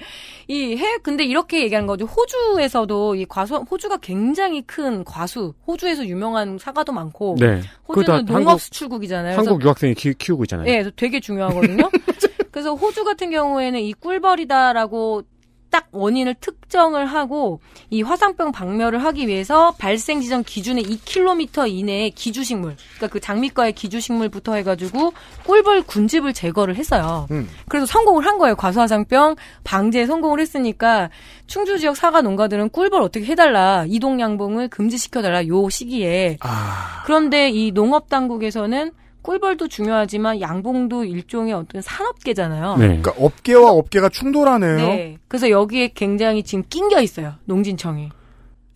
이 0.48 0.74
해 0.76 0.98
근데 1.02 1.24
이렇게 1.24 1.62
얘기하는 1.62 1.86
거죠. 1.86 2.06
호주에서도 2.06 3.14
이 3.16 3.26
과수 3.26 3.56
호주가 3.70 3.98
굉장히 3.98 4.62
큰 4.62 5.04
과수 5.04 5.52
호주에서 5.66 6.06
유명한 6.06 6.58
사과도 6.58 6.92
많고 6.92 7.36
네. 7.38 7.60
호주는 7.88 8.24
농업 8.24 8.34
한국 8.34 8.60
수출국이잖아요. 8.60 9.36
한국 9.36 9.62
유학생이 9.62 9.94
키, 9.94 10.14
키우고 10.14 10.44
있잖아요. 10.44 10.66
예, 10.68 10.72
그래서 10.78 10.90
되게 10.96 11.20
중요하거든요. 11.20 11.90
그래서 12.50 12.74
호주 12.74 13.04
같은 13.04 13.30
경우에는 13.30 13.78
이 13.80 13.92
꿀벌이다라고 13.92 15.22
딱 15.70 15.88
원인을 15.90 16.34
특정을 16.40 17.06
하고 17.06 17.60
이 17.90 18.02
화상병 18.02 18.52
박멸을 18.52 19.04
하기 19.04 19.26
위해서 19.28 19.74
발생 19.78 20.20
지점 20.20 20.42
기준의 20.42 20.84
2km 20.84 21.70
이내의 21.70 22.10
기주식물, 22.12 22.76
그러니까 22.96 23.06
그 23.08 23.20
장미과의 23.20 23.72
기주식물부터 23.72 24.54
해가지고 24.54 25.12
꿀벌 25.44 25.82
군집을 25.82 26.32
제거를 26.32 26.76
했어요. 26.76 27.26
음. 27.30 27.48
그래서 27.68 27.86
성공을 27.86 28.24
한 28.24 28.38
거예요. 28.38 28.56
과수화상병 28.56 29.36
방제에 29.64 30.06
성공을 30.06 30.40
했으니까 30.40 31.10
충주 31.46 31.78
지역 31.78 31.96
사과 31.96 32.20
농가들은 32.20 32.70
꿀벌 32.70 33.02
어떻게 33.02 33.24
해달라 33.26 33.84
이동 33.88 34.20
양봉을 34.20 34.68
금지시켜달라 34.68 35.46
요 35.46 35.68
시기에. 35.68 36.38
아. 36.40 37.02
그런데 37.04 37.50
이 37.50 37.72
농업 37.72 38.08
당국에서는 38.08 38.92
꿀벌도 39.28 39.68
중요하지만 39.68 40.40
양봉도 40.40 41.04
일종의 41.04 41.52
어떤 41.52 41.82
산업계잖아요. 41.82 42.76
네. 42.78 42.86
그러니까 42.86 43.12
업계와 43.18 43.72
업계가 43.72 44.08
충돌하네요. 44.08 44.76
네. 44.78 45.18
그래서 45.28 45.50
여기에 45.50 45.88
굉장히 45.94 46.42
지금 46.42 46.64
낑겨 46.70 47.02
있어요. 47.02 47.34
농진청이. 47.44 48.08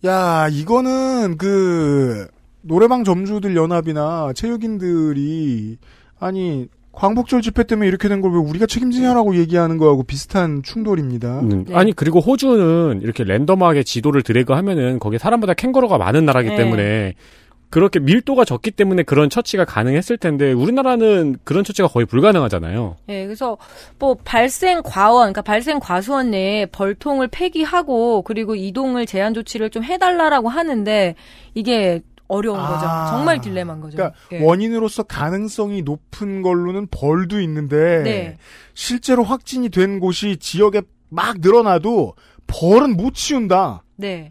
야, 0.05 0.47
이거는 0.51 1.37
그 1.39 2.27
노래방 2.61 3.03
점주들 3.03 3.55
연합이나 3.55 4.31
체육인들이 4.35 5.79
아니 6.19 6.67
광복절 6.91 7.41
집회 7.41 7.63
때문에 7.63 7.87
이렇게 7.87 8.07
된 8.07 8.21
걸 8.21 8.31
왜 8.33 8.37
우리가 8.37 8.67
책임지냐라고 8.67 9.35
얘기하는 9.37 9.79
거하고 9.79 10.03
비슷한 10.03 10.61
충돌입니다. 10.61 11.39
음, 11.39 11.65
네. 11.67 11.75
아니 11.75 11.93
그리고 11.93 12.19
호주는 12.19 13.01
이렇게 13.01 13.23
랜덤하게 13.23 13.81
지도를 13.81 14.21
드래그 14.21 14.53
하면은 14.53 14.99
거기 14.99 15.17
사람보다 15.17 15.55
캥거루가 15.55 15.97
많은 15.97 16.25
나라기 16.25 16.49
네. 16.49 16.55
때문에 16.57 17.13
그렇게 17.73 17.97
밀도가 17.97 18.45
적기 18.45 18.69
때문에 18.69 19.01
그런 19.01 19.31
처치가 19.31 19.65
가능했을 19.65 20.19
텐데 20.19 20.51
우리나라는 20.51 21.37
그런 21.43 21.63
처치가 21.63 21.87
거의 21.87 22.05
불가능하잖아요. 22.05 22.97
예, 23.09 23.25
그래서 23.25 23.57
뭐 23.97 24.15
발생 24.23 24.83
과원, 24.83 25.33
그러니까 25.33 25.41
발생 25.41 25.79
과수원 25.79 26.29
내에 26.29 26.67
벌통을 26.67 27.29
폐기하고 27.29 28.21
그리고 28.21 28.53
이동을 28.53 29.07
제한 29.07 29.33
조치를 29.33 29.71
좀 29.71 29.83
해달라라고 29.83 30.49
하는데 30.49 31.15
이게 31.55 32.01
어려운 32.27 32.59
아. 32.59 32.67
거죠. 32.67 33.15
정말 33.17 33.41
딜레마인 33.41 33.81
거죠. 33.81 33.97
그러니까 33.97 34.19
예. 34.33 34.45
원인으로서 34.45 35.01
가능성이 35.01 35.81
높은 35.81 36.43
걸로는 36.43 36.89
벌도 36.91 37.41
있는데 37.41 38.03
네. 38.03 38.37
실제로 38.75 39.23
확진이 39.23 39.69
된 39.69 39.99
곳이 39.99 40.37
지역에 40.37 40.83
막 41.09 41.37
늘어나도 41.39 42.13
벌은 42.45 42.97
못 42.97 43.15
치운다. 43.15 43.81
네. 43.95 44.29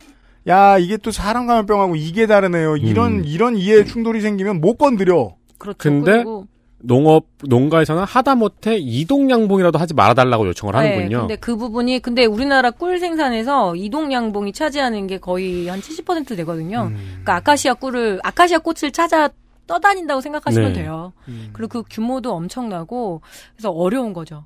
야 0.48 0.78
이게 0.78 0.96
또 0.96 1.10
사람 1.10 1.46
감염병하고 1.46 1.96
이게 1.96 2.26
다르네요. 2.26 2.76
이런 2.76 3.20
음. 3.20 3.24
이런 3.24 3.56
이해 3.56 3.84
충돌이 3.84 4.20
생기면 4.20 4.60
못 4.60 4.76
건드려. 4.76 5.34
그렇죠. 5.58 5.78
근데 5.78 6.12
그리고 6.12 6.46
농업 6.82 7.26
농가에서는 7.44 8.02
하다못해 8.02 8.76
이동 8.78 9.30
양봉이라도 9.30 9.78
하지 9.78 9.94
말아달라고 9.94 10.48
요청을 10.48 10.74
하는군요. 10.74 11.08
네, 11.08 11.20
근데 11.20 11.36
그 11.36 11.56
부분이 11.56 12.00
근데 12.00 12.24
우리나라 12.24 12.72
꿀 12.72 12.98
생산에서 12.98 13.76
이동 13.76 14.12
양봉이 14.12 14.52
차지하는 14.52 15.06
게 15.06 15.18
거의 15.18 15.68
한 15.68 15.80
70% 15.80 16.36
되거든요. 16.38 16.88
음. 16.90 16.96
그러니까 16.96 17.36
아카시아 17.36 17.74
꿀을 17.74 18.20
아카시아 18.24 18.58
꽃을 18.58 18.90
찾아 18.92 19.30
떠다닌다고 19.68 20.20
생각하시면 20.20 20.72
네. 20.72 20.80
돼요. 20.80 21.12
음. 21.28 21.50
그리고 21.52 21.82
그 21.82 21.88
규모도 21.88 22.34
엄청나고 22.34 23.22
그래서 23.54 23.70
어려운 23.70 24.12
거죠. 24.12 24.44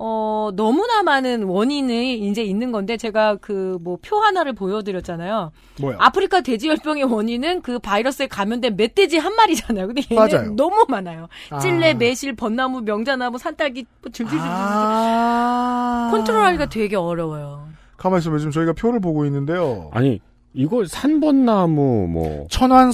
어, 0.00 0.50
너무나 0.54 1.02
많은 1.02 1.42
원인이 1.42 2.18
이제 2.28 2.42
있는 2.44 2.70
건데 2.72 2.96
제가 2.96 3.36
그 3.36 3.78
뭐 3.82 3.98
표 4.00 4.16
하나를 4.18 4.52
보여드렸잖아요. 4.54 5.50
뭐야? 5.80 5.96
아프리카 5.98 6.40
돼지열병의 6.40 7.04
원인은 7.04 7.62
그 7.62 7.78
바이러스에 7.80 8.28
감염된 8.28 8.76
멧돼지 8.76 9.18
한 9.18 9.34
마리잖아요. 9.34 9.86
근데 9.88 10.02
얘는 10.10 10.28
맞아요. 10.30 10.50
너무 10.54 10.86
많아요. 10.88 11.26
아. 11.50 11.58
찔레, 11.58 11.94
매실, 11.94 12.36
벚나무, 12.36 12.80
명자나무, 12.82 13.38
산딸기 13.38 13.86
뭐 14.02 14.12
줄줄줄줄 14.12 14.46
아. 14.48 16.08
컨트롤하기가 16.12 16.66
되게 16.68 16.94
어려워요. 16.96 17.66
가만 17.96 18.20
있어봐. 18.20 18.38
지금 18.38 18.52
저희가 18.52 18.72
표를 18.74 19.00
보고 19.00 19.24
있는데요. 19.26 19.90
아니 19.92 20.20
이거 20.54 20.84
산번나무 20.86 22.06
뭐 22.08 22.46
천안 22.50 22.92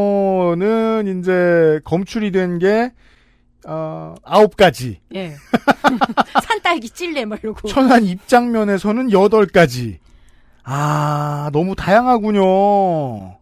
성안읍에서는 0.00 1.18
이제 1.20 1.80
검출이 1.84 2.32
된게 2.32 2.92
어, 3.66 4.14
아홉 4.24 4.56
가지. 4.56 5.00
예. 5.14 5.34
산딸기, 6.46 6.90
찔레 6.90 7.24
막 7.24 7.42
이러고. 7.42 7.68
천안 7.68 8.04
입장면에서는 8.04 9.12
여덟 9.12 9.46
가지. 9.46 9.98
아, 10.62 11.50
너무 11.52 11.74
다양하군요. 11.74 12.42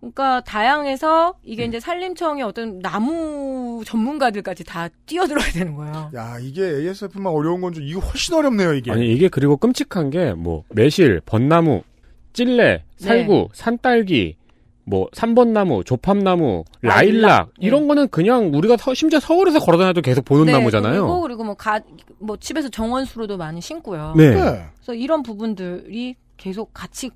그러니까 0.01 0.41
다양해서 0.43 1.35
이게 1.45 1.65
이제 1.65 1.79
산림청의 1.81 2.43
어떤 2.45 2.79
나무 2.79 3.83
전문가들까지 3.85 4.65
다 4.65 4.89
뛰어들어야 5.07 5.51
되는 5.53 5.75
거예요. 5.75 6.11
야, 6.15 6.39
이게 6.41 6.63
ASF만 6.63 7.33
어려운 7.33 7.61
건좀 7.61 7.83
이거 7.83 8.01
훨씬 8.01 8.35
어렵네요, 8.35 8.73
이게. 8.75 8.91
아니 8.93 9.13
이게 9.13 9.29
그리고 9.29 9.57
끔찍한 9.57 10.11
게 10.11 10.33
뭐 10.35 10.65
매실, 10.71 11.21
벚나무, 11.27 11.83
찔레, 12.33 12.85
살구, 12.99 13.33
네. 13.33 13.49
산딸기, 13.53 14.37
뭐 14.89 15.09
삼번나무, 15.13 15.85
조팝나무, 15.85 16.65
라일락, 16.81 16.97
라일락 17.23 17.47
네. 17.61 17.67
이런 17.67 17.87
거는 17.89 18.09
그냥 18.09 18.51
우리가 18.55 18.77
서- 18.79 18.95
심지어 18.95 19.21
서울에서 19.21 19.59
걸어다녀도 19.59 20.01
계속 20.01 20.25
보는 20.25 20.47
네, 20.47 20.53
나무잖아요. 20.53 21.03
그리고 21.03 21.21
그리고 21.21 21.45
뭐 21.45 21.55
가 21.55 21.81
뭐 22.21 22.37
집에서 22.39 22.69
정원수로도 22.69 23.37
많이 23.37 23.61
심고요. 23.61 24.15
네. 24.17 24.31
네. 24.35 24.67
그래서 24.77 24.95
이런 24.95 25.23
부분들이 25.23 26.17
계속 26.37 26.73
같이 26.75 27.11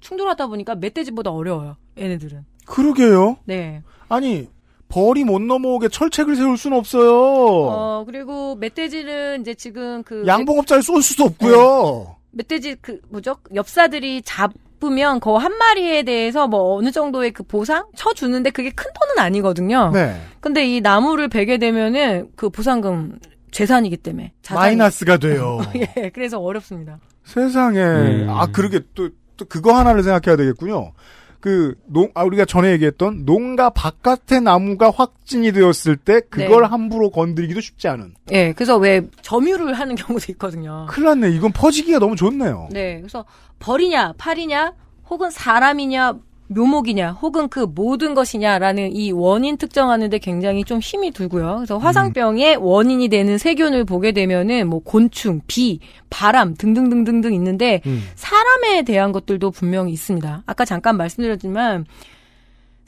충돌하다 0.00 0.46
보니까 0.48 0.74
멧돼지보다 0.74 1.30
어려워요. 1.30 1.76
얘네들은. 1.98 2.44
그러게요. 2.66 3.36
네. 3.44 3.82
아니, 4.08 4.46
벌이 4.88 5.22
못 5.24 5.40
넘어오게 5.42 5.88
철책을 5.90 6.34
세울 6.36 6.56
순 6.56 6.72
없어요. 6.72 7.12
어 7.12 8.04
그리고 8.06 8.54
멧돼지는 8.56 9.42
이제 9.42 9.54
지금 9.54 10.02
그 10.02 10.24
양봉업자를 10.26 10.82
쏠 10.82 11.02
수도 11.02 11.24
없고요. 11.24 12.16
멧돼지 12.32 12.76
그 12.80 13.00
뭐죠? 13.10 13.36
엽사들이 13.54 14.22
잡 14.22 14.52
으면 14.82 15.20
그 15.20 15.36
한 15.38 15.52
마리에 15.56 16.02
대해서 16.04 16.46
뭐 16.48 16.76
어느 16.76 16.90
정도의 16.90 17.32
그 17.32 17.42
보상 17.42 17.84
쳐 17.96 18.12
주는데 18.14 18.50
그게 18.50 18.70
큰 18.70 18.86
돈은 18.92 19.24
아니거든요. 19.24 19.90
네. 19.92 20.20
근데 20.40 20.66
이 20.66 20.80
나무를 20.80 21.28
베게 21.28 21.58
되면은 21.58 22.30
그 22.36 22.48
보상금 22.50 23.18
재산이기 23.50 23.96
때문에 23.98 24.32
자산이- 24.42 24.54
마이너스가 24.54 25.16
돼요. 25.18 25.58
예, 25.96 26.10
그래서 26.10 26.38
어렵습니다. 26.38 26.98
세상에. 27.24 27.80
음. 27.80 28.26
아, 28.30 28.46
그러게 28.46 28.80
또, 28.94 29.08
또 29.36 29.44
그거 29.46 29.74
하나를 29.76 30.02
생각해야 30.02 30.36
되겠군요. 30.36 30.92
그, 31.40 31.74
농, 31.86 32.10
아, 32.14 32.24
우리가 32.24 32.44
전에 32.44 32.72
얘기했던 32.72 33.24
농가 33.24 33.70
바깥의 33.70 34.40
나무가 34.42 34.90
확진이 34.90 35.52
되었을 35.52 35.96
때 35.96 36.20
그걸 36.28 36.62
네. 36.62 36.68
함부로 36.68 37.10
건드리기도 37.10 37.60
쉽지 37.60 37.86
않은. 37.88 38.14
예, 38.32 38.52
그래서 38.52 38.76
왜 38.76 39.02
점유를 39.22 39.74
하는 39.74 39.94
경우도 39.94 40.32
있거든요. 40.32 40.86
큰일 40.88 41.06
났네. 41.08 41.30
이건 41.30 41.52
퍼지기가 41.52 42.00
너무 42.00 42.16
좋네요. 42.16 42.68
네, 42.72 42.98
그래서 42.98 43.24
벌이냐, 43.60 44.14
팔이냐, 44.18 44.72
혹은 45.08 45.30
사람이냐, 45.30 46.18
묘목이냐, 46.48 47.12
혹은 47.12 47.48
그 47.48 47.60
모든 47.60 48.14
것이냐라는 48.14 48.94
이 48.94 49.12
원인 49.12 49.56
특정하는데 49.56 50.18
굉장히 50.18 50.64
좀 50.64 50.80
힘이 50.80 51.10
들고요. 51.10 51.56
그래서 51.56 51.78
화상병의 51.78 52.56
원인이 52.56 53.08
되는 53.08 53.38
세균을 53.38 53.84
보게 53.84 54.12
되면은 54.12 54.68
뭐 54.68 54.80
곤충, 54.82 55.40
비, 55.46 55.80
바람 56.10 56.54
등등등등등 56.54 57.34
있는데 57.34 57.82
음. 57.86 58.02
사람에 58.14 58.82
대한 58.82 59.12
것들도 59.12 59.50
분명히 59.50 59.92
있습니다. 59.92 60.42
아까 60.46 60.64
잠깐 60.64 60.96
말씀드렸지만 60.96 61.84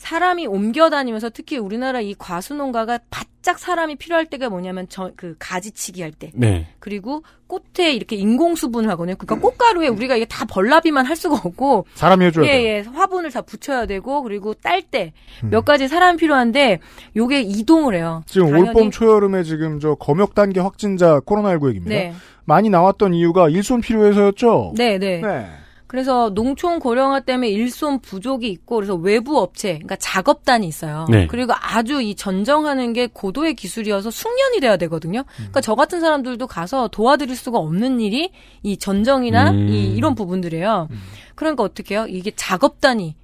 사람이 0.00 0.46
옮겨 0.46 0.88
다니면서 0.88 1.28
특히 1.28 1.58
우리나라 1.58 2.00
이 2.00 2.14
과수 2.18 2.54
농가가 2.54 2.98
바짝 3.10 3.58
사람이 3.58 3.96
필요할 3.96 4.24
때가 4.24 4.48
뭐냐면 4.48 4.86
저, 4.88 5.10
그 5.14 5.36
가지치기 5.38 6.00
할 6.00 6.10
때. 6.10 6.30
네. 6.32 6.68
그리고 6.78 7.22
꽃에 7.46 7.92
이렇게 7.92 8.16
인공 8.16 8.54
수분을 8.54 8.88
하거든요. 8.92 9.14
그러니까 9.16 9.46
꽃가루에 9.46 9.88
우리가 9.88 10.16
이게 10.16 10.24
다 10.24 10.46
벌나비만 10.46 11.04
할 11.04 11.16
수가 11.16 11.42
없고 11.44 11.84
사람이 11.92 12.24
해줘야 12.24 12.46
예. 12.46 12.64
예. 12.64 12.80
화분을 12.80 13.30
다 13.30 13.42
붙여야 13.42 13.84
되고 13.84 14.22
그리고 14.22 14.54
딸때 14.54 15.12
음. 15.44 15.50
몇 15.50 15.66
가지 15.66 15.86
사람이 15.86 16.16
필요한데 16.16 16.78
요게 17.14 17.42
이동을 17.42 17.94
해요. 17.94 18.22
지금 18.24 18.56
올봄 18.56 18.90
초여름에 18.90 19.42
지금 19.42 19.80
저 19.80 19.96
검역 19.96 20.34
단계 20.34 20.60
확진자 20.60 21.20
코로나19 21.20 21.68
얘기입니다. 21.68 21.94
네. 21.94 22.14
많이 22.46 22.70
나왔던 22.70 23.12
이유가 23.12 23.50
일손 23.50 23.82
필요해서였죠. 23.82 24.72
네, 24.78 24.96
네. 24.96 25.20
네. 25.20 25.46
그래서 25.90 26.30
농촌 26.30 26.78
고령화 26.78 27.18
때문에 27.18 27.48
일손 27.48 27.98
부족이 27.98 28.46
있고 28.48 28.76
그래서 28.76 28.94
외부 28.94 29.40
업체, 29.40 29.70
그러니까 29.72 29.96
작업단이 29.96 30.64
있어요. 30.68 31.04
네. 31.10 31.26
그리고 31.26 31.52
아주 31.60 32.00
이 32.00 32.14
전정하는 32.14 32.92
게 32.92 33.08
고도의 33.08 33.54
기술이어서 33.54 34.12
숙련이 34.12 34.60
돼야 34.60 34.76
되거든요. 34.76 35.24
그러니까 35.34 35.60
저 35.60 35.74
같은 35.74 35.98
사람들도 35.98 36.46
가서 36.46 36.86
도와드릴 36.86 37.34
수가 37.34 37.58
없는 37.58 37.98
일이 37.98 38.30
이 38.62 38.76
전정이나 38.76 39.50
음. 39.50 39.68
이 39.68 39.92
이런 39.96 40.14
부분들이에요. 40.14 40.86
그러니까 41.34 41.64
어떻게 41.64 41.96
해요? 41.96 42.06
이게 42.08 42.30
작업단이 42.36 43.16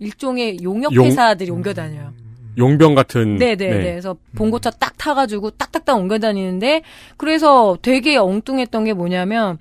일종의 0.00 0.64
용역 0.64 0.92
용- 0.94 1.04
회사들이 1.06 1.52
옮겨 1.52 1.72
다녀요. 1.74 2.12
용병 2.58 2.96
같은. 2.96 3.36
네네 3.36 3.54
네. 3.56 3.70
그래서 3.70 4.16
봉고차 4.34 4.70
딱 4.70 4.98
타가지고 4.98 5.50
딱딱딱 5.52 5.96
옮겨 5.96 6.18
다니는데 6.18 6.82
그래서 7.16 7.78
되게 7.80 8.16
엉뚱했던 8.16 8.84
게 8.86 8.94
뭐냐면 8.94 9.58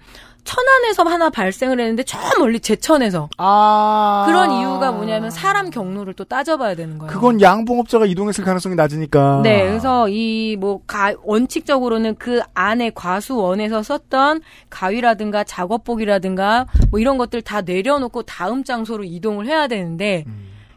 천안에서 0.49 1.03
하나 1.03 1.29
발생을 1.29 1.79
했는데 1.79 2.01
저 2.03 2.17
멀리 2.39 2.59
제천에서 2.59 3.29
아. 3.37 4.23
그런 4.25 4.49
이유가 4.51 4.91
뭐냐면 4.91 5.29
사람 5.29 5.69
경로를 5.69 6.15
또 6.15 6.23
따져봐야 6.23 6.73
되는 6.73 6.97
거예요. 6.97 7.13
그건 7.13 7.39
양봉업자가 7.39 8.07
이동했을 8.07 8.43
가능성이 8.43 8.73
낮으니까. 8.75 9.41
네, 9.43 9.67
그래서 9.67 10.07
이 10.09 10.57
뭐 10.59 10.81
원칙적으로는 11.23 12.15
그 12.17 12.41
안에 12.55 12.89
과수원에서 12.95 13.83
썼던 13.83 14.41
가위라든가 14.69 15.43
작업복이라든가 15.43 16.65
뭐 16.89 16.99
이런 16.99 17.17
것들 17.19 17.41
다 17.43 17.61
내려놓고 17.61 18.23
다음 18.23 18.63
장소로 18.63 19.03
이동을 19.03 19.45
해야 19.45 19.67
되는데 19.67 20.25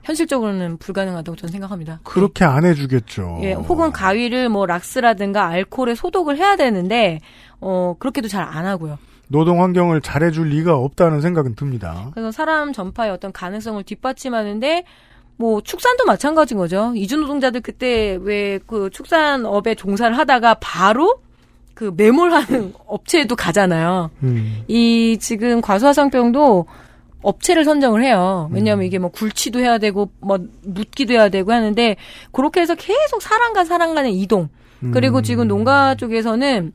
현실적으로는 0.04 0.76
불가능하다고 0.78 1.36
저는 1.36 1.50
생각합니다. 1.52 2.00
그렇게 2.04 2.44
안 2.44 2.64
해주겠죠. 2.64 3.40
예, 3.42 3.52
혹은 3.54 3.90
가위를 3.92 4.48
뭐 4.50 4.66
락스라든가 4.66 5.46
알코올에 5.46 5.94
소독을 5.94 6.36
해야 6.36 6.56
되는데 6.56 7.20
어 7.60 7.94
그렇게도 7.98 8.28
잘 8.28 8.42
안 8.42 8.66
하고요. 8.66 8.98
노동 9.28 9.62
환경을 9.62 10.00
잘해줄 10.00 10.48
리가 10.48 10.76
없다는 10.76 11.20
생각은 11.20 11.54
듭니다. 11.54 12.10
그래서 12.12 12.30
사람 12.30 12.72
전파의 12.72 13.10
어떤 13.12 13.32
가능성을 13.32 13.82
뒷받침하는데 13.84 14.84
뭐 15.36 15.60
축산도 15.60 16.04
마찬가지인 16.04 16.58
거죠. 16.58 16.92
이주 16.94 17.16
노동자들 17.16 17.60
그때 17.62 18.18
왜 18.20 18.60
그 18.66 18.90
축산업에 18.90 19.74
종사를 19.74 20.16
하다가 20.16 20.54
바로 20.60 21.20
그 21.74 21.92
매몰하는 21.96 22.74
업체에도 22.86 23.34
가잖아요. 23.34 24.10
음. 24.22 24.62
이 24.68 25.16
지금 25.20 25.60
과수화상병도 25.60 26.66
업체를 27.22 27.64
선정을 27.64 28.04
해요. 28.04 28.50
왜냐하면 28.52 28.84
이게 28.86 28.98
뭐 28.98 29.10
굴취도 29.10 29.60
해야 29.60 29.78
되고 29.78 30.10
뭐 30.20 30.38
묻기도 30.64 31.14
해야 31.14 31.28
되고 31.28 31.52
하는데 31.52 31.96
그렇게 32.32 32.60
해서 32.60 32.74
계속 32.74 33.22
사람 33.22 33.52
과 33.52 33.64
사람 33.64 33.94
간의 33.94 34.18
이동 34.20 34.48
그리고 34.92 35.22
지금 35.22 35.46
농가 35.46 35.94
쪽에서는 35.94 36.72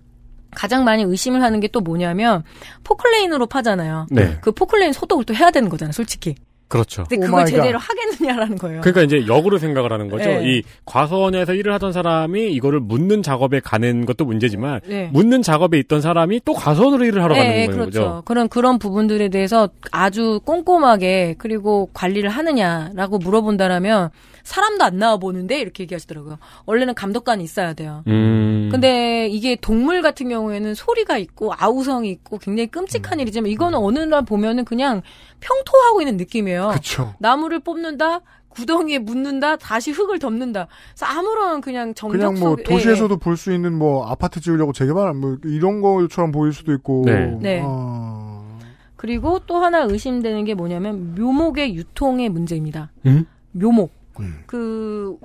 가장 0.55 0.83
많이 0.83 1.03
의심을 1.03 1.41
하는 1.41 1.59
게 1.59 1.67
또 1.67 1.81
뭐냐면 1.81 2.43
포클레인으로 2.85 3.45
파잖아요. 3.47 4.07
네. 4.09 4.37
그 4.41 4.51
포클레인 4.53 4.93
소독을 4.93 5.25
또 5.25 5.33
해야 5.35 5.51
되는 5.51 5.67
거잖아요, 5.69 5.91
솔직히. 5.91 6.35
그렇죠. 6.67 7.05
근데 7.09 7.25
그걸. 7.25 7.45
제대로 7.45 7.79
하겠느냐라는 7.79 8.57
거예요. 8.57 8.81
그러니까 8.81 9.03
이제 9.03 9.25
역으로 9.27 9.57
생각을 9.57 9.91
하는 9.91 10.09
거죠. 10.09 10.25
네. 10.25 10.41
이 10.43 10.63
과수원에서 10.85 11.53
일을 11.53 11.73
하던 11.73 11.93
사람이 11.93 12.51
이거를 12.51 12.79
묻는 12.81 13.23
작업에 13.23 13.59
가는 13.59 14.05
것도 14.05 14.25
문제지만 14.25 14.81
네. 14.85 15.09
묻는 15.13 15.41
작업에 15.41 15.79
있던 15.79 16.01
사람이 16.01 16.41
또 16.43 16.53
과수원으로 16.53 17.05
일을 17.05 17.23
하러 17.23 17.35
가는 17.35 17.49
네, 17.49 17.65
거는 17.67 17.79
그렇죠. 17.79 17.99
거죠. 17.99 18.21
그런 18.25 18.49
그런 18.49 18.79
부분들에 18.79 19.29
대해서 19.29 19.69
아주 19.91 20.41
꼼꼼하게 20.45 21.35
그리고 21.37 21.89
관리를 21.93 22.29
하느냐라고 22.29 23.17
물어본다라면 23.19 24.09
사람도 24.47 24.85
안 24.85 24.97
나와 24.97 25.17
보는데 25.17 25.59
이렇게 25.59 25.83
얘기하시더라고요. 25.83 26.37
원래는 26.65 26.95
감독관이 26.95 27.43
있어야 27.43 27.73
돼요. 27.73 28.03
음. 28.07 28.69
근데 28.71 29.27
이게 29.27 29.57
동물 29.57 30.01
같은 30.01 30.29
경우에는 30.29 30.73
소리가 30.73 31.17
있고 31.17 31.53
아우성이 31.57 32.09
있고 32.11 32.37
굉장히 32.37 32.67
음. 32.67 32.71
끔찍한 32.71 33.19
일이지만 33.19 33.51
이거는 33.51 33.77
어느 33.77 33.99
날 33.99 34.23
보면은 34.23 34.63
그냥 34.63 35.01
평토하고 35.39 36.01
있는 36.01 36.17
느낌이에요. 36.17 36.69
그쵸. 36.73 37.13
나무를 37.19 37.59
뽑는다, 37.59 38.21
구덩이에 38.49 38.99
묻는다, 38.99 39.55
다시 39.57 39.91
흙을 39.91 40.19
덮는다. 40.19 40.67
그래서 40.95 41.05
아무런 41.05 41.61
그냥 41.61 41.93
정적 41.93 42.17
그냥 42.19 42.39
뭐 42.39 42.55
속에- 42.55 42.59
예, 42.61 42.63
도시에서도 42.63 43.17
볼수 43.17 43.53
있는 43.53 43.73
뭐 43.77 44.07
아파트 44.07 44.39
지으려고 44.41 44.73
재개발 44.73 45.13
뭐 45.13 45.37
이런 45.45 45.81
것처럼 45.81 46.31
보일 46.31 46.53
수도 46.53 46.73
있고. 46.73 47.03
네. 47.05 47.37
네. 47.39 47.61
아, 47.63 48.57
그리고 48.95 49.39
또 49.45 49.57
하나 49.57 49.81
의심되는 49.83 50.43
게 50.45 50.55
뭐냐면 50.55 51.13
묘목의 51.15 51.75
유통의 51.75 52.29
문제입니다. 52.29 52.91
음? 53.05 53.25
묘목. 53.51 53.91
음. 54.19 54.41
그 54.47 55.17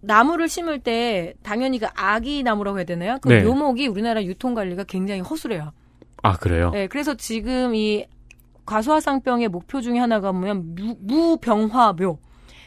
나무를 0.00 0.48
심을 0.48 0.78
때 0.78 1.34
당연히 1.42 1.78
그 1.78 1.86
아기 1.94 2.42
나무라고 2.42 2.78
해야 2.78 2.86
되나요? 2.86 3.18
그 3.20 3.28
네. 3.28 3.42
묘목이 3.42 3.86
우리나라 3.88 4.24
유통 4.24 4.54
관리가 4.54 4.84
굉장히 4.84 5.20
허술해요. 5.20 5.72
아 6.22 6.32
그래요. 6.38 6.70
네, 6.70 6.86
그래서 6.86 7.14
지금 7.14 7.74
이 7.74 8.06
과수화상병의 8.70 9.48
목표 9.48 9.80
중에 9.80 9.98
하나가 9.98 10.30
뭐냐면 10.30 10.74
무, 10.76 10.96
무병화묘. 11.00 12.18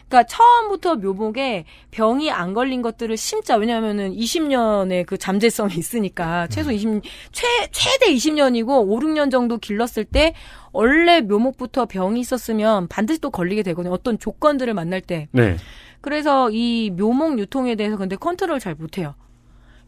그러니까 0.10 0.28
처음부터 0.28 0.96
묘목에 0.98 1.64
병이 1.92 2.30
안 2.30 2.54
걸린 2.54 2.82
것들을 2.82 3.16
심자. 3.16 3.56
왜냐하면은 3.56 4.14
20년의 4.14 5.06
그 5.06 5.18
잠재성이 5.18 5.76
있으니까 5.78 6.48
최소 6.48 6.72
20 6.72 7.02
최, 7.32 7.48
최대 7.72 8.14
20년이고 8.14 8.68
5, 8.70 9.00
6년 9.00 9.32
정도 9.32 9.58
길렀을 9.58 10.04
때 10.04 10.34
원래 10.74 11.22
묘목부터 11.22 11.86
병이 11.86 12.20
있었으면 12.20 12.90
반드시 12.90 13.22
또 13.22 13.32
걸리게 13.32 13.64
되거든요. 13.64 13.94
어떤 13.94 14.20
조건들을 14.20 14.74
만날 14.74 15.00
때. 15.00 15.30
네. 15.32 15.56
그래서 16.02 16.52
이 16.52 16.92
묘목 16.92 17.40
유통에 17.40 17.76
대해서 17.76 17.96
근데 17.96 18.18
컨트롤 18.18 18.60
잘 18.60 18.76
못해요. 18.76 19.16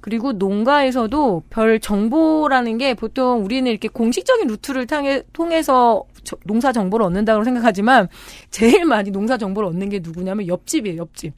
그리고 0.06 0.34
농가에서도 0.34 1.42
별 1.50 1.80
정보라는 1.80 2.78
게 2.78 2.94
보통 2.94 3.44
우리는 3.44 3.72
이렇게 3.72 3.88
공식적인 3.88 4.46
루트를 4.46 4.86
통해, 4.86 5.24
통해서 5.34 6.04
저- 6.24 6.38
농사 6.46 6.72
정보를 6.72 7.08
얻는다고 7.08 7.44
생각하지만 7.44 8.08
제일 8.52 8.86
많이 8.86 9.10
농사 9.10 9.36
정보를 9.36 9.68
얻는 9.70 9.90
게 9.90 10.02
누구냐면 10.04 10.48
옆집이에요, 10.48 11.00
옆집. 11.00 11.34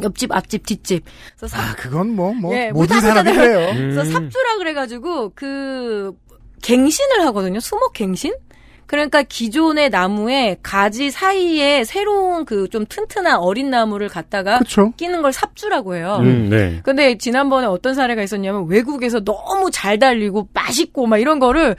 옆집, 0.00 0.32
앞집, 0.32 0.64
뒷집. 0.64 1.04
그래서 1.36 1.54
삽, 1.54 1.60
아, 1.60 1.74
그건 1.76 2.16
뭐, 2.16 2.32
뭐, 2.32 2.54
예, 2.54 2.70
모든 2.72 2.96
뭐다 2.96 3.00
사람이. 3.02 3.30
그래요. 3.36 3.68
음. 3.72 3.90
그래서 3.90 4.04
삽주라 4.10 4.56
그래가지고 4.56 5.32
그 5.34 6.14
갱신을 6.62 7.26
하거든요. 7.26 7.60
수목 7.60 7.92
갱신. 7.92 8.32
그러니까 8.86 9.22
기존의 9.22 9.90
나무에 9.90 10.56
가지 10.62 11.10
사이에 11.10 11.84
새로운 11.84 12.44
그 12.44 12.68
좀 12.68 12.84
튼튼한 12.86 13.36
어린 13.38 13.70
나무를 13.70 14.08
갖다가 14.08 14.58
그쵸. 14.58 14.92
끼는 14.96 15.20
걸 15.22 15.32
삽주라고 15.32 15.94
해요. 15.96 16.18
음, 16.20 16.48
네. 16.50 16.80
근데 16.84 17.16
지난번에 17.18 17.66
어떤 17.66 17.94
사례가 17.94 18.22
있었냐면 18.22 18.66
외국에서 18.68 19.20
너무 19.20 19.70
잘 19.70 19.98
달리고 19.98 20.48
맛있고 20.54 21.06
막 21.06 21.18
이런 21.18 21.38
거를 21.38 21.76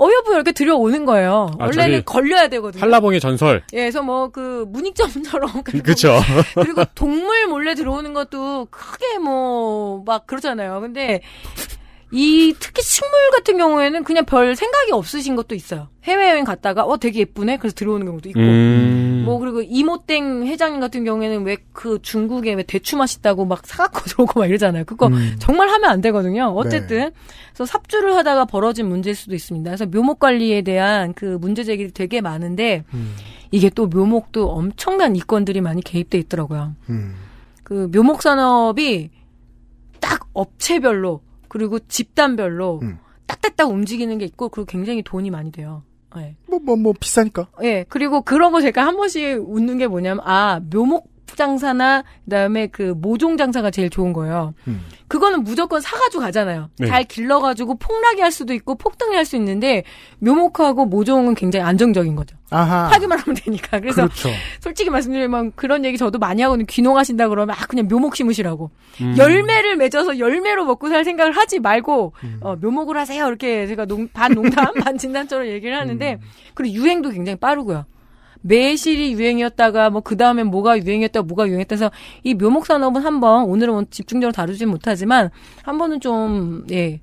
어여부 0.00 0.32
이렇게 0.32 0.52
들여오는 0.52 1.04
거예요. 1.06 1.50
아, 1.58 1.64
원래는 1.64 2.04
걸려야 2.04 2.46
되거든요. 2.48 2.80
한라봉의 2.80 3.18
전설. 3.18 3.64
예, 3.72 3.78
그래서 3.78 4.00
뭐 4.00 4.30
그 4.30 4.64
문익점처럼 4.68 5.62
그렇죠. 5.82 6.20
그리고 6.54 6.84
동물 6.94 7.46
몰래 7.48 7.74
들어오는 7.74 8.14
것도 8.14 8.68
크게 8.70 9.18
뭐 9.18 10.04
막 10.06 10.26
그러잖아요. 10.28 10.80
근데 10.80 11.20
이 12.10 12.54
특히 12.58 12.82
식물 12.82 13.10
같은 13.32 13.58
경우에는 13.58 14.02
그냥 14.04 14.24
별 14.24 14.56
생각이 14.56 14.92
없으신 14.92 15.36
것도 15.36 15.54
있어요. 15.54 15.88
해외여행 16.04 16.44
갔다가 16.44 16.84
어 16.84 16.96
되게 16.96 17.20
예쁘네. 17.20 17.58
그래서 17.58 17.74
들어오는 17.74 18.06
경우도 18.06 18.28
있고. 18.30 18.40
음. 18.40 19.22
뭐 19.26 19.38
그리고 19.38 19.60
이모땡 19.62 20.46
회장님 20.46 20.80
같은 20.80 21.04
경우에는 21.04 21.44
왜 21.44 21.58
그 21.78 22.00
중국에 22.02 22.54
왜 22.54 22.64
대추 22.64 22.96
맛있다고 22.96 23.44
막 23.44 23.64
사갖고 23.64 24.00
들어오고 24.10 24.40
막 24.40 24.46
이러잖아요. 24.46 24.84
그거 24.84 25.06
음. 25.06 25.36
정말 25.38 25.68
하면 25.68 25.90
안 25.90 26.00
되거든요. 26.00 26.46
어쨌든 26.56 27.12
그래서 27.54 27.66
삽주를 27.66 28.16
하다가 28.16 28.46
벌어진 28.46 28.88
문제일 28.88 29.14
수도 29.14 29.36
있습니다. 29.36 29.70
그래서 29.70 29.86
묘목 29.86 30.18
관리에 30.18 30.62
대한 30.62 31.14
그 31.14 31.38
문제 31.40 31.62
제기들이 31.62 31.92
되게 31.92 32.20
많은데 32.20 32.82
음. 32.94 33.14
이게 33.52 33.70
또 33.70 33.86
묘목도 33.86 34.50
엄청난 34.50 35.14
이권들이 35.14 35.60
많이 35.60 35.82
개입돼 35.82 36.18
있더라고요. 36.18 36.74
음. 36.90 37.14
그 37.62 37.88
묘목 37.94 38.20
산업이 38.20 39.10
딱 40.00 40.26
업체별로 40.32 41.20
그리고 41.48 41.78
집단별로 41.78 42.80
음. 42.82 42.98
딱딱딱 43.26 43.68
움직이는 43.70 44.18
게 44.18 44.24
있고 44.24 44.48
그리고 44.48 44.66
굉장히 44.66 45.02
돈이 45.02 45.30
많이 45.30 45.52
돼요. 45.52 45.82
예. 46.16 46.36
뭐, 46.46 46.58
뭐, 46.58 46.76
뭐, 46.76 46.94
비싸니까. 46.98 47.48
예, 47.62 47.84
그리고 47.88 48.22
그런 48.22 48.52
거 48.52 48.60
제가 48.60 48.86
한 48.86 48.96
번씩 48.96 49.42
웃는 49.46 49.78
게 49.78 49.86
뭐냐면, 49.86 50.24
아, 50.24 50.60
묘목 50.72 51.10
장사나, 51.36 52.02
그 52.24 52.30
다음에 52.30 52.66
그 52.68 52.94
모종 52.96 53.36
장사가 53.36 53.70
제일 53.70 53.90
좋은 53.90 54.12
거예요. 54.12 54.54
음. 54.66 54.84
그거는 55.08 55.42
무조건 55.44 55.80
사가지고 55.80 56.22
가잖아요. 56.22 56.68
네. 56.78 56.86
잘 56.86 57.04
길러가지고 57.04 57.76
폭락이 57.78 58.20
할 58.20 58.30
수도 58.30 58.52
있고 58.54 58.74
폭등이 58.74 59.14
할 59.16 59.24
수 59.24 59.36
있는데, 59.36 59.84
묘목하고 60.20 60.86
모종은 60.86 61.34
굉장히 61.34 61.64
안정적인 61.66 62.16
거죠. 62.16 62.36
아하. 62.50 62.88
팔기만 62.88 63.18
하면 63.18 63.36
되니까. 63.36 63.78
그래서 63.80 64.02
그렇죠. 64.02 64.30
솔직히 64.60 64.88
말씀드리면 64.88 65.52
그런 65.54 65.84
얘기 65.84 65.98
저도 65.98 66.18
많이 66.18 66.40
하거든요. 66.42 66.64
귀농하신다 66.66 67.28
그러면, 67.28 67.54
아, 67.58 67.66
그냥 67.66 67.88
묘목 67.88 68.16
심으시라고. 68.16 68.70
음. 69.02 69.14
열매를 69.18 69.76
맺어서 69.76 70.18
열매로 70.18 70.64
먹고 70.64 70.88
살 70.88 71.04
생각을 71.04 71.32
하지 71.32 71.58
말고, 71.58 72.12
음. 72.24 72.38
어, 72.40 72.56
묘목을 72.56 72.96
하세요. 72.96 73.26
이렇게 73.26 73.66
제가 73.66 73.84
농, 73.86 74.08
반 74.08 74.32
농담, 74.32 74.72
반 74.82 74.96
진담처럼 74.96 75.46
얘기를 75.48 75.78
하는데, 75.78 76.14
음. 76.14 76.20
그리고 76.54 76.74
유행도 76.74 77.10
굉장히 77.10 77.36
빠르고요. 77.36 77.84
매실이 78.42 79.12
유행이었다가 79.12 79.90
뭐 79.90 80.00
그 80.02 80.16
다음에 80.16 80.42
뭐가 80.44 80.78
유행이었다가 80.78 81.24
뭐가 81.26 81.46
유행했다 81.48 81.74
해서 81.74 81.90
이 82.22 82.34
묘목 82.34 82.66
산업은 82.66 83.02
한번 83.02 83.44
오늘은 83.44 83.72
뭐 83.74 83.84
집중적으로 83.90 84.32
다루진 84.32 84.68
못하지만 84.68 85.30
한 85.62 85.78
번은 85.78 86.00
좀 86.00 86.64
예. 86.70 87.00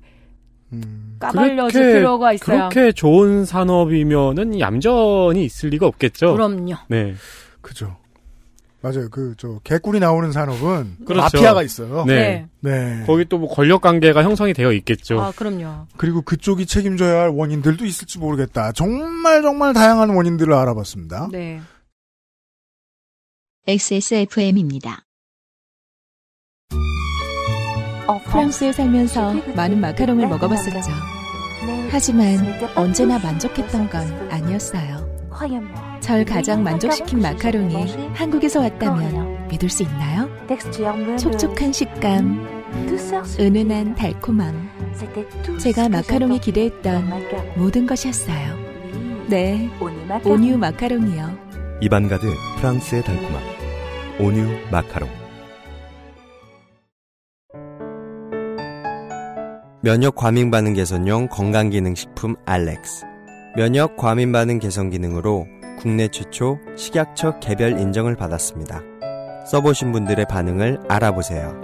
음. 0.72 1.16
까발려줄 1.20 1.80
그렇게- 1.80 1.98
필요가 1.98 2.32
있어요. 2.32 2.68
그렇게 2.70 2.92
좋은 2.92 3.44
산업이면은 3.44 4.58
얌전히 4.60 5.44
있을 5.44 5.70
리가 5.70 5.86
없겠죠. 5.86 6.32
그럼요. 6.34 6.74
네. 6.88 7.14
그죠. 7.60 7.96
맞아요. 8.86 9.08
그, 9.10 9.34
저, 9.36 9.58
개꿀이 9.64 9.98
나오는 10.00 10.30
산업은 10.32 10.98
그렇죠. 11.06 11.22
마피아가 11.22 11.62
있어요. 11.62 12.04
네. 12.06 12.46
네. 12.60 13.02
거기 13.06 13.24
또 13.24 13.38
뭐 13.38 13.48
권력 13.48 13.80
관계가 13.82 14.22
형성이 14.22 14.52
되어 14.54 14.72
있겠죠. 14.72 15.20
아 15.20 15.32
그럼요. 15.32 15.86
그리고 15.96 16.22
그쪽이 16.22 16.66
책임져야 16.66 17.20
할 17.22 17.28
원인들도 17.30 17.84
있을지 17.84 18.18
모르겠다. 18.18 18.72
정말 18.72 19.42
정말 19.42 19.72
다양한 19.74 20.10
원인들을 20.10 20.52
알아봤습니다. 20.54 21.28
네. 21.32 21.60
XSFM입니다. 23.66 25.02
프랑스에 28.30 28.72
살면서 28.72 29.34
많은 29.56 29.80
마카롱을 29.80 30.28
먹어봤었죠. 30.28 30.90
하지만 31.90 32.38
언제나 32.76 33.18
만족했던 33.18 33.90
건 33.90 34.30
아니었어요. 34.30 35.28
절 36.06 36.24
가장 36.24 36.62
만족시킨 36.62 37.20
마카롱이 37.20 38.12
한국에서 38.14 38.60
왔다면 38.60 39.48
믿을 39.48 39.68
수 39.68 39.82
있나요? 39.82 40.28
촉촉한 41.18 41.72
식감, 41.72 42.46
은은한 43.40 43.96
달콤함. 43.96 44.70
제가 45.58 45.88
마카롱이 45.88 46.38
기대했던 46.38 47.10
모든 47.56 47.88
것이었어요. 47.88 48.54
네, 49.26 49.68
온유 50.24 50.56
마카롱이요. 50.58 51.38
가득 52.08 52.32
프랑스의 52.60 53.02
달콤함. 53.02 53.42
온유 54.20 54.46
마카롱. 54.70 55.08
면역 59.82 60.14
과민 60.14 60.52
반응 60.52 60.72
개선용 60.72 61.26
건강기능식품 61.30 62.36
알렉스. 62.46 63.04
면역 63.56 63.96
과민 63.96 64.30
반응 64.30 64.60
개선 64.60 64.90
기능으로 64.90 65.48
국내 65.78 66.08
최초 66.08 66.58
식약처 66.76 67.38
개별 67.40 67.78
인정을 67.78 68.16
받았습니다. 68.16 68.80
써보신 69.46 69.92
분들의 69.92 70.26
반응을 70.28 70.80
알아보세요. 70.88 71.60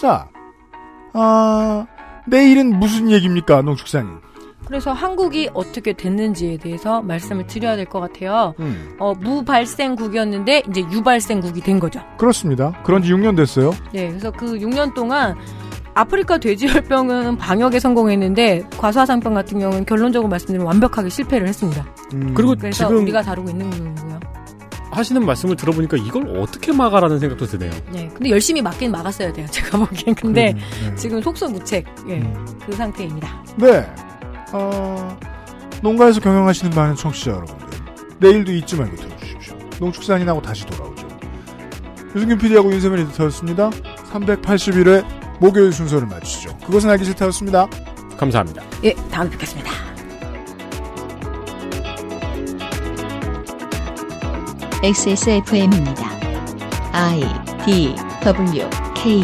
자, 0.00 0.30
아, 1.12 1.86
내일은 2.26 2.78
무슨 2.78 3.10
얘기입니까, 3.10 3.60
농축사님? 3.62 4.29
그래서 4.70 4.92
한국이 4.92 5.50
어떻게 5.52 5.92
됐는지에 5.92 6.56
대해서 6.58 7.02
말씀을 7.02 7.44
드려야 7.48 7.74
될 7.74 7.86
것 7.86 7.98
같아요. 7.98 8.54
음. 8.60 8.94
어, 9.00 9.12
무발생국이었는데 9.14 10.62
이제 10.70 10.82
유발생국이 10.92 11.60
된 11.60 11.80
거죠. 11.80 12.00
그렇습니다. 12.16 12.70
그런 12.84 13.02
지 13.02 13.12
6년 13.12 13.36
됐어요. 13.36 13.72
네, 13.92 14.06
그래서 14.08 14.30
그 14.30 14.46
6년 14.60 14.94
동안 14.94 15.34
아프리카 15.94 16.38
돼지열병은 16.38 17.36
방역에 17.38 17.80
성공했는데 17.80 18.68
과수화상병 18.78 19.34
같은 19.34 19.58
경우는 19.58 19.84
결론적으로 19.86 20.28
말씀드리면 20.28 20.64
완벽하게 20.64 21.08
실패를 21.08 21.48
했습니다. 21.48 21.84
음. 22.14 22.32
그리고 22.32 22.54
그래서 22.54 22.86
지금 22.86 23.02
우리가 23.02 23.22
다루고 23.22 23.50
있는 23.50 23.68
거고요. 23.70 24.20
하시는 24.92 25.24
말씀을 25.26 25.56
들어보니까 25.56 25.96
이걸 25.96 26.36
어떻게 26.38 26.72
막아라는 26.72 27.18
생각도 27.18 27.44
드네요. 27.46 27.72
네, 27.92 28.08
근데 28.14 28.30
열심히 28.30 28.62
막긴 28.62 28.92
막았어야 28.92 29.32
돼요. 29.32 29.46
제가 29.50 29.78
보기엔 29.78 30.14
근데 30.14 30.52
음, 30.52 30.60
네. 30.90 30.94
지금 30.94 31.20
속수무책 31.20 31.84
예, 32.08 32.32
그 32.64 32.72
상태입니다. 32.72 33.44
네. 33.56 33.84
어, 34.52 35.18
농가에서 35.82 36.20
경영하시는 36.20 36.74
많은 36.74 36.94
청취자 36.96 37.30
여러분들. 37.30 37.66
내일도 38.18 38.52
잊지 38.52 38.76
말고 38.76 38.96
들어주십시오. 38.96 39.56
농축산인하고 39.78 40.42
다시 40.42 40.66
돌아오죠. 40.66 41.08
유승균 42.14 42.38
PD하고 42.38 42.72
윤세민 42.72 42.98
에디터였습니다. 43.00 43.70
381회 43.70 45.04
목요일 45.40 45.72
순서를 45.72 46.06
마치죠. 46.08 46.56
그것은 46.58 46.90
알기 46.90 47.04
싫다였습니다. 47.04 47.66
감사합니다. 48.18 48.62
예, 48.84 48.92
다음에 49.10 49.30
뵙겠습니다. 49.30 49.70
XSFM입니다. 54.82 56.10
I 56.92 57.20
D 57.64 57.94
W 58.24 58.68
K 58.94 59.22